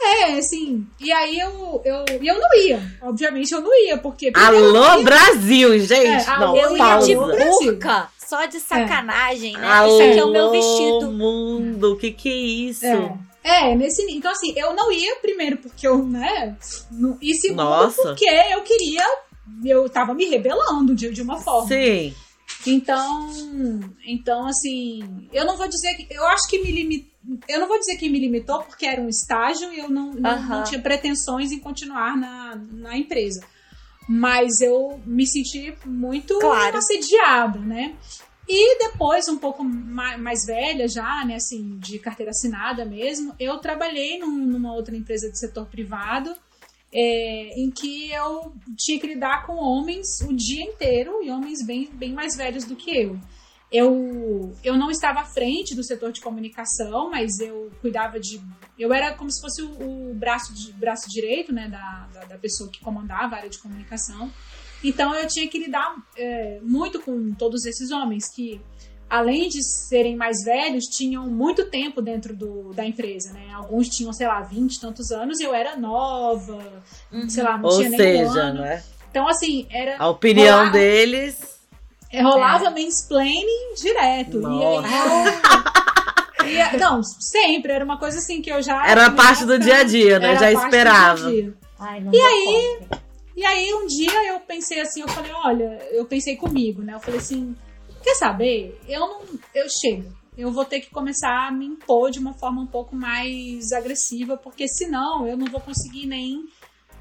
é, 0.03 0.39
assim. 0.39 0.87
E 0.99 1.13
aí 1.13 1.39
eu, 1.39 1.83
eu, 1.85 2.05
e 2.23 2.27
eu 2.27 2.39
não 2.41 2.55
ia. 2.57 2.83
Obviamente 3.03 3.53
eu 3.53 3.61
não 3.61 3.75
ia, 3.87 3.99
porque. 3.99 4.33
Alô, 4.35 5.03
Brasil, 5.03 5.79
gente. 5.81 6.25
É, 6.31 6.39
não, 6.39 6.57
Eu 6.57 6.73
ia 6.73 6.79
pausa. 6.79 7.07
de 7.07 7.15
Brasil. 7.17 7.73
burca, 7.73 8.09
só 8.19 8.47
de 8.47 8.59
sacanagem, 8.59 9.53
né? 9.53 9.67
Alô, 9.67 10.01
Esse 10.01 10.11
aqui 10.11 10.19
é 10.21 10.25
o 10.25 10.31
meu 10.33 10.51
vestido. 10.51 11.13
mundo, 11.13 11.93
o 11.93 11.97
que 11.99 12.11
que 12.13 12.29
é 12.29 12.37
isso? 12.37 12.87
É, 12.87 13.13
é, 13.43 13.75
nesse 13.75 14.03
nível. 14.05 14.19
Então, 14.19 14.31
assim, 14.33 14.53
eu 14.57 14.75
não 14.75 14.93
ia 14.93 15.17
primeiro 15.17 15.57
porque 15.59 15.87
eu, 15.87 16.05
né? 16.05 16.57
não- 16.91 17.17
e 17.21 17.35
segundo 17.35 17.59
Nossa. 17.63 18.03
porque 18.03 18.25
eu 18.27 18.63
queria. 18.63 19.05
Eu 19.65 19.89
tava 19.89 20.15
me 20.15 20.27
rebelando 20.27 20.95
de, 20.95 21.11
de 21.11 21.23
uma 21.23 21.41
forma. 21.41 21.69
Sim. 21.69 22.15
Então, 22.67 23.31
então 24.05 24.47
assim, 24.47 25.29
eu 25.33 25.45
não 25.47 25.57
vou 25.57 25.69
dizer 25.69 25.95
que 25.95 26.07
eu 26.15 26.27
acho 26.27 26.49
que 26.49 26.59
me 26.59 26.71
limitou, 26.71 27.11
eu 27.49 27.61
não 27.61 27.69
vou 27.69 27.79
dizer 27.79 27.97
que 27.97 28.09
me 28.09 28.19
limitou 28.19 28.63
porque 28.63 28.85
era 28.87 29.01
um 29.01 29.09
estágio 29.09 29.73
e 29.73 29.79
eu 29.79 29.89
não, 29.89 30.13
não, 30.13 30.43
não 30.43 30.65
tinha 30.65 30.81
pretensões 30.81 31.53
em 31.53 31.59
continuar 31.59 32.17
na, 32.17 32.57
na 32.73 32.97
empresa. 32.99 33.45
Mas 34.09 34.61
eu 34.61 35.01
me 35.07 35.27
senti 35.27 35.73
muito 35.87 36.39
Claro. 36.41 36.77
assediada, 36.77 37.59
né? 37.61 37.95
E 38.53 38.79
depois, 38.79 39.29
um 39.29 39.39
pouco 39.39 39.63
ma- 39.63 40.19
mais 40.19 40.45
velha 40.45 40.89
já, 40.89 41.25
né, 41.25 41.37
assim, 41.37 41.79
de 41.79 42.01
carteira 42.01 42.31
assinada 42.31 42.85
mesmo, 42.85 43.33
eu 43.39 43.59
trabalhei 43.59 44.19
num- 44.19 44.45
numa 44.47 44.75
outra 44.75 44.97
empresa 44.97 45.31
do 45.31 45.37
setor 45.39 45.67
privado, 45.67 46.35
é, 46.93 47.61
em 47.61 47.71
que 47.71 48.11
eu 48.11 48.53
tinha 48.77 48.99
que 48.99 49.07
lidar 49.07 49.47
com 49.47 49.55
homens 49.55 50.21
o 50.23 50.35
dia 50.35 50.65
inteiro 50.65 51.23
e 51.23 51.31
homens 51.31 51.65
bem, 51.65 51.89
bem 51.93 52.13
mais 52.13 52.37
velhos 52.37 52.65
do 52.65 52.75
que 52.75 52.91
eu. 52.91 53.17
Eu, 53.71 54.53
eu 54.65 54.77
não 54.77 54.91
estava 54.91 55.21
à 55.21 55.25
frente 55.25 55.77
do 55.77 55.85
setor 55.85 56.11
de 56.11 56.21
comunicação, 56.21 57.09
mas 57.09 57.39
eu 57.39 57.71
cuidava 57.81 58.19
de. 58.19 58.41
Eu 58.77 58.93
era 58.93 59.15
como 59.15 59.31
se 59.31 59.41
fosse 59.41 59.63
o, 59.63 60.11
o 60.11 60.15
braço, 60.15 60.53
de, 60.53 60.73
braço 60.73 61.09
direito 61.09 61.53
né, 61.53 61.69
da, 61.69 62.09
da, 62.13 62.25
da 62.25 62.37
pessoa 62.39 62.69
que 62.69 62.81
comandava 62.81 63.37
a 63.37 63.39
área 63.39 63.49
de 63.51 63.59
comunicação. 63.61 64.29
Então 64.83 65.15
eu 65.15 65.27
tinha 65.27 65.47
que 65.49 65.59
lidar 65.59 65.95
é, 66.17 66.59
muito 66.63 67.01
com 67.01 67.33
todos 67.35 67.65
esses 67.67 67.91
homens 67.91 68.29
que, 68.35 68.61
além 69.09 69.49
de 69.49 69.63
serem 69.63 70.17
mais 70.17 70.43
velhos, 70.45 70.85
tinham 70.85 71.27
muito 71.27 71.67
tempo 71.67 72.01
dentro 72.01 72.35
do, 72.35 72.73
da 72.73 72.85
empresa, 72.85 73.33
né? 73.33 73.49
Alguns 73.53 73.89
tinham, 73.89 74.13
sei 74.13 74.27
lá, 74.27 74.41
20 74.41 74.75
e 74.75 74.81
tantos 74.81 75.11
anos 75.11 75.39
e 75.41 75.45
eu 75.45 75.55
era 75.55 75.77
nova, 75.77 76.59
sei 77.29 77.43
lá, 77.43 77.59
não 77.59 77.69
Ou 77.69 77.77
tinha 77.77 77.91
nem 77.91 78.25
um 78.25 78.29
seja, 78.29 78.41
ano. 78.41 78.61
né? 78.63 78.83
Então, 79.11 79.29
assim, 79.29 79.67
era. 79.71 79.97
A 79.99 80.09
opinião 80.09 80.57
Rolava- 80.59 80.71
deles. 80.73 81.37
é, 82.13 82.23
rolava 82.23 82.71
mansplaining 82.71 83.75
direto. 83.77 84.37
E 84.39 84.41
Nossa. 84.41 84.89
aí, 86.45 86.57
e, 86.75 86.77
não, 86.79 87.03
sempre. 87.03 87.73
Era 87.73 87.85
uma 87.85 87.99
coisa 87.99 88.19
assim 88.19 88.41
que 88.41 88.51
eu 88.51 88.63
já. 88.63 88.87
Era 88.89 89.07
a 89.07 89.11
parte 89.11 89.45
do 89.45 89.59
dia 89.59 89.79
a 89.79 89.83
dia, 89.83 90.19
né? 90.19 90.29
Era 90.31 90.39
Já 90.39 90.41
parte 90.53 90.55
do 90.61 90.65
esperava. 90.65 91.17
dia 91.19 91.27
a 91.29 91.31
dia. 91.43 91.55
Ai, 91.79 92.01
não 92.01 92.15
E 92.15 92.21
aí? 92.21 92.77
conta. 92.81 93.03
E 93.41 93.47
aí 93.47 93.73
um 93.73 93.87
dia 93.87 94.27
eu 94.27 94.39
pensei 94.41 94.81
assim, 94.81 95.01
eu 95.01 95.09
falei, 95.09 95.33
olha, 95.33 95.79
eu 95.93 96.05
pensei 96.05 96.37
comigo, 96.37 96.83
né? 96.83 96.93
Eu 96.93 97.01
falei 97.01 97.19
assim, 97.19 97.57
quer 98.03 98.15
saber? 98.17 98.79
Eu 98.87 99.01
não, 99.01 99.23
eu 99.55 99.67
chego. 99.67 100.15
Eu 100.37 100.53
vou 100.53 100.63
ter 100.63 100.81
que 100.81 100.91
começar 100.91 101.49
a 101.49 101.51
me 101.51 101.65
impor 101.65 102.11
de 102.11 102.19
uma 102.19 102.35
forma 102.35 102.61
um 102.61 102.67
pouco 102.67 102.95
mais 102.95 103.73
agressiva, 103.73 104.37
porque 104.37 104.69
senão 104.69 105.27
eu 105.27 105.39
não 105.39 105.47
vou 105.47 105.59
conseguir 105.59 106.05
nem 106.05 106.45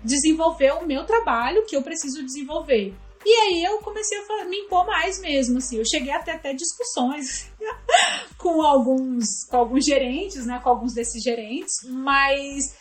desenvolver 0.02 0.72
o 0.76 0.88
meu 0.88 1.04
trabalho 1.04 1.66
que 1.66 1.76
eu 1.76 1.84
preciso 1.84 2.24
desenvolver. 2.24 2.96
E 3.26 3.30
aí 3.30 3.64
eu 3.66 3.80
comecei 3.80 4.18
a 4.18 4.46
me 4.46 4.60
impor 4.60 4.88
mais 4.88 5.20
mesmo, 5.20 5.58
assim. 5.58 5.76
Eu 5.76 5.86
cheguei 5.86 6.14
até 6.14 6.32
até 6.32 6.54
discussões 6.54 7.52
com 8.40 8.62
alguns 8.62 9.44
com 9.44 9.58
alguns 9.58 9.84
gerentes, 9.84 10.46
né, 10.46 10.58
com 10.64 10.70
alguns 10.70 10.94
desses 10.94 11.22
gerentes, 11.22 11.74
mas 11.84 12.78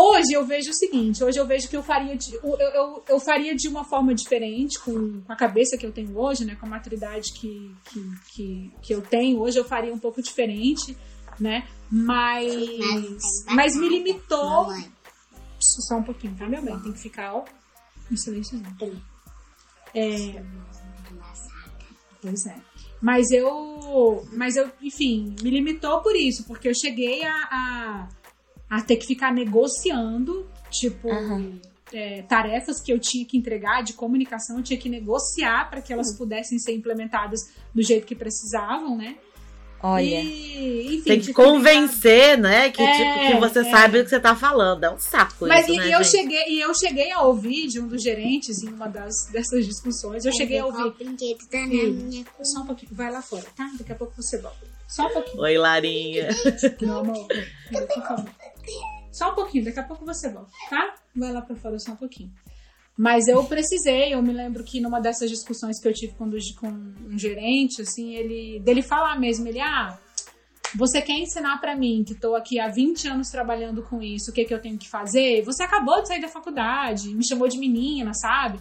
Hoje 0.00 0.32
eu 0.32 0.46
vejo 0.46 0.70
o 0.70 0.74
seguinte, 0.74 1.24
hoje 1.24 1.40
eu 1.40 1.46
vejo 1.46 1.68
que 1.68 1.76
eu 1.76 1.82
faria 1.82 2.16
de, 2.16 2.32
eu, 2.32 2.56
eu, 2.56 3.04
eu 3.08 3.18
faria 3.18 3.52
de 3.56 3.66
uma 3.66 3.82
forma 3.82 4.14
diferente, 4.14 4.78
com, 4.78 5.20
com 5.22 5.32
a 5.32 5.34
cabeça 5.34 5.76
que 5.76 5.84
eu 5.84 5.90
tenho 5.90 6.16
hoje, 6.16 6.44
né? 6.44 6.54
Com 6.54 6.66
a 6.66 6.68
maturidade 6.68 7.32
que, 7.32 7.74
que, 7.86 8.00
que, 8.32 8.72
que 8.80 8.94
eu 8.94 9.02
tenho, 9.02 9.40
hoje 9.40 9.58
eu 9.58 9.64
faria 9.64 9.92
um 9.92 9.98
pouco 9.98 10.22
diferente, 10.22 10.96
né? 11.40 11.66
Mas, 11.90 13.44
mas 13.48 13.74
me 13.74 13.88
limitou. 13.88 14.68
Só 15.58 15.96
um 15.96 16.04
pouquinho, 16.04 16.36
tá, 16.36 16.48
meu 16.48 16.62
bem? 16.62 16.78
Tem 16.78 16.92
que 16.92 17.00
ficar, 17.00 17.34
ó, 17.34 17.44
em 18.08 18.16
silêncio. 18.16 18.62
É, 19.92 20.44
pois 22.22 22.46
é. 22.46 22.56
Mas 23.00 23.32
eu, 23.32 24.28
mas 24.32 24.56
eu, 24.56 24.70
enfim, 24.80 25.34
me 25.42 25.50
limitou 25.50 26.02
por 26.02 26.14
isso, 26.14 26.44
porque 26.46 26.68
eu 26.68 26.74
cheguei 26.74 27.24
a, 27.24 27.32
a, 27.32 28.08
a 28.68 28.80
ter 28.82 28.96
que 28.96 29.06
ficar 29.06 29.32
negociando, 29.32 30.46
tipo, 30.70 31.10
Aham. 31.10 31.58
é, 31.92 32.22
tarefas 32.22 32.80
que 32.80 32.92
eu 32.92 32.98
tinha 32.98 33.24
que 33.24 33.36
entregar 33.36 33.82
de 33.82 33.92
comunicação, 33.94 34.58
eu 34.58 34.62
tinha 34.62 34.78
que 34.78 34.88
negociar 34.88 35.70
para 35.70 35.80
que 35.80 35.92
elas 35.92 36.16
pudessem 36.16 36.58
ser 36.58 36.72
implementadas 36.74 37.40
do 37.74 37.82
jeito 37.82 38.06
que 38.06 38.14
precisavam, 38.14 38.96
né? 38.96 39.16
Olha. 39.80 40.02
E, 40.20 40.96
enfim, 40.96 41.04
Tem 41.04 41.20
que 41.20 41.32
convencer, 41.32 42.36
né? 42.36 42.68
Que, 42.68 42.82
É, 42.82 42.92
tipo, 42.92 43.26
que 43.32 43.40
você 43.48 43.60
é. 43.60 43.70
sabe 43.70 44.00
o 44.00 44.04
que 44.04 44.10
você 44.10 44.18
tá 44.18 44.34
falando. 44.34 44.82
É 44.82 44.90
um 44.90 44.98
saco 44.98 45.46
Mas 45.46 45.68
isso, 45.68 45.74
e, 45.74 45.78
né, 45.78 45.94
eu 45.94 46.02
gente? 46.02 46.10
cheguei, 46.10 46.44
e 46.48 46.60
eu 46.60 46.74
cheguei 46.74 47.12
a 47.12 47.22
ouvir 47.22 47.68
de 47.68 47.78
um 47.80 47.86
dos 47.86 48.02
gerentes 48.02 48.60
em 48.64 48.68
uma 48.70 48.88
das, 48.88 49.14
dessas 49.30 49.64
discussões, 49.64 50.24
eu 50.24 50.32
cheguei 50.36 50.58
a 50.58 50.66
ouvir. 50.66 50.90
brinquedo 50.94 51.46
tá 51.48 51.58
na 51.60 51.66
minha 51.66 52.24
Só 52.42 52.62
um 52.62 52.66
pouquinho, 52.66 52.90
vai 52.92 53.10
lá 53.12 53.22
fora, 53.22 53.44
tá? 53.56 53.70
Daqui 53.78 53.92
a 53.92 53.94
pouco 53.94 54.14
você 54.20 54.38
volta. 54.38 54.66
Só 54.88 55.06
um 55.06 55.10
pouquinho. 55.12 55.42
Oi, 55.42 55.56
Larinha. 55.56 56.28
Meu 56.80 56.98
amor, 56.98 57.28
por 57.70 58.02
favor. 58.02 58.30
Só 59.12 59.32
um 59.32 59.34
pouquinho, 59.34 59.64
daqui 59.64 59.80
a 59.80 59.84
pouco 59.84 60.04
você 60.04 60.30
volta, 60.30 60.50
tá? 60.68 60.94
Vai 61.14 61.32
lá 61.32 61.42
pra 61.42 61.56
fora 61.56 61.78
só 61.78 61.92
um 61.92 61.96
pouquinho. 61.96 62.32
Mas 62.96 63.28
eu 63.28 63.44
precisei, 63.44 64.12
eu 64.12 64.22
me 64.22 64.32
lembro 64.32 64.64
que 64.64 64.80
numa 64.80 65.00
dessas 65.00 65.30
discussões 65.30 65.80
que 65.80 65.86
eu 65.86 65.94
tive 65.94 66.14
com, 66.14 66.28
com 66.58 66.68
um 66.68 67.18
gerente, 67.18 67.82
assim, 67.82 68.14
ele 68.14 68.60
dele 68.60 68.82
falar 68.82 69.18
mesmo, 69.18 69.46
ele, 69.46 69.60
ah, 69.60 69.96
você 70.74 71.00
quer 71.00 71.18
ensinar 71.18 71.58
pra 71.58 71.76
mim, 71.76 72.04
que 72.04 72.14
tô 72.14 72.34
aqui 72.34 72.58
há 72.58 72.68
20 72.68 73.08
anos 73.08 73.28
trabalhando 73.30 73.82
com 73.82 74.02
isso, 74.02 74.30
o 74.30 74.34
que 74.34 74.44
que 74.44 74.52
eu 74.52 74.60
tenho 74.60 74.76
que 74.76 74.88
fazer? 74.88 75.42
Você 75.42 75.62
acabou 75.62 76.02
de 76.02 76.08
sair 76.08 76.20
da 76.20 76.28
faculdade, 76.28 77.14
me 77.14 77.26
chamou 77.26 77.48
de 77.48 77.56
menina, 77.56 78.12
sabe? 78.14 78.58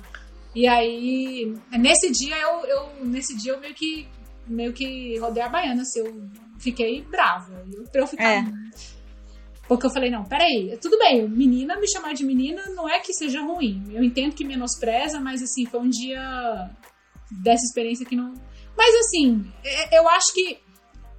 E 0.54 0.68
aí, 0.68 1.56
nesse 1.72 2.12
dia 2.12 2.38
eu, 2.38 2.66
eu 2.66 3.06
nesse 3.06 3.36
dia 3.36 3.54
eu 3.54 3.60
meio 3.60 3.74
que 3.74 4.08
meio 4.46 4.72
que 4.72 5.18
rodei 5.18 5.44
a 5.44 5.50
baiana, 5.50 5.82
assim, 5.82 6.00
eu 6.00 6.30
fiquei 6.58 7.02
brava. 7.02 7.66
Eu, 7.72 7.84
pra 7.84 8.02
eu 8.02 8.08
ficar 8.08 8.24
É. 8.24 8.46
porque 9.68 9.86
eu 9.86 9.92
falei, 9.92 10.10
não, 10.10 10.24
peraí, 10.24 10.78
tudo 10.82 10.98
bem, 10.98 11.28
menina, 11.28 11.78
me 11.80 11.90
chamar 11.90 12.14
de 12.14 12.24
menina 12.24 12.64
não 12.76 12.88
é 12.88 13.00
que 13.00 13.14
seja 13.14 13.42
ruim. 13.42 13.84
Eu 13.92 14.04
entendo 14.04 14.34
que 14.34 14.46
menospreza, 14.46 15.20
mas 15.20 15.42
assim, 15.42 15.66
foi 15.66 15.80
um 15.82 15.90
dia 15.90 16.70
dessa 17.44 17.64
experiência 17.66 18.06
que 18.06 18.16
não. 18.16 18.34
Mas 18.78 18.96
assim, 18.96 19.44
é- 19.64 20.00
eu 20.00 20.08
acho 20.10 20.34
que 20.34 20.60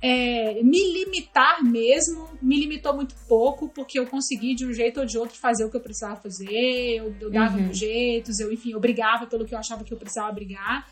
é, 0.01 0.63
me 0.63 0.79
limitar 0.93 1.63
mesmo 1.65 2.29
me 2.41 2.57
limitou 2.59 2.95
muito 2.95 3.17
pouco, 3.29 3.69
porque 3.69 3.99
eu 3.99 4.07
consegui 4.07 4.55
de 4.55 4.65
um 4.65 4.73
jeito 4.73 5.01
ou 5.01 5.07
de 5.07 5.19
outro 5.19 5.37
fazer 5.37 5.65
o 5.65 5.71
que 5.71 5.77
eu 5.77 5.81
precisava 5.81 6.15
fazer, 6.17 6.97
eu, 6.97 7.15
eu 7.21 7.31
dava 7.31 7.59
Uhum. 7.59 7.73
jeitos, 7.75 8.39
eu, 8.39 8.53
enfim, 8.53 8.71
eu 8.73 8.81
brigava 8.81 9.27
pelo 9.27 9.45
que 9.45 9.53
eu 9.55 9.59
achava 9.59 9.83
que 9.83 9.93
eu 9.93 9.99
precisava 9.99 10.31
brigar. 10.33 10.87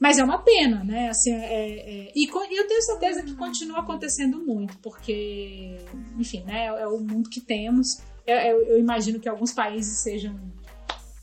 Mas 0.00 0.18
é 0.18 0.24
uma 0.24 0.38
pena, 0.38 0.82
né? 0.82 1.10
Assim, 1.10 1.30
é, 1.32 2.06
é- 2.08 2.12
e 2.14 2.26
eu 2.56 2.66
tenho 2.66 2.82
certeza 2.82 3.22
que 3.22 3.34
continua 3.34 3.80
acontecendo 3.80 4.38
muito, 4.38 4.78
porque, 4.78 5.76
enfim, 6.18 6.42
né? 6.44 6.66
É 6.66 6.86
o 6.86 6.98
mundo 6.98 7.28
que 7.28 7.40
temos. 7.40 8.00
Eu, 8.26 8.36
eu- 8.36 8.62
eu 8.68 8.78
imagino 8.78 9.20
que 9.20 9.28
alguns 9.28 9.52
países 9.52 9.98
sejam 9.98 10.34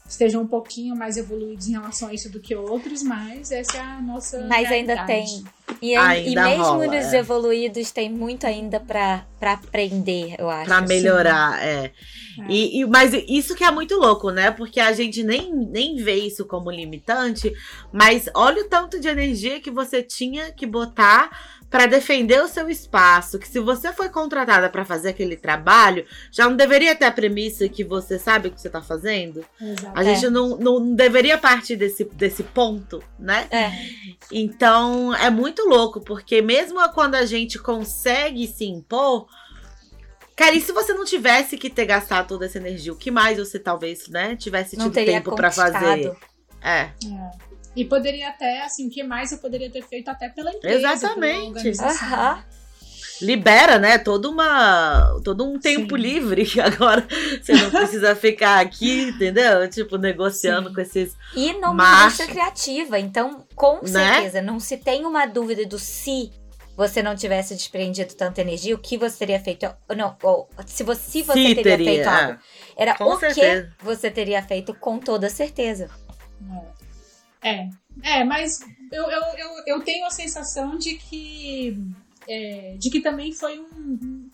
estejam 0.08 0.42
um 0.42 0.48
pouquinho 0.48 0.96
mais 0.96 1.18
evoluídos 1.18 1.68
em 1.68 1.72
relação 1.72 2.08
a 2.10 2.14
isso 2.14 2.32
do 2.32 2.40
que 2.40 2.56
outros, 2.56 3.04
mas 3.04 3.52
essa 3.52 3.78
é 3.78 3.82
a 3.82 4.02
nossa. 4.02 4.46
Mas 4.48 4.72
ainda 4.72 4.94
realidade. 4.96 5.08
tem. 5.44 5.58
E, 5.82 5.96
Ainda 5.96 6.30
e 6.30 6.34
mesmo 6.34 6.64
rola, 6.64 6.88
nos 6.88 7.14
é. 7.14 7.18
evoluídos, 7.20 7.92
tem 7.92 8.10
muito 8.10 8.48
ainda 8.48 8.80
pra 8.80 9.26
aprender, 9.42 10.36
eu 10.40 10.50
acho. 10.50 10.66
Pra 10.66 10.82
melhorar, 10.82 11.62
é. 11.62 11.92
É. 12.40 12.46
E, 12.48 12.82
e- 12.82 12.86
mas 12.86 13.14
isso 13.28 13.54
que 13.56 13.64
é 13.64 13.72
muito 13.72 13.96
louco, 13.96 14.30
né? 14.32 14.50
Porque 14.50 14.80
a 14.80 14.94
gente 14.94 15.24
nem, 15.24 15.54
nem 15.54 15.98
vê 15.98 16.16
isso 16.16 16.46
como 16.46 16.72
limitante, 16.72 17.52
mas 17.92 18.30
olha 18.34 18.64
o 18.64 18.70
tanto 18.70 19.00
de 19.00 19.08
energia 19.08 19.60
que 19.60 19.70
você 19.72 20.02
tinha 20.02 20.52
que 20.54 20.66
botar 20.66 21.30
pra 21.70 21.86
defender 21.86 22.42
o 22.42 22.48
seu 22.48 22.70
espaço. 22.70 23.40
Que 23.40 23.48
se 23.48 23.60
você 23.60 23.92
foi 23.92 24.10
contratada 24.10 24.70
pra 24.70 24.86
fazer 24.86 25.10
aquele 25.10 25.36
trabalho, 25.36 26.06
já 26.32 26.46
não 26.46 26.56
deveria 26.56 26.96
ter 26.96 27.06
a 27.06 27.12
premissa 27.12 27.68
que 27.68 27.84
você 27.84 28.18
sabe 28.18 28.48
o 28.48 28.52
que 28.52 28.62
você 28.62 28.70
tá 28.70 28.82
fazendo. 28.82 29.46
Exato. 29.60 29.92
A 29.94 30.04
gente 30.04 30.30
não, 30.30 30.58
não 30.58 30.96
deveria 30.96 31.38
partir 31.38 31.76
desse, 31.76 32.04
desse 32.06 32.44
ponto, 32.44 33.04
né? 33.20 33.48
É. 33.52 33.72
Então 34.32 35.14
é 35.14 35.30
muito 35.30 35.68
louco, 35.68 36.02
porque 36.02 36.42
mesmo 36.42 36.78
quando 36.94 37.16
a 37.16 37.26
gente 37.26 37.60
consegue 37.60 38.48
se 38.48 38.66
impor. 38.66 39.28
Cara, 40.36 40.56
e 40.56 40.62
se 40.62 40.72
você 40.72 40.94
não 40.94 41.04
tivesse 41.04 41.58
que 41.58 41.68
ter 41.68 41.86
gastado 41.86 42.28
toda 42.28 42.46
essa 42.46 42.60
energia, 42.60 42.94
o 42.94 42.96
que 42.96 43.10
mais 43.10 43.40
você 43.40 43.58
talvez, 43.58 44.08
né, 44.08 44.36
tivesse 44.36 44.78
tido 44.78 44.92
tempo 44.92 45.36
pra 45.36 45.50
fazer? 45.52 46.16
É. 46.62 46.92
É. 47.06 47.47
E 47.78 47.86
poderia 47.86 48.30
até, 48.30 48.64
assim, 48.64 48.88
o 48.88 48.90
que 48.90 49.04
mais 49.04 49.32
eu 49.32 49.38
poderia 49.38 49.70
ter 49.70 49.84
feito 49.84 50.10
até 50.10 50.28
pela 50.30 50.52
empresa. 50.52 50.76
Exatamente. 50.94 51.80
Aham. 51.80 52.44
Libera, 53.22 53.80
né, 53.80 53.98
todo 53.98 54.30
uma 54.30 55.20
todo 55.24 55.44
um 55.44 55.60
tempo 55.60 55.96
Sim. 55.96 56.02
livre 56.02 56.46
que 56.46 56.60
agora 56.62 57.04
você 57.42 57.52
não 57.54 57.72
precisa 57.72 58.16
ficar 58.16 58.60
aqui, 58.60 59.04
entendeu? 59.10 59.68
Tipo 59.70 59.98
negociando 59.98 60.70
Sim. 60.70 60.76
com 60.76 60.82
esses 60.82 61.16
E 61.36 61.54
Mas- 61.54 62.18
deixa 62.18 62.32
criativa. 62.32 63.00
Então, 63.00 63.44
com 63.56 63.80
Né? 63.84 64.14
certeza, 64.14 64.42
não 64.42 64.60
se 64.60 64.78
tem 64.78 65.04
uma 65.06 65.26
dúvida 65.26 65.66
do 65.66 65.80
se 65.80 66.32
você 66.76 67.02
não 67.02 67.16
tivesse 67.16 67.56
desprendido 67.56 68.14
tanta 68.14 68.42
energia, 68.42 68.76
o 68.76 68.80
que 68.80 68.98
você 69.00 69.18
teria 69.18 69.40
feito. 69.40 69.66
Não, 69.96 70.16
ou 70.22 70.48
se 70.68 70.84
você, 70.84 71.02
se 71.02 71.22
você 71.24 71.34
Se 71.42 71.56
teria, 71.56 71.64
teria, 71.64 71.86
feito 71.92 72.08
é. 72.10 72.24
algo. 72.26 72.40
Era 72.78 72.96
Com 72.96 73.06
o 73.16 73.20
certeza. 73.20 73.74
que 73.80 73.84
você 73.86 74.12
teria 74.12 74.44
feito 74.44 74.76
com 74.76 75.00
toda 75.00 75.28
certeza. 75.28 75.90
É. 76.52 76.77
É, 78.04 78.24
mas 78.24 78.60
eu, 78.92 79.04
eu, 79.04 79.22
eu, 79.38 79.50
eu 79.68 79.82
tenho 79.82 80.06
a 80.06 80.12
sensação 80.12 80.78
de 80.78 80.96
que. 80.96 81.78
é, 82.28 82.76
de 82.78 82.90
que 82.90 83.02
também 83.02 83.32
foi 83.32 83.60
um. 83.60 84.30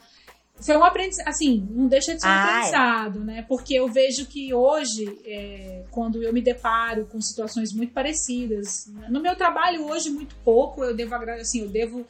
Foi 0.62 0.78
um 0.78 0.84
aprendizado, 0.84 1.28
assim, 1.28 1.68
não 1.72 1.88
deixa 1.88 2.16
de 2.16 2.22
ser 2.22 2.28
um 2.28 2.30
Ah, 2.30 2.36
é. 2.36 2.50
aprendizado, 2.50 3.20
né? 3.26 3.46
Porque 3.50 3.74
eu 3.74 3.88
vejo 3.88 4.26
que 4.28 4.54
hoje, 4.54 5.20
é, 5.26 5.84
quando 5.92 6.24
eu 6.24 6.32
me 6.32 6.42
deparo 6.42 7.06
com 7.08 7.20
situações 7.20 7.74
muito 7.74 7.92
parecidas, 7.92 8.88
né? 8.88 9.08
no 9.10 9.20
meu 9.20 9.36
trabalho 9.36 9.86
hoje, 9.86 10.10
muito 10.10 10.36
pouco, 10.38 10.82
eu 10.84 10.96
devo, 10.96 11.16
assim, 11.16 11.64
eu 11.64 11.70
devo 11.70 12.06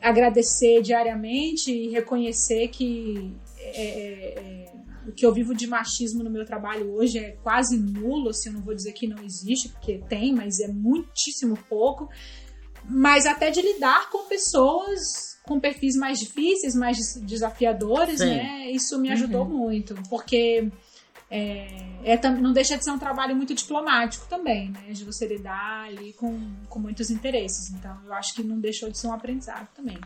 agradecer 0.00 0.80
diariamente 0.80 1.70
e 1.70 1.90
reconhecer 1.90 2.68
que 2.68 3.32
é, 3.58 3.70
é, 3.70 4.38
é, 4.38 4.72
o 5.06 5.12
que 5.12 5.24
eu 5.26 5.32
vivo 5.32 5.54
de 5.54 5.66
machismo 5.66 6.22
no 6.22 6.30
meu 6.30 6.44
trabalho 6.44 6.92
hoje 6.92 7.18
é 7.18 7.32
quase 7.42 7.76
nulo, 7.76 8.30
assim, 8.30 8.48
eu 8.48 8.54
não 8.54 8.62
vou 8.62 8.74
dizer 8.74 8.92
que 8.92 9.06
não 9.06 9.22
existe, 9.22 9.68
porque 9.68 9.98
tem, 10.08 10.34
mas 10.34 10.60
é 10.60 10.68
muitíssimo 10.68 11.56
pouco. 11.68 12.08
Mas 12.84 13.26
até 13.26 13.50
de 13.50 13.62
lidar 13.62 14.10
com 14.10 14.28
pessoas 14.28 15.00
com 15.44 15.58
perfis 15.58 15.96
mais 15.96 16.18
difíceis, 16.20 16.74
mais 16.74 16.96
des- 16.96 17.20
desafiadores, 17.22 18.18
Sim. 18.18 18.26
né? 18.26 18.70
Isso 18.70 18.98
me 18.98 19.10
ajudou 19.10 19.44
muito, 19.44 19.94
porque 20.08 20.70
é, 21.30 21.66
é 22.04 22.30
não 22.30 22.52
deixa 22.52 22.76
de 22.76 22.84
ser 22.84 22.90
um 22.90 22.98
trabalho 22.98 23.34
muito 23.34 23.54
diplomático 23.54 24.26
também, 24.28 24.70
né? 24.70 24.92
De 24.92 25.04
você 25.04 25.26
lidar 25.26 25.86
ali 25.86 26.12
com, 26.12 26.38
com 26.68 26.78
muitos 26.78 27.10
interesses. 27.10 27.70
Então, 27.70 27.96
eu 28.04 28.12
acho 28.12 28.34
que 28.34 28.42
não 28.42 28.60
deixou 28.60 28.90
de 28.90 28.98
ser 28.98 29.08
um 29.08 29.12
aprendizado 29.12 29.68
também. 29.74 29.98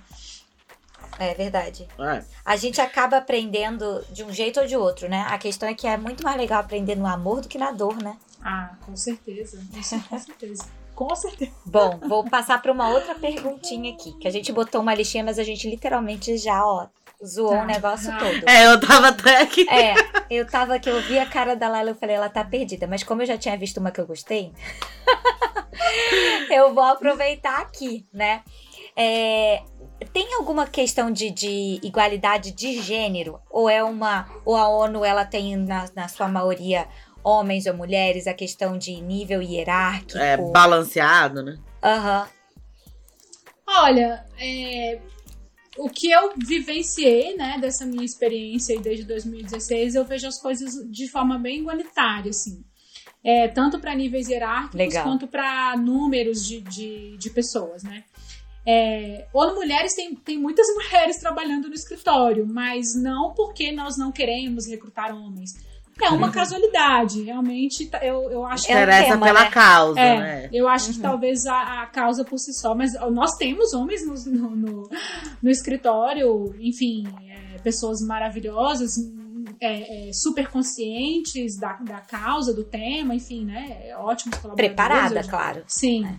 É 1.18 1.34
verdade. 1.34 1.86
É. 1.98 2.22
A 2.44 2.56
gente 2.56 2.80
acaba 2.80 3.16
aprendendo 3.18 4.04
de 4.10 4.22
um 4.24 4.32
jeito 4.32 4.60
ou 4.60 4.66
de 4.66 4.76
outro, 4.76 5.08
né? 5.08 5.24
A 5.28 5.38
questão 5.38 5.68
é 5.68 5.74
que 5.74 5.86
é 5.86 5.96
muito 5.96 6.22
mais 6.24 6.36
legal 6.36 6.60
aprender 6.60 6.94
no 6.96 7.06
amor 7.06 7.40
do 7.40 7.48
que 7.48 7.58
na 7.58 7.70
dor, 7.72 7.96
né? 8.02 8.16
Ah, 8.42 8.70
com 8.84 8.94
certeza. 8.96 9.60
Isso 9.74 10.00
com 10.08 10.18
certeza. 10.18 10.64
Com 10.94 11.14
certeza. 11.16 11.50
Bom, 11.66 11.98
vou 12.06 12.24
passar 12.24 12.60
para 12.62 12.72
uma 12.72 12.88
outra 12.90 13.14
perguntinha 13.14 13.92
aqui, 13.92 14.12
que 14.18 14.26
a 14.28 14.30
gente 14.30 14.52
botou 14.52 14.80
uma 14.80 14.94
listinha, 14.94 15.24
mas 15.24 15.38
a 15.38 15.44
gente 15.44 15.68
literalmente 15.68 16.36
já, 16.38 16.64
ó, 16.64 16.86
zoou 17.24 17.50
Tá. 17.50 17.62
o 17.62 17.66
negócio 17.66 18.12
Ah. 18.12 18.18
todo. 18.18 18.48
É, 18.48 18.66
eu 18.66 18.80
tava 18.80 19.08
até 19.08 19.40
aqui. 19.42 19.66
É, 19.68 19.94
eu 20.30 20.46
tava 20.46 20.74
aqui, 20.76 20.88
eu 20.88 21.00
vi 21.02 21.18
a 21.18 21.26
cara 21.26 21.56
da 21.56 21.68
Laila, 21.68 21.90
eu 21.90 21.94
falei, 21.96 22.14
ela 22.16 22.28
tá 22.28 22.44
perdida. 22.44 22.86
Mas 22.86 23.02
como 23.02 23.22
eu 23.22 23.26
já 23.26 23.36
tinha 23.38 23.56
visto 23.58 23.78
uma 23.78 23.90
que 23.90 24.00
eu 24.00 24.06
gostei, 24.06 24.52
eu 26.50 26.72
vou 26.74 26.84
aproveitar 26.84 27.60
aqui, 27.60 28.06
né? 28.12 28.42
É, 28.96 29.62
tem 30.12 30.34
alguma 30.34 30.66
questão 30.66 31.10
de, 31.10 31.30
de 31.30 31.80
igualdade 31.82 32.52
de 32.52 32.80
gênero? 32.80 33.40
Ou 33.50 33.68
é 33.68 33.82
uma. 33.82 34.28
Ou 34.44 34.56
a 34.56 34.68
ONU 34.68 35.04
ela 35.04 35.24
tem 35.24 35.56
na, 35.56 35.88
na 35.94 36.08
sua 36.08 36.28
maioria 36.28 36.86
homens 37.24 37.66
ou 37.66 37.74
mulheres, 37.74 38.26
a 38.26 38.34
questão 38.34 38.78
de 38.78 39.00
nível 39.00 39.42
hierárquico? 39.42 40.18
É, 40.18 40.36
balanceado, 40.36 41.42
né? 41.42 41.58
Aham. 41.82 42.28
Olha, 43.66 44.24
é, 44.38 45.00
o 45.76 45.88
que 45.88 46.10
eu 46.10 46.32
vivenciei, 46.36 47.36
né, 47.36 47.58
dessa 47.60 47.84
minha 47.84 48.04
experiência 48.04 48.76
aí 48.76 48.80
desde 48.80 49.04
2016, 49.04 49.96
eu 49.96 50.04
vejo 50.04 50.28
as 50.28 50.40
coisas 50.40 50.74
de 50.90 51.08
forma 51.08 51.36
bem 51.38 51.60
igualitária, 51.60 52.30
assim. 52.30 52.64
É, 53.24 53.48
tanto 53.48 53.80
para 53.80 53.92
níveis 53.92 54.28
hierárquicos 54.28 54.78
Legal. 54.78 55.02
quanto 55.02 55.26
para 55.26 55.76
números 55.76 56.46
de, 56.46 56.60
de, 56.60 57.16
de 57.16 57.30
pessoas, 57.30 57.82
né? 57.82 58.04
É, 58.66 59.26
ONU 59.32 59.54
Mulheres 59.54 59.94
tem, 59.94 60.14
tem 60.16 60.38
muitas 60.38 60.66
mulheres 60.74 61.18
trabalhando 61.18 61.68
no 61.68 61.74
escritório, 61.74 62.46
mas 62.46 62.94
não 63.00 63.32
porque 63.34 63.70
nós 63.72 63.96
não 63.96 64.10
queremos 64.10 64.66
recrutar 64.66 65.14
homens. 65.14 65.50
É 66.02 66.10
uma 66.10 66.30
casualidade, 66.30 67.22
realmente. 67.22 67.86
tá- 67.86 68.04
Eu, 68.04 68.30
eu 68.30 68.44
acho 68.44 68.66
que 68.66 68.72
É 68.72 68.76
um 68.76 68.78
Interessa 68.82 69.08
tema, 69.12 69.24
pela 69.26 69.44
né? 69.44 69.50
causa, 69.50 69.98
é, 70.00 70.18
né? 70.18 70.50
eu 70.52 70.68
acho 70.68 70.90
que 70.90 70.96
Uhum. 70.96 71.02
talvez 71.02 71.46
a, 71.46 71.82
a 71.82 71.86
causa 71.86 72.22
por 72.22 72.38
si 72.38 72.52
só, 72.52 72.74
mas 72.74 72.92
nós 73.12 73.34
temos 73.38 73.72
homens 73.72 74.04
no, 74.06 74.14
no, 74.32 74.50
no- 74.56 74.90
no 75.42 75.50
escritório, 75.50 76.54
enfim, 76.60 77.04
é, 77.30 77.58
pessoas 77.60 78.02
maravilhosas, 78.02 78.92
é, 79.58 80.08
é, 80.08 80.12
super 80.12 80.48
conscientes 80.50 81.56
da, 81.58 81.72
da 81.74 82.00
causa, 82.00 82.52
do 82.52 82.62
tema, 82.64 83.14
enfim, 83.14 83.46
né? 83.46 83.94
Ótimos 83.96 84.36
colaboradores. 84.36 84.54
Preparada, 84.74 85.20
eu- 85.20 85.28
claro. 85.30 85.64
Sim. 85.66 86.04
É, 86.04 86.18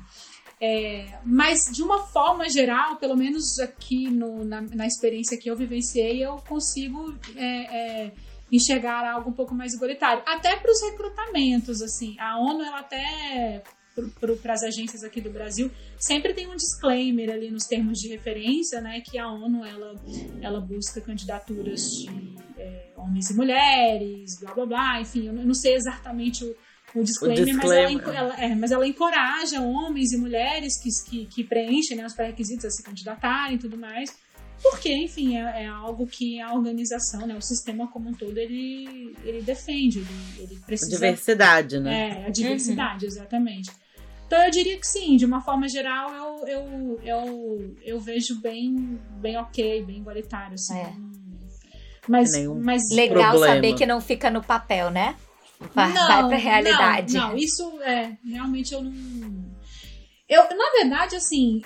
mas 1.24 1.70
de 1.72 1.84
uma 1.84 2.04
forma 2.08 2.50
geral, 2.50 2.96
pelo 2.98 3.16
menos 3.16 3.60
aqui 3.60 4.10
no- 4.10 4.44
na, 4.44 4.62
na 4.62 4.88
experiência 4.88 5.38
que 5.38 5.50
eu 5.50 5.56
vivenciei, 5.56 6.24
eu 6.24 6.38
consigo 6.48 7.16
é, 7.36 8.06
é, 8.06 8.12
enxergar 8.52 9.08
algo 9.10 9.30
um 9.30 9.34
pouco 9.34 9.54
mais 9.54 9.74
igualitário. 9.74 10.24
Até 10.26 10.56
para 10.56 10.72
os 10.72 10.82
recrutamentos, 10.82 11.82
assim. 11.82 12.16
A 12.20 12.40
ONU, 12.40 12.64
ela 12.64 12.80
até 12.80 13.62
para 14.42 14.54
as 14.54 14.62
agências 14.64 15.04
aqui 15.04 15.20
do 15.20 15.32
Brasil, 15.32 15.72
sempre 15.98 16.32
tem 16.34 16.48
um 16.48 16.56
disclaimer 16.56 17.32
ali 17.32 17.50
nos 17.50 17.66
termos 17.66 17.98
de 18.00 18.08
referência, 18.10 18.80
né, 18.80 19.02
que 19.02 19.18
a 19.18 19.28
ONU 19.28 19.66
ela, 19.66 19.96
ela 20.40 20.62
busca 20.62 21.02
candidaturas 21.02 21.82
de 21.96 22.08
é, 22.60 22.92
homens 22.96 23.32
e 23.32 23.34
mulheres, 23.36 24.40
blá 24.40 24.54
blá 24.54 24.66
blá, 24.68 25.02
enfim, 25.02 25.26
eu 25.26 25.34
não 25.34 25.54
sei 25.56 25.74
exatamente 25.74 26.44
o, 26.46 26.56
o 26.96 27.04
disclaimer, 27.04 27.56
mas, 27.56 27.72
ela, 27.72 27.88
disclaimer. 27.88 27.92
enco- 27.92 28.10
ela- 28.12 28.40
é, 28.42 28.56
mas 28.56 28.72
ela 28.72 28.88
encoraja 28.88 29.62
homens 29.62 30.12
e 30.14 30.18
mulheres 30.18 30.80
que, 30.82 30.90
que, 31.10 31.26
que 31.26 31.44
preenchem 31.44 31.98
né, 31.98 32.06
os 32.06 32.14
pré-requisitos 32.14 32.66
a 32.66 32.70
se 32.70 32.82
candidatarem 32.84 33.56
e 33.56 33.60
tudo 33.60 33.78
mais, 33.78 34.16
porque, 34.64 34.92
enfim, 34.92 35.38
é, 35.38 35.64
é 35.64 35.68
algo 35.68 36.08
que 36.08 36.42
a 36.42 36.52
organização, 36.54 37.28
né, 37.28 37.36
o 37.36 37.42
sistema 37.42 37.88
como 37.88 38.10
um 38.10 38.14
todo, 38.14 38.38
ele, 38.38 39.16
ele 39.24 39.42
defende, 39.42 40.00
ele, 40.00 40.08
ele 40.52 40.60
precisa... 40.66 40.92
Diversidade, 40.92 41.80
né? 41.80 42.24
É, 42.24 42.28
a 42.28 42.30
diversidade, 42.30 43.06
exatamente. 43.06 43.70
Então 44.26 44.44
eu 44.44 44.52
diria 44.52 44.78
que 44.78 44.86
sim, 44.88 45.16
de 45.16 45.26
uma 45.26 45.42
forma 45.42 45.70
geral 45.70 46.12
eu, 46.14 46.48
eu, 46.48 47.00
eu, 47.04 47.76
eu 47.84 48.00
vejo 48.00 48.42
bem, 48.42 49.00
bem 49.22 49.38
ok, 49.38 49.84
bem 49.86 49.98
igualitário, 50.00 50.56
assim. 50.56 50.78
É. 50.78 50.94
Mas, 52.10 52.32
mas 52.64 52.82
Legal 52.92 53.32
Problema. 53.32 53.56
saber 53.56 53.74
que 53.76 53.86
não 53.86 54.02
fica 54.02 54.30
no 54.32 54.42
papel, 54.44 54.90
né? 54.90 55.16
Vai, 55.74 55.92
não, 55.94 56.08
vai 56.08 56.28
pra 56.28 56.38
realidade. 56.38 57.14
Não, 57.14 57.30
não, 57.30 57.38
isso 57.38 57.80
é, 57.82 58.18
realmente 58.26 58.74
eu 58.74 58.82
não. 58.82 59.48
Eu, 60.30 60.44
na 60.44 60.72
verdade, 60.82 61.16
assim, 61.16 61.62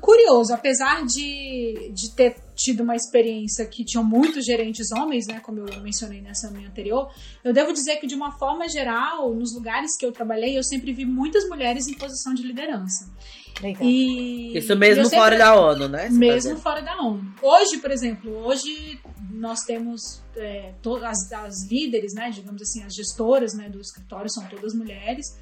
curioso, 0.00 0.54
apesar 0.54 1.04
de, 1.04 1.92
de 1.92 2.16
ter 2.16 2.34
tido 2.56 2.82
uma 2.82 2.96
experiência 2.96 3.66
que 3.66 3.84
tinham 3.84 4.02
muitos 4.02 4.46
gerentes 4.46 4.90
homens, 4.90 5.26
né, 5.26 5.38
como 5.40 5.58
eu 5.58 5.80
mencionei 5.82 6.22
nessa 6.22 6.50
minha 6.50 6.66
anterior, 6.66 7.12
eu 7.44 7.52
devo 7.52 7.74
dizer 7.74 7.96
que, 7.96 8.06
de 8.06 8.14
uma 8.14 8.32
forma 8.38 8.66
geral, 8.70 9.34
nos 9.34 9.54
lugares 9.54 9.98
que 9.98 10.06
eu 10.06 10.12
trabalhei, 10.12 10.56
eu 10.56 10.62
sempre 10.64 10.94
vi 10.94 11.04
muitas 11.04 11.46
mulheres 11.46 11.88
em 11.88 11.92
posição 11.94 12.32
de 12.32 12.42
liderança. 12.42 13.06
Legal. 13.60 13.82
E 13.86 14.56
Isso 14.56 14.74
mesmo 14.74 15.04
sempre- 15.04 15.18
fora 15.18 15.36
da 15.36 15.54
ONU, 15.60 15.86
né? 15.88 16.04
Tá 16.04 16.10
mesmo 16.10 16.56
fora 16.58 16.80
da 16.80 16.96
ONU. 17.02 17.34
Hoje, 17.42 17.76
por 17.76 17.90
exemplo, 17.90 18.34
hoje 18.46 18.98
nós 19.40 19.60
temos 19.60 20.22
é, 20.36 20.74
as, 21.02 21.32
as 21.32 21.66
líderes, 21.66 22.12
né, 22.12 22.30
digamos 22.30 22.60
assim, 22.60 22.82
as 22.82 22.94
gestoras 22.94 23.54
né, 23.54 23.70
do 23.70 23.80
escritório 23.80 24.30
são 24.30 24.46
todas 24.46 24.74
mulheres, 24.74 25.34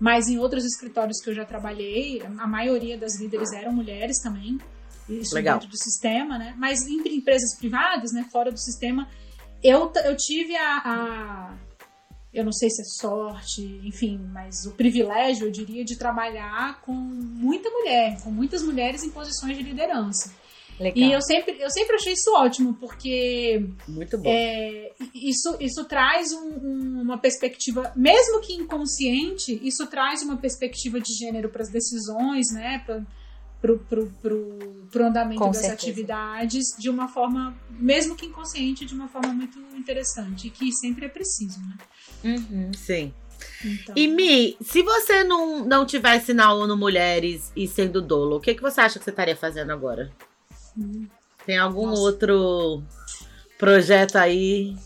mas 0.00 0.28
em 0.28 0.38
outros 0.38 0.64
escritórios 0.64 1.20
que 1.22 1.28
eu 1.28 1.34
já 1.34 1.44
trabalhei, 1.44 2.22
a 2.22 2.46
maioria 2.46 2.96
das 2.96 3.20
líderes 3.20 3.52
eram 3.52 3.70
mulheres 3.70 4.18
também, 4.20 4.58
isso 5.06 5.34
Legal. 5.34 5.58
dentro 5.58 5.68
do 5.68 5.76
sistema, 5.76 6.38
né? 6.38 6.54
Mas 6.56 6.80
em 6.88 6.96
empresas 7.14 7.54
privadas, 7.58 8.10
né, 8.12 8.26
fora 8.32 8.50
do 8.50 8.58
sistema, 8.58 9.06
eu, 9.62 9.92
eu 10.06 10.16
tive 10.16 10.56
a, 10.56 10.78
a 10.78 11.58
eu 12.32 12.44
não 12.44 12.52
sei 12.52 12.70
se 12.70 12.80
é 12.80 12.84
sorte, 12.84 13.62
enfim, 13.84 14.18
mas 14.32 14.64
o 14.64 14.72
privilégio, 14.72 15.46
eu 15.46 15.52
diria, 15.52 15.84
de 15.84 15.96
trabalhar 15.96 16.80
com 16.80 16.92
muita 16.92 17.68
mulher, 17.68 18.20
com 18.22 18.30
muitas 18.30 18.62
mulheres 18.62 19.04
em 19.04 19.10
posições 19.10 19.56
de 19.56 19.62
liderança. 19.62 20.32
Legal. 20.78 20.96
E 21.08 21.12
eu 21.12 21.22
sempre, 21.22 21.56
eu 21.60 21.70
sempre 21.70 21.94
achei 21.96 22.12
isso 22.14 22.32
ótimo, 22.34 22.74
porque 22.74 23.64
Muito 23.86 24.18
bom. 24.18 24.28
é, 24.28 24.92
isso, 25.14 25.56
isso 25.60 25.84
traz 25.84 26.32
um- 26.32 26.58
um- 26.58 27.00
uma 27.02 27.16
perspectiva, 27.18 27.92
mesmo 27.94 28.40
que 28.40 28.54
inconsciente, 28.54 29.58
isso 29.62 29.86
traz 29.86 30.22
uma 30.22 30.36
perspectiva 30.36 31.00
de 31.00 31.12
gênero 31.14 31.48
para 31.48 31.62
as 31.62 31.68
decisões, 31.70 32.46
né? 32.52 32.82
Pra, 32.84 33.02
pro, 33.60 33.78
pro, 33.78 34.06
pro, 34.20 34.58
pro 34.90 35.06
andamento 35.06 35.38
Com 35.40 35.46
das 35.52 35.58
certeza. 35.62 35.74
atividades 35.74 36.64
de 36.78 36.90
uma 36.90 37.08
forma, 37.08 37.56
mesmo 37.70 38.14
que 38.14 38.26
inconsciente, 38.26 38.84
de 38.84 38.94
uma 38.94 39.08
forma 39.08 39.32
muito 39.32 39.58
interessante, 39.76 40.48
e 40.48 40.50
que 40.50 40.70
sempre 40.72 41.06
é 41.06 41.08
preciso, 41.08 41.60
né? 41.60 41.76
Uhum. 42.24 42.70
Sim. 42.76 43.14
Então, 43.64 43.94
E 43.96 44.06
Mi, 44.08 44.56
se 44.60 44.82
você 44.82 45.24
não, 45.24 45.64
não 45.64 45.86
tivesse 45.86 46.34
na 46.34 46.52
ONU 46.52 46.76
Mulheres 46.76 47.50
e 47.56 47.66
sendo 47.66 48.02
dolo, 48.02 48.36
o 48.36 48.40
que, 48.40 48.54
que 48.54 48.60
você 48.62 48.80
acha 48.80 48.98
que 48.98 49.04
você 49.04 49.10
estaria 49.10 49.36
fazendo 49.36 49.70
agora? 49.72 50.12
Tem 51.46 51.58
algum 51.58 51.86
Nossa. 51.86 52.00
outro 52.02 52.82
projeto 53.58 54.16
aí? 54.16 54.76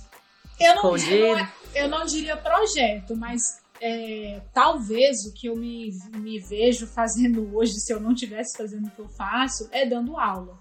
eu, 0.60 0.74
não, 0.74 0.82
não, 0.82 1.48
eu 1.74 1.88
não 1.88 2.04
diria 2.04 2.36
projeto, 2.36 3.16
mas 3.16 3.60
é, 3.80 4.40
talvez 4.52 5.24
o 5.24 5.32
que 5.32 5.46
eu 5.46 5.56
me, 5.56 5.90
me 6.16 6.38
vejo 6.40 6.86
fazendo 6.86 7.48
hoje, 7.56 7.74
se 7.74 7.92
eu 7.92 8.00
não 8.00 8.12
estivesse 8.12 8.56
fazendo 8.56 8.86
o 8.88 8.90
que 8.90 8.98
eu 8.98 9.08
faço, 9.08 9.68
é 9.70 9.86
dando 9.86 10.18
aula. 10.18 10.58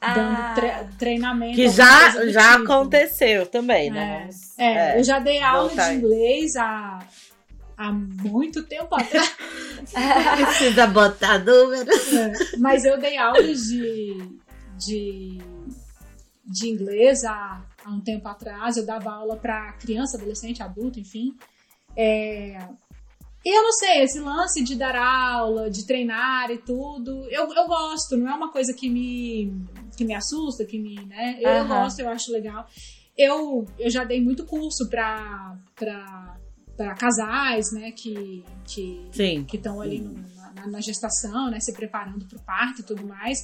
Ah, 0.00 0.14
dando 0.14 0.54
tre- 0.54 0.96
treinamento. 0.98 1.54
Que 1.56 1.68
já, 1.68 2.10
já 2.28 2.52
tipo. 2.58 2.64
aconteceu 2.64 3.46
também, 3.46 3.90
né? 3.90 4.16
É, 4.16 4.20
Vamos- 4.20 4.58
é, 4.58 4.64
é, 4.96 4.98
eu 5.00 5.04
já 5.04 5.18
dei 5.18 5.40
aula 5.42 5.68
voltar 5.68 5.90
de 5.90 5.96
inglês 5.96 6.56
há, 6.56 6.98
há 7.76 7.90
muito 7.92 8.62
tempo 8.64 8.94
atrás, 8.94 9.34
Precisa 10.36 10.86
botar 10.86 11.38
números. 11.38 12.12
É, 12.12 12.32
mas 12.58 12.84
eu 12.84 12.98
dei 12.98 13.16
aulas 13.16 13.60
de, 13.64 14.18
de, 14.78 15.38
de 16.44 16.68
inglês 16.68 17.24
há, 17.24 17.64
há 17.84 17.90
um 17.90 18.00
tempo 18.00 18.26
atrás. 18.28 18.76
Eu 18.76 18.84
dava 18.86 19.10
aula 19.12 19.36
para 19.36 19.72
criança, 19.74 20.16
adolescente, 20.16 20.62
adulto, 20.62 20.98
enfim. 21.00 21.34
É, 21.96 22.58
e 23.44 23.56
eu 23.56 23.62
não 23.62 23.72
sei, 23.72 24.02
esse 24.02 24.18
lance 24.20 24.64
de 24.64 24.74
dar 24.74 24.96
aula, 24.96 25.70
de 25.70 25.86
treinar 25.86 26.50
e 26.50 26.58
tudo, 26.58 27.26
eu, 27.30 27.52
eu 27.52 27.66
gosto, 27.66 28.16
não 28.16 28.28
é 28.28 28.34
uma 28.34 28.50
coisa 28.50 28.72
que 28.72 28.88
me, 28.88 29.52
que 29.96 30.04
me 30.04 30.14
assusta, 30.14 30.64
que 30.64 30.78
me. 30.78 31.04
Né? 31.04 31.36
Eu, 31.40 31.50
Aham. 31.60 31.68
gosto, 31.68 32.00
eu 32.00 32.08
acho 32.08 32.32
legal. 32.32 32.66
Eu, 33.16 33.66
eu 33.78 33.90
já 33.90 34.02
dei 34.02 34.20
muito 34.20 34.44
curso 34.44 34.88
para 34.88 35.56
casais, 36.98 37.70
né, 37.72 37.92
que, 37.92 38.44
que, 38.64 39.08
Sim. 39.12 39.44
que 39.44 39.56
estão 39.56 39.80
ali 39.80 40.00
no- 40.00 40.24
na, 40.54 40.66
na 40.66 40.80
gestação, 40.80 41.50
né, 41.50 41.60
se 41.60 41.72
preparando 41.72 42.24
para 42.26 42.38
o 42.38 42.42
parto 42.42 42.80
e 42.80 42.84
tudo 42.84 43.06
mais. 43.06 43.38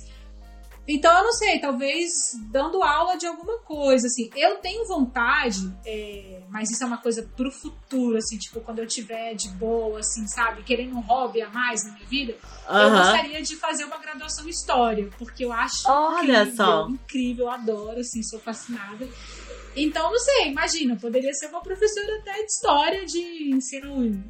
Então, 0.93 1.17
eu 1.17 1.23
não 1.23 1.33
sei, 1.33 1.61
talvez 1.61 2.11
dando 2.51 2.83
aula 2.83 3.17
de 3.17 3.25
alguma 3.25 3.59
coisa, 3.59 4.09
assim. 4.09 4.29
Eu 4.35 4.57
tenho 4.57 4.85
vontade, 4.89 5.73
é, 5.87 6.41
mas 6.49 6.69
isso 6.69 6.83
é 6.83 6.87
uma 6.87 6.99
coisa 6.99 7.23
pro 7.37 7.51
futuro, 7.51 8.17
assim, 8.17 8.37
tipo, 8.37 8.61
quando 8.61 8.81
eu 8.81 8.87
tiver 8.89 9.35
de 9.35 9.49
boa, 9.51 10.01
assim, 10.01 10.27
sabe, 10.27 10.65
querendo 10.65 10.97
um 10.97 11.01
hobby 11.01 11.43
a 11.43 11.49
mais 11.49 11.85
na 11.85 11.93
minha 11.93 12.07
vida, 12.07 12.33
eu 12.69 12.91
gostaria 12.91 13.41
de 13.41 13.55
fazer 13.55 13.85
uma 13.85 13.99
graduação 13.99 14.45
em 14.47 14.51
História, 14.51 15.09
porque 15.17 15.45
eu 15.45 15.53
acho 15.53 15.89
Olha 15.89 16.43
incrível, 16.43 16.57
só. 16.57 16.89
incrível, 16.89 17.45
eu 17.47 17.51
adoro, 17.53 18.01
assim, 18.01 18.21
sou 18.25 18.41
fascinada. 18.41 19.09
Então, 19.77 20.11
não 20.11 20.19
sei, 20.19 20.49
imagina, 20.49 20.97
poderia 20.97 21.33
ser 21.35 21.47
uma 21.47 21.63
professora 21.63 22.19
até 22.21 22.33
de 22.33 22.51
História 22.51 23.07
de 23.07 23.55
ensino, 23.55 24.21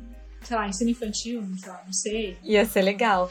sei 0.43 0.57
lá, 0.57 0.69
ensino 0.69 0.91
infantil, 0.91 1.43
sei 1.57 1.69
lá, 1.71 1.83
não 1.87 1.93
sei. 1.93 2.39
Ia 2.43 2.67
ser 2.67 2.83
legal. 2.83 3.31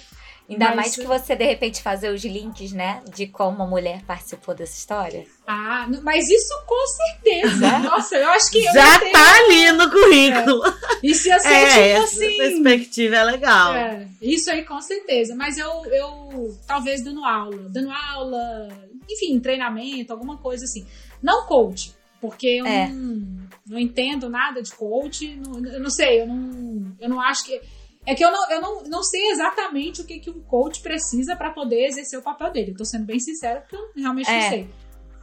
Ainda 0.50 0.66
Mas- 0.68 0.76
mais 0.76 0.96
que 0.96 1.04
você, 1.06 1.36
de 1.36 1.46
repente, 1.46 1.80
fazer 1.82 2.10
os 2.12 2.24
links, 2.26 2.72
né? 2.72 3.02
De 3.14 3.28
como 3.28 3.62
a 3.62 3.68
mulher 3.68 4.02
participou 4.08 4.56
dessa 4.56 4.76
história. 4.76 5.26
Ah, 5.46 5.88
mas 6.02 6.28
isso 6.28 6.54
com 6.66 6.88
certeza. 6.88 7.56
Né? 7.58 7.78
Nossa, 7.80 8.16
eu 8.16 8.30
acho 8.30 8.50
que 8.50 8.58
eu 8.66 8.74
Já 8.74 8.94
ia 8.94 9.00
ter- 9.00 9.12
tá 9.12 9.36
ali 9.38 9.72
no 9.74 9.92
currículo. 9.92 10.62
Isso 11.04 11.28
ia 11.28 11.40
ser 11.40 11.48
É, 11.50 11.66
tipo 11.94 12.04
essa 12.04 12.26
assim. 12.26 12.38
perspectiva 12.38 13.16
é 13.18 13.24
legal. 13.26 13.74
É, 13.76 14.08
isso 14.22 14.50
aí 14.50 14.66
com 14.66 14.82
certeza. 14.82 15.36
Mas 15.36 15.58
eu, 15.60 15.86
eu 15.86 16.58
talvez 16.66 17.04
dando 17.04 17.24
aula. 17.24 17.70
Dando 17.70 17.92
aula, 17.92 18.70
enfim, 19.08 19.40
treinamento, 19.40 20.12
alguma 20.12 20.38
coisa 20.38 20.66
assim. 20.66 20.84
Não 21.22 21.46
coach, 21.46 21.94
porque 22.20 22.48
eu 22.48 22.66
É. 22.66 22.88
não, 22.88 23.48
não 23.68 23.78
entendo 23.80 24.30
nada 24.30 24.64
de 24.64 24.72
coach. 24.74 25.36
Não, 25.36 25.64
eu 25.72 25.80
não 25.80 25.90
sei, 25.92 26.22
eu 26.22 26.28
não, 26.28 26.96
eu 27.00 27.08
não 27.08 27.22
acho 27.22 27.46
que. 27.46 27.62
É 28.06 28.16
que 28.16 28.24
eu 28.24 28.32
não, 28.32 28.50
eu 28.50 28.62
não, 28.62 28.84
não 28.86 29.04
sei 29.04 29.30
exatamente 29.30 30.02
o 30.02 30.06
que, 30.06 30.20
que 30.20 30.30
um 30.30 30.40
coach 30.42 30.82
precisa 30.82 31.36
para 31.36 31.52
poder 31.52 31.86
exercer 31.86 32.18
o 32.18 32.22
papel 32.22 32.52
dele. 32.52 32.72
Eu 32.72 32.78
tô 32.78 32.86
sendo 32.86 33.06
bem 33.06 33.20
sincera, 33.20 33.62
porque 33.62 33.76
eu 33.76 33.90
realmente 33.96 34.28
não 34.30 34.36
É. 34.38 34.50
sei. 34.50 34.70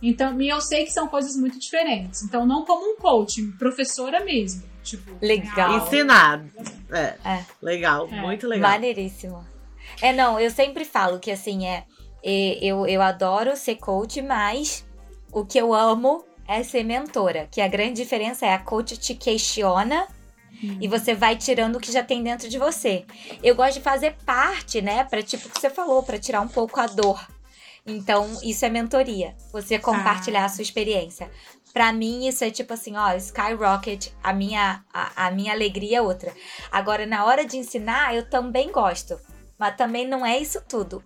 Então, 0.02 0.38
e 0.40 0.48
eu 0.48 0.60
sei 0.60 0.84
que 0.84 0.92
são 0.92 1.08
coisas 1.08 1.34
muito 1.36 1.58
diferentes. 1.58 2.22
Então, 2.22 2.44
não 2.46 2.64
como 2.64 2.84
um 2.92 2.96
coach, 2.96 3.42
professora 3.58 4.22
mesmo. 4.24 4.62
Tipo, 4.82 5.16
Legal. 5.20 5.78
Ensinado. 5.78 6.48
É. 6.92 7.14
É. 7.24 7.44
Legal, 7.62 8.06
É. 8.12 8.20
muito 8.20 8.46
legal. 8.46 8.70
Maneiríssimo. 8.70 9.44
É, 10.02 10.12
não, 10.12 10.38
eu 10.38 10.50
sempre 10.50 10.84
falo 10.84 11.18
que 11.18 11.30
assim, 11.30 11.66
é. 11.66 11.84
é, 12.22 12.58
Eu, 12.62 12.86
eu 12.86 13.00
adoro 13.02 13.56
ser 13.56 13.76
coach, 13.76 14.20
mas 14.22 14.86
o 15.32 15.44
que 15.44 15.58
eu 15.58 15.72
amo 15.74 16.24
é 16.46 16.62
ser 16.62 16.84
mentora. 16.84 17.48
Que 17.50 17.60
a 17.60 17.66
grande 17.66 17.94
diferença 17.94 18.44
é 18.46 18.52
a 18.52 18.58
coach 18.58 18.96
te 18.98 19.14
questiona 19.14 20.06
Hum. 20.62 20.78
e 20.80 20.88
você 20.88 21.14
vai 21.14 21.36
tirando 21.36 21.76
o 21.76 21.80
que 21.80 21.92
já 21.92 22.02
tem 22.02 22.22
dentro 22.22 22.48
de 22.48 22.58
você. 22.58 23.04
Eu 23.42 23.54
gosto 23.54 23.74
de 23.74 23.80
fazer 23.82 24.16
parte, 24.24 24.80
né? 24.80 25.04
Pra 25.04 25.22
tipo 25.22 25.48
o 25.48 25.50
que 25.50 25.60
você 25.60 25.68
falou, 25.70 26.02
pra 26.02 26.18
tirar 26.18 26.40
um 26.40 26.48
pouco 26.48 26.80
a 26.80 26.86
dor. 26.86 27.26
Então, 27.86 28.26
isso 28.42 28.64
é 28.64 28.68
mentoria. 28.68 29.36
Você 29.52 29.78
compartilhar 29.78 30.44
a 30.44 30.48
sua 30.48 30.62
experiência. 30.62 31.30
Pra 31.72 31.92
mim, 31.92 32.26
isso 32.26 32.42
é 32.42 32.50
tipo 32.50 32.72
assim, 32.72 32.96
ó, 32.96 33.12
skyrocket, 33.14 34.08
a 34.22 34.32
minha, 34.32 34.82
a, 34.92 35.26
a 35.26 35.30
minha 35.30 35.52
alegria 35.52 35.98
é 35.98 36.02
outra. 36.02 36.32
Agora, 36.72 37.04
na 37.06 37.24
hora 37.26 37.44
de 37.44 37.58
ensinar, 37.58 38.14
eu 38.14 38.28
também 38.28 38.72
gosto. 38.72 39.20
Mas 39.58 39.76
também 39.76 40.06
não 40.08 40.24
é 40.24 40.38
isso 40.38 40.60
tudo. 40.68 41.02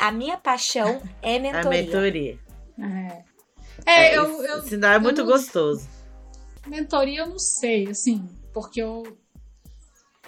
A 0.00 0.10
minha 0.10 0.36
paixão 0.38 1.00
é 1.22 1.36
A 1.36 1.40
mentoria. 1.40 1.82
mentoria. 1.82 2.38
É, 3.86 4.10
é 4.10 4.18
eu, 4.18 4.42
eu, 4.42 4.62
Senão 4.62 4.88
é 4.90 4.98
muito 4.98 5.18
não- 5.22 5.26
gostoso. 5.30 5.86
mentoria 6.66 7.20
eu 7.20 7.26
não 7.28 7.38
sei, 7.38 7.88
assim, 7.88 8.26
porque 8.56 8.80
eu. 8.80 9.18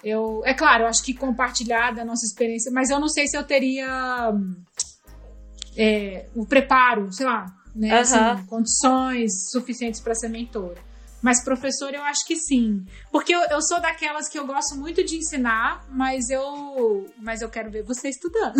Eu, 0.05 0.43
é 0.45 0.53
claro, 0.53 0.85
eu 0.85 0.87
acho 0.87 1.03
que 1.03 1.15
compartilhar 1.15 1.93
da 1.93 2.05
nossa 2.05 2.25
experiência, 2.25 2.71
mas 2.71 2.91
eu 2.91 3.01
não 3.01 3.09
sei 3.09 3.27
se 3.27 3.37
eu 3.37 3.43
teria 3.43 4.33
é, 5.77 6.29
o 6.37 6.47
preparo, 6.47 7.11
sei 7.11 7.27
lá, 7.27 7.47
né, 7.75 7.99
assim, 7.99 8.47
condições 8.47 9.51
suficientes 9.51 9.99
para 9.99 10.15
ser 10.15 10.29
mentora. 10.29 10.77
Mas 11.21 11.43
professora 11.43 11.97
eu 11.97 12.03
acho 12.03 12.25
que 12.27 12.37
sim. 12.37 12.87
Porque 13.11 13.35
eu, 13.35 13.41
eu 13.51 13.61
sou 13.61 13.81
daquelas 13.81 14.29
que 14.29 14.39
eu 14.39 14.47
gosto 14.47 14.77
muito 14.77 15.03
de 15.03 15.17
ensinar, 15.17 15.85
mas 15.91 16.31
eu, 16.31 17.11
mas 17.19 17.41
eu 17.41 17.49
quero 17.49 17.71
ver 17.71 17.83
você 17.83 18.09
estudando. 18.09 18.55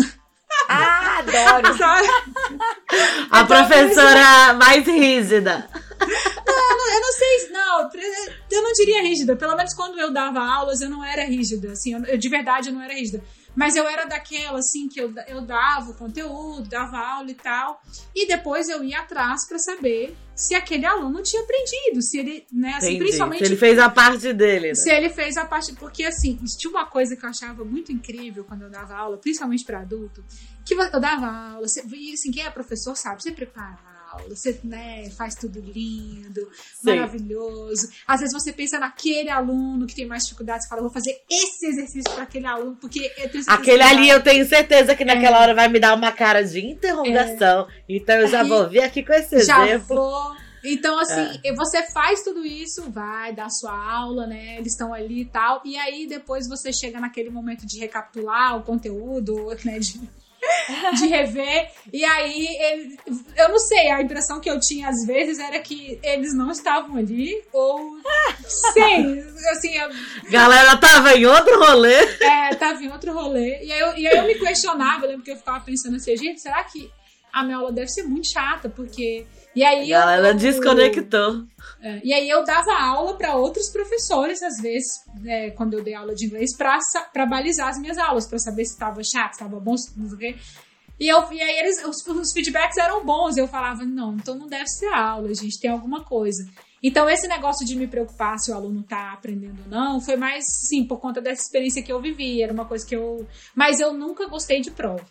Ah, 0.67 1.19
adoro! 1.19 1.77
Sabe? 1.77 2.07
A 3.31 3.41
Então, 3.41 3.47
professora 3.47 4.53
mais 4.53 4.85
rígida. 4.85 5.69
Eu 6.01 7.01
não 7.01 7.11
sei, 7.13 7.49
não, 7.51 7.89
eu 8.51 8.61
não 8.63 8.71
diria 8.73 9.01
rígida. 9.01 9.35
Pelo 9.35 9.55
menos 9.55 9.73
quando 9.73 9.99
eu 9.99 10.11
dava 10.11 10.39
aulas, 10.39 10.81
eu 10.81 10.89
não 10.89 11.03
era 11.03 11.23
rígida, 11.25 11.71
assim, 11.73 11.93
eu- 11.93 12.17
de 12.17 12.29
verdade 12.29 12.69
eu 12.69 12.73
não 12.73 12.81
era 12.81 12.93
rígida. 12.93 13.23
Mas 13.55 13.75
eu 13.75 13.87
era 13.87 14.05
daquela, 14.05 14.59
assim, 14.59 14.87
que 14.87 14.99
eu, 14.99 15.13
eu 15.27 15.41
dava 15.41 15.91
o 15.91 15.93
conteúdo, 15.93 16.69
dava 16.69 16.97
aula 16.97 17.29
e 17.29 17.33
tal. 17.33 17.81
E 18.15 18.27
depois 18.27 18.69
eu 18.69 18.83
ia 18.83 18.99
atrás 18.99 19.47
pra 19.47 19.57
saber 19.57 20.15
se 20.35 20.55
aquele 20.55 20.85
aluno 20.85 21.21
tinha 21.21 21.41
aprendido, 21.41 22.01
se 22.01 22.17
ele, 22.17 22.47
né, 22.51 22.75
assim, 22.77 22.97
principalmente 22.97 23.43
Ele 23.43 23.57
fez 23.57 23.77
a 23.77 23.89
parte 23.89 24.31
dele, 24.31 24.69
né? 24.69 24.75
se 24.75 24.89
ele 24.89 25.09
fez 25.09 25.35
a 25.35 25.45
parte. 25.45 25.73
Porque, 25.73 26.05
assim, 26.05 26.35
tinha 26.57 26.71
uma 26.71 26.85
coisa 26.85 27.15
que 27.15 27.25
eu 27.25 27.29
achava 27.29 27.65
muito 27.65 27.91
incrível 27.91 28.45
quando 28.45 28.61
eu 28.61 28.69
dava 28.69 28.95
aula, 28.95 29.17
principalmente 29.17 29.65
para 29.65 29.81
adulto, 29.81 30.23
que 30.63 30.73
eu 30.73 30.99
dava 30.99 31.27
aula, 31.27 31.67
você, 31.67 31.83
e 31.85 32.13
assim, 32.13 32.31
quem 32.31 32.43
é 32.43 32.49
professor 32.49 32.95
sabe, 32.95 33.21
você 33.21 33.31
prepara 33.31 33.77
a 33.85 33.98
aula, 34.11 34.35
você 34.35 34.59
né, 34.63 35.09
faz 35.11 35.35
tudo 35.35 35.59
lindo, 35.59 36.49
Sim. 36.81 36.95
maravilhoso. 36.95 37.89
Às 38.07 38.19
vezes 38.21 38.33
você 38.33 38.51
pensa 38.53 38.79
naquele 38.79 39.29
aluno 39.29 39.85
que 39.87 39.95
tem 39.95 40.05
mais 40.05 40.23
dificuldade, 40.23 40.63
você 40.63 40.69
fala, 40.69 40.81
vou 40.81 40.91
fazer 40.91 41.21
esse 41.29 41.65
exercício 41.67 42.11
para 42.13 42.23
aquele 42.23 42.45
aluno, 42.45 42.75
porque 42.79 43.11
eu 43.17 43.29
tenho 43.29 43.43
Aquele 43.47 43.77
que 43.77 43.83
ali 43.83 44.07
vai- 44.07 44.15
eu 44.15 44.23
tenho 44.23 44.45
certeza 44.47 44.95
que 44.95 45.05
naquela 45.05 45.37
É. 45.37 45.41
hora 45.41 45.53
vai 45.55 45.67
me 45.67 45.79
dar 45.79 45.95
uma 45.95 46.11
cara 46.11 46.41
de 46.43 46.59
interrogação. 46.65 47.67
Então 47.87 48.15
eu 48.15 48.27
já 48.27 48.41
Aí, 48.41 48.49
vou 48.49 48.69
vir 48.69 48.81
aqui 48.81 49.03
com 49.03 49.13
esse 49.13 49.43
já 49.43 49.65
exemplo. 49.67 49.95
vou. 49.95 50.35
Então, 50.61 50.99
assim, 50.99 51.39
é. 51.41 51.53
você 51.53 51.83
faz 51.93 52.21
tudo 52.21 52.45
isso, 52.45 52.91
vai 52.91 53.33
dar 53.33 53.49
sua 53.49 53.71
aula, 53.71 54.27
né? 54.27 54.57
Eles 54.57 54.73
estão 54.73 54.93
ali 54.93 55.21
e 55.21 55.25
tal. 55.25 55.61
E 55.63 55.77
aí, 55.77 56.05
depois 56.05 56.49
você 56.49 56.73
chega 56.73 56.99
naquele 56.99 57.29
momento 57.29 57.65
de 57.65 57.79
recapitular 57.79 58.57
o 58.57 58.63
conteúdo, 58.63 59.47
né? 59.63 59.79
De, 59.79 59.97
de 60.97 61.07
rever. 61.07 61.71
E 61.91 62.03
aí, 62.03 62.47
ele, 62.59 62.99
eu 63.35 63.49
não 63.49 63.59
sei, 63.59 63.89
a 63.91 64.01
impressão 64.01 64.39
que 64.39 64.49
eu 64.49 64.59
tinha 64.59 64.89
às 64.89 65.05
vezes 65.05 65.39
era 65.39 65.59
que 65.59 65.99
eles 66.03 66.33
não 66.33 66.51
estavam 66.51 66.95
ali, 66.97 67.41
ou. 67.51 67.97
Sei, 68.73 69.19
assim. 69.51 69.77
A... 69.77 69.89
Galera 70.29 70.77
tava 70.77 71.13
em 71.13 71.25
outro 71.25 71.59
rolê. 71.59 71.95
É, 72.21 72.55
tava 72.55 72.83
em 72.83 72.91
outro 72.91 73.13
rolê. 73.13 73.63
E 73.63 73.71
aí 73.71 73.79
eu, 73.79 73.97
e 73.97 74.07
aí 74.07 74.17
eu 74.17 74.23
me 74.25 74.35
questionava, 74.35 75.05
eu 75.05 75.09
lembro 75.09 75.23
que 75.23 75.31
eu 75.31 75.37
ficava 75.37 75.59
pensando 75.59 75.95
assim, 75.95 76.15
gente, 76.17 76.41
será 76.41 76.63
que 76.63 76.91
a 77.31 77.43
minha 77.43 77.57
aula 77.57 77.71
deve 77.71 77.89
ser 77.89 78.03
muito 78.03 78.27
chata? 78.27 78.69
Porque 78.69 79.25
e 79.59 79.63
aí 79.65 79.93
a 79.93 79.99
galera 79.99 80.29
eu, 80.29 80.35
desconectou. 80.35 81.43
É, 81.81 81.99
e 82.01 82.13
aí 82.13 82.29
eu 82.29 82.45
dava 82.45 82.71
aula 82.81 83.17
para 83.17 83.35
outros 83.35 83.67
professores, 83.69 84.41
às 84.41 84.61
vezes, 84.61 85.03
é, 85.25 85.49
quando 85.51 85.73
eu 85.73 85.83
dei 85.83 85.93
aula 85.93 86.15
de 86.15 86.27
inglês, 86.27 86.55
para 86.55 87.25
balizar 87.25 87.67
as 87.67 87.77
minhas 87.77 87.97
aulas, 87.97 88.25
para 88.25 88.39
saber 88.39 88.63
se 88.63 88.71
estava 88.71 89.01
chato, 89.03 89.33
se 89.33 89.41
estava 89.43 89.59
bom, 89.59 89.75
se 89.75 89.99
não 89.99 90.07
sei 90.07 90.15
o 90.15 90.17
quê. 90.17 90.35
E, 90.97 91.09
eu, 91.09 91.29
e 91.33 91.41
aí 91.41 91.59
eles, 91.59 91.83
os, 91.83 92.07
os 92.07 92.31
feedbacks 92.31 92.77
eram 92.77 93.03
bons. 93.05 93.35
Eu 93.35 93.49
falava, 93.49 93.83
não, 93.83 94.13
então 94.13 94.33
não 94.33 94.47
deve 94.47 94.67
ser 94.67 94.93
aula, 94.93 95.33
gente, 95.33 95.59
tem 95.59 95.69
alguma 95.69 96.05
coisa. 96.05 96.49
Então, 96.81 97.09
esse 97.09 97.27
negócio 97.27 97.65
de 97.67 97.75
me 97.75 97.85
preocupar 97.85 98.39
se 98.39 98.51
o 98.51 98.55
aluno 98.55 98.81
tá 98.81 99.11
aprendendo 99.11 99.59
ou 99.65 99.69
não, 99.69 99.99
foi 99.99 100.15
mais, 100.15 100.45
sim, 100.69 100.85
por 100.85 101.01
conta 101.01 101.19
dessa 101.19 101.41
experiência 101.41 101.83
que 101.83 101.91
eu 101.91 102.01
vivi. 102.01 102.41
Era 102.41 102.53
uma 102.53 102.63
coisa 102.63 102.85
que 102.85 102.95
eu. 102.95 103.27
Mas 103.53 103.81
eu 103.81 103.93
nunca 103.93 104.25
gostei 104.29 104.61
de 104.61 104.71
prova. 104.71 105.05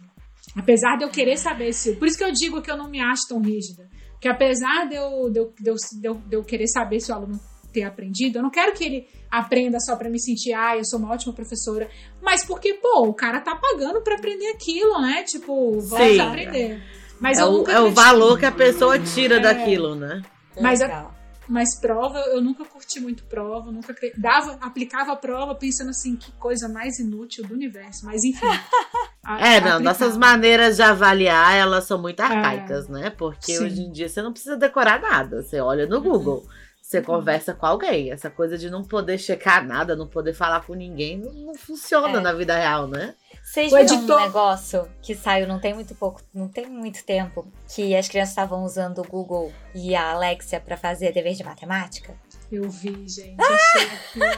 Apesar 0.56 0.96
de 0.96 1.04
eu 1.04 1.10
querer 1.10 1.36
saber 1.36 1.74
se. 1.74 1.96
Por 1.96 2.08
isso 2.08 2.16
que 2.16 2.24
eu 2.24 2.32
digo 2.32 2.62
que 2.62 2.70
eu 2.70 2.78
não 2.78 2.88
me 2.88 2.98
acho 2.98 3.28
tão 3.28 3.42
rígida 3.42 3.86
que 4.20 4.28
apesar 4.28 4.88
de 4.88 4.94
eu, 4.94 5.30
de 5.30 5.38
eu, 5.38 5.52
de 5.56 6.08
eu, 6.08 6.14
de 6.14 6.36
eu, 6.36 6.44
querer 6.44 6.68
saber 6.68 7.00
se 7.00 7.10
o 7.10 7.14
aluno 7.14 7.38
ter 7.72 7.82
aprendido, 7.82 8.38
eu 8.38 8.42
não 8.42 8.50
quero 8.50 8.72
que 8.72 8.84
ele 8.84 9.06
aprenda 9.30 9.78
só 9.78 9.94
para 9.96 10.08
me 10.08 10.20
sentir, 10.20 10.54
ah, 10.54 10.76
eu 10.76 10.84
sou 10.84 10.98
uma 10.98 11.12
ótima 11.12 11.34
professora, 11.34 11.88
mas 12.20 12.44
porque, 12.44 12.74
pô, 12.74 13.06
o 13.06 13.14
cara 13.14 13.40
tá 13.40 13.54
pagando 13.54 14.00
para 14.02 14.16
aprender 14.16 14.48
aquilo, 14.48 15.00
né? 15.00 15.22
Tipo, 15.24 15.78
vamos 15.80 16.18
aprender. 16.18 16.82
Mas 17.20 17.38
é, 17.38 17.44
o, 17.44 17.68
é 17.68 17.80
o 17.80 17.90
valor 17.90 18.38
que 18.38 18.46
a 18.46 18.52
pessoa 18.52 18.98
tira 18.98 19.36
é, 19.36 19.40
daquilo, 19.40 19.94
né? 19.94 20.22
Mas 20.60 20.80
a, 20.80 21.10
mas 21.48 21.74
prova, 21.80 22.18
eu 22.18 22.40
nunca 22.40 22.64
curti 22.64 23.00
muito 23.00 23.24
prova, 23.24 23.72
nunca 23.72 23.94
dava, 24.16 24.58
aplicava 24.60 25.12
a 25.12 25.16
prova 25.16 25.54
pensando 25.54 25.90
assim, 25.90 26.14
que 26.14 26.30
coisa 26.32 26.68
mais 26.68 26.98
inútil 26.98 27.46
do 27.46 27.54
universo. 27.54 28.04
Mas 28.04 28.22
enfim. 28.24 28.46
A, 29.24 29.46
é, 29.46 29.60
não, 29.60 29.80
nossas 29.80 30.16
maneiras 30.16 30.76
de 30.76 30.82
avaliar, 30.82 31.54
elas 31.54 31.84
são 31.84 32.00
muito 32.00 32.20
arcaicas, 32.20 32.88
é, 32.88 32.92
né? 32.92 33.10
Porque 33.10 33.56
sim. 33.56 33.64
hoje 33.64 33.82
em 33.82 33.92
dia 33.92 34.08
você 34.08 34.22
não 34.22 34.32
precisa 34.32 34.56
decorar 34.56 35.00
nada. 35.02 35.42
Você 35.42 35.60
olha 35.60 35.86
no 35.86 36.00
Google. 36.00 36.46
Você 36.80 37.00
uhum. 37.00 37.04
conversa 37.04 37.52
com 37.52 37.66
alguém. 37.66 38.10
Essa 38.10 38.30
coisa 38.30 38.56
de 38.56 38.70
não 38.70 38.82
poder 38.82 39.18
checar 39.18 39.66
nada, 39.66 39.94
não 39.94 40.06
poder 40.06 40.32
falar 40.32 40.64
com 40.64 40.72
ninguém, 40.72 41.18
não, 41.18 41.30
não 41.34 41.54
funciona 41.54 42.18
é. 42.18 42.20
na 42.20 42.32
vida 42.32 42.56
real, 42.56 42.88
né? 42.88 43.14
Vocês 43.48 43.72
viram 43.72 43.82
editor... 43.82 44.20
um 44.20 44.24
negócio 44.26 44.88
que 45.00 45.14
saiu 45.14 45.48
não 45.48 45.58
tem 45.58 45.72
muito 45.72 45.94
pouco, 45.94 46.20
não 46.34 46.48
tem 46.48 46.66
muito 46.66 47.02
tempo, 47.02 47.50
que 47.74 47.96
as 47.96 48.06
crianças 48.06 48.32
estavam 48.32 48.62
usando 48.62 48.98
o 48.98 49.04
Google 49.04 49.50
e 49.74 49.96
a 49.96 50.10
Alexia 50.12 50.60
para 50.60 50.76
fazer 50.76 51.12
dever 51.12 51.32
de 51.32 51.42
matemática? 51.42 52.14
Eu 52.52 52.68
vi, 52.68 53.08
gente. 53.08 53.40
Achei. 53.40 53.88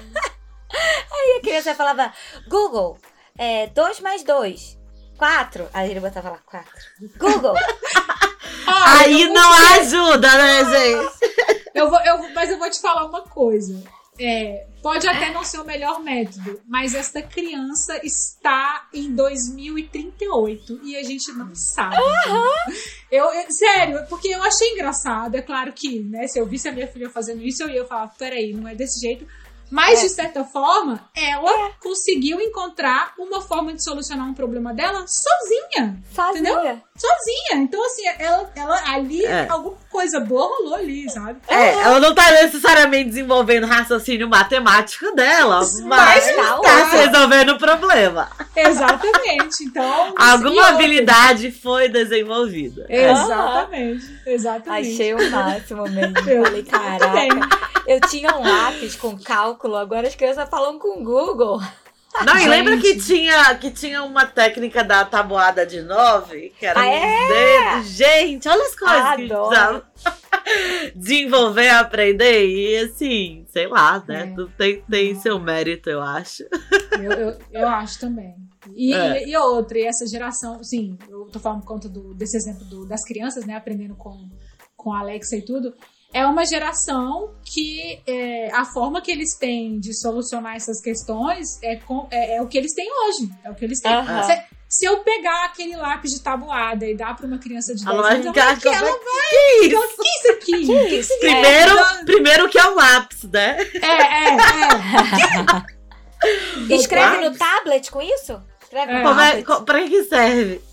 Aí 1.13 1.39
a 1.39 1.41
criança 1.41 1.75
falava, 1.75 2.13
Google, 2.49 2.99
2 3.75 3.99
é, 3.99 4.03
mais 4.03 4.23
2, 4.23 4.79
4. 5.19 5.69
Aí 5.75 5.91
ele 5.91 5.99
botava 5.99 6.31
lá, 6.31 6.39
4. 6.47 6.71
Google! 7.19 7.55
Aí 8.65 9.29
não 9.29 9.53
ajuda, 9.75 10.29
né, 10.39 10.65
gente? 10.65 11.13
Eu 11.75 11.91
vou, 11.91 12.01
eu, 12.03 12.33
mas 12.33 12.49
eu 12.49 12.59
vou 12.61 12.71
te 12.71 12.81
falar 12.81 13.07
uma 13.07 13.23
coisa. 13.23 13.83
É, 14.23 14.67
pode 14.83 15.09
até 15.09 15.33
não 15.33 15.43
ser 15.43 15.59
o 15.59 15.65
melhor 15.65 16.03
método, 16.03 16.61
mas 16.69 16.95
esta 16.95 17.23
criança 17.23 17.99
está 18.05 18.87
em 18.93 19.15
2038 19.15 20.81
e 20.85 20.95
a 20.97 21.03
gente 21.03 21.33
não 21.33 21.55
sabe. 21.55 21.97
Uhum. 21.97 22.75
Eu, 23.11 23.25
eu, 23.25 23.51
sério, 23.51 24.07
porque 24.09 24.29
eu 24.29 24.43
achei 24.43 24.73
engraçado. 24.73 25.35
É 25.35 25.43
claro 25.43 25.73
que, 25.73 26.01
né, 26.01 26.27
se 26.27 26.39
eu 26.39 26.47
visse 26.47 26.69
a 26.69 26.73
minha 26.73 26.87
filha 26.87 27.09
fazendo 27.09 27.43
isso, 27.43 27.63
eu 27.63 27.71
ia 27.71 27.85
falar: 27.87 28.09
peraí, 28.19 28.53
não 28.53 28.69
é 28.69 28.75
desse 28.75 29.01
jeito. 29.01 29.27
Mas, 29.71 30.01
é. 30.01 30.03
de 30.03 30.09
certa 30.09 30.45
forma, 30.45 31.09
ela 31.15 31.69
é. 31.69 31.71
conseguiu 31.81 32.41
encontrar 32.41 33.15
uma 33.19 33.41
forma 33.41 33.73
de 33.73 33.83
solucionar 33.83 34.27
um 34.27 34.35
problema 34.35 34.75
dela 34.75 35.07
sozinha. 35.07 35.97
Sozinha. 36.13 36.51
Entendeu? 36.51 36.81
Sozinha. 36.97 37.63
Então, 37.63 37.85
assim, 37.85 38.03
ela, 38.19 38.51
ela 38.57 38.95
ali, 38.95 39.25
é. 39.25 39.49
alguma 39.49 39.77
coisa 39.91 40.21
boa 40.21 40.47
rolou 40.47 40.75
ali, 40.75 41.09
sabe? 41.09 41.41
É, 41.49 41.71
ela 41.81 42.01
não 42.01 42.15
tá 42.15 42.31
necessariamente 42.33 43.11
desenvolvendo 43.11 43.67
raciocínio 43.67 44.29
matemático 44.29 45.15
dela, 45.15 45.59
mas, 45.59 45.81
mas 45.85 46.37
tá, 46.37 46.59
tá 46.59 46.85
resolvendo 46.91 47.51
o 47.51 47.59
problema. 47.59 48.29
Exatamente. 48.57 49.65
Então. 49.65 50.15
Alguma 50.19 50.69
habilidade 50.69 51.51
foi 51.53 51.89
desenvolvida. 51.89 52.87
Exatamente. 52.89 54.21
Exatamente. 54.27 54.93
Achei 54.93 55.15
o 55.15 55.31
máximo 55.31 55.83
mesmo. 55.85 56.19
Eu 56.29 56.45
Falei, 56.45 56.63
caraca. 56.65 57.70
Eu 57.87 58.01
tinha 58.01 58.37
um 58.37 58.43
lápis 58.43 58.97
com 58.97 59.19
cálculo, 59.19 59.77
agora 59.77 60.09
as 60.09 60.15
crianças 60.15 60.49
falam 60.49 60.79
com 60.79 61.03
Google. 61.03 61.61
Não, 62.25 62.37
e 62.37 62.49
lembra 62.49 62.77
que 62.77 62.99
tinha, 62.99 63.55
que 63.55 63.71
tinha 63.71 64.03
uma 64.03 64.27
técnica 64.27 64.83
da 64.83 65.05
tabuada 65.05 65.65
de 65.65 65.81
nove? 65.81 66.53
Que 66.59 66.67
era 66.67 66.81
ah, 66.81 66.87
é? 66.87 67.29
dedos. 67.29 67.91
Gente, 67.91 68.49
olha 68.49 68.63
as 68.65 68.77
coisas 68.77 68.99
Adoro. 68.99 69.21
que 69.21 69.29
precisava 69.29 69.91
desenvolver, 70.95 71.69
aprender. 71.71 72.47
E 72.47 72.77
assim, 72.79 73.47
sei 73.49 73.69
lá, 73.69 74.03
né? 74.07 74.35
É. 74.37 74.57
Tem, 74.59 74.83
tem 74.83 75.15
seu 75.15 75.39
mérito, 75.39 75.89
eu 75.89 76.03
acho. 76.03 76.43
Eu, 77.01 77.13
eu, 77.13 77.39
eu 77.53 77.69
acho 77.69 78.01
também. 78.01 78.35
E, 78.75 78.93
é. 78.93 79.25
e, 79.25 79.31
e, 79.31 79.37
outra, 79.37 79.79
e 79.79 79.87
essa 79.87 80.07
geração, 80.07 80.63
sim, 80.63 80.99
eu 81.09 81.27
tô 81.27 81.39
falando 81.39 81.61
por 81.61 81.69
conta 81.69 81.89
do, 81.89 82.13
desse 82.13 82.37
exemplo 82.37 82.65
do, 82.65 82.87
das 82.87 83.05
crianças, 83.05 83.47
né? 83.47 83.55
Aprendendo 83.55 83.95
com, 83.95 84.29
com 84.77 84.93
a 84.93 84.99
Alexa 84.99 85.37
e 85.37 85.43
tudo 85.43 85.73
é 86.13 86.27
uma 86.27 86.45
geração 86.45 87.31
que 87.45 88.01
é, 88.07 88.51
a 88.53 88.65
forma 88.65 89.01
que 89.01 89.11
eles 89.11 89.37
têm 89.37 89.79
de 89.79 89.95
solucionar 89.95 90.57
essas 90.57 90.81
questões 90.81 91.63
é, 91.63 91.77
com, 91.77 92.09
é, 92.11 92.37
é, 92.37 92.43
o 92.43 92.49
que 92.49 92.59
eles 92.59 92.75
têm 92.75 92.89
hoje. 92.89 93.31
É 93.45 93.51
o 93.51 93.55
que 93.55 93.65
eles 93.65 93.81
têm. 93.81 93.97
Uhum. 93.97 94.23
Se, 94.25 94.43
se, 94.69 94.87
eu 94.87 94.99
pegar 94.99 95.45
aquele 95.45 95.77
lápis 95.77 96.13
de 96.13 96.21
tabuada 96.21 96.85
e 96.85 96.97
dar 96.97 97.17
para 97.17 97.27
uma 97.27 97.39
criança 97.39 97.75
de 97.75 97.85
10 97.85 97.97
anos, 97.97 98.27
ela 98.27 98.33
vai 98.33 98.57
ficar, 98.57 98.75
ela 98.75 98.91
vai. 98.91 98.99
Que 99.31 99.67
isso? 99.67 99.97
Que 99.97 100.09
isso 100.09 100.33
aqui? 100.33 100.67
Que 100.67 100.95
isso? 100.97 101.19
Primeiro, 101.21 101.79
é, 101.79 102.05
primeiro 102.05 102.49
que 102.49 102.59
é 102.59 102.67
o 102.67 102.75
lápis, 102.75 103.23
né? 103.25 103.57
É, 103.75 103.87
é, 103.87 104.37
é. 106.69 106.75
Escreve 106.75 107.29
no 107.29 107.37
tablet 107.37 107.91
com 107.91 108.03
isso? 108.03 108.41
Escreve 108.63 108.93
no 108.93 108.99
é. 108.99 109.03
tablet. 109.03 109.65
Pra 109.65 109.89
que 109.89 110.05
serve? 110.05 110.70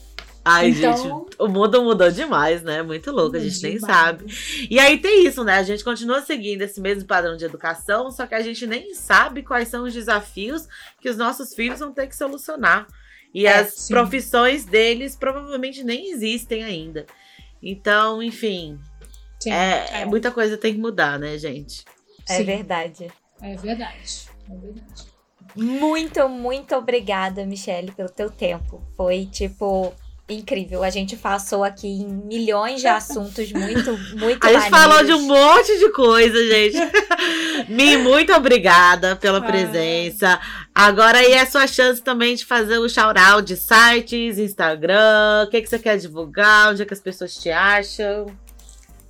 Ai, 0.49 0.69
então... 0.69 0.95
gente, 0.95 1.35
o 1.37 1.47
mundo 1.49 1.83
mudou 1.83 2.09
demais, 2.09 2.63
né? 2.63 2.81
Muito 2.81 3.11
louco, 3.11 3.35
a 3.35 3.39
gente 3.39 3.61
nem 3.61 3.77
sabe. 3.79 4.25
E 4.69 4.79
aí 4.79 4.97
tem 4.97 5.25
isso, 5.25 5.43
né? 5.43 5.55
A 5.57 5.63
gente 5.63 5.83
continua 5.83 6.21
seguindo 6.21 6.61
esse 6.61 6.79
mesmo 6.79 7.05
padrão 7.05 7.35
de 7.35 7.43
educação, 7.43 8.09
só 8.11 8.25
que 8.25 8.33
a 8.33 8.41
gente 8.41 8.65
nem 8.65 8.93
sabe 8.93 9.43
quais 9.43 9.67
são 9.67 9.83
os 9.83 9.93
desafios 9.93 10.65
que 11.01 11.09
os 11.09 11.17
nossos 11.17 11.53
filhos 11.53 11.79
vão 11.79 11.91
ter 11.91 12.07
que 12.07 12.15
solucionar. 12.15 12.87
E 13.33 13.45
é, 13.45 13.59
as 13.59 13.73
sim. 13.73 13.93
profissões 13.93 14.63
deles 14.63 15.17
provavelmente 15.17 15.83
nem 15.83 16.11
existem 16.11 16.63
ainda. 16.63 17.05
Então, 17.61 18.23
enfim. 18.23 18.79
Sim, 19.41 19.51
é, 19.51 20.01
é. 20.01 20.05
Muita 20.05 20.31
coisa 20.31 20.57
tem 20.57 20.73
que 20.73 20.79
mudar, 20.79 21.19
né, 21.19 21.37
gente? 21.37 21.83
É 22.29 22.41
verdade. 22.41 23.11
É 23.41 23.55
verdade. 23.57 24.29
É 24.49 24.55
verdade. 24.55 25.07
Muito, 25.55 26.29
muito 26.29 26.73
obrigada, 26.75 27.45
Michelle, 27.45 27.91
pelo 27.91 28.09
teu 28.09 28.29
tempo. 28.29 28.81
Foi 28.95 29.25
tipo 29.25 29.93
incrível. 30.29 30.83
A 30.83 30.89
gente 30.89 31.15
passou 31.15 31.63
aqui 31.63 31.87
em 31.87 32.05
milhões 32.05 32.81
de 32.81 32.87
assuntos 32.87 33.51
muito, 33.51 33.97
muito 34.17 34.45
A 34.45 34.53
gente 34.53 34.69
falou 34.69 35.03
de 35.03 35.13
um 35.13 35.21
monte 35.21 35.77
de 35.79 35.89
coisa, 35.91 36.37
gente. 36.47 36.77
Mi, 37.69 37.97
muito 37.97 38.33
obrigada 38.33 39.15
pela 39.15 39.39
ah. 39.39 39.41
presença. 39.41 40.39
Agora 40.73 41.19
aí 41.19 41.31
é 41.31 41.41
a 41.41 41.45
sua 41.45 41.67
chance 41.67 42.01
também 42.01 42.35
de 42.35 42.45
fazer 42.45 42.77
o 42.77 42.89
shout-out 42.89 43.45
de 43.47 43.55
sites, 43.55 44.37
Instagram, 44.37 45.45
o 45.45 45.49
que, 45.49 45.61
que 45.61 45.69
você 45.69 45.79
quer 45.79 45.97
divulgar, 45.97 46.71
onde 46.71 46.81
é 46.81 46.85
que 46.85 46.93
as 46.93 47.01
pessoas 47.01 47.35
te 47.35 47.49
acham. 47.49 48.27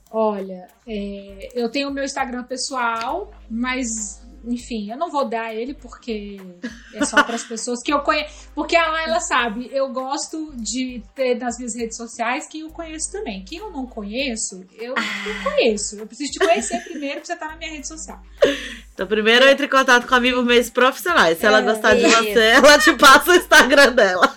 Olha, 0.09 0.67
é, 0.87 1.49
eu 1.53 1.69
tenho 1.69 1.89
o 1.89 1.91
meu 1.91 2.03
Instagram 2.03 2.43
pessoal, 2.43 3.31
mas 3.49 4.21
enfim, 4.45 4.91
eu 4.91 4.97
não 4.97 5.09
vou 5.09 5.27
dar 5.27 5.53
ele 5.53 5.73
porque 5.73 6.37
é 6.93 7.05
só 7.05 7.23
para 7.23 7.35
as 7.35 7.43
pessoas 7.47 7.81
que 7.81 7.91
eu 7.91 7.99
conheço. 7.99 8.49
Porque 8.53 8.75
a 8.75 8.89
Laila 8.89 9.19
sabe, 9.19 9.69
eu 9.71 9.89
gosto 9.89 10.53
de 10.55 11.03
ter 11.15 11.35
nas 11.35 11.57
minhas 11.57 11.75
redes 11.75 11.97
sociais 11.97 12.47
quem 12.47 12.61
eu 12.61 12.69
conheço 12.69 13.11
também. 13.11 13.43
Quem 13.43 13.59
eu 13.59 13.71
não 13.71 13.85
conheço, 13.85 14.65
eu 14.73 14.95
não 14.95 15.03
ah. 15.03 15.43
conheço. 15.43 15.97
Eu 15.97 16.07
preciso 16.07 16.31
te 16.31 16.39
conhecer 16.39 16.79
primeiro 16.83 17.17
pra 17.17 17.25
você 17.25 17.33
estar 17.33 17.47
na 17.47 17.55
minha 17.55 17.71
rede 17.71 17.87
social. 17.87 18.21
Então, 18.93 19.07
primeiro 19.07 19.47
entre 19.47 19.65
em 19.65 19.69
contato 19.69 20.07
comigo 20.07 20.41
meios 20.41 20.69
profissionais. 20.69 21.37
Se 21.37 21.45
ela 21.45 21.59
é, 21.59 21.61
gostar 21.61 21.95
de 21.95 22.07
você, 22.07 22.39
ela 22.39 22.79
te 22.79 22.93
passa 22.93 23.31
o 23.31 23.35
Instagram 23.35 23.91
dela. 23.93 24.35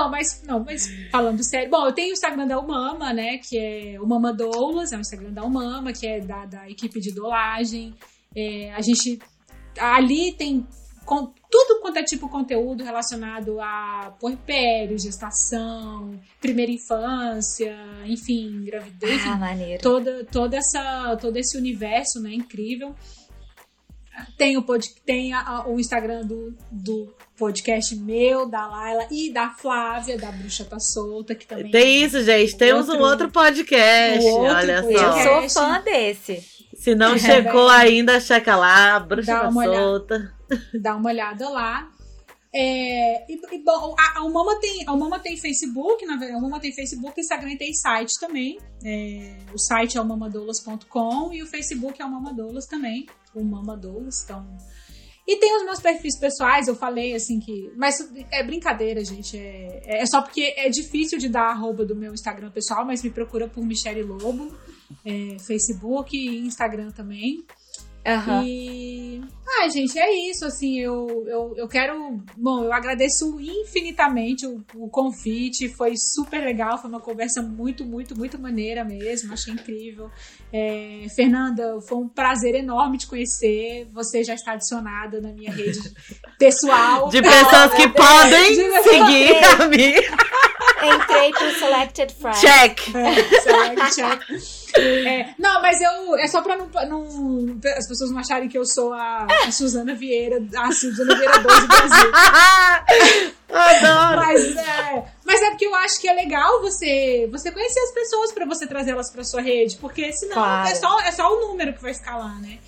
Não, 0.00 0.10
mas, 0.10 0.42
não, 0.46 0.64
mas 0.64 0.88
falando 1.10 1.42
sério. 1.44 1.70
Bom, 1.70 1.86
eu 1.86 1.92
tenho 1.92 2.10
o 2.10 2.12
Instagram 2.12 2.46
da 2.46 2.58
Umama, 2.58 3.12
né? 3.12 3.38
Que 3.38 3.58
é 3.58 4.00
o 4.00 4.06
Mama 4.06 4.32
Doulas, 4.32 4.92
é 4.92 4.96
o 4.96 5.00
Instagram 5.00 5.32
da 5.32 5.44
Umama, 5.44 5.92
que 5.92 6.06
é 6.06 6.20
da, 6.20 6.46
da 6.46 6.70
equipe 6.70 7.00
de 7.00 7.14
dolagem. 7.14 7.94
É, 8.34 8.72
a 8.72 8.80
gente. 8.80 9.18
Ali 9.78 10.32
tem 10.32 10.66
com, 11.04 11.32
tudo 11.50 11.80
quanto 11.80 11.98
é 11.98 12.02
tipo 12.02 12.28
conteúdo 12.28 12.84
relacionado 12.84 13.60
a 13.60 14.16
puerpério, 14.18 14.98
gestação, 14.98 16.18
primeira 16.40 16.70
infância, 16.70 17.76
enfim, 18.06 18.64
gravidez. 18.64 19.20
Ah, 19.26 19.36
maneiro. 19.36 19.82
Toda, 19.82 20.24
toda 20.24 20.56
essa, 20.56 21.16
todo 21.20 21.36
esse 21.36 21.58
universo, 21.58 22.20
né? 22.20 22.32
Incrível. 22.32 22.94
Tem 24.36 24.56
o, 24.56 24.62
pod, 24.62 24.88
tem 25.04 25.32
a, 25.32 25.40
a, 25.40 25.68
o 25.68 25.78
Instagram 25.80 26.22
do, 26.24 26.54
do 26.70 27.14
podcast 27.36 27.94
meu, 27.96 28.46
da 28.46 28.66
Laila 28.66 29.06
e 29.10 29.32
da 29.32 29.50
Flávia, 29.50 30.18
da 30.18 30.30
Bruxa 30.32 30.64
Tá 30.64 30.78
Solta, 30.78 31.34
que 31.34 31.46
também. 31.46 31.70
Tem 31.70 32.02
isso, 32.04 32.22
gente. 32.22 32.56
Temos 32.56 32.88
outro- 32.88 33.02
um 33.02 33.06
outro 33.08 33.30
podcast. 33.30 34.24
um 34.24 34.30
outro 34.30 34.54
olha 34.56 34.72
Eu 34.72 34.82
só. 34.98 35.04
podcast. 35.10 35.50
sou 35.52 35.62
fã 35.64 35.80
desse. 35.82 36.44
Se 36.74 36.94
não 36.94 37.14
É, 37.14 37.18
checou 37.18 37.68
bem. 37.68 37.76
ainda, 37.76 38.20
checa 38.20 38.56
lá. 38.56 38.98
Bruxa 39.00 39.32
Dá 39.32 39.40
tá 39.40 39.48
uma 39.48 39.60
olhada. 39.62 39.76
solta. 39.82 40.32
Dá 40.74 40.96
uma 40.96 41.10
olhada 41.10 41.48
lá. 41.48 41.88
É, 42.52 43.32
e, 43.32 43.40
e, 43.52 43.62
bom, 43.62 43.94
a, 43.96 44.20
a 44.20 44.60
tem, 44.60 44.84
a 44.86 44.92
Umama 44.92 45.20
tem 45.20 45.36
Facebook, 45.36 46.04
na 46.04 46.16
verdade, 46.16 46.34
a 46.34 46.38
Umama 46.38 46.58
tem 46.58 46.72
Facebook, 46.72 47.20
Instagram 47.20 47.52
e 47.52 47.58
tem 47.58 47.72
site 47.72 48.18
também. 48.18 48.58
É, 48.84 49.36
o 49.54 49.58
site 49.58 49.96
é 49.96 50.00
o 50.00 50.04
mamadoulas.com 50.04 51.32
e 51.32 51.42
o 51.42 51.46
Facebook 51.46 52.00
é 52.02 52.04
o 52.04 52.10
Mamadoulas 52.10 52.66
também, 52.66 53.06
o 53.34 53.44
Mamadoulas, 53.44 54.24
então... 54.24 54.46
E 55.28 55.36
tem 55.36 55.54
os 55.54 55.64
meus 55.64 55.78
perfis 55.78 56.18
pessoais, 56.18 56.66
eu 56.66 56.74
falei 56.74 57.14
assim 57.14 57.38
que... 57.38 57.70
Mas 57.76 58.00
é 58.32 58.42
brincadeira, 58.42 59.04
gente, 59.04 59.38
é, 59.38 60.00
é 60.02 60.06
só 60.06 60.20
porque 60.22 60.54
é 60.56 60.68
difícil 60.68 61.18
de 61.18 61.28
dar 61.28 61.50
arroba 61.50 61.84
do 61.84 61.94
meu 61.94 62.12
Instagram 62.12 62.50
pessoal, 62.50 62.84
mas 62.84 63.00
me 63.04 63.10
procura 63.10 63.46
por 63.46 63.64
Michele 63.64 64.02
Lobo, 64.02 64.52
é, 65.04 65.38
Facebook 65.38 66.16
e 66.16 66.40
Instagram 66.40 66.90
também. 66.90 67.44
Aham. 68.06 68.44
E. 68.46 69.20
Ah, 69.62 69.68
gente, 69.68 69.98
é 69.98 70.30
isso. 70.30 70.44
Assim, 70.46 70.78
eu, 70.80 71.24
eu, 71.26 71.54
eu 71.56 71.68
quero. 71.68 72.22
Bom, 72.36 72.64
eu 72.64 72.72
agradeço 72.72 73.38
infinitamente 73.40 74.46
o, 74.46 74.64
o 74.76 74.88
convite. 74.88 75.68
Foi 75.68 75.92
super 75.96 76.38
legal. 76.42 76.78
Foi 76.78 76.88
uma 76.88 77.00
conversa 77.00 77.42
muito, 77.42 77.84
muito, 77.84 78.16
muito 78.16 78.38
maneira 78.40 78.84
mesmo. 78.84 79.32
Achei 79.32 79.52
incrível. 79.52 80.08
É, 80.52 81.04
Fernanda, 81.14 81.78
foi 81.88 81.98
um 81.98 82.08
prazer 82.08 82.54
enorme 82.54 82.96
te 82.96 83.06
conhecer. 83.06 83.86
Você 83.92 84.22
já 84.24 84.34
está 84.34 84.52
adicionada 84.52 85.20
na 85.20 85.32
minha 85.32 85.50
rede 85.52 85.80
pessoal. 86.38 87.08
De 87.08 87.20
pessoas 87.20 87.74
que 87.74 87.88
podem 87.92 88.54
De- 88.54 88.82
seguir 88.82 89.36
a 89.44 89.66
mim. 89.66 89.94
Entrei 90.94 91.30
pro 91.32 91.52
Selected 91.58 92.14
Friends. 92.14 92.40
Check. 92.40 92.80
É, 92.94 93.90
check. 93.90 94.22
É, 94.76 95.34
não, 95.38 95.60
mas 95.62 95.80
eu. 95.80 96.16
É 96.16 96.26
só 96.26 96.40
pra 96.42 96.56
não, 96.56 96.66
não- 96.88 97.58
as 97.76 97.86
pessoas 97.88 98.10
não 98.10 98.18
acharem 98.18 98.48
que 98.48 98.56
eu 98.58 98.64
sou 98.64 98.92
a, 98.92 99.26
a 99.46 99.50
Suzana 99.52 99.94
Vieira, 99.94 100.36
a 100.56 100.72
Suzana 100.72 101.14
Vieira 101.16 101.38
12 101.40 101.60
do 101.60 101.66
Brasil. 101.68 102.12
Adoro. 103.52 104.16
Mas 104.20 104.56
é, 104.56 105.04
mas 105.24 105.42
é 105.42 105.50
porque 105.50 105.66
eu 105.66 105.74
acho 105.74 106.00
que 106.00 106.08
é 106.08 106.12
legal 106.12 106.60
você, 106.60 107.28
você 107.30 107.50
conhecer 107.50 107.80
as 107.80 107.92
pessoas 107.92 108.32
pra 108.32 108.46
você 108.46 108.66
trazê-las 108.66 109.10
pra 109.10 109.24
sua 109.24 109.40
rede, 109.40 109.76
porque 109.76 110.12
senão 110.12 110.34
Claro. 110.34 110.68
é, 110.68 110.74
só, 110.74 111.00
é 111.00 111.12
só 111.12 111.36
o 111.36 111.40
número 111.48 111.72
que 111.74 111.82
vai 111.82 111.92
ficar 111.94 112.16
lá, 112.16 112.34
né? 112.36 112.58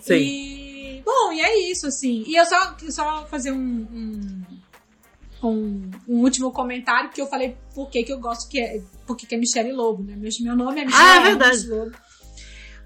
Sim. 0.00 0.14
E, 0.16 1.02
bom, 1.04 1.32
e 1.32 1.40
é 1.40 1.70
isso, 1.70 1.86
assim. 1.86 2.24
E 2.26 2.36
eu 2.36 2.44
só, 2.46 2.76
só 2.90 3.26
fazer 3.26 3.52
um, 3.52 3.86
um, 5.42 5.48
um, 5.48 5.90
um 6.08 6.20
último 6.22 6.50
comentário, 6.52 7.10
que 7.10 7.20
eu 7.20 7.26
falei 7.26 7.56
por 7.74 7.88
que 7.90 8.04
eu 8.08 8.18
gosto 8.18 8.48
que 8.50 8.60
é, 8.60 8.80
por 9.06 9.16
que 9.16 9.34
é 9.34 9.38
Michele 9.38 9.72
Lobo, 9.72 10.02
né? 10.02 10.14
Meu, 10.16 10.30
meu 10.40 10.56
nome 10.56 10.80
é 10.80 10.84
Michele 10.84 11.02
Ah, 11.04 11.16
é 11.16 11.20
verdade. 11.24 11.68
Lobo. 11.68 11.92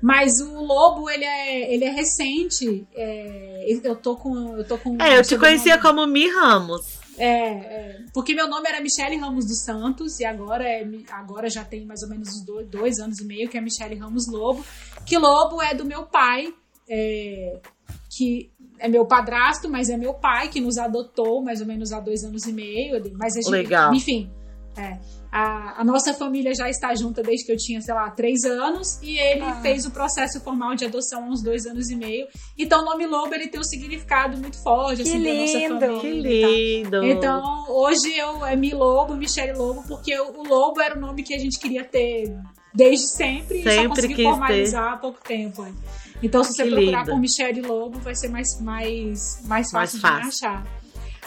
Mas 0.01 0.41
o 0.41 0.63
Lobo, 0.63 1.11
ele 1.11 1.25
é, 1.25 1.75
ele 1.75 1.85
é 1.85 1.91
recente. 1.91 2.87
é, 2.95 3.67
eu 3.83 3.97
tô 3.97 4.17
com. 4.17 4.57
Eu, 4.57 4.65
tô 4.65 4.79
com 4.79 4.97
É, 5.01 5.19
eu 5.19 5.23
te 5.23 5.37
conhecia 5.37 5.77
como 5.79 6.07
Mi 6.07 6.29
Ramos. 6.29 6.99
é, 7.19 7.49
é, 7.51 8.05
porque 8.15 8.33
meu 8.33 8.49
nome 8.49 8.69
era 8.69 8.81
Michele 8.81 9.17
Ramos 9.17 9.45
dos 9.45 9.59
Santos 9.65 10.21
e 10.21 10.25
agora, 10.25 10.65
é, 10.69 10.87
agora 11.11 11.51
já 11.51 11.65
tem 11.65 11.85
mais 11.85 12.03
ou 12.05 12.09
menos 12.09 12.45
dois, 12.45 12.69
dois 12.69 12.99
anos 13.01 13.19
e 13.19 13.25
meio 13.25 13.49
que 13.49 13.59
é 13.59 13.61
Michele 13.61 13.97
Ramos 13.97 14.29
Lobo. 14.29 14.65
Que 15.05 15.19
Lobo 15.19 15.61
é 15.61 15.75
do 15.75 15.85
meu 15.85 16.05
pai, 16.05 16.55
é, 16.89 17.61
que 18.09 18.53
é 18.79 18.89
meu 18.89 19.05
padrasto, 19.05 19.69
mas 19.69 19.91
é 19.91 19.97
meu 19.97 20.15
pai 20.15 20.49
que 20.49 20.61
nos 20.61 20.79
adotou 20.79 21.43
mais 21.43 21.61
ou 21.61 21.67
menos 21.67 21.93
há 21.93 21.99
dois 21.99 22.23
anos 22.23 22.47
e 22.47 22.53
meio. 22.53 23.03
Mas 23.17 23.37
a 23.37 23.41
gente, 23.41 23.51
Legal. 23.51 23.93
Enfim, 23.93 24.31
é, 24.77 24.97
a, 25.31 25.81
a 25.81 25.85
nossa 25.85 26.15
família 26.15 26.53
já 26.55 26.69
está 26.71 26.95
junta 26.95 27.23
desde 27.23 27.45
que 27.47 27.53
eu 27.53 27.57
tinha, 27.57 27.81
sei 27.81 27.93
lá, 27.95 28.11
três 28.11 28.45
anos 28.45 28.99
e 29.03 29.19
ele 29.19 29.43
Ah. 29.43 29.61
fez 29.61 29.85
o 29.85 29.91
processo 29.91 30.41
formal 30.41 30.75
de 30.75 30.85
adoção 30.87 31.25
há 31.25 31.27
uns 31.29 31.43
dois 31.43 31.67
anos 31.67 31.91
e 31.91 31.97
meio. 31.97 32.27
Então 32.57 32.83
o 32.83 32.85
nome 32.85 33.07
Lobo 33.07 33.35
ele 33.35 33.49
tem 33.49 33.61
um 33.61 33.65
significado 33.65 34.37
muito 34.39 34.63
forte 34.63 35.03
Que 35.03 35.09
assim, 35.09 35.23
da 35.23 35.35
nossa 35.35 35.59
lindo. 35.59 35.81
família. 35.81 36.01
Que 36.01 36.83
tal. 36.91 37.01
lindo. 37.03 37.05
Então, 37.05 37.65
hoje 37.69 38.17
eu 38.17 38.45
é 38.47 38.57
Mi 38.57 38.73
Lobo, 38.73 39.15
Michele 39.17 39.53
Lobo, 39.53 39.83
porque 39.87 40.19
o, 40.19 40.41
o 40.41 40.43
Lobo 40.49 40.81
era 40.81 40.97
o 40.97 41.01
nome 41.01 41.23
que 41.23 41.35
a 41.35 41.39
gente 41.39 41.59
queria 41.59 41.85
ter 41.85 42.35
desde 42.75 43.09
sempre, 43.09 43.59
e 43.61 43.63
só 43.65 43.71
Sempre 43.71 43.89
conseguiu 43.89 44.17
quis 44.17 44.25
formalizar 44.27 44.93
há 44.93 44.97
pouco 44.97 45.19
tempo. 45.23 45.65
é. 45.65 45.73
Então, 46.23 46.43
se 46.43 46.53
você 46.53 46.65
Que 46.65 46.71
procurar 46.71 46.99
lindo. 47.01 47.11
por 47.13 47.21
Michele 47.21 47.61
Lobo, 47.63 47.99
vai 48.01 48.15
ser 48.15 48.29
mais, 48.29 48.61
mais, 48.61 49.41
mais 49.47 49.71
Mais 49.73 49.91
fácil, 49.93 50.01
fácil. 50.01 50.23
de 50.23 50.29
achar. 50.47 50.78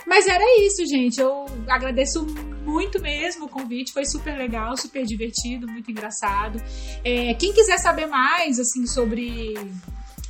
Mas 0.06 0.28
era 0.28 0.44
isso, 0.65 0.86
gente. 0.86 1.19
Eu 1.19 1.45
agradeço 1.68 2.26
muito 2.64 3.02
mesmo 3.02 3.45
o 3.45 3.49
convite. 3.49 3.94
Foi 3.94 4.06
super 4.06 4.38
legal, 4.38 4.76
super 4.78 5.06
divertido, 5.06 5.68
muito 5.68 5.90
engraçado. 5.91 6.61
É, 7.03 7.34
quem 7.36 7.53
quiser 7.53 7.78
saber 7.78 8.06
mais, 8.07 8.60
assim, 8.60 8.86
sobre 8.86 9.53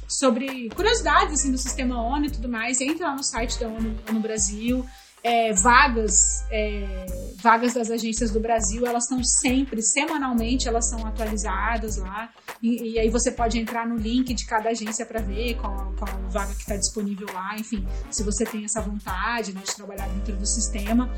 sobre 0.07 0.69
curiosidades 0.75 1.39
assim, 1.39 1.51
do 1.51 1.57
sistema 1.57 2.01
ONU 2.01 2.25
e 2.25 2.31
tudo 2.31 2.49
mais, 2.49 2.81
entra 2.81 3.07
lá 3.07 3.15
no 3.15 3.23
site 3.23 3.57
da 3.57 3.69
ONU, 3.69 4.19
Brasil. 4.19 4.85
É, 5.23 5.53
vagas, 5.53 6.43
é, 6.49 7.05
vagas 7.37 7.73
das 7.73 7.91
agências 7.91 8.31
do 8.31 8.39
Brasil, 8.39 8.85
elas 8.85 9.03
estão 9.03 9.23
sempre, 9.23 9.81
semanalmente, 9.81 10.67
elas 10.67 10.89
são 10.89 11.05
atualizadas 11.05 11.97
lá. 11.97 12.29
E, 12.61 12.93
e 12.93 12.99
aí 12.99 13.09
você 13.09 13.31
pode 13.31 13.59
entrar 13.59 13.87
no 13.87 13.97
link 13.97 14.33
de 14.33 14.45
cada 14.45 14.69
agência 14.69 15.05
para 15.05 15.21
ver 15.21 15.55
qual, 15.55 15.93
qual 15.97 16.11
vaga 16.29 16.53
que 16.53 16.61
está 16.61 16.75
disponível 16.75 17.27
lá. 17.33 17.55
Enfim, 17.55 17.85
se 18.09 18.23
você 18.23 18.45
tem 18.45 18.65
essa 18.65 18.81
vontade 18.81 19.53
né, 19.53 19.61
de 19.63 19.75
trabalhar 19.75 20.07
dentro 20.09 20.35
do 20.35 20.45
sistema. 20.45 21.09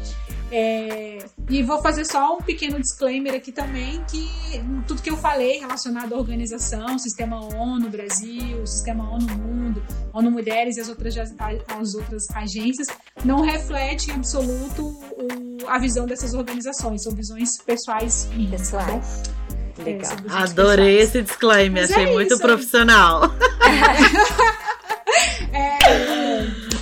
É, 0.52 1.26
e 1.50 1.64
vou 1.64 1.82
fazer 1.82 2.06
só 2.06 2.38
um 2.38 2.42
pequeno 2.42 2.80
disclaimer 2.80 3.34
aqui 3.34 3.52
também, 3.52 4.04
que 4.06 4.30
tudo 4.88 5.02
que 5.02 5.10
eu 5.10 5.18
falei 5.18 5.60
relacionado 5.60 6.14
à 6.14 6.18
organização, 6.18 7.00
Sistema 7.00 7.40
ONU 7.44 7.90
Brasil, 7.90 8.66
Sistema 8.66 9.10
ONU 9.10 9.28
Mundo, 9.38 9.84
ONU 10.14 10.30
Mulheres 10.30 10.78
e 10.78 10.82
as 10.82 10.90
outras, 10.90 11.16
as 11.18 11.96
outras 11.96 12.30
agências, 12.32 12.88
não 13.26 13.42
reflete 13.42 13.93
em 14.10 14.14
absoluto 14.14 14.84
o- 14.86 15.68
a 15.68 15.78
visão 15.80 16.06
dessas 16.06 16.34
organizações, 16.34 17.04
são 17.04 17.14
visões 17.14 17.58
pessoais 17.66 18.28
minhas. 18.34 18.70
tá? 18.70 18.80
Pessoais. 18.80 19.22
É, 19.80 19.84
Legal. 19.84 20.16
visões 20.18 20.34
Adorei 20.44 20.86
pessoais. 20.98 21.10
esse 21.10 21.22
disclaimer, 21.24 21.82
Mas 21.84 21.92
achei 21.92 22.04
é 22.06 22.12
muito 22.12 22.34
isso. 22.34 22.42
profissional. 22.44 23.32
É, 25.54 25.58
é, 25.58 25.80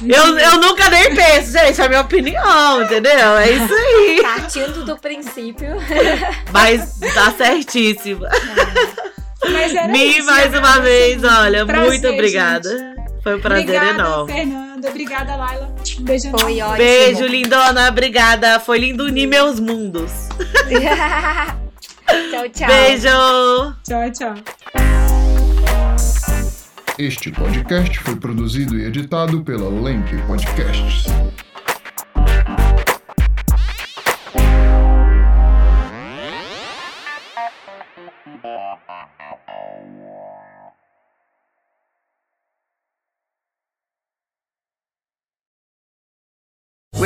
Eu, 0.03 0.37
eu 0.39 0.57
nunca 0.59 0.89
nem 0.89 1.13
penso, 1.15 1.51
gente, 1.51 1.79
é 1.79 1.85
a 1.85 1.89
minha 1.89 2.01
opinião, 2.01 2.81
entendeu? 2.83 3.37
É 3.37 3.51
isso 3.51 3.73
aí. 3.73 4.21
Partindo 4.23 4.83
do 4.85 4.97
princípio. 4.97 5.75
Mas 6.51 6.97
tá 7.13 7.31
certíssimo. 7.37 8.21
mas 9.51 9.73
era 9.75 9.87
Mi, 9.87 10.17
isso, 10.17 10.25
mais 10.25 10.53
uma 10.53 10.79
vez, 10.79 11.23
olha, 11.23 11.65
Prazer, 11.65 11.87
muito 11.87 12.07
obrigada. 12.07 12.95
Foi 13.23 13.35
um 13.35 13.39
prazer 13.41 13.63
obrigada, 13.65 13.89
enorme. 13.99 14.33
Fernanda. 14.33 14.70
Obrigada, 14.87 15.35
Laila. 15.35 15.75
Um 15.99 16.03
beijo. 16.03 16.31
Foi 16.31 16.61
ótimo. 16.61 16.77
Beijo, 16.77 17.25
lindona, 17.25 17.89
obrigada. 17.89 18.59
Foi 18.59 18.79
lindo 18.79 19.03
unir 19.05 19.27
meus 19.27 19.59
mundos. 19.59 20.11
tchau, 22.31 22.49
tchau. 22.49 22.67
Beijo! 22.67 23.75
Tchau, 23.83 24.11
tchau. 24.11 24.33
Este 26.97 27.31
podcast 27.31 27.97
foi 27.99 28.15
produzido 28.15 28.77
e 28.77 28.85
editado 28.85 29.43
pela 29.43 29.69
Lemp 29.69 30.07
Podcasts. 30.27 31.05